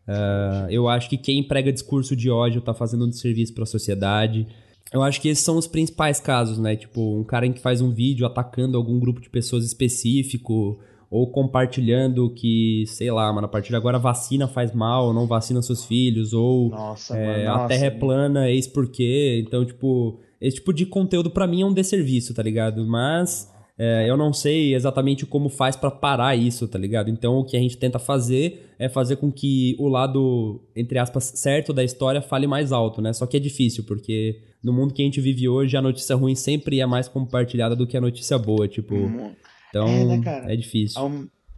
Uh, 0.06 0.70
eu 0.70 0.88
acho 0.88 1.08
que 1.08 1.18
quem 1.18 1.42
prega 1.42 1.72
discurso 1.72 2.16
de 2.16 2.30
ódio 2.30 2.60
tá 2.60 2.72
fazendo 2.72 3.04
um 3.04 3.08
desserviço 3.08 3.54
para 3.54 3.64
a 3.64 3.66
sociedade. 3.66 4.46
Eu 4.92 5.02
acho 5.02 5.20
que 5.20 5.28
esses 5.28 5.44
são 5.44 5.58
os 5.58 5.66
principais 5.66 6.18
casos, 6.18 6.58
né? 6.58 6.74
Tipo, 6.74 7.18
um 7.20 7.24
cara 7.24 7.46
que 7.50 7.60
faz 7.60 7.82
um 7.82 7.90
vídeo 7.90 8.26
atacando 8.26 8.76
algum 8.76 8.98
grupo 8.98 9.20
de 9.20 9.28
pessoas 9.28 9.64
específico, 9.64 10.78
ou 11.10 11.30
compartilhando 11.30 12.30
que, 12.30 12.84
sei 12.86 13.10
lá, 13.10 13.32
mano, 13.32 13.46
a 13.46 13.48
partir 13.48 13.70
de 13.70 13.76
agora 13.76 13.98
vacina 13.98 14.46
faz 14.46 14.72
mal, 14.72 15.12
não 15.12 15.26
vacina 15.26 15.62
seus 15.62 15.84
filhos, 15.84 16.32
ou 16.32 16.70
nossa, 16.70 17.16
é, 17.16 17.46
mano, 17.46 17.64
a 17.64 17.66
terra 17.66 17.86
é 17.86 17.90
plana, 17.90 18.50
eis 18.50 18.66
porquê. 18.66 19.42
Então, 19.46 19.64
tipo, 19.64 20.18
esse 20.40 20.56
tipo 20.56 20.72
de 20.72 20.84
conteúdo 20.84 21.30
para 21.30 21.46
mim 21.46 21.62
é 21.62 21.66
um 21.66 21.72
desserviço, 21.72 22.34
tá 22.34 22.42
ligado? 22.42 22.86
Mas 22.86 23.50
é, 23.78 24.10
eu 24.10 24.16
não 24.16 24.32
sei 24.32 24.74
exatamente 24.74 25.24
como 25.24 25.48
faz 25.48 25.76
para 25.76 25.90
parar 25.90 26.34
isso, 26.36 26.66
tá 26.66 26.78
ligado? 26.78 27.08
Então 27.08 27.38
o 27.38 27.44
que 27.44 27.56
a 27.56 27.60
gente 27.60 27.76
tenta 27.76 27.98
fazer 27.98 28.74
é 28.76 28.88
fazer 28.88 29.16
com 29.16 29.30
que 29.30 29.76
o 29.78 29.86
lado, 29.86 30.60
entre 30.74 30.98
aspas, 30.98 31.32
certo 31.36 31.72
da 31.72 31.84
história 31.84 32.20
fale 32.20 32.46
mais 32.46 32.72
alto, 32.72 33.00
né? 33.00 33.12
Só 33.12 33.24
que 33.24 33.36
é 33.36 33.40
difícil, 33.40 33.84
porque 33.84 34.40
no 34.62 34.72
mundo 34.72 34.92
que 34.92 35.00
a 35.00 35.04
gente 35.04 35.20
vive 35.20 35.48
hoje, 35.48 35.76
a 35.76 35.82
notícia 35.82 36.16
ruim 36.16 36.34
sempre 36.34 36.80
é 36.80 36.86
mais 36.86 37.06
compartilhada 37.06 37.76
do 37.76 37.86
que 37.86 37.96
a 37.96 38.00
notícia 38.00 38.36
boa, 38.36 38.66
tipo. 38.66 38.94
Hum. 38.94 39.30
Então, 39.68 39.88
é, 39.88 40.04
né, 40.16 40.44
é 40.48 40.56
difícil. 40.56 41.00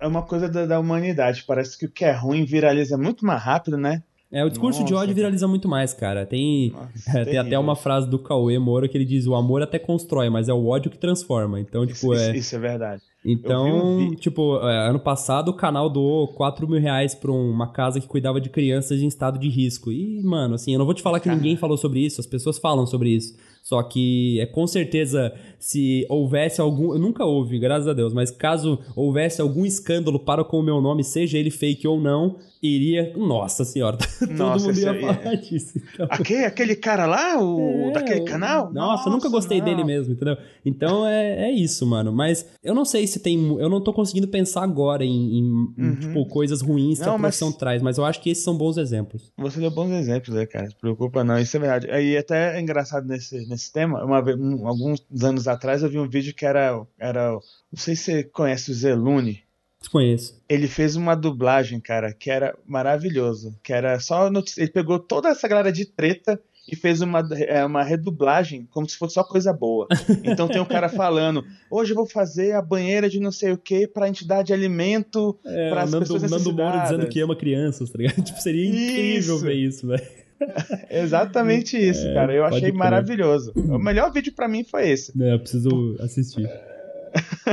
É 0.01 0.07
uma 0.07 0.23
coisa 0.23 0.49
da, 0.49 0.65
da 0.65 0.81
humanidade. 0.81 1.45
Parece 1.47 1.79
que 1.79 1.87
o 1.87 1.91
que 1.91 2.05
é 2.05 2.13
ruim 2.13 2.45
viraliza 2.45 2.97
muito 2.97 3.25
mais 3.25 3.43
rápido, 3.43 3.77
né? 3.77 4.03
É, 4.33 4.45
o 4.45 4.49
discurso 4.49 4.81
Nossa, 4.81 4.93
de 4.93 4.95
ódio 4.95 5.15
viraliza 5.15 5.49
muito 5.49 5.69
mais, 5.69 5.93
cara. 5.93 6.25
Tem, 6.25 6.71
Nossa, 6.71 7.19
é, 7.19 7.25
tem 7.27 7.39
até 7.39 7.59
uma 7.59 7.75
frase 7.75 8.09
do 8.09 8.19
Cauê 8.19 8.59
Moura 8.59 8.89
que 8.89 8.97
ele 8.97 9.05
diz: 9.05 9.27
o 9.27 9.35
amor 9.35 9.61
até 9.61 9.79
constrói, 9.79 10.31
mas 10.31 10.49
é 10.49 10.53
o 10.53 10.67
ódio 10.67 10.91
que 10.91 10.99
transforma. 10.99 11.59
Então, 11.59 11.85
tipo, 11.85 12.15
isso, 12.15 12.23
é. 12.23 12.37
Isso 12.37 12.55
é 12.55 12.59
verdade. 12.59 13.03
Então, 13.25 13.99
um 13.99 14.15
tipo, 14.15 14.57
é, 14.67 14.89
ano 14.89 15.01
passado 15.01 15.51
o 15.51 15.55
canal 15.55 15.91
doou 15.91 16.29
4 16.29 16.67
mil 16.67 16.81
reais 16.81 17.15
pra 17.15 17.31
uma 17.31 17.71
casa 17.71 18.01
que 18.01 18.07
cuidava 18.07 18.41
de 18.41 18.49
crianças 18.49 19.03
em 19.03 19.07
estado 19.07 19.39
de 19.39 19.49
risco. 19.49 19.91
E, 19.91 20.23
mano, 20.23 20.55
assim, 20.55 20.73
eu 20.73 20.79
não 20.79 20.87
vou 20.87 20.95
te 20.95 21.03
falar 21.03 21.21
que 21.21 21.29
ninguém 21.29 21.57
falou 21.57 21.77
sobre 21.77 22.01
isso, 22.01 22.21
as 22.21 22.27
pessoas 22.27 22.57
falam 22.57 22.87
sobre 22.87 23.11
isso. 23.11 23.35
Só 23.63 23.83
que 23.83 24.41
é 24.41 24.47
com 24.47 24.67
certeza 24.67 25.33
se 25.59 26.07
houvesse 26.09 26.61
algum. 26.61 26.97
Nunca 26.99 27.25
houve, 27.25 27.59
graças 27.59 27.87
a 27.87 27.93
Deus, 27.93 28.13
mas 28.13 28.31
caso 28.31 28.79
houvesse 28.97 29.41
algum 29.41 29.65
escândalo 29.65 30.19
para 30.19 30.45
com 30.45 30.59
o 30.59 30.63
meu 30.63 30.81
nome, 30.81 31.05
seja 31.05 31.39
ele 31.39 31.51
fake 31.51 31.87
ou 31.87 32.01
não, 32.01 32.39
iria. 32.63 33.13
Nossa 33.17 33.65
senhora, 33.65 33.99
Nossa, 34.31 34.67
todo 34.67 34.75
mundo 34.75 34.79
ia 34.79 35.01
falar 35.01 35.33
é... 35.33 35.37
disso. 35.37 35.81
Então... 35.95 36.07
Aquele, 36.11 36.45
aquele 36.45 36.77
cara 36.77 37.07
lá, 37.07 37.41
o 37.43 37.89
é, 37.89 37.93
daquele 37.93 38.23
canal? 38.23 38.73
Nossa, 38.73 38.97
Nossa 38.97 39.11
nunca 39.11 39.29
gostei 39.29 39.59
não. 39.59 39.65
dele 39.65 39.85
mesmo, 39.85 40.13
entendeu? 40.13 40.37
Então 40.65 41.07
é, 41.07 41.49
é 41.49 41.51
isso, 41.51 41.87
mano. 41.87 42.13
Mas 42.13 42.47
eu 42.63 42.75
não 42.75 42.85
sei 42.85 43.07
se 43.07 43.21
tem. 43.21 43.59
Eu 43.59 43.69
não 43.69 43.81
tô 43.81 43.93
conseguindo 43.93 44.29
pensar 44.29 44.63
agora 44.63 45.05
em, 45.05 45.39
em, 45.39 45.45
uhum. 45.79 45.97
tipo, 45.99 46.27
coisas 46.27 46.61
ruins 46.61 46.99
que 46.99 47.07
não, 47.07 47.17
a 47.17 47.19
profissão 47.19 47.49
mas... 47.49 47.57
traz, 47.57 47.83
mas 47.83 47.99
eu 47.99 48.05
acho 48.05 48.21
que 48.21 48.31
esses 48.31 48.45
são 48.45 48.57
bons 48.57 48.77
exemplos. 48.77 49.33
Você 49.39 49.61
deu 49.61 49.71
bons 49.71 49.91
exemplos, 49.91 50.35
né, 50.35 50.47
cara? 50.47 50.69
Se 50.69 50.77
preocupa, 50.77 51.25
não. 51.25 51.39
Isso 51.39 51.57
é 51.57 51.61
verdade. 51.61 51.91
Aí 51.91 52.17
até 52.17 52.57
é 52.57 52.61
engraçado 52.61 53.07
nesse, 53.07 53.49
nesse 53.49 53.73
tema. 53.73 54.05
Uma 54.05 54.21
vez, 54.23 54.39
um, 54.39 54.67
alguns 54.67 55.05
anos 55.23 55.49
atrás 55.49 55.83
eu 55.83 55.91
vi 55.91 55.99
um 55.99 56.09
vídeo 56.09 56.35
que 56.35 56.45
era. 56.45 56.81
era 56.99 57.33
não 57.33 57.79
sei 57.79 57.97
se 57.97 58.05
você 58.05 58.25
conhece 58.25 58.71
o 58.71 58.75
Zelune. 58.75 59.43
Desconheço. 59.81 60.41
Ele 60.49 60.69
fez 60.69 60.95
uma 60.95 61.15
dublagem, 61.15 61.81
cara, 61.81 62.13
que 62.13 62.31
era 62.31 62.55
maravilhoso. 62.67 63.57
Que 63.63 63.73
era 63.73 63.99
só 63.99 64.31
notícia. 64.31 64.61
Ele 64.61 64.71
pegou 64.71 64.99
toda 64.99 65.31
essa 65.31 65.49
galera 65.49 65.73
de 65.73 65.87
treta 65.87 66.39
e 66.71 66.77
fez 66.77 67.01
uma, 67.01 67.27
é, 67.33 67.65
uma 67.65 67.83
redublagem 67.83 68.69
como 68.71 68.89
se 68.89 68.97
fosse 68.97 69.15
só 69.15 69.25
coisa 69.25 69.53
boa. 69.53 69.89
Então 70.23 70.47
tem 70.47 70.61
um 70.61 70.67
cara 70.67 70.89
falando: 70.91 71.45
hoje 71.71 71.93
eu 71.93 71.97
vou 71.97 72.07
fazer 72.07 72.53
a 72.53 72.63
banheira 72.63 73.09
de 73.09 73.19
não 73.19 73.33
sei 73.33 73.53
o 73.53 73.59
que 73.59 73.89
pra 73.89 74.09
entidade 74.09 74.49
de 74.49 74.53
alimento 74.53 75.39
é, 75.45 75.71
para 75.71 75.83
as 75.83 75.91
Nando, 75.91 76.05
pessoas 76.05 76.31
Nando 76.31 76.53
Moura 76.53 76.79
dizendo 76.79 77.09
que 77.09 77.21
ama 77.21 77.35
crianças, 77.35 77.91
tá 77.91 77.99
ligado? 77.99 78.23
Tipo, 78.23 78.41
seria 78.41 78.69
incrível 78.69 79.37
isso. 79.37 79.45
ver 79.45 79.55
isso, 79.55 79.87
velho. 79.87 80.07
Exatamente 80.91 81.77
isso, 81.77 82.07
é, 82.07 82.15
cara. 82.15 82.33
Eu 82.33 82.45
achei 82.45 82.61
crer. 82.61 82.75
maravilhoso. 82.75 83.53
O 83.55 83.79
melhor 83.79 84.13
vídeo 84.13 84.33
para 84.33 84.49
mim 84.49 84.65
foi 84.65 84.89
esse. 84.91 85.13
É, 85.21 85.35
eu 85.35 85.41
preciso 85.41 85.97
assistir. 86.01 86.49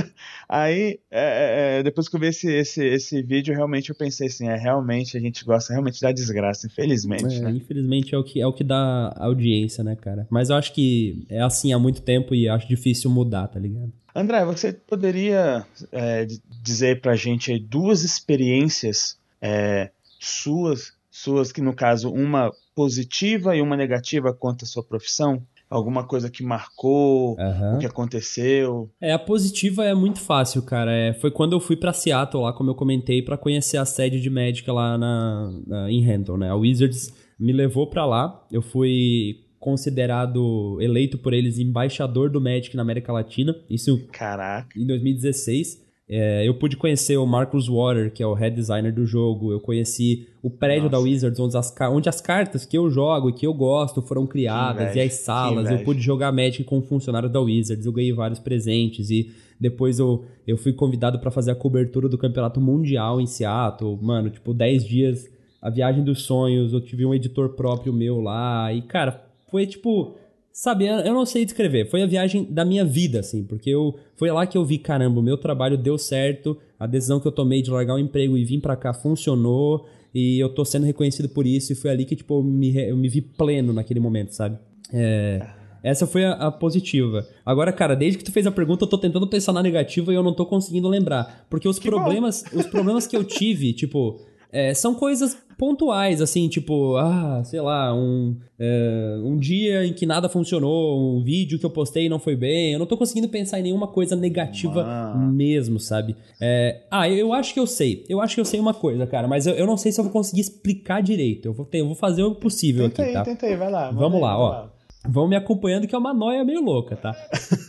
Aí, 0.48 1.00
é, 1.12 1.20
é, 1.20 1.80
é, 1.80 1.84
depois 1.84 2.08
que 2.08 2.16
eu 2.16 2.20
vi 2.20 2.28
esse, 2.28 2.52
esse, 2.52 2.86
esse 2.86 3.22
vídeo, 3.22 3.54
realmente 3.54 3.90
eu 3.90 3.96
pensei 3.96 4.28
assim, 4.28 4.48
é, 4.48 4.56
realmente 4.56 5.18
a 5.18 5.20
gente 5.20 5.44
gosta 5.44 5.74
realmente 5.74 6.02
da 6.02 6.12
desgraça, 6.12 6.68
infelizmente, 6.68 7.36
é, 7.36 7.40
né? 7.40 7.52
Infelizmente 7.52 8.14
é 8.14 8.18
o, 8.18 8.24
que, 8.24 8.42
é 8.42 8.48
o 8.48 8.54
que 8.54 8.64
dá 8.64 9.14
audiência, 9.18 9.84
né, 9.84 9.96
cara? 9.96 10.28
Mas 10.30 10.50
eu 10.50 10.56
acho 10.56 10.74
que 10.74 11.26
é 11.30 11.42
assim 11.42 11.74
há 11.74 11.80
muito 11.80 12.02
tempo 12.02 12.34
e 12.34 12.48
acho 12.48 12.68
difícil 12.68 13.10
mudar, 13.10 13.48
tá 13.48 13.60
ligado? 13.60 13.92
André, 14.16 14.44
você 14.46 14.74
poderia 14.74 15.66
é, 15.92 16.26
dizer 16.64 17.02
pra 17.02 17.16
gente 17.16 17.52
aí 17.52 17.60
duas 17.60 18.04
experiências 18.04 19.18
é, 19.40 19.92
suas, 20.20 20.94
suas 21.12 21.52
que 21.52 21.62
no 21.62 21.74
caso 21.74 22.12
uma 22.12 22.52
positiva 22.76 23.56
e 23.56 23.62
uma 23.62 23.78
negativa 23.78 24.34
quanto 24.34 24.64
à 24.64 24.68
sua 24.68 24.84
profissão? 24.84 25.44
Alguma 25.70 26.06
coisa 26.06 26.30
que 26.30 26.44
marcou, 26.44 27.38
uhum. 27.38 27.76
o 27.76 27.80
que 27.80 27.86
aconteceu? 27.86 28.90
É, 29.02 29.14
a 29.14 29.20
positiva 29.20 29.86
é 29.86 29.94
muito 29.94 30.20
fácil, 30.20 30.62
cara. 30.62 30.92
É, 30.92 31.14
foi 31.14 31.32
quando 31.32 31.54
eu 31.54 31.60
fui 31.60 31.76
para 31.76 31.94
Seattle, 31.94 32.44
lá 32.44 32.54
como 32.54 32.70
eu 32.70 32.76
comentei, 32.76 33.22
para 33.22 33.38
conhecer 33.38 33.78
a 33.78 33.86
sede 33.86 34.22
de 34.22 34.30
médica 34.30 34.72
lá 34.72 34.98
na, 34.98 35.52
na, 35.66 35.92
em 35.92 36.02
Renton, 36.02 36.38
né? 36.38 36.50
A 36.50 36.56
Wizards 36.56 37.14
me 37.40 37.52
levou 37.52 37.88
para 37.88 38.06
lá. 38.06 38.46
Eu 38.52 38.62
fui 38.62 39.44
considerado 39.60 40.78
eleito 40.80 41.18
por 41.18 41.34
eles 41.34 41.60
embaixador 41.60 42.30
do 42.30 42.40
Magic 42.40 42.76
na 42.76 42.82
América 42.82 43.12
Latina. 43.12 43.56
Isso 43.70 44.08
Caraca. 44.12 44.80
em 44.80 44.86
2016. 44.86 45.87
É, 46.10 46.48
eu 46.48 46.54
pude 46.54 46.78
conhecer 46.78 47.18
o 47.18 47.26
Marcus 47.26 47.68
Water, 47.68 48.14
que 48.14 48.24
é 48.24 48.28
o 48.28 48.34
head 48.34 48.56
designer 48.56 48.94
do 48.94 49.06
jogo. 49.06 49.52
Eu 49.52 49.60
conheci 49.60 50.26
o 50.42 50.50
prédio 50.50 50.90
Nossa. 50.90 50.92
da 50.92 51.00
Wizards, 51.00 51.40
onde 51.40 51.58
as, 51.58 51.76
onde 51.92 52.08
as 52.08 52.22
cartas 52.22 52.66
que 52.66 52.78
eu 52.78 52.90
jogo 52.90 53.30
e 53.30 53.34
que 53.34 53.46
eu 53.46 53.54
gosto 53.54 54.02
foram 54.02 54.26
criadas, 54.26 54.96
e 54.96 55.02
as 55.02 55.14
salas. 55.16 55.70
Eu 55.70 55.80
pude 55.80 56.00
jogar 56.00 56.32
Magic 56.32 56.64
com 56.64 56.82
funcionários 56.82 57.32
da 57.32 57.42
Wizards. 57.42 57.86
Eu 57.86 57.92
ganhei 57.92 58.14
vários 58.14 58.40
presentes. 58.40 59.10
E 59.10 59.34
depois 59.60 60.00
eu, 60.00 60.24
eu 60.48 60.58
fui 60.58 60.72
convidado 60.72 61.20
para 61.20 61.30
fazer 61.30 61.52
a 61.52 61.56
cobertura 61.56 62.08
do 62.08 62.18
campeonato 62.18 62.62
mundial 62.62 63.20
em 63.20 63.28
Seattle. 63.28 63.98
Mano, 64.02 64.30
tipo, 64.30 64.54
10 64.54 64.86
dias, 64.86 65.30
a 65.62 65.70
viagem 65.70 66.06
dos 66.06 66.22
sonhos. 66.22 66.72
Eu 66.72 66.80
tive 66.80 67.06
um 67.06 67.14
editor 67.14 67.50
próprio 67.50 67.92
meu 67.92 68.22
lá. 68.22 68.72
E, 68.72 68.82
cara, 68.82 69.28
foi 69.52 69.66
tipo 69.66 70.16
Sabe, 70.58 70.88
eu 70.88 71.14
não 71.14 71.24
sei 71.24 71.46
descrever. 71.46 71.88
Foi 71.88 72.02
a 72.02 72.08
viagem 72.08 72.44
da 72.44 72.66
minha 72.66 72.84
vida, 72.84 73.20
assim, 73.20 73.44
porque 73.44 73.70
eu 73.70 73.94
foi 74.16 74.32
lá 74.32 74.48
que 74.48 74.58
eu 74.58 74.66
vi, 74.66 74.80
caramba, 74.80 75.20
o 75.20 75.24
meu 75.24 75.38
trabalho 75.38 75.78
deu 75.78 76.00
certo, 76.00 76.58
a 76.80 76.88
decisão 76.88 77.20
que 77.20 77.28
eu 77.28 77.32
tomei 77.32 77.62
de 77.62 77.70
largar 77.70 77.94
o 77.94 78.00
emprego 78.00 78.36
e 78.36 78.44
vir 78.44 78.60
para 78.60 78.76
cá 78.76 78.92
funcionou, 78.92 79.86
e 80.16 80.40
eu 80.40 80.50
tô 80.50 80.66
sendo 80.66 80.88
reconhecido 80.88 81.30
por 81.30 81.46
isso, 81.46 81.72
e 81.72 81.76
foi 81.76 81.92
ali 81.92 82.06
que, 82.06 82.16
tipo, 82.16 82.40
eu 82.40 82.44
me, 82.44 82.76
eu 82.76 82.98
me 82.98 83.08
vi 83.08 83.22
pleno 83.22 83.72
naquele 83.72 84.00
momento, 84.00 84.32
sabe? 84.32 84.58
É, 84.92 85.46
essa 85.84 86.08
foi 86.08 86.26
a, 86.26 86.32
a, 86.32 86.52
positiva. 86.52 87.24
Agora, 87.46 87.72
cara, 87.72 87.96
desde 87.96 88.18
que 88.18 88.24
tu 88.24 88.32
fez 88.32 88.48
a 88.48 88.52
pergunta, 88.52 88.84
eu 88.84 88.90
tô 88.90 88.98
tentando 88.98 89.28
pensar 89.28 89.54
na 89.54 89.62
negativa 89.62 90.12
e 90.12 90.16
eu 90.16 90.24
não 90.24 90.34
tô 90.34 90.44
conseguindo 90.44 90.88
lembrar. 90.88 91.46
Porque 91.52 91.68
os 91.68 91.78
que 91.78 91.88
problemas, 91.88 92.44
bom. 92.52 92.60
os 92.60 92.66
problemas 92.66 93.06
que 93.06 93.16
eu 93.16 93.24
tive, 93.24 93.74
tipo, 93.78 94.20
é, 94.52 94.74
são 94.74 94.96
coisas 94.96 95.38
pontuais, 95.58 96.22
assim, 96.22 96.48
tipo, 96.48 96.96
ah, 96.98 97.42
sei 97.44 97.60
lá, 97.60 97.94
um, 97.94 98.38
é, 98.60 99.20
um 99.24 99.36
dia 99.36 99.86
em 99.86 99.92
que 99.92 100.06
nada 100.06 100.30
funcionou, 100.30 101.18
um 101.18 101.24
vídeo 101.24 101.58
que 101.58 101.66
eu 101.66 101.70
postei 101.70 102.08
não 102.08 102.20
foi 102.20 102.36
bem. 102.36 102.74
Eu 102.74 102.80
não 102.80 102.86
tô 102.86 102.96
conseguindo 102.96 103.28
pensar 103.28 103.60
em 103.60 103.64
nenhuma 103.64 103.88
coisa 103.88 104.16
negativa 104.16 105.16
mesmo, 105.16 105.80
sabe? 105.80 106.16
É, 106.40 106.84
ah, 106.92 107.10
eu, 107.10 107.34
acho 107.34 107.54
que 107.54 107.60
eu 107.60 107.66
sei. 107.66 108.06
Eu 108.08 108.22
acho 108.22 108.36
que 108.36 108.42
eu 108.42 108.46
sei 108.46 108.60
uma 108.60 108.74
coisa, 108.74 109.08
cara, 109.08 109.28
mas 109.28 109.48
eu, 109.48 109.56
eu 109.56 109.66
não 109.66 109.78
sei 109.78 109.92
se 109.92 110.00
eu 110.00 110.04
vou 110.04 110.14
conseguir 110.14 110.42
explicar 110.42 111.02
direito. 111.02 111.48
Eu 111.48 111.54
vou, 111.54 111.66
ter, 111.66 111.80
eu 111.80 111.88
vou 111.88 111.96
fazer 111.96 112.24
o 112.24 112.36
possível 112.36 112.88
tenta 112.90 113.02
aqui, 113.02 113.10
aí, 113.10 113.16
tá? 113.16 113.24
Tenta 113.24 113.46
aí, 113.48 113.56
vai 113.56 113.72
lá. 113.72 113.92
Vamos 113.92 114.22
lá, 114.22 114.38
ó. 114.38 114.50
Lá. 114.50 114.74
Vão 115.10 115.28
me 115.28 115.36
acompanhando 115.36 115.88
que 115.88 115.96
é 115.96 115.98
uma 115.98 116.14
noia 116.14 116.44
meio 116.44 116.62
louca, 116.62 116.96
tá? 116.96 117.16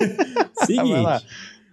Seguinte. 0.67 1.25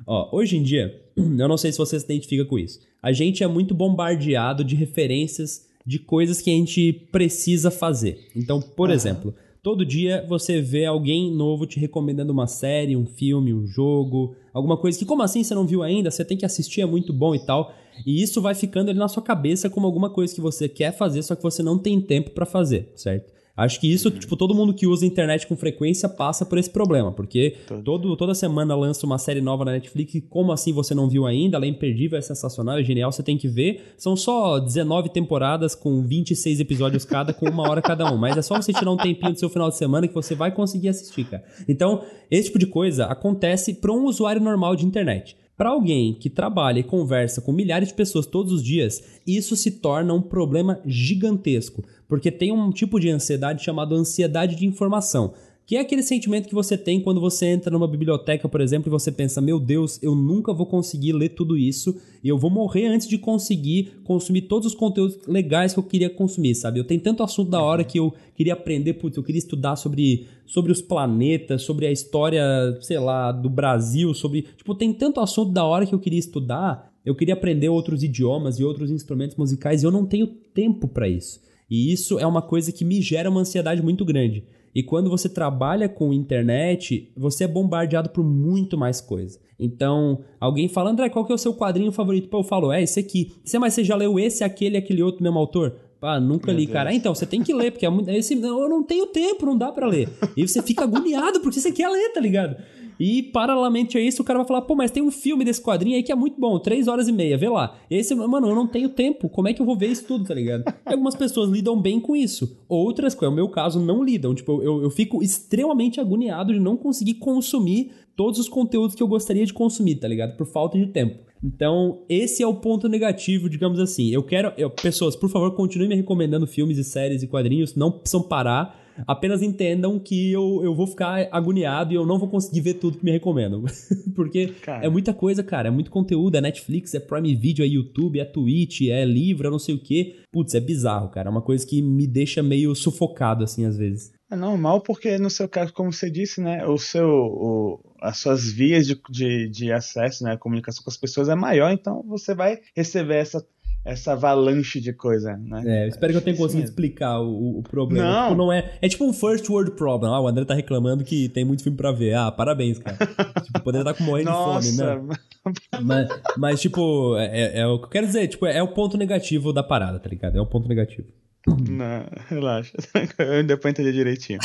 Ó, 0.08 0.30
hoje 0.32 0.58
em 0.58 0.64
dia, 0.64 1.02
eu 1.18 1.48
não 1.48 1.58
sei 1.58 1.72
se 1.72 1.78
você 1.78 2.00
se 2.00 2.06
identifica 2.06 2.46
com 2.46 2.58
isso. 2.58 2.80
A 3.02 3.12
gente 3.12 3.44
é 3.44 3.48
muito 3.48 3.74
bombardeado 3.74 4.64
de 4.64 4.76
referências 4.76 5.66
de 5.86 6.00
coisas 6.00 6.42
que 6.42 6.50
a 6.50 6.54
gente 6.54 6.92
precisa 7.12 7.70
fazer. 7.70 8.28
Então, 8.36 8.60
por 8.60 8.90
uhum. 8.90 8.96
exemplo, 8.96 9.36
todo 9.62 9.86
dia 9.86 10.26
você 10.28 10.62
vê 10.62 10.86
alguém 10.86 11.32
novo 11.32 11.66
te 11.66 11.80
recomendando 11.80 12.34
uma 12.34 12.48
série, 12.48 12.96
um 12.96 13.06
filme, 13.06 13.54
um 13.54 13.68
jogo, 13.68 14.36
alguma 14.54 14.78
coisa 14.78 14.98
que, 14.98 15.06
como 15.06 15.22
assim 15.22 15.44
você 15.44 15.54
não 15.54 15.68
viu 15.68 15.84
ainda? 15.84 16.10
Você 16.10 16.26
tem 16.26 16.38
que 16.38 16.46
assistir, 16.46 16.82
é 16.82 16.86
muito 16.86 17.14
bom 17.14 17.36
e 17.36 17.40
tal. 17.40 17.74
E 18.06 18.22
isso 18.22 18.42
vai 18.42 18.56
ficando 18.56 18.90
ali 18.90 19.00
na 19.00 19.08
sua 19.08 19.24
cabeça 19.24 19.70
como 19.70 19.86
alguma 19.86 20.10
coisa 20.10 20.34
que 20.34 20.42
você 20.42 20.68
quer 20.68 20.92
fazer, 20.92 21.22
só 21.22 21.36
que 21.36 21.44
você 21.44 21.62
não 21.62 21.78
tem 21.78 22.02
tempo 22.02 22.32
para 22.32 22.46
fazer, 22.46 22.92
certo? 22.96 23.35
Acho 23.58 23.80
que 23.80 23.92
isso, 23.92 24.10
uhum. 24.10 24.20
tipo, 24.20 24.36
todo 24.36 24.54
mundo 24.54 24.74
que 24.74 24.86
usa 24.86 25.06
a 25.06 25.08
internet 25.08 25.48
com 25.48 25.56
frequência 25.56 26.10
passa 26.10 26.46
por 26.46 26.58
esse 26.58 26.70
problema, 26.70 27.12
porque 27.12 27.56
todo, 27.86 28.18
toda 28.18 28.34
semana 28.36 28.76
lança 28.76 29.06
uma 29.06 29.18
série 29.18 29.40
nova 29.40 29.64
na 29.64 29.72
Netflix 29.72 30.16
e 30.16 30.22
como 30.22 30.52
assim 30.52 30.74
você 30.74 30.94
não 30.94 31.08
viu 31.08 31.26
ainda? 31.26 31.56
Ela 31.56 31.66
é 31.66 31.70
imperdível, 31.70 32.18
é 32.18 32.22
sensacional, 32.22 32.78
é 32.78 32.84
genial, 32.84 33.12
você 33.12 33.24
tem 33.24 33.38
que 33.38 33.48
ver. 33.48 33.94
São 33.98 34.16
só 34.18 34.60
19 34.60 35.10
temporadas 35.10 35.74
com 35.74 36.06
26 36.06 36.60
episódios 36.60 37.06
cada, 37.06 37.34
com 37.34 37.50
uma 37.50 37.70
hora 37.70 37.82
cada 37.82 38.12
um, 38.12 38.18
mas 38.18 38.36
é 38.36 38.42
só 38.42 38.62
você 38.62 38.74
tirar 38.74 38.92
um 38.92 38.98
tempinho 38.98 39.32
do 39.32 39.40
seu 39.40 39.50
final 39.50 39.70
de 39.70 39.78
semana 39.78 40.08
que 40.08 40.14
você 40.14 40.36
vai 40.36 40.52
conseguir 40.52 40.90
assistir, 40.90 41.24
cara. 41.26 41.44
Então, 41.68 42.04
esse 42.30 42.48
tipo 42.48 42.60
de 42.60 42.68
coisa 42.68 43.06
acontece 43.06 43.76
para 43.76 43.92
um 43.94 44.04
usuário 44.06 44.42
normal 44.42 44.76
de 44.76 44.86
internet. 44.86 45.38
Para 45.58 45.70
alguém 45.70 46.14
que 46.14 46.30
trabalha 46.30 46.80
e 46.80 46.84
conversa 46.84 47.40
com 47.40 47.54
milhares 47.54 47.88
de 47.88 47.94
pessoas 47.94 48.26
todos 48.26 48.52
os 48.52 48.62
dias, 48.62 49.02
isso 49.26 49.56
se 49.56 49.72
torna 49.72 50.14
um 50.14 50.22
problema 50.22 50.82
gigantesco, 50.86 51.82
porque 52.08 52.32
tem 52.32 52.52
um 52.52 52.72
tipo 52.72 53.00
de 53.00 53.10
ansiedade 53.10 53.64
chamado 53.64 53.96
ansiedade 53.96 54.56
de 54.56 54.66
informação. 54.66 55.34
Que 55.66 55.78
é 55.78 55.80
aquele 55.80 56.04
sentimento 56.04 56.48
que 56.48 56.54
você 56.54 56.78
tem 56.78 57.02
quando 57.02 57.20
você 57.20 57.48
entra 57.48 57.72
numa 57.72 57.88
biblioteca, 57.88 58.48
por 58.48 58.62
exemplo, 58.62 58.88
e 58.88 58.92
você 58.92 59.12
pensa: 59.12 59.42
meu 59.42 59.60
Deus, 59.60 60.02
eu 60.04 60.14
nunca 60.14 60.54
vou 60.54 60.68
conseguir 60.68 61.12
ler 61.14 61.30
tudo 61.30 61.58
isso 61.58 62.00
e 62.24 62.30
eu 62.30 62.38
vou 62.38 62.52
morrer 62.52 62.86
antes 62.86 63.08
de 63.08 63.18
conseguir 63.18 63.94
consumir 64.04 64.44
todos 64.44 64.68
os 64.68 64.76
conteúdos 64.76 65.18
legais 65.28 65.74
que 65.74 65.80
eu 65.80 65.84
queria 65.84 66.10
consumir, 66.10 66.54
sabe? 66.54 66.80
Eu 66.80 66.84
tenho 66.84 67.02
tanto 67.02 67.24
assunto 67.24 67.50
da 67.50 67.64
hora 67.64 67.84
que 67.84 67.98
eu 67.98 68.14
queria 68.36 68.54
aprender, 68.54 68.94
putz, 68.94 69.18
eu 69.18 69.24
queria 69.24 69.40
estudar 69.40 69.76
sobre, 69.76 70.28
sobre 70.46 70.72
os 70.72 70.84
planetas, 70.84 71.64
sobre 71.64 71.88
a 71.88 71.92
história, 71.92 72.44
sei 72.82 73.00
lá, 73.00 73.32
do 73.32 73.50
Brasil, 73.50 74.14
sobre. 74.14 74.44
Tipo, 74.44 74.76
tem 74.76 74.94
tanto 74.94 75.20
assunto 75.20 75.52
da 75.52 75.66
hora 75.66 75.88
que 75.88 75.96
eu 75.96 76.00
queria 76.00 76.20
estudar, 76.20 76.94
eu 77.04 77.16
queria 77.16 77.34
aprender 77.34 77.70
outros 77.70 78.04
idiomas 78.04 78.60
e 78.60 78.64
outros 78.64 78.92
instrumentos 78.92 79.36
musicais 79.36 79.82
e 79.82 79.86
eu 79.88 79.92
não 79.92 80.06
tenho 80.06 80.28
tempo 80.28 80.88
para 80.88 81.10
isso. 81.10 81.44
E 81.70 81.92
isso 81.92 82.20
é 82.20 82.26
uma 82.26 82.42
coisa 82.42 82.72
que 82.72 82.86
me 82.86 83.02
gera 83.02 83.30
uma 83.30 83.42
ansiedade 83.42 83.82
muito 83.82 84.06
grande. 84.06 84.44
E 84.74 84.84
quando 84.84 85.10
você 85.10 85.30
trabalha 85.30 85.88
com 85.88 86.12
internet, 86.12 87.10
você 87.16 87.46
é 87.46 87.48
bombardeado 87.48 88.10
por 88.10 88.26
muito 88.26 88.78
mais 88.78 89.00
coisa. 89.00 89.40
Então, 89.58 90.20
alguém 90.40 90.68
fala, 90.68 90.92
André, 90.92 91.10
qual 91.10 91.24
que 91.26 91.32
é 91.32 91.36
o 91.36 91.38
seu 91.38 91.54
quadrinho 91.54 91.92
favorito? 91.94 92.28
Pô, 92.28 92.40
eu 92.40 92.44
falo, 92.44 92.74
é 92.74 92.84
esse 92.84 93.00
aqui. 93.00 93.32
Você, 93.44 93.58
mas 93.58 93.74
você 93.74 93.86
já 93.86 93.96
leu 93.96 94.20
esse, 94.20 94.44
aquele 94.44 94.76
e 94.76 94.78
aquele 94.78 95.02
outro 95.02 95.24
mesmo 95.24 95.40
autor? 95.40 95.78
Ah, 96.02 96.20
nunca 96.20 96.48
Meu 96.48 96.58
li, 96.60 96.66
Deus. 96.66 96.74
cara. 96.74 96.90
Ah, 96.90 96.94
então, 96.94 97.16
você 97.16 97.26
tem 97.26 97.42
que 97.42 97.54
ler, 97.54 97.72
porque 97.72 97.86
é 97.86 97.90
muito, 97.90 98.10
esse, 98.10 98.34
eu 98.34 98.70
não 98.70 98.84
tenho 98.84 99.08
tempo, 99.08 99.46
não 99.46 99.58
dá 99.58 99.72
para 99.72 99.88
ler. 99.88 100.10
E 100.36 100.46
você 100.46 100.62
fica 100.62 100.84
agoniado 100.84 101.40
porque 101.40 101.60
você 101.60 101.72
quer 101.72 101.90
ler, 101.90 102.12
tá 102.12 102.20
ligado? 102.20 102.58
E, 103.00 103.24
paralelamente 103.24 103.98
a 103.98 104.02
isso, 104.02 104.22
o 104.22 104.26
cara 104.26 104.40
vai 104.40 104.48
falar, 104.48 104.62
pô, 104.62 104.76
mas 104.76 104.92
tem 104.92 105.04
um 105.04 105.12
filme 105.12 105.44
desse 105.44 105.62
quadrinho 105.62 105.96
aí 105.96 106.04
que 106.04 106.12
é 106.12 106.16
muito 106.16 106.40
bom, 106.40 106.60
três 106.60 106.88
horas 106.88 107.08
e 107.08 107.12
meia, 107.12 107.38
vê 107.38 107.50
lá. 107.50 107.78
E 107.90 108.04
você, 108.04 108.16
mano, 108.16 108.48
eu 108.48 108.56
não 108.56 108.68
tenho 108.68 108.90
tempo, 108.90 109.30
como 109.30 109.48
é 109.48 109.54
que 109.54 109.62
eu 109.62 109.66
vou 109.66 109.78
ver 109.78 109.88
isso 109.88 110.06
tudo, 110.06 110.26
tá 110.26 110.34
ligado? 110.34 110.64
E 110.88 110.94
algumas 110.94 111.16
pessoas 111.16 111.50
lidam 111.50 111.80
bem 111.80 112.00
com 112.00 112.16
isso. 112.16 112.58
Outras, 112.68 113.14
que 113.14 113.26
é 113.26 113.28
o 113.28 113.32
meu 113.32 113.50
caso, 113.50 113.80
não 113.80 114.04
lidam. 114.04 114.34
Tipo, 114.34 114.62
eu, 114.62 114.82
eu 114.84 114.90
fico 114.90 115.22
extremamente 115.22 116.00
agoniado 116.00 116.54
de 116.54 116.60
não 116.60 116.78
conseguir 116.78 117.16
consumir 117.16 117.92
todos 118.16 118.40
os 118.40 118.48
conteúdos 118.48 118.96
que 118.96 119.04
eu 119.04 119.08
gostaria 119.08 119.46
de 119.46 119.54
consumir, 119.54 119.96
tá 119.96 120.08
ligado? 120.08 120.38
Por 120.38 120.46
falta 120.46 120.78
de 120.78 120.88
tempo. 120.88 121.20
Então, 121.44 122.00
esse 122.10 122.42
é 122.42 122.48
o 122.48 122.56
ponto 122.56 122.88
negativo, 122.88 123.50
digamos 123.50 123.80
assim. 123.80 124.10
Eu 124.10 124.24
quero. 124.24 124.54
Eu, 124.58 124.70
pessoas, 124.70 125.16
por 125.16 125.30
favor, 125.30 125.52
continuem 125.52 125.90
me 125.90 125.96
recomendando 125.96 126.48
filmes 126.48 126.78
e 126.78 126.84
séries 126.84 127.22
e 127.22 127.28
quadrinhos, 127.28 127.76
não 127.76 127.92
precisam 127.92 128.24
parar 128.24 128.85
apenas 129.08 129.42
entendam 129.42 130.00
que 130.00 130.32
eu, 130.32 130.62
eu 130.64 130.76
vou 130.76 130.88
ficar 130.88 131.28
agoniado 131.32 131.94
e 131.94 131.96
eu 131.96 132.06
não 132.06 132.20
vou 132.20 132.30
conseguir 132.30 132.62
ver 132.62 132.76
tudo 132.76 132.98
que 132.98 133.06
me 133.06 133.12
recomendam. 133.12 133.64
Porque 134.16 134.48
cara. 134.62 134.86
é 134.86 134.90
muita 134.90 135.14
coisa, 135.14 135.44
cara. 135.44 135.68
É 135.68 135.72
muito 135.72 135.92
conteúdo. 135.92 136.36
É 136.36 136.42
Netflix, 136.42 136.94
é 136.94 137.00
Prime 137.00 137.36
Video, 137.36 137.66
é 137.66 137.68
YouTube, 137.68 138.20
é 138.20 138.26
Twitch, 138.26 138.82
é 138.82 139.04
livro, 139.06 139.48
é 139.48 139.52
não 139.52 139.60
sei 139.60 139.76
o 139.76 139.82
quê. 139.82 140.18
Putz, 140.32 140.54
é 140.54 140.60
bizarro, 140.60 141.10
cara. 141.10 141.30
É 141.30 141.32
uma 141.32 141.42
coisa 141.42 141.66
que 141.66 141.82
me 141.82 142.08
deixa 142.08 142.42
meio 142.42 142.76
sufocado, 142.76 143.44
assim, 143.44 143.66
às 143.66 143.78
vezes. 143.78 144.14
É 144.30 144.36
normal 144.36 144.82
porque, 144.82 145.20
no 145.20 145.30
seu 145.30 145.48
caso, 145.48 145.72
como 145.72 145.94
você 145.94 146.10
disse, 146.10 146.42
né, 146.42 146.66
o 146.66 146.78
seu, 146.78 147.08
o, 147.08 147.80
as 148.02 148.18
suas 148.18 148.52
vias 148.52 148.88
de, 148.88 149.00
de, 149.10 149.48
de 149.50 149.72
acesso, 149.72 150.24
né, 150.24 150.34
a 150.34 150.38
comunicação 150.38 150.84
com 150.84 150.90
as 150.90 150.98
pessoas 150.98 151.30
é 151.30 151.36
maior, 151.36 151.72
então 151.72 152.04
você 152.08 152.34
vai 152.34 152.60
receber 152.76 153.18
essa 153.18 153.46
essa 153.86 154.14
avalanche 154.14 154.82
de 154.82 154.92
coisa, 154.92 155.38
né? 155.38 155.62
É, 155.64 155.88
espero 155.88 156.12
que 156.12 156.18
eu 156.18 156.22
tenha 156.22 156.36
conseguido 156.36 156.68
explicar 156.68 157.20
o, 157.22 157.60
o 157.60 157.64
problema. 157.64 158.10
Não. 158.10 158.24
Tipo, 158.24 158.36
não 158.36 158.52
é, 158.52 158.74
é 158.82 158.90
tipo 158.90 159.06
um 159.06 159.14
first 159.14 159.48
world 159.48 159.72
problem. 159.72 160.12
Ah, 160.12 160.20
o 160.20 160.28
André 160.28 160.44
tá 160.44 160.56
reclamando 160.56 161.04
que 161.04 161.30
tem 161.30 161.46
muito 161.46 161.62
filme 161.62 161.78
pra 161.78 161.92
ver. 161.92 162.16
Ah, 162.16 162.32
parabéns, 162.32 162.80
cara. 162.80 162.98
tipo, 163.46 163.62
poderia 163.62 163.84
estar 163.84 163.94
tá 163.94 163.98
com 163.98 164.04
morrendo 164.04 164.32
de 164.32 164.36
fome, 164.36 164.72
né? 164.72 165.18
Mas, 165.80 166.10
mas, 166.38 166.60
tipo, 166.60 167.16
é, 167.18 167.26
é, 167.26 167.60
é, 167.60 167.68
o 167.68 167.78
que 167.78 167.86
eu 167.86 167.90
quero 167.90 168.08
dizer, 168.08 168.28
tipo, 168.28 168.48
é 168.48 168.64
o 168.64 168.74
ponto 168.74 168.98
negativo 168.98 169.54
da 169.54 169.62
parada, 169.62 170.00
tá 170.00 170.10
ligado? 170.10 170.36
É 170.36 170.42
o 170.42 170.46
ponto 170.48 170.68
negativo. 170.68 171.08
Não, 171.48 172.06
relaxa. 172.28 172.74
Depois 173.46 173.72
entender 173.72 173.92
direitinho. 173.92 174.40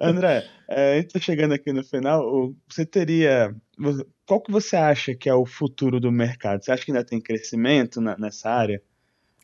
André, 0.00 0.44
é, 0.68 0.94
a 0.94 1.00
gente 1.00 1.12
tá 1.12 1.20
chegando 1.20 1.52
aqui 1.52 1.72
no 1.72 1.84
final. 1.84 2.52
Você 2.68 2.84
teria 2.84 3.54
qual 4.26 4.40
que 4.40 4.50
você 4.50 4.76
acha 4.76 5.14
que 5.14 5.28
é 5.28 5.34
o 5.34 5.44
futuro 5.44 6.00
do 6.00 6.10
mercado? 6.10 6.64
Você 6.64 6.72
acha 6.72 6.84
que 6.84 6.90
ainda 6.90 7.04
tem 7.04 7.20
crescimento 7.20 8.00
na, 8.00 8.16
nessa 8.18 8.50
área? 8.50 8.82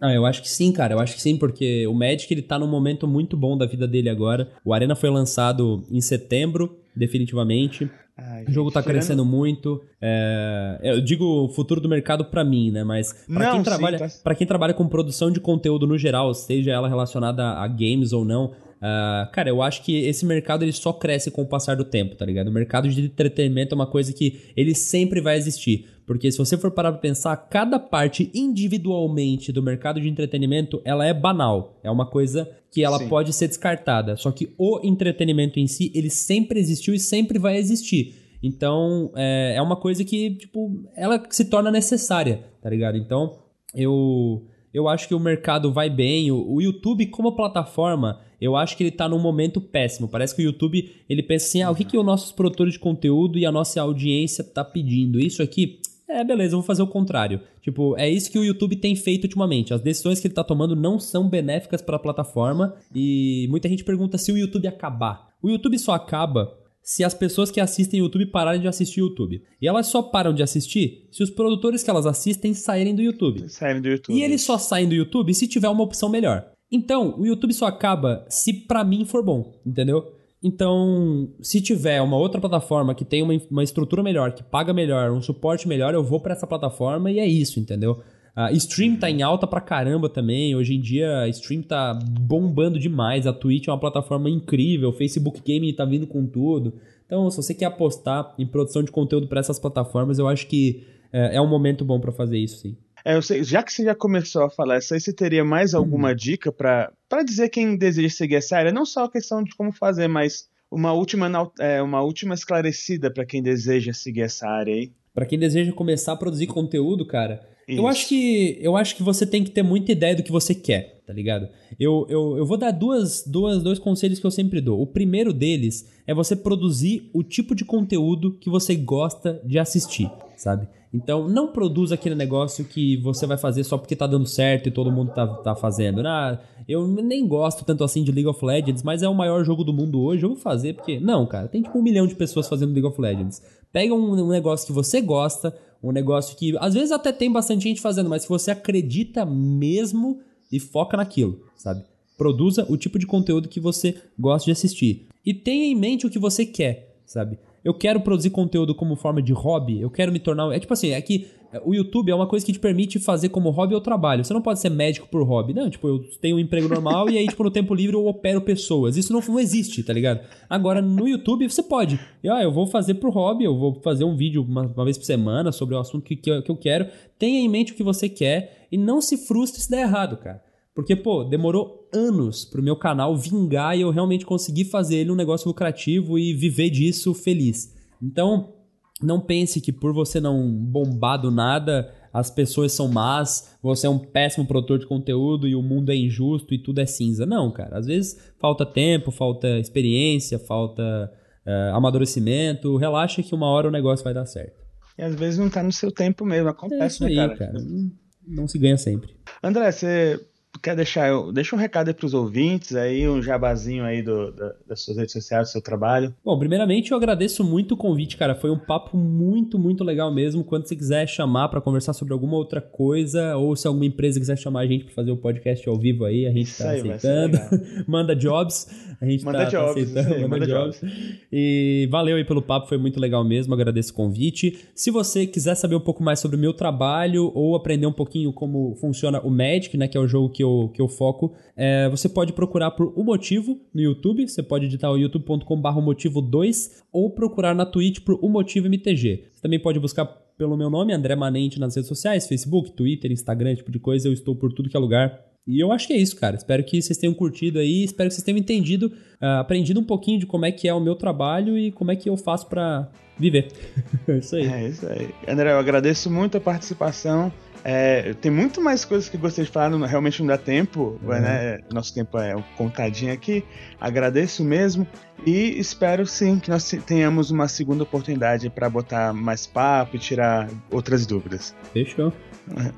Ah, 0.00 0.14
eu 0.14 0.24
acho 0.24 0.40
que 0.40 0.48
sim, 0.48 0.72
cara. 0.72 0.94
Eu 0.94 1.00
acho 1.00 1.14
que 1.14 1.20
sim, 1.20 1.36
porque 1.36 1.86
o 1.86 1.92
Magic 1.92 2.32
ele 2.32 2.40
tá 2.40 2.58
num 2.58 2.66
momento 2.66 3.06
muito 3.06 3.36
bom 3.36 3.56
da 3.56 3.66
vida 3.66 3.86
dele 3.86 4.08
agora. 4.08 4.50
O 4.64 4.72
Arena 4.72 4.96
foi 4.96 5.10
lançado 5.10 5.84
em 5.90 6.00
setembro, 6.00 6.78
definitivamente. 6.96 7.90
Ai, 8.22 8.44
o 8.46 8.52
jogo 8.52 8.70
tá 8.70 8.82
crescendo 8.82 9.24
muito. 9.24 9.82
É... 10.00 10.78
eu 10.82 11.00
digo 11.00 11.24
o 11.24 11.48
futuro 11.48 11.80
do 11.80 11.88
mercado 11.88 12.24
para 12.24 12.44
mim, 12.44 12.70
né? 12.70 12.84
Mas 12.84 13.12
para 13.26 13.52
quem 13.52 13.62
trabalha, 13.62 13.98
tá... 13.98 14.08
para 14.22 14.34
quem 14.34 14.46
trabalha 14.46 14.74
com 14.74 14.86
produção 14.86 15.30
de 15.30 15.40
conteúdo 15.40 15.86
no 15.86 15.96
geral, 15.96 16.34
seja 16.34 16.72
ela 16.72 16.88
relacionada 16.88 17.44
a 17.44 17.66
games 17.66 18.12
ou 18.12 18.24
não, 18.24 18.52
Uh, 18.80 19.30
cara, 19.30 19.50
eu 19.50 19.60
acho 19.60 19.82
que 19.82 20.06
esse 20.06 20.24
mercado 20.24 20.64
ele 20.64 20.72
só 20.72 20.90
cresce 20.90 21.30
com 21.30 21.42
o 21.42 21.46
passar 21.46 21.76
do 21.76 21.84
tempo, 21.84 22.14
tá 22.14 22.24
ligado? 22.24 22.48
O 22.48 22.52
mercado 22.52 22.88
de 22.88 23.02
entretenimento 23.02 23.74
é 23.74 23.76
uma 23.76 23.86
coisa 23.86 24.10
que 24.10 24.40
ele 24.56 24.74
sempre 24.74 25.20
vai 25.20 25.36
existir. 25.36 25.86
Porque 26.10 26.32
se 26.32 26.38
você 26.38 26.58
for 26.58 26.72
parar 26.72 26.90
pra 26.90 27.00
pensar, 27.00 27.36
cada 27.36 27.78
parte 27.78 28.32
individualmente 28.34 29.52
do 29.52 29.62
mercado 29.62 30.00
de 30.00 30.08
entretenimento, 30.08 30.82
ela 30.84 31.06
é 31.06 31.14
banal. 31.14 31.78
É 31.84 31.90
uma 31.90 32.04
coisa 32.04 32.50
que 32.68 32.82
ela 32.82 32.98
Sim. 32.98 33.08
pode 33.08 33.32
ser 33.32 33.46
descartada. 33.46 34.16
Só 34.16 34.32
que 34.32 34.52
o 34.58 34.80
entretenimento 34.82 35.60
em 35.60 35.68
si, 35.68 35.92
ele 35.94 36.10
sempre 36.10 36.58
existiu 36.58 36.94
e 36.94 36.98
sempre 36.98 37.38
vai 37.38 37.58
existir. 37.58 38.16
Então, 38.42 39.12
é, 39.14 39.54
é 39.56 39.62
uma 39.62 39.76
coisa 39.76 40.04
que, 40.04 40.30
tipo, 40.34 40.82
ela 40.96 41.22
se 41.30 41.44
torna 41.44 41.70
necessária, 41.70 42.42
tá 42.60 42.68
ligado? 42.68 42.98
Então, 42.98 43.38
eu, 43.72 44.48
eu 44.74 44.88
acho 44.88 45.06
que 45.06 45.14
o 45.14 45.20
mercado 45.20 45.72
vai 45.72 45.88
bem. 45.88 46.32
O, 46.32 46.54
o 46.54 46.60
YouTube, 46.60 47.06
como 47.06 47.36
plataforma, 47.36 48.18
eu 48.40 48.56
acho 48.56 48.76
que 48.76 48.82
ele 48.82 48.90
tá 48.90 49.08
num 49.08 49.20
momento 49.20 49.60
péssimo. 49.60 50.08
Parece 50.08 50.34
que 50.34 50.42
o 50.42 50.44
YouTube, 50.44 50.90
ele 51.08 51.22
pensa 51.22 51.46
assim, 51.46 51.62
ah, 51.62 51.70
o 51.70 51.74
que, 51.76 51.84
que 51.84 51.96
os 51.96 52.04
nossos 52.04 52.32
produtores 52.32 52.72
de 52.72 52.80
conteúdo 52.80 53.38
e 53.38 53.46
a 53.46 53.52
nossa 53.52 53.80
audiência 53.80 54.42
tá 54.42 54.64
pedindo? 54.64 55.20
Isso 55.20 55.40
aqui, 55.40 55.78
é, 56.10 56.24
beleza, 56.24 56.54
eu 56.54 56.58
vou 56.58 56.66
fazer 56.66 56.82
o 56.82 56.86
contrário. 56.86 57.40
Tipo, 57.62 57.96
é 57.96 58.08
isso 58.08 58.30
que 58.30 58.38
o 58.38 58.44
YouTube 58.44 58.76
tem 58.76 58.96
feito 58.96 59.24
ultimamente. 59.24 59.72
As 59.72 59.80
decisões 59.80 60.20
que 60.20 60.26
ele 60.26 60.34
tá 60.34 60.44
tomando 60.44 60.74
não 60.74 60.98
são 60.98 61.28
benéficas 61.28 61.80
para 61.80 61.96
a 61.96 62.00
plataforma 62.00 62.74
e 62.94 63.46
muita 63.50 63.68
gente 63.68 63.84
pergunta 63.84 64.18
se 64.18 64.32
o 64.32 64.38
YouTube 64.38 64.66
acabar. 64.66 65.28
O 65.42 65.48
YouTube 65.48 65.78
só 65.78 65.92
acaba 65.92 66.52
se 66.82 67.04
as 67.04 67.14
pessoas 67.14 67.50
que 67.50 67.60
assistem 67.60 68.00
YouTube 68.00 68.26
pararem 68.26 68.60
de 68.60 68.68
assistir 68.68 69.00
YouTube. 69.00 69.42
E 69.60 69.68
elas 69.68 69.86
só 69.86 70.02
param 70.02 70.34
de 70.34 70.42
assistir 70.42 71.06
se 71.10 71.22
os 71.22 71.30
produtores 71.30 71.82
que 71.82 71.90
elas 71.90 72.06
assistem 72.06 72.54
saírem 72.54 72.94
do 72.94 73.02
YouTube. 73.02 73.48
Saírem 73.48 73.80
do 73.80 73.88
YouTube. 73.88 74.18
E 74.18 74.22
eles 74.22 74.42
só 74.42 74.58
saem 74.58 74.88
do 74.88 74.94
YouTube 74.94 75.34
se 75.34 75.46
tiver 75.46 75.68
uma 75.68 75.84
opção 75.84 76.08
melhor. 76.08 76.50
Então, 76.72 77.18
o 77.18 77.26
YouTube 77.26 77.52
só 77.52 77.66
acaba 77.66 78.24
se 78.28 78.52
para 78.52 78.84
mim 78.84 79.04
for 79.04 79.24
bom, 79.24 79.60
entendeu? 79.66 80.19
Então, 80.42 81.34
se 81.42 81.60
tiver 81.60 82.00
uma 82.00 82.16
outra 82.16 82.40
plataforma 82.40 82.94
que 82.94 83.04
tem 83.04 83.22
uma, 83.22 83.38
uma 83.50 83.62
estrutura 83.62 84.02
melhor, 84.02 84.32
que 84.32 84.42
paga 84.42 84.72
melhor, 84.72 85.10
um 85.10 85.20
suporte 85.20 85.68
melhor, 85.68 85.92
eu 85.92 86.02
vou 86.02 86.20
para 86.20 86.32
essa 86.32 86.46
plataforma 86.46 87.10
e 87.10 87.18
é 87.18 87.26
isso, 87.26 87.60
entendeu? 87.60 88.00
Uh, 88.36 88.54
stream 88.56 88.96
tá 88.96 89.10
em 89.10 89.22
alta 89.22 89.46
pra 89.46 89.60
caramba 89.60 90.08
também. 90.08 90.54
Hoje 90.54 90.74
em 90.74 90.80
dia, 90.80 91.28
stream 91.28 91.62
tá 91.62 91.92
bombando 91.94 92.78
demais. 92.78 93.26
A 93.26 93.32
Twitch 93.32 93.68
é 93.68 93.70
uma 93.70 93.80
plataforma 93.80 94.30
incrível. 94.30 94.90
O 94.90 94.92
Facebook 94.92 95.42
Gaming 95.46 95.74
tá 95.74 95.84
vindo 95.84 96.06
com 96.06 96.26
tudo. 96.26 96.74
Então, 97.04 97.28
se 97.30 97.36
você 97.36 97.52
quer 97.52 97.66
apostar 97.66 98.34
em 98.38 98.46
produção 98.46 98.82
de 98.82 98.90
conteúdo 98.90 99.26
para 99.26 99.40
essas 99.40 99.58
plataformas, 99.58 100.18
eu 100.18 100.28
acho 100.28 100.46
que 100.46 100.84
é, 101.12 101.36
é 101.36 101.40
um 101.40 101.48
momento 101.48 101.84
bom 101.84 102.00
para 102.00 102.12
fazer 102.12 102.38
isso, 102.38 102.58
sim. 102.58 102.76
É, 103.04 103.20
sei, 103.22 103.42
já 103.42 103.62
que 103.62 103.72
você 103.72 103.84
já 103.84 103.94
começou 103.94 104.44
a 104.44 104.50
falar 104.50 104.78
isso 104.78 104.94
aí, 104.94 105.00
você 105.00 105.12
teria 105.12 105.44
mais 105.44 105.74
alguma 105.74 106.10
uhum. 106.10 106.14
dica 106.14 106.52
para 106.52 106.92
dizer 107.24 107.48
quem 107.48 107.76
deseja 107.76 108.10
seguir 108.10 108.36
essa 108.36 108.56
área? 108.56 108.72
Não 108.72 108.84
só 108.84 109.04
a 109.04 109.10
questão 109.10 109.42
de 109.42 109.54
como 109.54 109.72
fazer, 109.72 110.08
mas 110.08 110.48
uma 110.70 110.92
última, 110.92 111.28
é, 111.58 111.82
uma 111.82 112.00
última 112.02 112.34
esclarecida 112.34 113.10
para 113.10 113.26
quem 113.26 113.42
deseja 113.42 113.92
seguir 113.92 114.22
essa 114.22 114.48
área 114.48 114.74
aí. 114.74 114.92
Para 115.20 115.26
quem 115.26 115.38
deseja 115.38 115.70
começar 115.70 116.12
a 116.12 116.16
produzir 116.16 116.46
conteúdo, 116.46 117.04
cara, 117.04 117.42
isso. 117.68 117.78
eu 117.78 117.86
acho 117.86 118.08
que 118.08 118.58
eu 118.62 118.74
acho 118.74 118.96
que 118.96 119.02
você 119.02 119.26
tem 119.26 119.44
que 119.44 119.50
ter 119.50 119.62
muita 119.62 119.92
ideia 119.92 120.16
do 120.16 120.22
que 120.22 120.32
você 120.32 120.54
quer, 120.54 121.02
tá 121.06 121.12
ligado? 121.12 121.46
Eu, 121.78 122.06
eu, 122.08 122.38
eu 122.38 122.46
vou 122.46 122.56
dar 122.56 122.70
duas, 122.70 123.22
duas, 123.26 123.62
dois 123.62 123.78
conselhos 123.78 124.18
que 124.18 124.24
eu 124.24 124.30
sempre 124.30 124.62
dou. 124.62 124.80
O 124.80 124.86
primeiro 124.86 125.34
deles 125.34 125.86
é 126.06 126.14
você 126.14 126.34
produzir 126.34 127.10
o 127.12 127.22
tipo 127.22 127.54
de 127.54 127.66
conteúdo 127.66 128.32
que 128.32 128.48
você 128.48 128.74
gosta 128.74 129.42
de 129.44 129.58
assistir, 129.58 130.10
sabe? 130.38 130.66
Então, 130.92 131.28
não 131.28 131.52
produza 131.52 131.94
aquele 131.94 132.14
negócio 132.14 132.64
que 132.64 132.96
você 132.96 133.26
vai 133.26 133.36
fazer 133.36 133.62
só 133.62 133.76
porque 133.76 133.94
tá 133.94 134.06
dando 134.06 134.26
certo 134.26 134.68
e 134.68 134.72
todo 134.72 134.90
mundo 134.90 135.12
tá, 135.12 135.26
tá 135.26 135.54
fazendo. 135.54 136.00
Ah, 136.00 136.40
eu 136.66 136.88
nem 136.88 137.28
gosto 137.28 137.64
tanto 137.64 137.84
assim 137.84 138.02
de 138.02 138.10
League 138.10 138.26
of 138.26 138.44
Legends, 138.44 138.82
mas 138.82 139.02
é 139.02 139.08
o 139.08 139.14
maior 139.14 139.44
jogo 139.44 139.62
do 139.62 139.72
mundo 139.72 140.00
hoje, 140.00 140.24
eu 140.24 140.30
vou 140.30 140.38
fazer 140.38 140.74
porque... 140.74 140.98
Não, 140.98 141.26
cara, 141.26 141.46
tem 141.46 141.62
tipo 141.62 141.78
um 141.78 141.82
milhão 141.82 142.06
de 142.06 142.16
pessoas 142.16 142.48
fazendo 142.48 142.72
League 142.72 142.88
of 142.88 143.00
Legends. 143.00 143.40
Pega 143.72 143.94
um, 143.94 144.12
um 144.12 144.28
negócio 144.28 144.66
que 144.66 144.72
você 144.72 145.00
gosta, 145.00 145.56
um 145.82 145.92
negócio 145.92 146.36
que 146.36 146.56
às 146.58 146.74
vezes 146.74 146.92
até 146.92 147.12
tem 147.12 147.30
bastante 147.30 147.64
gente 147.64 147.80
fazendo, 147.80 148.10
mas 148.10 148.22
se 148.22 148.28
você 148.28 148.50
acredita 148.50 149.24
mesmo 149.24 150.20
e 150.50 150.58
foca 150.58 150.96
naquilo, 150.96 151.40
sabe? 151.56 151.84
Produza 152.18 152.66
o 152.68 152.76
tipo 152.76 152.98
de 152.98 153.06
conteúdo 153.06 153.48
que 153.48 153.60
você 153.60 153.96
gosta 154.18 154.46
de 154.46 154.52
assistir. 154.52 155.06
E 155.24 155.32
tenha 155.32 155.64
em 155.66 155.74
mente 155.74 156.06
o 156.06 156.10
que 156.10 156.18
você 156.18 156.44
quer, 156.44 156.96
sabe? 157.06 157.38
Eu 157.64 157.74
quero 157.74 158.00
produzir 158.00 158.30
conteúdo 158.30 158.74
como 158.74 158.96
forma 158.96 159.20
de 159.20 159.32
hobby, 159.32 159.80
eu 159.80 159.90
quero 159.90 160.12
me 160.12 160.18
tornar. 160.18 160.52
É 160.52 160.58
tipo 160.58 160.72
assim, 160.72 160.90
é 160.90 161.00
que 161.00 161.26
o 161.64 161.74
YouTube 161.74 162.10
é 162.10 162.14
uma 162.14 162.28
coisa 162.28 162.46
que 162.46 162.52
te 162.52 162.60
permite 162.60 162.98
fazer 163.00 163.28
como 163.28 163.50
hobby 163.50 163.74
ou 163.74 163.80
trabalho. 163.80 164.24
Você 164.24 164.32
não 164.32 164.40
pode 164.40 164.60
ser 164.60 164.70
médico 164.70 165.08
por 165.08 165.22
hobby. 165.22 165.52
Não, 165.52 165.68
tipo, 165.68 165.88
eu 165.88 165.98
tenho 166.20 166.36
um 166.36 166.38
emprego 166.38 166.68
normal 166.68 167.10
e 167.10 167.18
aí, 167.18 167.26
tipo, 167.26 167.42
no 167.42 167.50
tempo 167.50 167.74
livre 167.74 167.96
eu 167.96 168.06
opero 168.06 168.40
pessoas. 168.40 168.96
Isso 168.96 169.12
não, 169.12 169.20
não 169.20 169.40
existe, 169.40 169.82
tá 169.82 169.92
ligado? 169.92 170.20
Agora, 170.48 170.80
no 170.80 171.08
YouTube, 171.08 171.50
você 171.50 171.62
pode. 171.62 171.98
E, 172.22 172.28
ah, 172.28 172.42
eu 172.42 172.52
vou 172.52 172.66
fazer 172.66 172.94
por 172.94 173.10
hobby, 173.10 173.44
eu 173.44 173.58
vou 173.58 173.80
fazer 173.82 174.04
um 174.04 174.16
vídeo 174.16 174.42
uma, 174.42 174.62
uma 174.62 174.84
vez 174.84 174.96
por 174.96 175.04
semana 175.04 175.50
sobre 175.50 175.74
o 175.74 175.78
assunto 175.78 176.04
que, 176.04 176.14
que, 176.14 176.30
eu, 176.30 176.42
que 176.42 176.50
eu 176.50 176.56
quero. 176.56 176.86
Tenha 177.18 177.40
em 177.40 177.48
mente 177.48 177.72
o 177.72 177.74
que 177.74 177.82
você 177.82 178.08
quer 178.08 178.66
e 178.70 178.78
não 178.78 179.00
se 179.00 179.16
frustre 179.16 179.60
se 179.60 179.70
der 179.70 179.82
errado, 179.82 180.16
cara. 180.18 180.49
Porque, 180.80 180.96
pô, 180.96 181.24
demorou 181.24 181.86
anos 181.92 182.46
pro 182.46 182.62
meu 182.62 182.74
canal 182.74 183.14
vingar 183.14 183.76
e 183.76 183.82
eu 183.82 183.90
realmente 183.90 184.24
conseguir 184.24 184.64
fazer 184.64 184.96
ele 184.96 185.10
um 185.10 185.14
negócio 185.14 185.46
lucrativo 185.46 186.18
e 186.18 186.32
viver 186.32 186.70
disso 186.70 187.12
feliz. 187.12 187.76
Então, 188.02 188.54
não 189.02 189.20
pense 189.20 189.60
que 189.60 189.72
por 189.72 189.92
você 189.92 190.18
não 190.18 190.50
bombar 190.50 191.20
do 191.20 191.30
nada, 191.30 191.92
as 192.14 192.30
pessoas 192.30 192.72
são 192.72 192.88
más, 192.88 193.58
você 193.62 193.86
é 193.86 193.90
um 193.90 193.98
péssimo 193.98 194.46
produtor 194.46 194.78
de 194.78 194.86
conteúdo 194.86 195.46
e 195.46 195.54
o 195.54 195.60
mundo 195.60 195.92
é 195.92 195.96
injusto 195.96 196.54
e 196.54 196.58
tudo 196.58 196.80
é 196.80 196.86
cinza. 196.86 197.26
Não, 197.26 197.52
cara. 197.52 197.78
Às 197.78 197.84
vezes 197.84 198.32
falta 198.38 198.64
tempo, 198.64 199.10
falta 199.10 199.58
experiência, 199.58 200.38
falta 200.38 201.12
uh, 201.46 201.76
amadurecimento. 201.76 202.74
Relaxa 202.78 203.22
que 203.22 203.34
uma 203.34 203.48
hora 203.48 203.68
o 203.68 203.70
negócio 203.70 204.02
vai 204.02 204.14
dar 204.14 204.24
certo. 204.24 204.64
E 204.96 205.02
às 205.02 205.14
vezes 205.14 205.38
não 205.38 205.50
tá 205.50 205.62
no 205.62 205.72
seu 205.72 205.92
tempo 205.92 206.24
mesmo, 206.24 206.48
acontece, 206.48 206.82
é 206.82 206.86
isso 206.86 207.04
né, 207.04 207.08
aí, 207.10 207.16
cara? 207.16 207.36
cara. 207.36 207.52
Não, 207.52 207.90
não 208.26 208.48
se 208.48 208.58
ganha 208.58 208.78
sempre. 208.78 209.14
André, 209.42 209.70
você 209.70 210.18
quer 210.62 210.76
deixar, 210.76 211.10
deixa 211.32 211.54
um 211.54 211.58
recado 211.58 211.88
aí 211.88 211.94
para 211.94 212.06
os 212.06 212.14
ouvintes, 212.14 212.74
aí 212.74 213.08
um 213.08 213.22
jabazinho 213.22 213.84
aí 213.84 214.02
do, 214.02 214.32
da, 214.32 214.54
das 214.66 214.82
suas 214.82 214.96
redes 214.96 215.12
sociais, 215.12 215.48
do 215.48 215.52
seu 215.52 215.62
trabalho. 215.62 216.14
Bom, 216.24 216.38
primeiramente 216.38 216.90
eu 216.90 216.96
agradeço 216.96 217.42
muito 217.44 217.72
o 217.72 217.76
convite, 217.76 218.16
cara. 218.16 218.34
Foi 218.34 218.50
um 218.50 218.58
papo 218.58 218.96
muito, 218.96 219.58
muito 219.58 219.84
legal 219.84 220.12
mesmo. 220.12 220.44
Quando 220.44 220.66
você 220.66 220.76
quiser 220.76 221.06
chamar 221.08 221.48
para 221.48 221.60
conversar 221.60 221.92
sobre 221.92 222.12
alguma 222.12 222.36
outra 222.36 222.60
coisa, 222.60 223.36
ou 223.36 223.54
se 223.56 223.66
alguma 223.66 223.86
empresa 223.86 224.18
quiser 224.18 224.36
chamar 224.36 224.60
a 224.60 224.66
gente 224.66 224.84
para 224.84 224.94
fazer 224.94 225.10
o 225.10 225.14
um 225.14 225.18
podcast 225.18 225.68
ao 225.68 225.78
vivo 225.78 226.04
aí, 226.04 226.26
a 226.26 226.30
gente 226.30 226.48
Isso 226.48 226.62
tá 226.62 226.70
aí, 226.70 226.80
aceitando. 226.80 227.38
manda 227.86 228.14
jobs, 228.14 228.68
a 229.00 229.06
gente 229.06 229.24
manda 229.24 229.38
tá, 229.38 229.44
jobs, 229.44 229.92
tá 229.92 230.00
aceitando, 230.00 230.14
aí, 230.14 230.22
manda, 230.22 230.38
manda 230.38 230.46
jobs. 230.46 230.80
jobs. 230.80 231.20
E 231.32 231.88
valeu 231.90 232.16
aí 232.16 232.24
pelo 232.24 232.42
papo, 232.42 232.68
foi 232.68 232.78
muito 232.78 233.00
legal 233.00 233.24
mesmo. 233.24 233.54
Agradeço 233.54 233.92
o 233.92 233.94
convite. 233.94 234.58
Se 234.74 234.90
você 234.90 235.26
quiser 235.26 235.54
saber 235.54 235.74
um 235.74 235.80
pouco 235.80 236.02
mais 236.02 236.20
sobre 236.20 236.36
o 236.36 236.40
meu 236.40 236.52
trabalho 236.52 237.30
ou 237.34 237.56
aprender 237.56 237.86
um 237.86 237.92
pouquinho 237.92 238.32
como 238.32 238.74
funciona 238.80 239.20
o 239.20 239.30
Magic, 239.30 239.76
né, 239.76 239.88
que 239.88 239.96
é 239.96 240.00
o 240.00 240.06
jogo 240.06 240.28
que 240.28 240.39
eu, 240.40 240.70
que 240.72 240.80
eu 240.80 240.88
foco 240.88 241.34
é, 241.56 241.88
você 241.88 242.08
pode 242.08 242.32
procurar 242.32 242.70
por 242.70 242.92
O 242.96 243.04
Motivo 243.04 243.60
no 243.74 243.80
YouTube, 243.80 244.26
você 244.26 244.42
pode 244.42 244.66
digitar 244.66 244.90
o 244.90 244.96
youtube.com.br 244.96 245.80
motivo 245.80 246.20
2 246.20 246.84
ou 246.92 247.10
procurar 247.10 247.54
na 247.54 247.66
Twitch 247.66 248.00
por 248.00 248.18
O 248.22 248.28
Motivo 248.28 248.66
MTG. 248.66 249.28
Você 249.32 249.42
também 249.42 249.60
pode 249.60 249.78
buscar 249.78 250.06
pelo 250.40 250.56
meu 250.56 250.70
nome, 250.70 250.94
André 250.94 251.14
Manente, 251.14 251.60
nas 251.60 251.76
redes 251.76 251.88
sociais, 251.88 252.26
Facebook, 252.26 252.72
Twitter, 252.72 253.12
Instagram, 253.12 253.54
tipo 253.54 253.70
de 253.70 253.78
coisa, 253.78 254.08
eu 254.08 254.12
estou 254.12 254.34
por 254.34 254.52
tudo 254.54 254.70
que 254.70 254.76
é 254.76 254.80
lugar. 254.80 255.20
E 255.46 255.58
eu 255.58 255.72
acho 255.72 255.86
que 255.86 255.92
é 255.92 255.96
isso, 255.96 256.16
cara. 256.16 256.36
Espero 256.36 256.64
que 256.64 256.80
vocês 256.80 256.98
tenham 256.98 257.12
curtido 257.12 257.58
aí, 257.58 257.84
espero 257.84 258.08
que 258.08 258.14
vocês 258.14 258.24
tenham 258.24 258.38
entendido, 258.38 258.86
uh, 259.20 259.40
aprendido 259.40 259.80
um 259.80 259.84
pouquinho 259.84 260.18
de 260.18 260.26
como 260.26 260.46
é 260.46 260.52
que 260.52 260.68
é 260.68 260.72
o 260.72 260.80
meu 260.80 260.94
trabalho 260.94 261.58
e 261.58 261.70
como 261.72 261.90
é 261.90 261.96
que 261.96 262.08
eu 262.08 262.16
faço 262.16 262.46
para 262.48 262.88
viver. 263.18 263.48
é 264.08 264.16
isso 264.16 264.36
aí. 264.36 264.46
É 264.46 264.68
isso 264.68 264.86
aí. 264.86 265.10
André, 265.28 265.52
eu 265.52 265.58
agradeço 265.58 266.10
muito 266.10 266.38
a 266.38 266.40
participação. 266.40 267.32
É, 267.64 268.14
tem 268.14 268.30
muito 268.30 268.60
mais 268.60 268.84
coisas 268.84 269.08
que 269.08 269.16
gostaria 269.16 269.46
de 269.46 269.52
falar, 269.52 269.70
não, 269.70 269.86
realmente 269.86 270.20
não 270.20 270.26
dá 270.26 270.38
tempo, 270.38 270.98
uhum. 271.02 271.08
né? 271.08 271.60
Nosso 271.72 271.94
tempo 271.94 272.18
é 272.18 272.34
contadinho 272.56 273.12
aqui. 273.12 273.44
Agradeço 273.80 274.42
mesmo 274.44 274.86
e 275.26 275.58
espero 275.58 276.06
sim 276.06 276.38
que 276.38 276.50
nós 276.50 276.70
tenhamos 276.86 277.30
uma 277.30 277.48
segunda 277.48 277.82
oportunidade 277.82 278.48
para 278.48 278.68
botar 278.68 279.12
mais 279.12 279.46
papo 279.46 279.96
e 279.96 279.98
tirar 279.98 280.48
outras 280.70 281.06
dúvidas. 281.06 281.54
Fechou. 281.72 282.12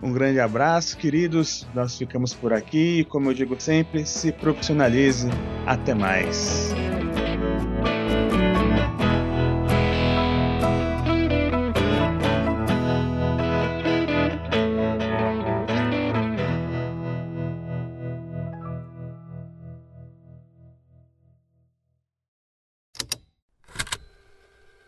Um 0.02 0.12
grande 0.12 0.40
abraço, 0.40 0.98
queridos. 0.98 1.66
Nós 1.74 1.96
ficamos 1.96 2.34
por 2.34 2.52
aqui. 2.52 3.04
Como 3.08 3.30
eu 3.30 3.34
digo 3.34 3.56
sempre, 3.58 4.04
se 4.04 4.32
profissionalize. 4.32 5.28
Até 5.66 5.94
mais. 5.94 6.74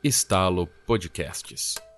Estalo 0.05 0.69
Podcasts. 0.87 1.94